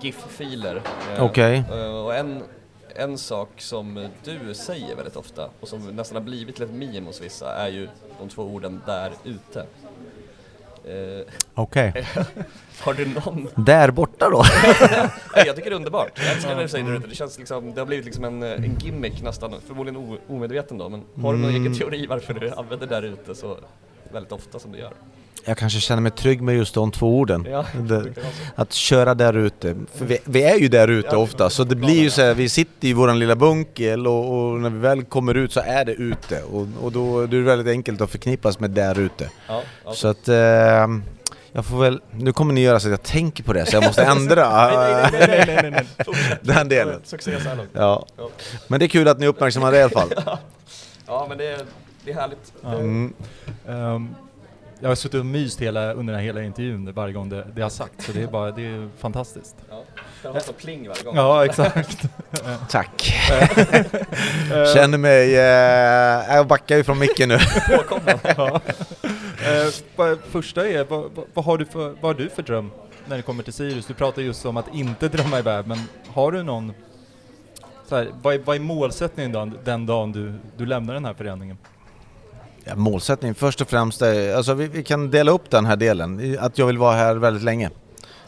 GIF-filer. 0.00 0.82
Eh, 1.16 1.24
Okej. 1.24 1.64
eh, 1.72 2.04
och 2.04 2.14
en, 2.14 2.42
en 3.00 3.18
sak 3.18 3.48
som 3.56 4.08
du 4.24 4.54
säger 4.54 4.96
väldigt 4.96 5.16
ofta 5.16 5.48
och 5.60 5.68
som 5.68 5.80
nästan 5.96 6.16
har 6.16 6.22
blivit 6.22 6.54
till 6.54 6.64
ett 6.64 6.70
meme 6.74 7.06
hos 7.06 7.20
vissa 7.20 7.54
är 7.54 7.68
ju 7.68 7.88
de 8.18 8.28
två 8.28 8.42
orden 8.42 8.80
där 8.86 9.12
ute. 9.24 9.66
Eh, 10.84 11.26
Okej. 11.54 12.06
har 12.80 12.94
du 12.94 13.06
någon? 13.06 13.48
Där 13.54 13.90
borta 13.90 14.30
då? 14.30 14.44
Jag 15.34 15.56
tycker 15.56 15.70
det 15.70 15.74
är 15.74 15.76
underbart. 15.76 16.10
Jag 16.18 16.32
älskar 16.32 16.54
när 16.54 16.62
du 16.62 16.68
säger 16.68 16.84
där 16.84 16.96
ute. 16.96 17.06
Det 17.06 17.14
känns 17.14 17.38
liksom, 17.38 17.74
det 17.74 17.80
har 17.80 17.86
blivit 17.86 18.04
liksom 18.04 18.24
en, 18.24 18.42
en 18.42 18.78
gimmick 18.78 19.22
nästan, 19.22 19.54
förmodligen 19.66 20.18
omedveten 20.28 20.78
då, 20.78 20.88
men 20.88 21.02
har 21.22 21.32
du 21.32 21.38
någon 21.38 21.50
Mm. 21.50 21.62
egen 21.62 21.78
teori 21.78 22.06
varför 22.06 22.34
du 22.34 22.50
använder 22.50 22.86
där 22.86 23.02
ute 23.02 23.34
så 23.34 23.58
väldigt 24.12 24.32
ofta 24.32 24.58
som 24.58 24.72
du 24.72 24.78
gör? 24.78 24.92
Jag 25.44 25.58
kanske 25.58 25.80
känner 25.80 26.02
mig 26.02 26.12
trygg 26.12 26.42
med 26.42 26.56
just 26.56 26.74
de 26.74 26.90
två 26.92 27.18
orden. 27.18 27.46
Ja, 27.50 27.64
Det- 27.88 28.02
det. 28.02 28.12
Att 28.54 28.72
köra 28.72 29.14
där 29.14 29.36
ute, 29.36 29.76
för 29.94 30.04
vi, 30.04 30.18
vi 30.24 30.42
är 30.42 30.56
ju 30.56 30.68
där 30.68 30.88
ute 30.88 31.08
Ja, 31.12 31.16
ofta 31.18 31.50
så 31.50 31.64
det 31.64 31.76
blir 31.76 32.02
ju 32.02 32.10
så 32.10 32.22
här, 32.22 32.34
vi 32.34 32.48
sitter 32.48 32.88
i 32.88 32.92
våran 32.92 33.18
lilla 33.18 33.36
bunkel 33.36 34.06
och, 34.06 34.32
och 34.52 34.60
när 34.60 34.70
vi 34.70 34.78
väl 34.78 35.04
kommer 35.04 35.34
ut 35.34 35.52
så 35.52 35.60
är 35.60 35.84
det 35.84 35.92
ute 35.92 36.42
och, 36.42 36.66
och 36.82 36.92
då 36.92 37.20
är 37.20 37.26
det 37.26 37.40
väldigt 37.40 37.68
enkelt 37.72 38.00
att 38.00 38.10
förknippas 38.10 38.60
med 38.60 38.70
där 38.70 38.98
ute. 38.98 39.30
Ja, 39.48 39.62
ja. 39.84 39.92
Så 39.92 40.08
att 40.08 40.28
eh, 40.28 40.34
jag 41.52 41.64
får 41.66 41.80
väl, 41.80 42.00
nu 42.10 42.32
kommer 42.32 42.54
ni 42.54 42.60
göra 42.60 42.80
så 42.80 42.86
att 42.88 42.90
jag 42.90 43.02
tänker 43.02 43.42
på 43.44 43.52
det 43.52 43.66
så 43.66 43.76
jag 43.76 43.84
måste 43.84 44.02
ändra 44.16 44.66
nej, 44.66 45.08
nej, 45.12 45.26
nej, 45.28 45.44
nej, 45.46 45.70
nej, 45.70 45.70
nej. 46.06 46.38
Den 46.42 46.68
delen. 46.68 47.00
Succé 47.04 47.40
så 47.42 47.48
här 47.48 47.56
långt. 47.56 47.70
Ja. 47.72 48.06
Men 48.68 48.80
det 48.80 48.86
är 48.86 48.88
kul 48.88 49.08
att 49.08 49.18
ni 49.18 49.26
uppmärksammar 49.26 49.72
det 49.72 49.78
i 49.78 49.82
alla 49.82 49.90
fall. 49.90 50.08
Ja, 51.06 51.26
men 51.28 51.38
det 51.38 51.46
är, 51.46 51.60
det 52.04 52.10
är 52.10 52.14
härligt. 52.14 52.52
Mm. 52.64 53.12
Ehm, 53.68 54.14
jag 54.80 54.88
har 54.88 54.94
suttit 54.94 55.20
och 55.20 55.26
myst 55.26 55.60
hela, 55.60 55.92
under 55.92 56.12
den 56.12 56.20
här 56.20 56.26
hela 56.26 56.42
intervjun 56.42 56.92
varje 56.92 57.12
gång 57.12 57.28
det, 57.28 57.46
det 57.54 57.62
har 57.62 57.70
sagt, 57.70 58.02
så 58.02 58.12
det 58.12 58.22
är 58.22 58.26
bara, 58.26 58.50
det 58.50 58.66
är 58.66 58.88
fantastiskt. 58.98 59.56
Ja. 59.70 59.84
Kan 60.22 60.32
ha 60.32 60.40
så 60.40 60.52
pling 60.52 60.88
varje 60.88 61.02
gång. 61.02 61.16
Ja, 61.16 61.44
exakt. 61.44 62.02
Tack. 62.70 63.02
Känner 64.74 64.98
mig, 64.98 65.36
eh, 65.36 66.34
jag 66.36 66.46
backar 66.46 66.76
ju 66.76 66.84
från 66.84 66.98
micken 66.98 67.28
nu. 67.28 67.38
Ja. 68.36 68.60
Eh, 69.44 70.18
första 70.30 70.68
är, 70.68 70.84
vad, 70.84 71.10
vad, 71.14 71.24
vad, 71.34 71.44
har 71.44 71.58
du 71.58 71.64
för, 71.64 71.88
vad 71.88 72.02
har 72.02 72.14
du 72.14 72.28
för 72.28 72.42
dröm 72.42 72.70
när 73.06 73.16
det 73.16 73.22
kommer 73.22 73.42
till 73.42 73.52
Sirius? 73.52 73.86
Du 73.86 73.94
pratar 73.94 74.22
just 74.22 74.46
om 74.46 74.56
att 74.56 74.74
inte 74.74 75.08
drömma 75.08 75.38
iväg, 75.38 75.66
men 75.66 75.78
har 76.08 76.32
du 76.32 76.42
någon, 76.42 76.72
så 77.88 77.96
här, 77.96 78.08
vad, 78.22 78.34
är, 78.34 78.38
vad 78.38 78.56
är 78.56 78.60
målsättningen 78.60 79.32
då, 79.32 79.50
den 79.64 79.86
dagen 79.86 80.12
du, 80.12 80.34
du 80.56 80.66
lämnar 80.66 80.94
den 80.94 81.04
här 81.04 81.14
föreningen? 81.14 81.56
Ja, 82.64 82.76
målsättning 82.76 83.34
först 83.34 83.60
och 83.60 83.68
främst 83.68 84.02
är, 84.02 84.34
alltså 84.34 84.54
vi, 84.54 84.66
vi 84.66 84.84
kan 84.84 85.10
dela 85.10 85.30
upp 85.30 85.50
den 85.50 85.66
här 85.66 85.76
delen, 85.76 86.38
att 86.40 86.58
jag 86.58 86.66
vill 86.66 86.78
vara 86.78 86.96
här 86.96 87.14
väldigt 87.14 87.42
länge. 87.42 87.70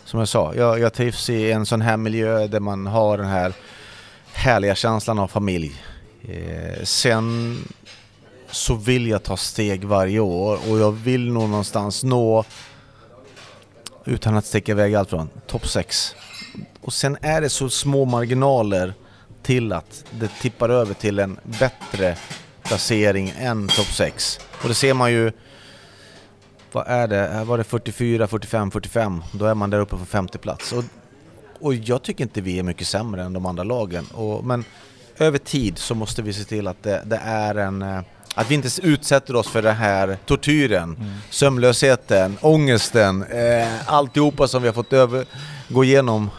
Som 0.04 0.18
jag 0.18 0.28
sa, 0.28 0.54
jag, 0.54 0.78
jag 0.78 0.92
trivs 0.94 1.30
i 1.30 1.52
en 1.52 1.66
sån 1.66 1.80
här 1.80 1.96
miljö 1.96 2.46
där 2.46 2.60
man 2.60 2.86
har 2.86 3.18
den 3.18 3.26
här 3.26 3.52
härliga 4.32 4.74
känslan 4.74 5.18
av 5.18 5.28
familj. 5.28 5.82
Eh, 6.28 6.84
sen 6.84 7.58
så 8.50 8.74
vill 8.74 9.06
jag 9.06 9.22
ta 9.22 9.36
steg 9.36 9.84
varje 9.84 10.20
år 10.20 10.58
och 10.70 10.78
jag 10.78 10.92
vill 10.92 11.32
nog 11.32 11.48
någonstans 11.48 12.04
nå 12.04 12.44
utan 14.04 14.36
att 14.36 14.46
sticka 14.46 14.72
iväg 14.72 14.94
allt 14.94 15.10
från 15.10 15.30
topp 15.46 15.68
6. 15.68 16.14
Och 16.80 16.92
sen 16.92 17.16
är 17.20 17.40
det 17.40 17.48
så 17.48 17.68
små 17.68 18.04
marginaler 18.04 18.94
till 19.42 19.72
att 19.72 20.04
det 20.10 20.28
tippar 20.40 20.68
över 20.68 20.94
till 20.94 21.18
en 21.18 21.38
bättre 21.44 22.16
placering 22.64 23.32
än 23.38 23.68
topp 23.68 23.86
6. 23.86 24.40
Och 24.62 24.68
det 24.68 24.74
ser 24.74 24.94
man 24.94 25.12
ju 25.12 25.32
vad 26.72 26.86
är 26.86 27.08
det, 27.08 27.30
Här 27.32 27.44
var 27.44 27.58
det 27.58 27.64
44, 27.64 28.26
45, 28.26 28.70
45, 28.70 29.22
då 29.32 29.44
är 29.44 29.54
man 29.54 29.70
där 29.70 29.80
uppe 29.80 29.96
på 29.96 30.04
50 30.04 30.38
plats. 30.38 30.72
Och, 30.72 30.84
och 31.60 31.74
jag 31.74 32.02
tycker 32.02 32.24
inte 32.24 32.40
vi 32.40 32.58
är 32.58 32.62
mycket 32.62 32.86
sämre 32.86 33.22
än 33.22 33.32
de 33.32 33.46
andra 33.46 33.64
lagen. 33.64 34.06
Och, 34.06 34.44
men 34.44 34.64
över 35.18 35.38
tid 35.38 35.78
så 35.78 35.94
måste 35.94 36.22
vi 36.22 36.32
se 36.32 36.44
till 36.44 36.66
att 36.66 36.82
det, 36.82 37.02
det 37.06 37.20
är 37.24 37.54
en 37.54 37.82
eh, 37.82 38.00
att 38.34 38.50
vi 38.50 38.54
inte 38.54 38.68
utsätter 38.82 39.36
oss 39.36 39.48
för 39.48 39.62
den 39.62 39.76
här 39.76 40.16
tortyren, 40.26 40.96
mm. 41.00 41.12
sömnlösheten, 41.30 42.38
ångesten, 42.40 43.22
eh, 43.22 43.92
alltihopa 43.92 44.48
som 44.48 44.62
vi 44.62 44.68
har 44.68 44.72
fått 44.72 44.92
över, 44.92 45.26
gå 45.68 45.84
igenom 45.84 46.30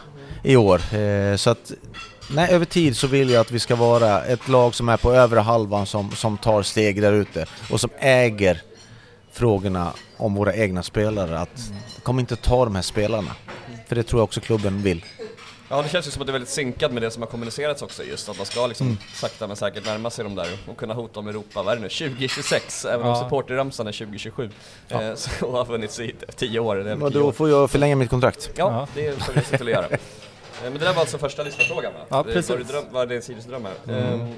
i 0.42 0.56
år. 0.56 0.94
Eh, 0.94 1.36
så 1.36 1.50
att 1.50 1.72
nej, 2.30 2.50
över 2.50 2.64
tid 2.64 2.96
så 2.96 3.06
vill 3.06 3.30
jag 3.30 3.40
att 3.40 3.50
vi 3.50 3.58
ska 3.58 3.76
vara 3.76 4.24
ett 4.24 4.48
lag 4.48 4.74
som 4.74 4.88
är 4.88 4.96
på 4.96 5.12
övre 5.12 5.40
halvan 5.40 5.86
som, 5.86 6.10
som 6.10 6.38
tar 6.38 6.62
steg 6.62 7.02
där 7.02 7.12
ute 7.12 7.46
och 7.70 7.80
som 7.80 7.90
äger 7.98 8.62
frågorna 9.32 9.92
om 10.16 10.34
våra 10.34 10.54
egna 10.54 10.82
spelare. 10.82 11.38
Att 11.38 11.72
kom 12.02 12.20
inte 12.20 12.36
ta 12.36 12.64
de 12.64 12.74
här 12.74 12.82
spelarna. 12.82 13.30
För 13.88 13.96
det 13.96 14.02
tror 14.02 14.20
jag 14.20 14.24
också 14.24 14.40
klubben 14.40 14.82
vill. 14.82 15.04
Ja 15.68 15.82
det 15.82 15.88
känns 15.88 16.06
ju 16.06 16.10
som 16.10 16.22
att 16.22 16.26
det 16.26 16.30
är 16.30 16.32
väldigt 16.32 16.50
synkat 16.50 16.92
med 16.92 17.02
det 17.02 17.10
som 17.10 17.22
har 17.22 17.30
kommunicerats 17.30 17.82
också 17.82 18.04
just 18.04 18.28
att 18.28 18.36
man 18.36 18.46
ska 18.46 18.66
liksom 18.66 18.86
mm. 18.86 18.98
sakta 19.14 19.46
men 19.46 19.56
säkert 19.56 19.86
närma 19.86 20.10
sig 20.10 20.24
de 20.24 20.34
där 20.34 20.48
och 20.68 20.76
kunna 20.76 20.94
hota 20.94 21.20
om 21.20 21.28
Europa, 21.28 21.62
vad 21.62 21.72
är 21.72 21.76
det 21.76 21.82
nu, 21.82 21.88
2026? 21.88 22.84
Även 22.84 23.06
ja. 23.06 23.16
om 23.16 23.24
supporterramsan 23.24 23.86
är 23.86 23.92
2027. 23.92 24.50
Ja. 24.88 25.02
Eh, 25.02 25.14
så 25.14 25.30
har 25.50 25.64
funnits 25.64 26.00
i 26.00 26.14
10 26.36 26.58
år. 26.60 26.96
Men 26.96 27.12
då 27.12 27.32
får 27.32 27.48
jag 27.48 27.70
förlänga 27.70 27.96
mitt 27.96 28.10
kontrakt. 28.10 28.50
Ja, 28.56 28.88
ja. 28.94 29.02
det 29.02 29.22
får 29.22 29.32
vi 29.32 29.40
se 29.40 29.58
till 29.58 29.66
att 29.66 29.72
göra. 29.72 29.88
Eh, 30.58 30.70
men 30.70 30.72
det 30.72 30.84
där 30.84 30.92
var 30.92 31.00
alltså 31.00 31.18
första 31.18 31.42
lyssnarfrågan 31.42 31.92
va? 31.92 32.00
Ja 32.08 32.24
precis. 32.24 32.50
Var 32.50 32.56
det, 32.56 32.64
dröm, 32.64 32.84
var 32.90 33.06
det 33.06 33.22
Sirius 33.22 33.44
dröm 33.44 33.64
här? 33.64 33.94
Mm. 33.94 34.20
Um, 34.20 34.34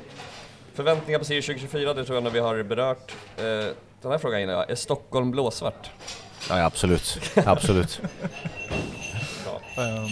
förväntningar 0.75 1.19
på 1.19 1.25
Sirius 1.25 1.47
2024, 1.47 1.95
det 1.95 2.05
tror 2.05 2.23
jag 2.23 2.31
vi 2.31 2.39
har 2.39 2.63
berört. 2.63 3.13
Uh, 3.39 3.45
den 4.03 4.11
här 4.11 4.19
frågan 4.19 4.41
innan, 4.41 4.65
är 4.69 4.75
Stockholm 4.75 5.31
blåsvart? 5.31 5.91
Ja, 6.49 6.65
absolut, 6.65 7.21
absolut. 7.45 8.01
ja. 9.77 9.83
um. 9.83 10.09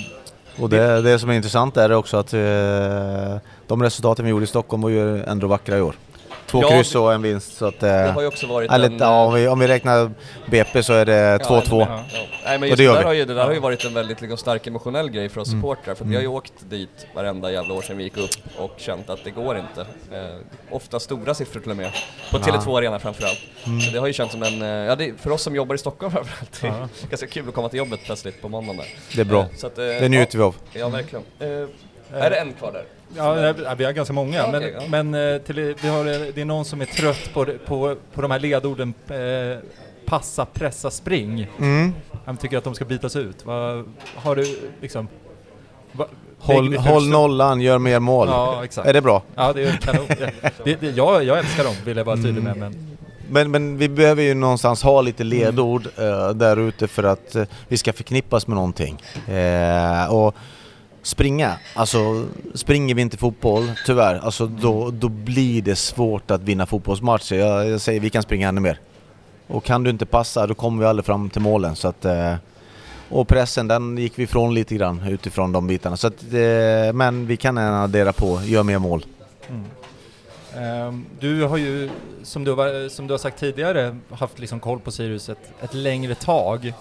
Och 0.58 0.68
det, 0.70 1.02
det 1.02 1.18
som 1.18 1.30
är 1.30 1.34
intressant 1.34 1.76
är 1.76 1.92
också 1.92 2.16
att 2.16 2.34
eh, 2.34 3.36
de 3.66 3.82
resultaten 3.82 4.24
vi 4.24 4.30
gjorde 4.30 4.44
i 4.44 4.46
Stockholm 4.46 4.82
var 4.82 4.90
ju 4.90 5.24
ändå 5.24 5.46
vackra 5.46 5.78
i 5.78 5.80
år. 5.80 5.94
Två 6.46 6.62
ja, 6.62 6.68
kryss 6.68 6.94
och 6.94 7.12
en 7.12 7.22
vinst. 7.22 7.56
Så 7.56 7.66
att, 7.66 7.80
det 7.80 8.12
har 8.14 8.20
ju 8.20 8.26
också 8.26 8.46
varit 8.46 8.70
eller, 8.70 8.90
en, 8.90 8.98
ja, 8.98 9.24
om, 9.24 9.34
vi, 9.34 9.48
om 9.48 9.58
vi 9.58 9.68
räknar 9.68 10.10
BP 10.50 10.82
så 10.82 10.92
är 10.92 11.06
det 11.06 11.38
2-2. 11.38 11.80
Ja, 11.80 12.04
ja, 12.12 12.20
Nej 12.44 12.58
men 12.58 12.68
just 12.68 12.78
det, 12.78 12.86
det, 12.86 12.92
där 12.92 13.02
har 13.04 13.12
ju, 13.12 13.24
det 13.24 13.34
där 13.34 13.44
har 13.44 13.52
ju 13.52 13.60
varit 13.60 13.84
en 13.84 13.94
väldigt 13.94 14.20
liksom, 14.20 14.38
stark 14.38 14.66
emotionell 14.66 15.10
grej 15.10 15.28
för 15.28 15.40
oss 15.40 15.48
mm. 15.48 15.60
supportrar. 15.60 15.94
För 15.94 16.04
mm. 16.04 16.10
vi 16.10 16.16
har 16.16 16.22
ju 16.22 16.28
åkt 16.28 16.52
dit 16.70 17.06
varenda 17.14 17.52
jävla 17.52 17.74
år 17.74 17.82
sedan 17.82 17.96
vi 17.96 18.04
gick 18.04 18.16
upp 18.16 18.30
och 18.58 18.74
känt 18.76 19.10
att 19.10 19.24
det 19.24 19.30
går 19.30 19.58
inte. 19.58 19.80
Eh, 19.80 20.36
ofta 20.70 21.00
stora 21.00 21.34
siffror 21.34 21.60
till 21.60 21.70
och 21.70 21.76
med. 21.76 21.90
På 22.30 22.38
Tele2 22.38 22.78
Arena 22.78 22.98
framförallt. 22.98 23.40
Mm. 23.66 23.80
Så 23.80 23.90
det 23.90 23.98
har 23.98 24.06
ju 24.06 24.12
känts 24.12 24.32
som 24.32 24.42
en, 24.42 24.62
eh, 24.62 24.68
ja 24.68 24.96
det, 24.96 25.12
för 25.20 25.30
oss 25.30 25.42
som 25.42 25.56
jobbar 25.56 25.74
i 25.74 25.78
Stockholm 25.78 26.12
framförallt, 26.12 26.60
det 26.60 26.66
är 26.66 26.88
ganska 27.10 27.26
kul 27.26 27.48
att 27.48 27.54
komma 27.54 27.68
till 27.68 27.78
jobbet 27.78 28.00
plötsligt 28.04 28.42
på 28.42 28.48
måndagen 28.48 28.76
där. 28.76 28.86
Det 29.14 29.20
är 29.20 29.24
bra. 29.24 29.40
Eh, 29.40 29.46
så 29.56 29.66
att, 29.66 29.78
eh, 29.78 29.84
det 29.84 30.08
njuter 30.08 30.38
vi 30.38 30.44
av. 30.44 30.56
Ja 30.72 30.88
verkligen. 30.88 31.24
Eh, 31.38 31.48
är 32.12 32.30
det 32.30 32.36
en 32.36 32.52
kvar 32.52 32.72
där? 32.72 32.84
Ja, 33.16 33.74
vi 33.78 33.84
har 33.84 33.92
ganska 33.92 34.14
många, 34.14 34.46
men, 34.46 34.56
okay, 34.56 34.70
ja. 34.70 34.82
men 34.88 35.14
eh, 35.14 35.38
till, 35.38 35.74
vi 35.82 35.88
har, 35.88 36.04
det 36.34 36.40
är 36.40 36.44
någon 36.44 36.64
som 36.64 36.80
är 36.80 36.86
trött 36.86 37.30
på, 37.34 37.46
på, 37.66 37.96
på 38.14 38.22
de 38.22 38.30
här 38.30 38.38
ledorden 38.38 38.94
eh, 39.08 39.58
passa, 40.06 40.46
pressa, 40.46 40.90
spring. 40.90 41.46
Mm. 41.58 41.94
Han 42.24 42.36
tycker 42.36 42.58
att 42.58 42.64
de 42.64 42.74
ska 42.74 42.84
bytas 42.84 43.16
ut. 43.16 43.46
Vad, 43.46 43.84
har 44.16 44.36
du 44.36 44.72
liksom... 44.80 45.08
Va, 45.92 46.06
håll, 46.38 46.76
håll 46.76 47.08
nollan, 47.08 47.60
gör 47.60 47.78
mer 47.78 48.00
mål. 48.00 48.28
Ja, 48.28 48.64
exakt. 48.64 48.88
Är 48.88 48.92
det 48.92 49.00
bra? 49.00 49.22
Ja, 49.34 49.52
det 49.52 49.62
är 49.62 49.76
kanon. 49.76 50.06
det, 50.64 50.80
det, 50.80 50.90
jag, 50.90 51.24
jag 51.24 51.38
älskar 51.38 51.64
dem, 51.64 51.74
vill 51.84 51.96
jag 51.96 52.04
vara 52.04 52.16
tydlig 52.16 52.42
med. 52.42 52.56
Men... 52.56 52.96
Men, 53.30 53.50
men 53.50 53.78
vi 53.78 53.88
behöver 53.88 54.22
ju 54.22 54.34
någonstans 54.34 54.82
ha 54.82 55.00
lite 55.00 55.24
ledord 55.24 55.88
mm. 55.96 56.14
uh, 56.14 56.30
där 56.30 56.56
ute 56.56 56.88
för 56.88 57.02
att 57.02 57.36
uh, 57.36 57.44
vi 57.68 57.76
ska 57.76 57.92
förknippas 57.92 58.46
med 58.46 58.54
någonting. 58.54 59.02
Uh, 59.28 60.14
och 60.14 60.34
springa. 61.04 61.58
Alltså, 61.74 62.26
springer 62.54 62.94
vi 62.94 63.02
inte 63.02 63.16
fotboll, 63.16 63.72
tyvärr, 63.86 64.14
alltså 64.14 64.46
då, 64.46 64.90
då 64.90 65.08
blir 65.08 65.62
det 65.62 65.76
svårt 65.76 66.30
att 66.30 66.42
vinna 66.42 66.66
fotbollsmatcher. 66.66 67.34
Jag, 67.34 67.68
jag 67.68 67.80
säger, 67.80 68.00
vi 68.00 68.10
kan 68.10 68.22
springa 68.22 68.48
ännu 68.48 68.60
mer. 68.60 68.80
Och 69.46 69.64
kan 69.64 69.84
du 69.84 69.90
inte 69.90 70.06
passa, 70.06 70.46
då 70.46 70.54
kommer 70.54 70.80
vi 70.80 70.86
aldrig 70.86 71.06
fram 71.06 71.30
till 71.30 71.42
målen. 71.42 71.76
Så 71.76 71.88
att, 71.88 72.04
eh, 72.04 72.34
och 73.08 73.28
pressen, 73.28 73.68
den 73.68 73.98
gick 73.98 74.18
vi 74.18 74.22
ifrån 74.22 74.54
lite 74.54 74.74
grann 74.74 75.02
utifrån 75.08 75.52
de 75.52 75.66
bitarna. 75.66 75.96
Så 75.96 76.06
att, 76.06 76.22
eh, 76.22 76.92
men 76.92 77.26
vi 77.26 77.36
kan 77.36 77.58
addera 77.58 78.12
på, 78.12 78.40
gör 78.44 78.62
mer 78.62 78.78
mål. 78.78 79.06
Mm. 79.48 79.64
Ehm, 80.56 81.06
du 81.20 81.44
har 81.44 81.56
ju, 81.56 81.90
som 82.22 82.44
du, 82.44 82.52
har, 82.52 82.88
som 82.88 83.06
du 83.06 83.12
har 83.12 83.18
sagt 83.18 83.40
tidigare, 83.40 83.96
haft 84.10 84.38
liksom 84.38 84.60
koll 84.60 84.80
på 84.80 84.92
Sirius 84.92 85.28
ett, 85.28 85.52
ett 85.60 85.74
längre 85.74 86.14
tag. 86.14 86.74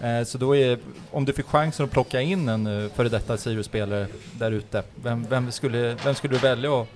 Eh, 0.00 0.24
så 0.24 0.38
då 0.38 0.56
är, 0.56 0.78
om 1.10 1.24
du 1.24 1.32
fick 1.32 1.46
chansen 1.46 1.84
att 1.84 1.90
plocka 1.90 2.20
in 2.20 2.48
en 2.48 2.66
uh, 2.66 2.90
före 2.94 3.08
detta 3.08 3.36
Sirius-spelare 3.36 4.06
där 4.32 4.50
ute, 4.50 4.82
vem, 5.02 5.26
vem, 5.28 5.52
skulle, 5.52 5.96
vem 6.04 6.14
skulle 6.14 6.34
du 6.34 6.40
välja? 6.40 6.72
Och 6.72 6.88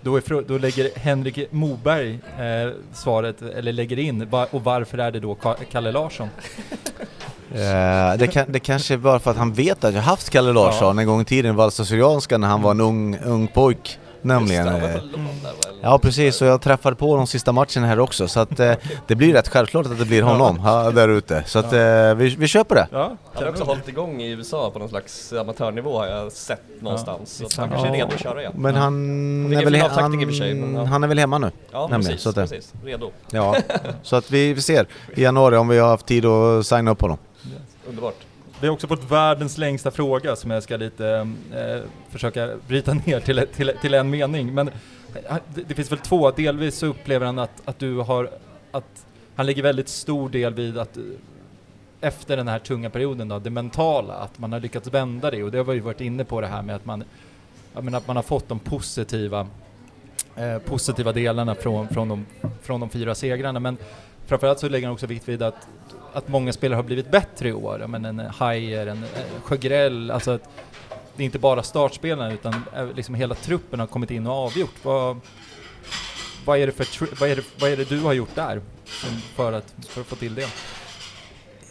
då, 0.00 0.16
är, 0.16 0.48
då 0.48 0.58
lägger 0.58 0.90
Henrik 0.98 1.52
Moberg 1.52 2.18
eh, 2.38 2.72
svaret, 2.92 3.42
eller 3.42 3.72
lägger 3.72 3.98
in, 3.98 4.28
och 4.50 4.64
varför 4.64 4.98
är 4.98 5.10
det 5.10 5.20
då 5.20 5.36
Kalle 5.70 5.92
Larsson? 5.92 6.28
Uh, 7.52 8.18
det, 8.18 8.30
kan, 8.32 8.52
det 8.52 8.60
kanske 8.60 8.94
är 8.94 8.98
bara 8.98 9.18
för 9.18 9.30
att 9.30 9.36
han 9.36 9.52
vet 9.52 9.84
att 9.84 9.94
jag 9.94 10.02
haft 10.02 10.30
Kalle 10.30 10.52
Larsson 10.52 10.96
ja. 10.96 11.02
en 11.02 11.06
gång 11.06 11.20
i 11.20 11.24
tiden 11.24 11.54
i 11.54 11.56
Valsta 11.56 11.84
Syrianska 11.84 12.38
när 12.38 12.48
han 12.48 12.62
var 12.62 12.70
en 12.70 12.80
ung, 12.80 13.18
ung 13.24 13.48
pojk. 13.48 13.98
Nämligen. 14.22 14.66
Det, 14.66 14.72
mm. 14.72 15.26
Ja 15.80 15.98
precis, 15.98 16.42
och 16.42 16.48
jag 16.48 16.60
träffade 16.62 16.96
på 16.96 17.16
de 17.16 17.26
sista 17.26 17.52
matcherna 17.52 17.86
här 17.86 18.00
också 18.00 18.28
så 18.28 18.40
att 18.40 18.60
eh, 18.60 18.72
det 19.06 19.14
blir 19.14 19.32
rätt 19.32 19.48
självklart 19.48 19.86
att 19.86 19.98
det 19.98 20.04
blir 20.04 20.22
honom 20.22 20.60
ja. 20.64 20.90
där 20.90 21.08
ute. 21.08 21.42
Så 21.46 21.58
att 21.58 21.72
eh, 21.72 22.14
vi, 22.14 22.36
vi 22.38 22.48
köper 22.48 22.74
det. 22.74 22.88
Ja, 22.92 23.16
han 23.32 23.42
har 23.42 23.50
också 23.50 23.64
hållit 23.64 23.88
igång 23.88 24.22
i 24.22 24.30
USA 24.30 24.70
på 24.70 24.78
någon 24.78 24.88
slags 24.88 25.32
amatörnivå 25.32 25.98
har 25.98 26.06
jag 26.06 26.32
sett 26.32 26.62
någonstans. 26.80 27.38
Ja. 27.42 27.48
Så 27.48 27.60
han 27.60 27.70
kanske 27.70 27.88
är 27.88 27.92
redo 27.92 28.14
att 28.14 28.20
köra 28.20 28.40
igen. 28.40 28.52
Men 28.56 28.74
han, 28.74 28.82
han 28.82 29.52
är, 29.52 29.64
väl 29.64 29.80
han, 29.80 30.32
sig, 30.34 30.54
men, 30.54 30.74
ja. 30.74 30.84
han 30.84 31.04
är 31.04 31.08
väl 31.08 31.18
hemma 31.18 31.38
nu? 31.38 31.50
Ja 31.72 31.80
nämligen, 31.80 32.02
precis, 32.02 32.22
så 32.22 32.28
att, 32.28 32.34
precis, 32.34 32.72
redo. 32.84 33.10
Ja, 33.30 33.56
så 34.02 34.16
att 34.16 34.30
vi, 34.30 34.52
vi 34.52 34.62
ser 34.62 34.86
i 35.14 35.22
januari 35.22 35.56
om 35.56 35.68
vi 35.68 35.78
har 35.78 35.88
haft 35.88 36.06
tid 36.06 36.26
att 36.26 36.66
signa 36.66 36.90
upp 36.90 37.00
honom. 37.00 37.18
Underbart. 37.88 38.27
Vi 38.60 38.66
har 38.66 38.74
också 38.74 38.86
fått 38.86 39.10
världens 39.10 39.58
längsta 39.58 39.90
fråga 39.90 40.36
som 40.36 40.50
jag 40.50 40.62
ska 40.62 40.76
lite 40.76 41.28
eh, 41.54 41.80
försöka 42.10 42.50
bryta 42.68 42.94
ner 42.94 43.20
till, 43.20 43.46
till, 43.54 43.72
till 43.80 43.94
en 43.94 44.10
mening. 44.10 44.54
Men 44.54 44.68
eh, 44.68 45.36
det, 45.54 45.62
det, 45.62 45.74
finns 45.74 45.92
väl 45.92 45.98
två, 45.98 46.30
delvis 46.30 46.74
så 46.74 46.86
upplever 46.86 47.26
han 47.26 47.38
att, 47.38 47.62
att 47.64 47.78
du 47.78 47.96
har, 47.96 48.30
att 48.70 49.06
han 49.34 49.46
lägger 49.46 49.62
väldigt 49.62 49.88
stor 49.88 50.28
del 50.28 50.54
vid 50.54 50.78
att 50.78 50.96
eh, 50.96 51.02
efter 52.00 52.36
den 52.36 52.48
här 52.48 52.58
tunga 52.58 52.90
perioden 52.90 53.28
då, 53.28 53.38
det 53.38 53.50
mentala, 53.50 54.14
att 54.14 54.38
man 54.38 54.52
har 54.52 54.60
lyckats 54.60 54.88
vända 54.88 55.30
det 55.30 55.42
och 55.42 55.50
det 55.50 55.58
har 55.58 55.64
vi 55.64 55.74
ju 55.74 55.80
varit 55.80 56.00
inne 56.00 56.24
på 56.24 56.40
det 56.40 56.46
här 56.46 56.62
med 56.62 56.76
att 56.76 56.84
man, 56.84 57.04
menar, 57.72 57.98
att 57.98 58.06
man 58.06 58.16
har 58.16 58.22
fått 58.22 58.48
de 58.48 58.58
positiva, 58.58 59.46
eh, 60.36 60.58
positiva 60.58 61.12
delarna 61.12 61.54
från, 61.54 61.88
från, 61.88 62.08
de, 62.08 62.26
från 62.62 62.80
de 62.80 62.90
fyra 62.90 63.14
segrarna. 63.14 63.60
Men 63.60 63.76
framförallt 64.28 64.58
så 64.58 64.68
lägger 64.68 64.86
han 64.86 64.94
också 64.94 65.06
vikt 65.06 65.28
vid 65.28 65.42
att 65.42 65.66
att 66.12 66.28
många 66.28 66.52
spelare 66.52 66.76
har 66.76 66.82
blivit 66.82 67.10
bättre 67.10 67.48
i 67.48 67.52
år. 67.52 67.84
Men 67.88 68.04
en 68.04 68.20
eh, 68.20 68.30
Hajer, 68.30 68.86
en 68.86 69.02
eh, 69.02 69.42
Sjögrell, 69.42 70.10
alltså 70.10 70.30
att 70.30 70.48
det 71.16 71.22
är 71.22 71.24
inte 71.24 71.38
bara 71.38 71.62
startspelarna 71.62 72.32
utan 72.32 72.54
eh, 72.76 72.86
liksom 72.94 73.14
hela 73.14 73.34
truppen 73.34 73.80
har 73.80 73.86
kommit 73.86 74.10
in 74.10 74.26
och 74.26 74.32
avgjort. 74.32 74.74
Vad, 74.82 75.20
vad, 76.44 76.58
är, 76.58 76.66
det 76.66 76.72
för 76.72 77.20
vad, 77.20 77.30
är, 77.30 77.36
det, 77.36 77.44
vad 77.60 77.70
är 77.70 77.76
det 77.76 77.88
du 77.88 78.00
har 78.00 78.12
gjort 78.12 78.34
där 78.34 78.60
för 79.34 79.52
att, 79.52 79.74
för 79.88 80.00
att 80.00 80.06
få 80.06 80.16
till 80.16 80.34
det? 80.34 80.48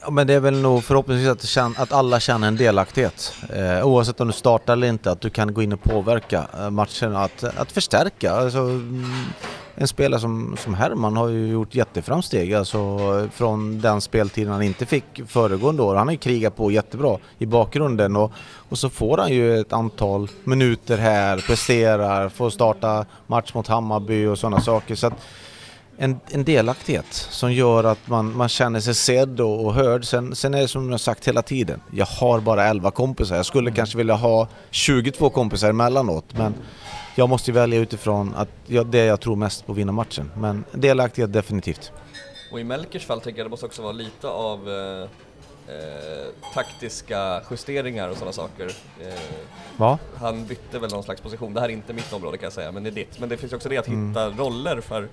Ja, 0.01 0.10
men 0.12 0.28
det 0.28 0.34
är 0.34 0.39
väl 0.39 0.62
nog 0.62 0.84
förhoppningsvis 0.84 1.58
att, 1.58 1.80
att 1.80 1.91
alla 1.91 2.20
känner 2.20 2.47
en 2.47 2.55
delaktighet. 2.55 3.34
Eh, 3.53 3.88
oavsett 3.88 4.22
om 4.22 4.28
du 4.28 4.34
startar 4.34 4.74
eller 4.74 4.88
inte, 4.88 5.12
att 5.12 5.22
du 5.22 5.30
kan 5.30 5.53
gå 5.53 5.64
in 5.64 5.74
och 5.74 5.84
påverka 5.84 6.47
matchen, 6.72 7.16
att, 7.16 7.43
att 7.43 7.72
förstärka. 7.72 8.32
Alltså, 8.32 8.60
mm, 8.60 9.26
en 9.80 9.88
spelare 9.88 10.21
som, 10.21 10.57
som 10.59 10.73
Herman 10.73 11.17
har 11.17 11.28
ju 11.28 11.47
gjort 11.47 11.75
jätteframsteg 11.75 12.53
alltså 12.53 12.99
från 13.34 13.82
den 13.82 14.01
speltiden 14.01 14.53
han 14.53 14.61
inte 14.61 14.86
fick 14.86 15.21
föregående 15.28 15.82
år. 15.82 15.95
Han 15.95 16.07
har 16.07 16.11
ju 16.11 16.17
krigat 16.17 16.55
på 16.55 16.71
jättebra 16.71 17.17
i 17.38 17.45
bakgrunden 17.45 18.15
och, 18.15 18.32
och 18.69 18.78
så 18.78 18.89
får 18.89 19.17
han 19.17 19.34
ju 19.34 19.59
ett 19.59 19.73
antal 19.73 20.30
minuter 20.43 20.97
här, 20.97 21.38
presterar, 21.38 22.30
får 22.30 22.49
starta 22.49 23.05
match 23.28 23.53
mot 23.53 23.67
Hammarby 23.67 24.25
och 24.25 24.38
sådana 24.38 24.61
saker. 24.61 24.95
Så 24.95 25.11
en, 25.97 26.19
en 26.32 26.43
delaktighet 26.43 27.13
som 27.13 27.53
gör 27.53 27.84
att 27.84 28.07
man, 28.07 28.38
man 28.38 28.49
känner 28.49 28.80
sig 28.80 28.95
sedd 28.95 29.39
och, 29.39 29.65
och 29.65 29.73
hörd. 29.73 30.05
Sen, 30.05 30.36
sen 30.36 30.53
är 30.53 30.61
det 30.61 30.67
som 30.67 30.91
jag 30.91 30.99
sagt 30.99 31.28
hela 31.28 31.41
tiden, 31.41 31.82
jag 31.91 32.05
har 32.05 32.39
bara 32.39 32.65
11 32.65 32.91
kompisar. 32.91 33.36
Jag 33.36 33.45
skulle 33.45 33.71
kanske 33.71 33.97
vilja 33.97 34.15
ha 34.15 34.47
22 34.71 35.30
kompisar 35.30 35.69
emellanåt 35.69 36.25
men 36.38 36.53
jag 37.18 37.30
måste 37.30 37.51
välja 37.51 37.80
utifrån 37.80 38.34
att 38.36 38.49
jag, 38.65 38.88
det 38.88 39.05
jag 39.05 39.22
tror 39.22 39.36
mest 39.36 39.65
på 39.65 39.72
att 39.72 39.78
vinna 39.78 39.91
matchen. 39.91 40.32
Men 40.38 40.63
delaktighet 40.72 41.34
definitivt. 41.34 41.91
Och 42.51 42.59
i 42.59 42.63
Melkers 42.63 43.05
fall 43.05 43.22
tänker 43.22 43.39
jag 43.39 43.45
det 43.45 43.49
måste 43.49 43.65
också 43.65 43.82
vara 43.82 43.91
lite 43.91 44.28
av 44.28 44.70
eh, 44.70 45.01
eh, 45.76 46.28
taktiska 46.53 47.41
justeringar 47.51 48.09
och 48.09 48.18
sådana 48.18 48.34
saker. 48.34 48.72
Eh, 49.01 49.13
Va? 49.78 49.99
Han 50.15 50.45
bytte 50.45 50.80
väl 50.80 50.91
någon 50.91 51.03
slags 51.03 51.22
position, 51.22 51.53
det 51.53 51.61
här 51.61 51.70
är 51.70 51.74
inte 51.74 51.93
mitt 51.93 52.13
område 52.13 52.38
kan 52.38 52.45
jag 52.45 52.53
säga, 52.53 52.72
men 52.72 52.84
det 52.84 52.89
är 52.89 52.91
ditt. 52.91 53.20
Men 53.20 53.30
det 53.30 53.38
finns 53.38 53.53
också 53.53 53.70
det 53.70 53.78
att 53.78 53.88
hitta 53.88 54.24
mm. 54.24 54.38
roller 54.38 54.82
för 54.82 55.07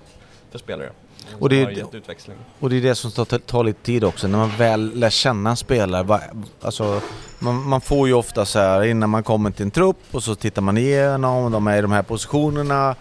för 0.55 0.59
spelare. 0.59 0.91
Och 1.39 1.49
det 1.49 1.61
är-. 1.61 1.85
Och 2.59 2.69
det 2.69 2.77
är 2.77 2.81
det 2.81 2.95
som 2.95 3.11
tar, 3.11 3.39
tar 3.39 3.63
lite 3.63 3.81
tid 3.81 4.03
också, 4.03 4.27
när 4.27 4.37
man 4.37 4.51
väl 4.57 4.91
lär 4.95 5.09
känna 5.09 5.49
en 5.49 5.57
spelare. 5.57 6.03
Va, 6.03 6.21
alltså, 6.61 7.01
man, 7.39 7.69
man 7.69 7.81
får 7.81 8.07
ju 8.07 8.13
ofta 8.13 8.45
så 8.45 8.59
här 8.59 8.83
innan 8.83 9.09
man 9.09 9.23
kommer 9.23 9.51
till 9.51 9.65
en 9.65 9.71
trupp 9.71 10.01
och 10.11 10.23
så 10.23 10.35
tittar 10.35 10.61
man 10.61 10.77
igenom, 10.77 11.51
de 11.51 11.67
är 11.67 11.77
i 11.77 11.81
de 11.81 11.91
här 11.91 12.03
positionerna. 12.03 12.95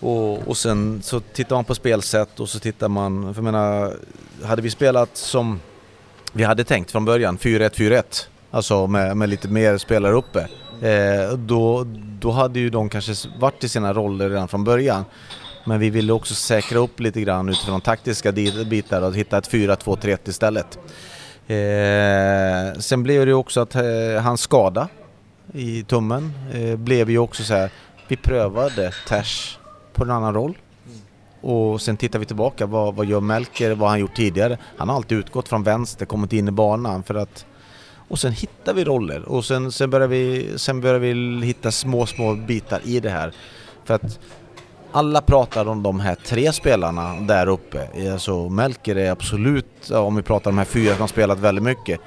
Och, 0.00 0.48
och 0.48 0.56
sen 0.56 1.00
så 1.02 1.20
tittar 1.20 1.56
man 1.56 1.64
på 1.64 1.74
spelsätt 1.74 2.40
och 2.40 2.48
så 2.48 2.58
tittar 2.58 2.88
man, 2.88 3.34
för 3.34 3.42
jag 3.42 3.52
menar, 3.52 3.96
hade 4.44 4.62
vi 4.62 4.70
spelat 4.70 5.16
som 5.16 5.60
vi 6.32 6.44
hade 6.44 6.64
tänkt 6.64 6.90
från 6.90 7.04
början, 7.04 7.38
4-1-4-1, 7.38 8.02
alltså 8.50 8.86
med, 8.86 9.16
med 9.16 9.28
lite 9.28 9.48
mer 9.48 9.78
spelare 9.78 10.14
uppe. 10.14 10.48
Eh, 10.82 11.32
då, 11.32 11.86
då 12.20 12.30
hade 12.30 12.60
ju 12.60 12.70
de 12.70 12.88
kanske 12.88 13.28
varit 13.38 13.64
i 13.64 13.68
sina 13.68 13.92
roller 13.92 14.30
redan 14.30 14.48
från 14.48 14.64
början. 14.64 15.04
Men 15.64 15.80
vi 15.80 15.90
ville 15.90 16.12
också 16.12 16.34
säkra 16.34 16.78
upp 16.78 17.00
lite 17.00 17.20
grann 17.20 17.48
utifrån 17.48 17.80
taktiska 17.80 18.32
bitar 18.32 19.02
och 19.02 19.14
hitta 19.14 19.38
ett 19.38 19.50
4-2-3-1 19.50 20.18
istället. 20.28 20.78
Eh, 21.50 22.78
sen 22.78 23.02
blev 23.02 23.26
det 23.26 23.30
ju 23.30 23.34
också 23.34 23.60
att 23.60 23.74
eh, 23.74 24.22
hans 24.22 24.40
skada 24.40 24.88
i 25.52 25.82
tummen 25.82 26.32
eh, 26.52 26.76
blev 26.76 27.10
ju 27.10 27.18
också 27.18 27.42
så 27.42 27.54
här. 27.54 27.70
Vi 28.08 28.16
prövade 28.16 28.92
Tash 29.08 29.58
på 29.92 30.04
en 30.04 30.10
annan 30.10 30.34
roll. 30.34 30.58
Och 31.40 31.80
sen 31.82 31.96
tittar 31.96 32.18
vi 32.18 32.24
tillbaka, 32.26 32.66
vad, 32.66 32.94
vad 32.94 33.06
gör 33.06 33.20
Melker, 33.20 33.70
vad 33.70 33.78
har 33.78 33.88
han 33.88 34.00
gjort 34.00 34.16
tidigare? 34.16 34.58
Han 34.76 34.88
har 34.88 34.96
alltid 34.96 35.18
utgått 35.18 35.48
från 35.48 35.62
vänster, 35.62 36.06
kommit 36.06 36.32
in 36.32 36.48
i 36.48 36.50
banan 36.50 37.02
för 37.02 37.14
att... 37.14 37.46
Och 38.08 38.18
sen 38.18 38.32
hittar 38.32 38.74
vi 38.74 38.84
roller 38.84 39.22
och 39.28 39.44
sen, 39.44 39.72
sen, 39.72 39.90
börjar, 39.90 40.08
vi, 40.08 40.52
sen 40.56 40.80
börjar 40.80 40.98
vi 40.98 41.40
hitta 41.46 41.70
små, 41.70 42.06
små 42.06 42.34
bitar 42.34 42.80
i 42.84 43.00
det 43.00 43.10
här. 43.10 43.32
För 43.84 43.94
att 43.94 44.18
alla 44.92 45.20
pratar 45.20 45.68
om 45.68 45.82
de 45.82 46.00
här 46.00 46.14
tre 46.14 46.52
spelarna 46.52 47.14
där 47.20 47.46
uppe. 47.46 48.10
Alltså 48.12 48.48
Melker 48.48 48.96
är 48.96 49.10
absolut, 49.10 49.90
om 49.90 50.16
vi 50.16 50.22
pratar 50.22 50.50
om 50.50 50.56
de 50.56 50.58
här 50.58 50.66
fyra 50.66 50.92
som 50.92 51.00
har 51.00 51.08
spelat 51.08 51.38
väldigt 51.38 51.64
mycket. 51.64 52.00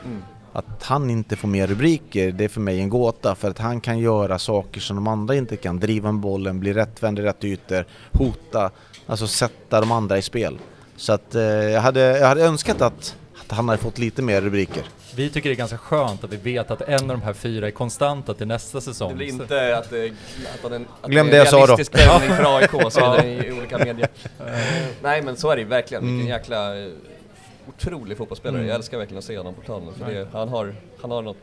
Att 0.54 0.84
han 0.84 1.10
inte 1.10 1.36
får 1.36 1.48
mer 1.48 1.68
rubriker, 1.68 2.32
det 2.32 2.44
är 2.44 2.50
för 2.50 2.62
mig 2.62 2.80
en 2.80 2.90
gåta. 2.90 3.36
För 3.36 3.50
att 3.50 3.60
han 3.60 3.82
kan 3.82 4.00
göra 4.00 4.40
saker 4.40 4.82
som 4.82 4.96
de 4.96 5.08
andra 5.08 5.36
inte 5.36 5.56
kan. 5.56 5.80
Driva 5.80 6.12
med 6.12 6.22
bollen, 6.22 6.60
bli 6.60 6.74
rättvänd 6.74 7.20
i 7.20 7.22
rätt 7.22 7.44
ytor, 7.44 7.86
hota, 8.12 8.72
alltså 9.08 9.28
sätta 9.28 9.80
de 9.80 9.92
andra 9.92 10.18
i 10.18 10.22
spel. 10.22 10.60
Så 10.98 11.14
att 11.14 11.36
eh, 11.36 11.42
jag, 11.44 11.82
hade, 11.82 12.20
jag 12.20 12.28
hade 12.28 12.44
önskat 12.44 12.82
att 12.82 13.16
han 13.54 13.70
hade 13.70 13.82
fått 13.82 13.98
lite 13.98 14.22
mer 14.22 14.42
rubriker. 14.42 14.84
Vi 15.16 15.30
tycker 15.30 15.50
det 15.50 15.54
är 15.54 15.58
ganska 15.58 15.78
skönt 15.78 16.24
att 16.24 16.34
vi 16.34 16.38
vet 16.38 16.72
att 16.72 16.82
en 16.82 17.02
av 17.02 17.08
de 17.18 17.22
här 17.22 17.34
fyra 17.34 17.68
är 17.68 17.72
konstanta 17.72 18.34
till 18.34 18.48
nästa 18.48 18.82
säsong. 18.82 19.10
Det 19.10 19.16
blir 19.16 19.28
inte 19.28 19.44
att, 19.78 19.90
det- 19.90 20.14
att, 20.64 20.72
han, 20.72 20.86
att 21.02 21.10
Glöm 21.10 21.28
är 21.28 21.32
det 21.32 21.38
en 21.38 21.40
jag 21.40 21.48
sa 21.48 21.60
då. 21.60 21.66
realistisk 21.66 22.00
ställning 22.00 22.30
för 22.38 22.58
AIK 22.58 22.92
så 22.94 23.14
är 23.14 23.26
i 23.46 23.52
olika 23.52 23.78
medier. 23.78 24.08
Eh, 24.40 24.46
Nej 25.04 25.22
men 25.22 25.36
så 25.38 25.50
är 25.50 25.56
det 25.56 25.62
ju 25.62 25.68
verkligen, 25.68 26.04
vilken 26.04 26.20
Mm. 26.20 26.28
jäkla 26.28 26.80
eh, 26.80 26.88
otrolig 27.68 28.18
fotbollsspelare. 28.18 28.58
Mm. 28.60 28.68
Jag 28.70 28.76
älskar 28.76 28.98
verkligen 28.98 29.18
att 29.20 29.24
se 29.26 29.38
honom 29.38 29.54
på 29.54 29.62
planen 29.62 29.94
för 30.00 30.14
det, 30.14 30.28
han, 30.34 30.50
har, 30.50 30.76
han 31.02 31.12
har 31.12 31.22
något 31.22 31.38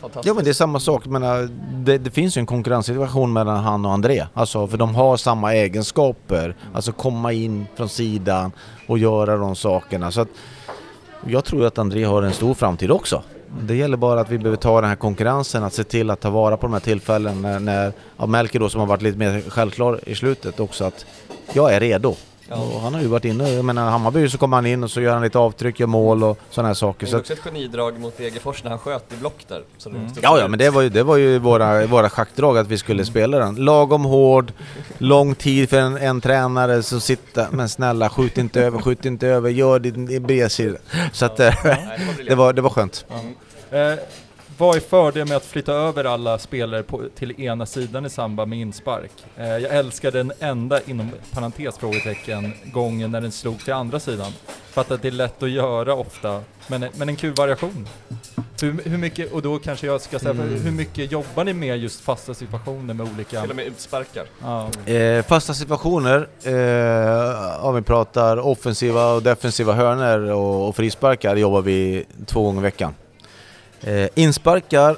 fantastiskt. 0.00 0.26
Ja 0.26 0.34
men 0.34 0.44
det 0.44 0.50
är 0.50 0.54
samma 0.54 0.80
sak, 0.80 1.06
menar, 1.06 1.48
det, 1.84 1.98
det 1.98 2.10
finns 2.10 2.36
ju 2.36 2.40
en 2.40 2.46
konkurrenssituation 2.46 3.32
mellan 3.32 3.56
han 3.64 3.84
och 3.84 3.92
André. 3.92 4.26
Alltså 4.34 4.66
för 4.66 4.76
de 4.78 4.94
har 4.94 5.16
samma 5.16 5.54
egenskaper. 5.54 6.56
Alltså 6.74 6.92
komma 6.92 7.32
in 7.32 7.66
från 7.76 7.88
sidan 7.88 8.52
och 8.86 8.98
göra 8.98 9.36
de 9.36 9.56
sakerna. 9.56 10.10
Så 10.12 10.20
att 10.20 10.28
jag 11.24 11.44
tror 11.44 11.66
att 11.66 11.78
André 11.78 12.04
har 12.04 12.22
en 12.22 12.32
stor 12.32 12.54
framtid 12.54 12.90
också. 12.90 13.22
Det 13.60 13.74
gäller 13.74 13.96
bara 13.96 14.20
att 14.20 14.30
vi 14.30 14.38
behöver 14.38 14.56
ta 14.56 14.80
den 14.80 14.90
här 14.90 14.96
konkurrensen, 14.96 15.64
att 15.64 15.72
se 15.72 15.84
till 15.84 16.10
att 16.10 16.20
ta 16.20 16.30
vara 16.30 16.56
på 16.56 16.66
de 16.66 16.72
här 16.72 16.80
tillfällen 16.80 17.42
när, 17.42 17.60
när 17.60 17.92
ja, 18.16 18.26
Melker 18.26 18.60
då 18.60 18.68
som 18.68 18.80
har 18.80 18.86
varit 18.86 19.02
lite 19.02 19.18
mer 19.18 19.50
självklar 19.50 20.00
i 20.06 20.14
slutet 20.14 20.60
också 20.60 20.84
att 20.84 21.06
jag 21.52 21.74
är 21.74 21.80
redo. 21.80 22.16
Ja. 22.48 22.56
Och 22.56 22.80
han 22.80 22.94
har 22.94 23.00
ju 23.00 23.06
varit 23.06 23.24
inne, 23.24 23.50
jag 23.50 23.64
menar 23.64 23.90
Hammarby 23.90 24.28
så 24.28 24.38
kommer 24.38 24.56
han 24.56 24.66
in 24.66 24.84
och 24.84 24.90
så 24.90 25.00
gör 25.00 25.12
han 25.12 25.22
lite 25.22 25.38
avtryck, 25.38 25.80
gör 25.80 25.86
mål 25.86 26.24
och 26.24 26.38
sådana 26.50 26.68
här 26.68 26.74
saker. 26.74 27.06
Det 27.06 27.12
är 27.12 27.18
också 27.18 27.32
ett 27.32 27.38
genidrag 27.38 28.00
mot 28.00 28.18
Degerfors 28.18 28.64
när 28.64 28.70
han 28.70 28.78
sköt 28.78 29.12
i 29.12 29.16
block 29.16 29.44
där. 29.48 29.62
Mm. 29.86 30.06
Ja, 30.22 30.38
ja, 30.38 30.48
men 30.48 30.58
det 30.58 30.70
var 30.70 30.82
ju, 30.82 30.88
det 30.88 31.02
var 31.02 31.16
ju 31.16 31.38
våra, 31.38 31.86
våra 31.86 32.10
schackdrag 32.10 32.58
att 32.58 32.68
vi 32.68 32.78
skulle 32.78 33.04
spela 33.04 33.38
den. 33.38 33.54
Lagom 33.54 34.04
hård, 34.04 34.52
lång 34.98 35.34
tid 35.34 35.70
för 35.70 35.78
en, 35.78 35.96
en 35.96 36.20
tränare 36.20 36.82
som 36.82 37.00
sitter, 37.00 37.46
men 37.50 37.68
snälla 37.68 38.08
skjut 38.08 38.38
inte 38.38 38.60
över, 38.60 38.78
skjut 38.78 39.04
inte 39.04 39.28
över, 39.28 39.50
gör 39.50 39.78
din, 39.78 40.26
bredsida. 40.26 40.78
Så 41.12 41.26
att 41.26 41.38
Nej, 41.38 41.54
det 41.64 41.74
var 42.06 42.24
det, 42.28 42.34
var, 42.34 42.52
det 42.52 42.62
var 42.62 42.70
skönt. 42.70 43.04
Eh, 43.70 43.94
vad 44.58 44.76
är 44.76 44.80
fördelen 44.80 45.28
med 45.28 45.36
att 45.36 45.44
flytta 45.44 45.72
över 45.72 46.04
alla 46.04 46.38
spelare 46.38 46.82
på, 46.82 47.02
till 47.14 47.40
ena 47.40 47.66
sidan 47.66 48.06
i 48.06 48.10
samband 48.10 48.50
med 48.50 48.58
inspark? 48.58 49.10
Eh, 49.36 49.46
jag 49.46 49.74
älskar 49.76 50.10
den 50.10 50.32
enda, 50.40 50.80
inom 50.86 51.10
parentes 51.32 51.78
frågetecken, 51.78 52.52
gången 52.72 53.10
när 53.10 53.20
den 53.20 53.32
slog 53.32 53.64
till 53.64 53.72
andra 53.72 54.00
sidan. 54.00 54.32
För 54.70 54.80
att 54.80 55.02
det 55.02 55.08
är 55.08 55.12
lätt 55.12 55.42
att 55.42 55.50
göra 55.50 55.94
ofta, 55.94 56.42
men, 56.66 56.86
men 56.96 57.08
en 57.08 57.16
kul 57.16 57.32
variation. 57.34 57.88
Hur, 58.62 58.82
hur 58.84 58.98
mycket, 58.98 59.32
och 59.32 59.42
då 59.42 59.58
kanske 59.58 59.86
jag 59.86 60.00
ska 60.00 60.18
säga, 60.18 60.30
Mm. 60.30 60.60
hur 60.62 60.70
mycket 60.70 61.12
jobbar 61.12 61.44
ni 61.44 61.52
med 61.52 61.78
just 61.78 62.00
fasta 62.00 62.34
situationer 62.34 62.94
med 62.94 63.08
olika... 63.14 63.40
Till 63.40 63.50
och 63.50 63.56
med 63.56 63.66
utsparkar. 63.66 64.24
Ja. 64.42 64.92
Eh, 64.92 65.22
fasta 65.24 65.54
situationer, 65.54 66.28
eh, 66.42 67.64
om 67.64 67.74
vi 67.74 67.82
pratar 67.82 68.36
offensiva 68.36 69.12
och 69.12 69.22
defensiva 69.22 69.72
hörner 69.72 70.18
och, 70.20 70.68
och 70.68 70.76
frisparkar 70.76 71.36
jobbar 71.36 71.62
vi 71.62 72.04
två 72.26 72.42
gånger 72.42 72.60
i 72.60 72.62
veckan. 72.62 72.94
Eh, 73.82 74.08
insparkar, 74.14 74.96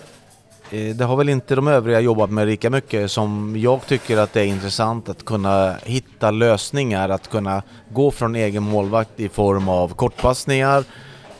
eh, 0.70 0.97
det 0.97 1.05
har 1.05 1.16
väl 1.16 1.29
inte 1.29 1.55
de 1.55 1.68
övriga 1.68 2.01
jobbat 2.01 2.31
med 2.31 2.47
lika 2.47 2.70
mycket 2.70 3.11
som 3.11 3.57
jag 3.59 3.87
tycker 3.87 4.16
att 4.16 4.33
det 4.33 4.41
är 4.41 4.47
intressant 4.47 5.09
att 5.09 5.24
kunna 5.24 5.74
hitta 5.85 6.31
lösningar, 6.31 7.09
att 7.09 7.31
kunna 7.31 7.62
gå 7.89 8.11
från 8.11 8.35
egen 8.35 8.62
målvakt 8.62 9.20
i 9.20 9.29
form 9.29 9.68
av 9.68 9.95
kortpassningar, 9.95 10.85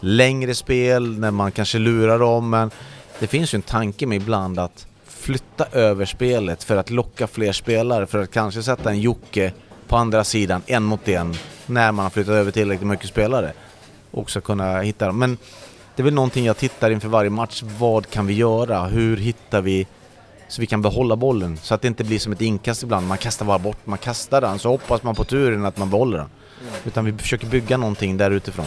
längre 0.01 0.55
spel 0.55 1.19
när 1.19 1.31
man 1.31 1.53
kanske 1.53 1.79
lurar 1.79 2.19
dem 2.19 2.51
men 2.51 2.71
det 3.19 3.27
finns 3.27 3.55
ju 3.55 3.57
en 3.57 3.63
tanke 3.63 4.07
med 4.07 4.17
ibland 4.17 4.59
att 4.59 4.87
flytta 5.05 5.67
över 5.73 6.05
spelet 6.05 6.65
för 6.65 6.77
att 6.77 6.91
locka 6.91 7.27
fler 7.27 7.53
spelare 7.53 8.07
för 8.07 8.19
att 8.19 8.31
kanske 8.31 8.63
sätta 8.63 8.91
en 8.91 9.01
Jocke 9.01 9.53
på 9.89 9.97
andra 9.97 10.25
sidan 10.25 10.63
en 10.67 10.83
mot 10.83 11.09
en 11.09 11.35
när 11.67 11.93
man 11.93 12.03
har 12.03 12.11
flyttat 12.11 12.33
över 12.33 12.51
tillräckligt 12.51 12.89
mycket 12.89 13.09
spelare. 13.09 13.53
Också 14.11 14.41
kunna 14.41 14.81
hitta 14.81 15.07
dem. 15.07 15.19
Men 15.19 15.39
det 15.99 16.03
är 16.03 16.05
väl 16.05 16.15
någonting 16.15 16.45
jag 16.45 16.57
tittar 16.57 16.91
inför 16.91 17.09
varje 17.09 17.31
match. 17.31 17.63
Vad 17.79 18.11
kan 18.11 18.27
vi 18.27 18.35
göra? 18.35 18.85
Hur 18.85 19.17
hittar 19.17 19.61
vi 19.63 19.87
så 20.49 20.61
vi 20.61 20.67
kan 20.67 20.83
behålla 20.83 21.17
bollen? 21.17 21.57
Så 21.63 21.75
att 21.75 21.83
det 21.83 21.89
inte 21.89 22.05
blir 22.05 22.19
som 22.19 22.33
ett 22.33 22.41
inkast 22.41 22.83
ibland. 22.83 23.07
Man 23.09 23.19
kastar 23.19 23.47
bara 23.47 23.59
bort, 23.59 23.87
man 23.87 23.99
kastar 23.99 24.41
den 24.41 24.59
så 24.59 24.69
hoppas 24.69 25.03
man 25.03 25.15
på 25.15 25.25
turen 25.25 25.65
att 25.65 25.77
man 25.77 25.91
behåller 25.91 26.19
den. 26.19 26.29
Utan 26.85 27.05
vi 27.05 27.13
försöker 27.13 27.47
bygga 27.47 27.77
någonting 27.77 28.17
där 28.17 28.31
utifrån. 28.31 28.67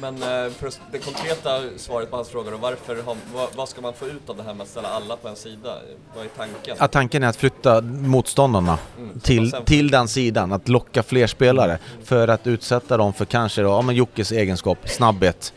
Men 0.00 0.14
eh, 0.14 0.52
för 0.52 0.70
det 0.92 0.98
konkreta 0.98 1.60
svaret 1.76 2.10
på 2.10 2.16
hans 2.16 2.28
fråga 2.28 2.50
då, 2.50 2.56
varför 2.56 3.02
har, 3.02 3.16
vad, 3.34 3.48
vad 3.56 3.68
ska 3.68 3.80
man 3.80 3.92
få 3.92 4.06
ut 4.06 4.28
av 4.30 4.36
det 4.36 4.42
här 4.42 4.54
med 4.54 4.62
att 4.64 4.68
ställa 4.70 4.88
alla 4.88 5.16
på 5.16 5.28
en 5.28 5.36
sida? 5.36 5.74
Vad 6.16 6.24
är 6.24 6.28
tanken? 6.36 6.76
Att 6.78 6.92
tanken 6.92 7.22
är 7.22 7.28
att 7.28 7.36
flytta 7.36 7.80
motståndarna 7.82 8.78
Mm, 8.98 9.20
till, 9.20 9.50
sen- 9.50 9.64
till 9.64 9.90
den 9.90 10.08
sidan, 10.08 10.52
att 10.52 10.68
locka 10.68 11.02
fler 11.02 11.26
spelare 11.26 11.78
för 12.04 12.28
att 12.28 12.46
utsätta 12.46 12.96
dem 12.96 13.12
för 13.12 13.24
kanske 13.24 13.62
då, 13.62 13.68
ja 13.68 13.82
men 13.82 13.94
Jockes 13.94 14.32
egenskap, 14.32 14.78
snabbhet, 14.88 15.52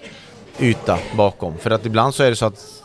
yta 0.61 0.99
bakom. 1.17 1.57
För 1.57 1.71
att 1.71 1.85
ibland 1.85 2.15
så 2.15 2.23
är 2.23 2.29
det 2.29 2.35
så 2.35 2.45
att 2.45 2.79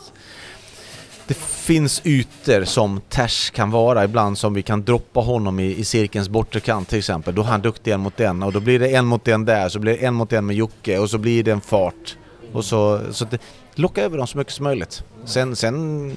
det 1.26 1.34
finns 1.36 2.02
ytor 2.04 2.64
som 2.64 3.00
Tash 3.08 3.50
kan 3.52 3.70
vara 3.70 4.04
ibland 4.04 4.38
som 4.38 4.54
vi 4.54 4.62
kan 4.62 4.84
droppa 4.84 5.20
honom 5.20 5.60
i, 5.60 5.76
i 5.76 5.84
cirkelns 5.84 6.28
bortre 6.28 6.60
kant 6.60 6.88
till 6.88 6.98
exempel. 6.98 7.34
Då 7.34 7.42
är 7.42 7.46
han 7.46 7.62
duktig 7.62 7.92
en 7.92 8.00
mot 8.00 8.20
en 8.20 8.42
och 8.42 8.52
då 8.52 8.60
blir 8.60 8.78
det 8.78 8.88
en 8.88 9.06
mot 9.06 9.28
en 9.28 9.44
där, 9.44 9.68
så 9.68 9.78
blir 9.78 9.92
det 9.92 10.06
en 10.06 10.14
mot 10.14 10.32
en 10.32 10.46
med 10.46 10.56
Jocke 10.56 10.98
och 10.98 11.10
så 11.10 11.18
blir 11.18 11.42
det 11.42 11.50
en 11.50 11.60
fart. 11.60 12.16
Och 12.52 12.64
så, 12.64 13.00
så 13.10 13.24
det, 13.24 13.38
locka 13.74 14.02
över 14.02 14.18
dem 14.18 14.26
så 14.26 14.38
mycket 14.38 14.52
som 14.52 14.64
möjligt. 14.64 15.04
Sen, 15.24 15.56
sen 15.56 16.12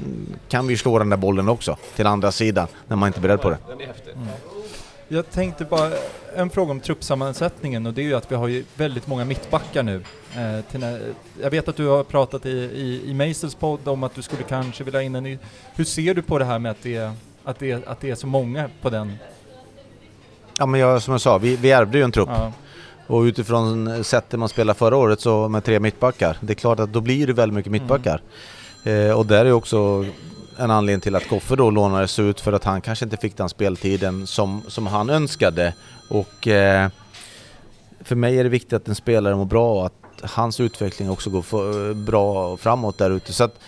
kan 0.50 0.68
vi 0.68 0.74
ju 0.74 0.78
slå 0.78 1.00
den 1.00 1.10
där 1.10 1.18
bollen 1.18 1.50
också 1.50 1.78
till 1.96 2.08
andra 2.08 2.32
sidan 2.32 2.68
när 2.88 2.96
man 2.96 3.08
inte 3.08 3.20
är 3.20 3.22
beredd 3.22 3.42
på 3.42 3.50
det. 3.50 3.58
Mm. 4.16 4.28
Jag 5.08 5.32
tänkte 5.32 5.66
bara, 5.66 5.92
en 6.36 6.50
fråga 6.50 6.72
om 6.72 6.80
truppsammansättningen 6.80 7.86
och 7.86 7.94
det 7.94 8.02
är 8.02 8.06
ju 8.06 8.14
att 8.14 8.32
vi 8.32 8.36
har 8.36 8.48
ju 8.48 8.64
väldigt 8.76 9.08
många 9.08 9.26
mittbackar 9.26 9.84
nu. 9.84 10.04
Eh, 10.36 10.60
jag 11.42 11.52
vet 11.52 11.68
att 11.68 11.76
du 11.76 11.88
har 11.88 12.04
pratat 12.04 12.46
i, 12.46 12.50
i, 12.50 13.02
i 13.06 13.14
Meisels 13.14 13.56
podd 13.56 13.88
om 13.88 14.04
att 14.04 14.16
du 14.16 14.22
skulle 14.22 14.44
kanske 14.44 14.84
vilja 14.84 15.02
in 15.02 15.16
en 15.16 15.24
ny... 15.24 15.38
Hur 15.76 15.84
ser 15.84 16.14
du 16.14 16.22
på 16.22 16.40
det 16.40 16.46
här 16.46 16.60
med 16.60 16.72
att 16.72 16.84
det, 16.84 17.12
att 17.44 17.60
det, 17.60 17.88
att 17.88 18.02
det 18.02 18.10
är 18.10 18.16
så 18.16 18.28
många 18.28 18.70
på 18.82 18.90
den? 18.90 19.14
Ja 20.58 20.66
men 20.66 20.80
jag, 20.80 21.02
som 21.02 21.12
jag 21.12 21.22
sa, 21.22 21.38
vi, 21.38 21.56
vi 21.56 21.72
ärvde 21.72 21.98
ju 21.98 22.04
en 22.04 22.12
trupp. 22.12 22.30
Ja. 22.32 22.52
Och 23.08 23.22
utifrån 23.22 24.04
sättet 24.04 24.40
man 24.40 24.50
spelade 24.50 24.80
förra 24.80 24.98
året 24.98 25.22
så 25.22 25.50
med 25.50 25.64
tre 25.64 25.80
mittbackar. 25.80 26.38
Det 26.42 26.54
är 26.54 26.56
klart 26.56 26.80
att 26.80 26.94
då 26.94 27.02
blir 27.02 27.28
det 27.28 27.34
väldigt 27.34 27.56
mycket 27.56 27.72
mittbackar. 27.72 28.22
Eh, 28.84 29.12
och 29.12 29.26
där 29.26 29.46
är 29.46 29.52
också 29.52 30.06
en 30.58 30.72
anledning 30.72 31.02
till 31.02 31.16
att 31.16 31.28
Koffe 31.28 31.56
då 31.56 31.70
lånades 31.70 32.20
ut 32.20 32.42
för 32.42 32.54
att 32.54 32.64
han 32.64 32.82
kanske 32.82 33.06
inte 33.06 33.18
fick 33.18 33.38
den 33.38 33.50
speltiden 33.50 34.28
som, 34.28 34.62
som 34.68 34.88
han 34.88 35.10
önskade. 35.10 35.74
Och 36.10 36.48
eh, 36.48 36.90
för 38.04 38.16
mig 38.16 38.40
är 38.40 38.44
det 38.44 38.50
viktigt 38.50 38.74
att 38.74 38.88
en 38.88 38.96
spelare 38.96 39.36
mår 39.36 39.46
bra 39.46 39.74
och 39.74 39.86
att 39.86 39.94
hans 40.22 40.60
utveckling 40.60 41.10
också 41.10 41.30
går 41.30 41.42
för, 41.42 41.94
bra 41.94 42.58
framåt 42.58 42.98
där 42.98 43.12
ute. 43.12 43.34
Så 43.34 43.44
att, 43.44 43.60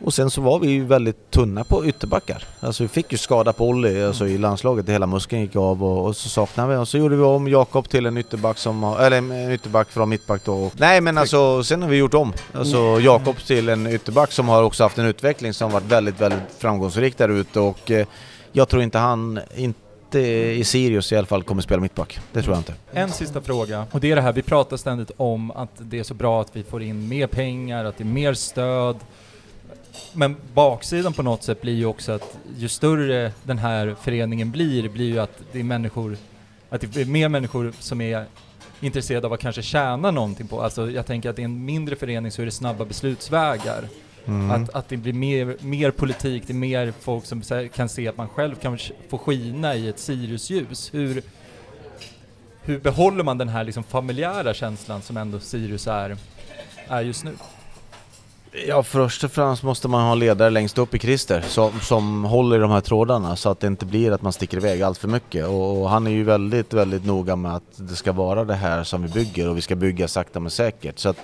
Och 0.00 0.14
sen 0.14 0.30
så 0.30 0.40
var 0.40 0.58
vi 0.58 0.70
ju 0.70 0.84
väldigt 0.84 1.30
tunna 1.30 1.64
på 1.64 1.86
ytterbackar. 1.86 2.44
Alltså 2.60 2.82
vi 2.82 2.88
fick 2.88 3.12
ju 3.12 3.18
skada 3.18 3.52
på 3.52 3.68
Olli 3.68 4.04
alltså 4.04 4.26
i 4.26 4.38
landslaget, 4.38 4.88
hela 4.88 5.06
muskeln 5.06 5.42
gick 5.42 5.56
av 5.56 5.84
och, 5.84 6.06
och 6.06 6.16
så 6.16 6.28
saknade 6.28 6.68
vi 6.72 6.76
och 6.76 6.88
så 6.88 6.98
gjorde 6.98 7.16
vi 7.16 7.22
om 7.22 7.48
Jakob 7.48 7.88
till 7.88 8.06
en 8.06 8.16
ytterback 8.16 8.58
som 8.58 8.84
eller 8.84 9.16
en 9.16 9.52
ytterback 9.52 9.90
från 9.90 10.08
mittback 10.08 10.44
då. 10.44 10.70
Nej 10.76 11.00
men 11.00 11.18
alltså 11.18 11.64
sen 11.64 11.82
har 11.82 11.88
vi 11.88 11.96
gjort 11.96 12.14
om. 12.14 12.32
Alltså 12.52 13.00
Jakob 13.00 13.36
till 13.36 13.68
en 13.68 13.86
ytterback 13.86 14.32
som 14.32 14.48
har 14.48 14.62
också 14.62 14.82
haft 14.82 14.98
en 14.98 15.06
utveckling 15.06 15.54
som 15.54 15.70
varit 15.70 15.86
väldigt, 15.86 16.20
väldigt 16.20 16.40
framgångsrik 16.58 17.18
där 17.18 17.28
ute 17.28 17.60
och 17.60 17.90
eh, 17.90 18.06
jag 18.52 18.68
tror 18.68 18.82
inte 18.82 18.98
han, 18.98 19.40
inte 20.14 20.28
i 20.60 20.64
Sirius 20.64 21.12
i 21.12 21.16
alla 21.16 21.26
fall, 21.26 21.42
kommer 21.42 21.62
spela 21.62 21.80
mittback. 21.80 22.20
Det 22.32 22.42
tror 22.42 22.54
jag 22.54 22.60
inte. 22.60 22.74
Mm. 22.92 23.02
En 23.02 23.10
sista 23.10 23.40
fråga, 23.40 23.86
och 23.90 24.00
det 24.00 24.10
är 24.10 24.16
det 24.16 24.22
här, 24.22 24.32
vi 24.32 24.42
pratar 24.42 24.76
ständigt 24.76 25.10
om 25.16 25.50
att 25.50 25.70
det 25.78 25.98
är 25.98 26.02
så 26.02 26.14
bra 26.14 26.40
att 26.40 26.56
vi 26.56 26.62
får 26.62 26.82
in 26.82 27.08
mer 27.08 27.26
pengar, 27.26 27.84
att 27.84 27.98
det 27.98 28.04
är 28.04 28.06
mer 28.06 28.34
stöd. 28.34 28.96
Men 30.12 30.36
baksidan 30.54 31.12
på 31.12 31.22
något 31.22 31.42
sätt 31.42 31.60
blir 31.62 31.74
ju 31.74 31.86
också 31.86 32.12
att 32.12 32.36
ju 32.56 32.68
större 32.68 33.32
den 33.42 33.58
här 33.58 33.96
föreningen 34.02 34.50
blir, 34.50 34.88
blir 34.88 35.06
ju 35.06 35.18
att 35.18 35.38
det 35.52 35.60
är 35.60 35.64
människor, 35.64 36.16
att 36.70 36.80
det 36.80 37.00
är 37.00 37.04
mer 37.04 37.28
människor 37.28 37.72
som 37.80 38.00
är 38.00 38.24
intresserade 38.80 39.26
av 39.26 39.32
att 39.32 39.40
kanske 39.40 39.62
tjäna 39.62 40.10
någonting 40.10 40.46
på. 40.46 40.62
Alltså 40.62 40.90
jag 40.90 41.06
tänker 41.06 41.30
att 41.30 41.38
i 41.38 41.42
en 41.42 41.64
mindre 41.64 41.96
förening 41.96 42.32
så 42.32 42.42
är 42.42 42.46
det 42.46 42.52
snabba 42.52 42.84
beslutsvägar. 42.84 43.88
Mm. 44.26 44.50
Att, 44.50 44.74
att 44.74 44.88
det 44.88 44.96
blir 44.96 45.12
mer, 45.12 45.56
mer 45.60 45.90
politik, 45.90 46.42
det 46.46 46.52
är 46.52 46.54
mer 46.54 46.92
folk 47.00 47.26
som 47.26 47.42
kan 47.74 47.88
se 47.88 48.08
att 48.08 48.16
man 48.16 48.28
själv 48.28 48.54
kan 48.54 48.78
få 49.08 49.18
skina 49.18 49.74
i 49.74 49.88
ett 49.88 49.98
Siriusljus. 49.98 50.94
Hur, 50.94 51.22
hur 52.62 52.78
behåller 52.78 53.24
man 53.24 53.38
den 53.38 53.48
här 53.48 53.64
liksom 53.64 53.84
familjära 53.84 54.54
känslan 54.54 55.02
som 55.02 55.16
ändå 55.16 55.40
Sirius 55.40 55.86
är, 55.86 56.16
är 56.88 57.00
just 57.00 57.24
nu? 57.24 57.32
Ja, 58.66 58.82
först 58.82 59.24
och 59.24 59.32
främst 59.32 59.62
måste 59.62 59.88
man 59.88 60.06
ha 60.06 60.14
ledare 60.14 60.50
längst 60.50 60.78
upp 60.78 60.94
i 60.94 60.98
Christer 60.98 61.40
som, 61.40 61.80
som 61.80 62.24
håller 62.24 62.56
i 62.56 62.60
de 62.60 62.70
här 62.70 62.80
trådarna 62.80 63.36
så 63.36 63.48
att 63.48 63.60
det 63.60 63.66
inte 63.66 63.86
blir 63.86 64.12
att 64.12 64.22
man 64.22 64.32
sticker 64.32 64.56
iväg 64.56 64.82
allt 64.82 64.98
för 64.98 65.08
mycket. 65.08 65.46
Och, 65.46 65.82
och 65.82 65.90
han 65.90 66.06
är 66.06 66.10
ju 66.10 66.24
väldigt, 66.24 66.72
väldigt 66.72 67.04
noga 67.04 67.36
med 67.36 67.54
att 67.54 67.62
det 67.76 67.96
ska 67.96 68.12
vara 68.12 68.44
det 68.44 68.54
här 68.54 68.84
som 68.84 69.02
vi 69.02 69.08
bygger 69.08 69.48
och 69.48 69.56
vi 69.56 69.60
ska 69.60 69.76
bygga 69.76 70.08
sakta 70.08 70.40
men 70.40 70.50
säkert. 70.50 70.98
Så 70.98 71.08
att 71.08 71.18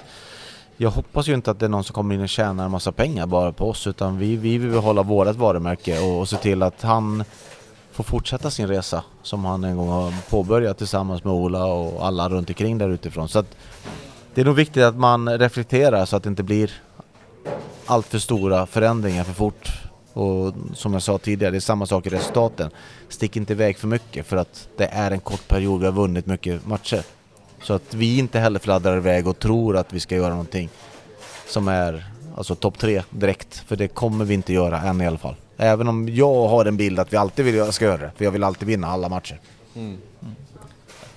jag 0.82 0.90
hoppas 0.90 1.28
ju 1.28 1.34
inte 1.34 1.50
att 1.50 1.58
det 1.58 1.66
är 1.66 1.68
någon 1.68 1.84
som 1.84 1.94
kommer 1.94 2.14
in 2.14 2.20
och 2.20 2.28
tjänar 2.28 2.64
en 2.64 2.70
massa 2.70 2.92
pengar 2.92 3.26
bara 3.26 3.52
på 3.52 3.70
oss 3.70 3.86
utan 3.86 4.18
vi, 4.18 4.36
vi 4.36 4.58
vill 4.58 4.70
behålla 4.70 5.02
vårt 5.02 5.36
varumärke 5.36 6.00
och, 6.00 6.20
och 6.20 6.28
se 6.28 6.36
till 6.36 6.62
att 6.62 6.82
han 6.82 7.24
får 7.92 8.04
fortsätta 8.04 8.50
sin 8.50 8.68
resa 8.68 9.04
som 9.22 9.44
han 9.44 9.64
en 9.64 9.76
gång 9.76 9.88
har 9.88 10.30
påbörjat 10.30 10.78
tillsammans 10.78 11.24
med 11.24 11.32
Ola 11.32 11.64
och 11.64 12.06
alla 12.06 12.28
runt 12.28 12.48
omkring 12.48 12.78
där 12.78 12.88
utifrån. 12.88 13.28
Så 13.28 13.38
att 13.38 13.56
det 14.34 14.40
är 14.40 14.44
nog 14.44 14.54
viktigt 14.54 14.82
att 14.82 14.96
man 14.96 15.38
reflekterar 15.38 16.04
så 16.04 16.16
att 16.16 16.22
det 16.22 16.28
inte 16.28 16.42
blir 16.42 16.70
allt 17.86 18.06
för 18.06 18.18
stora 18.18 18.66
förändringar 18.66 19.24
för 19.24 19.32
fort. 19.32 19.70
Och 20.12 20.54
som 20.74 20.92
jag 20.92 21.02
sa 21.02 21.18
tidigare, 21.18 21.50
det 21.50 21.58
är 21.58 21.60
samma 21.60 21.86
sak 21.86 22.06
i 22.06 22.10
resultaten. 22.10 22.70
Stick 23.08 23.36
inte 23.36 23.52
iväg 23.52 23.78
för 23.78 23.88
mycket 23.88 24.26
för 24.26 24.36
att 24.36 24.68
det 24.76 24.86
är 24.86 25.10
en 25.10 25.20
kort 25.20 25.48
period, 25.48 25.80
vi 25.80 25.86
har 25.86 25.92
vunnit 25.92 26.26
mycket 26.26 26.66
matcher. 26.66 27.02
Så 27.62 27.72
att 27.72 27.94
vi 27.94 28.18
inte 28.18 28.38
heller 28.38 28.58
fladdrar 28.58 28.96
iväg 28.96 29.26
och 29.28 29.38
tror 29.38 29.76
att 29.76 29.92
vi 29.92 30.00
ska 30.00 30.16
göra 30.16 30.30
någonting 30.30 30.68
som 31.46 31.68
är 31.68 32.04
alltså 32.36 32.54
topp 32.54 32.78
tre 32.78 33.02
direkt. 33.10 33.58
För 33.66 33.76
det 33.76 33.88
kommer 33.88 34.24
vi 34.24 34.34
inte 34.34 34.52
göra 34.52 34.80
än 34.80 35.00
i 35.00 35.06
alla 35.06 35.18
fall. 35.18 35.34
Även 35.56 35.88
om 35.88 36.08
jag 36.08 36.48
har 36.48 36.64
en 36.64 36.76
bild 36.76 36.98
att 36.98 37.12
vi 37.12 37.16
alltid 37.16 37.44
vill 37.44 37.54
göra, 37.54 37.72
ska 37.72 37.84
göra 37.84 37.96
det. 37.98 38.10
För 38.16 38.24
jag 38.24 38.32
vill 38.32 38.44
alltid 38.44 38.68
vinna 38.68 38.86
alla 38.86 39.08
matcher. 39.08 39.40
Mm. 39.76 39.98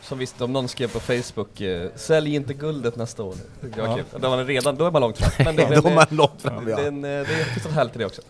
Som 0.02 0.18
visst, 0.18 0.42
om 0.42 0.54
någon 0.54 0.68
skrev 0.68 0.88
på 0.88 1.00
Facebook, 1.00 1.62
eh, 1.62 1.90
sälj 1.96 2.36
inte 2.36 2.54
guldet 2.54 2.96
nästa 2.96 3.24
år. 3.24 3.36
Det 3.62 3.82
var 3.82 3.88
Ja. 3.88 3.96
kul. 3.96 4.06
Då 4.22 4.30
var 4.30 4.38
man 4.38 4.48
redan, 4.48 4.76
då 4.76 4.86
är 4.86 4.92
man 4.92 5.02
långt 5.02 5.18
fram. 5.18 5.46
Men 5.46 5.56
det, 5.70 5.76
Då 5.82 5.88
är 5.88 5.92
eh, 5.92 5.96
man 5.96 6.06
långt 6.10 6.42
fram 6.42 6.66
det, 6.66 6.72
ja. 6.72 6.80
eh, 6.80 6.92
det 6.94 7.10
är 7.20 7.26
finns 7.54 7.66
något 7.66 7.74
härligt 7.74 7.96
i 7.96 8.00
det 8.00 8.06
också. 8.06 8.22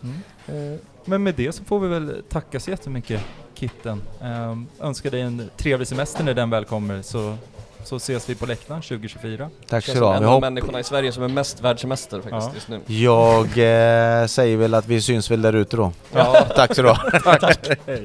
Eh, 0.46 0.54
Men 1.04 1.22
med 1.22 1.34
det 1.34 1.52
så 1.52 1.64
får 1.64 1.80
vi 1.80 1.88
väl 1.88 2.22
tacka 2.28 2.60
så 2.60 2.70
jättemycket 2.70 3.20
Kitten. 3.54 4.02
Um, 4.22 4.66
önskar 4.80 5.10
dig 5.10 5.20
en 5.20 5.50
trevlig 5.56 5.88
semester 5.88 6.24
när 6.24 6.34
den 6.34 6.50
väl 6.50 6.64
kommer 6.64 7.02
så, 7.02 7.36
så 7.84 7.96
ses 7.96 8.28
vi 8.30 8.34
på 8.34 8.46
läktaren 8.46 8.82
2024. 8.82 9.50
Tack 9.68 9.84
så 9.84 9.92
du 9.94 10.00
ha. 10.00 10.14
en 10.14 10.22
Vi 10.22 10.28
av 10.28 10.40
människorna 10.40 10.80
i 10.80 10.84
Sverige 10.84 11.12
som 11.12 11.22
är 11.22 11.28
mest 11.28 11.60
världssemester 11.60 12.20
faktiskt 12.20 12.46
Ja. 12.48 12.50
just 12.54 12.68
nu. 12.68 12.80
Jag 12.86 13.44
eh, 13.44 14.26
säger 14.26 14.56
väl 14.56 14.74
att 14.74 14.86
vi 14.86 15.00
syns 15.02 15.30
väl 15.30 15.42
där 15.42 15.52
ute 15.52 15.76
då. 15.76 15.92
Ja. 16.14 16.46
Tack 16.56 16.74
så 16.76 16.82
du 16.82 16.88
ha. 16.88 17.10
Tack! 17.40 17.68
Hej! 17.86 18.02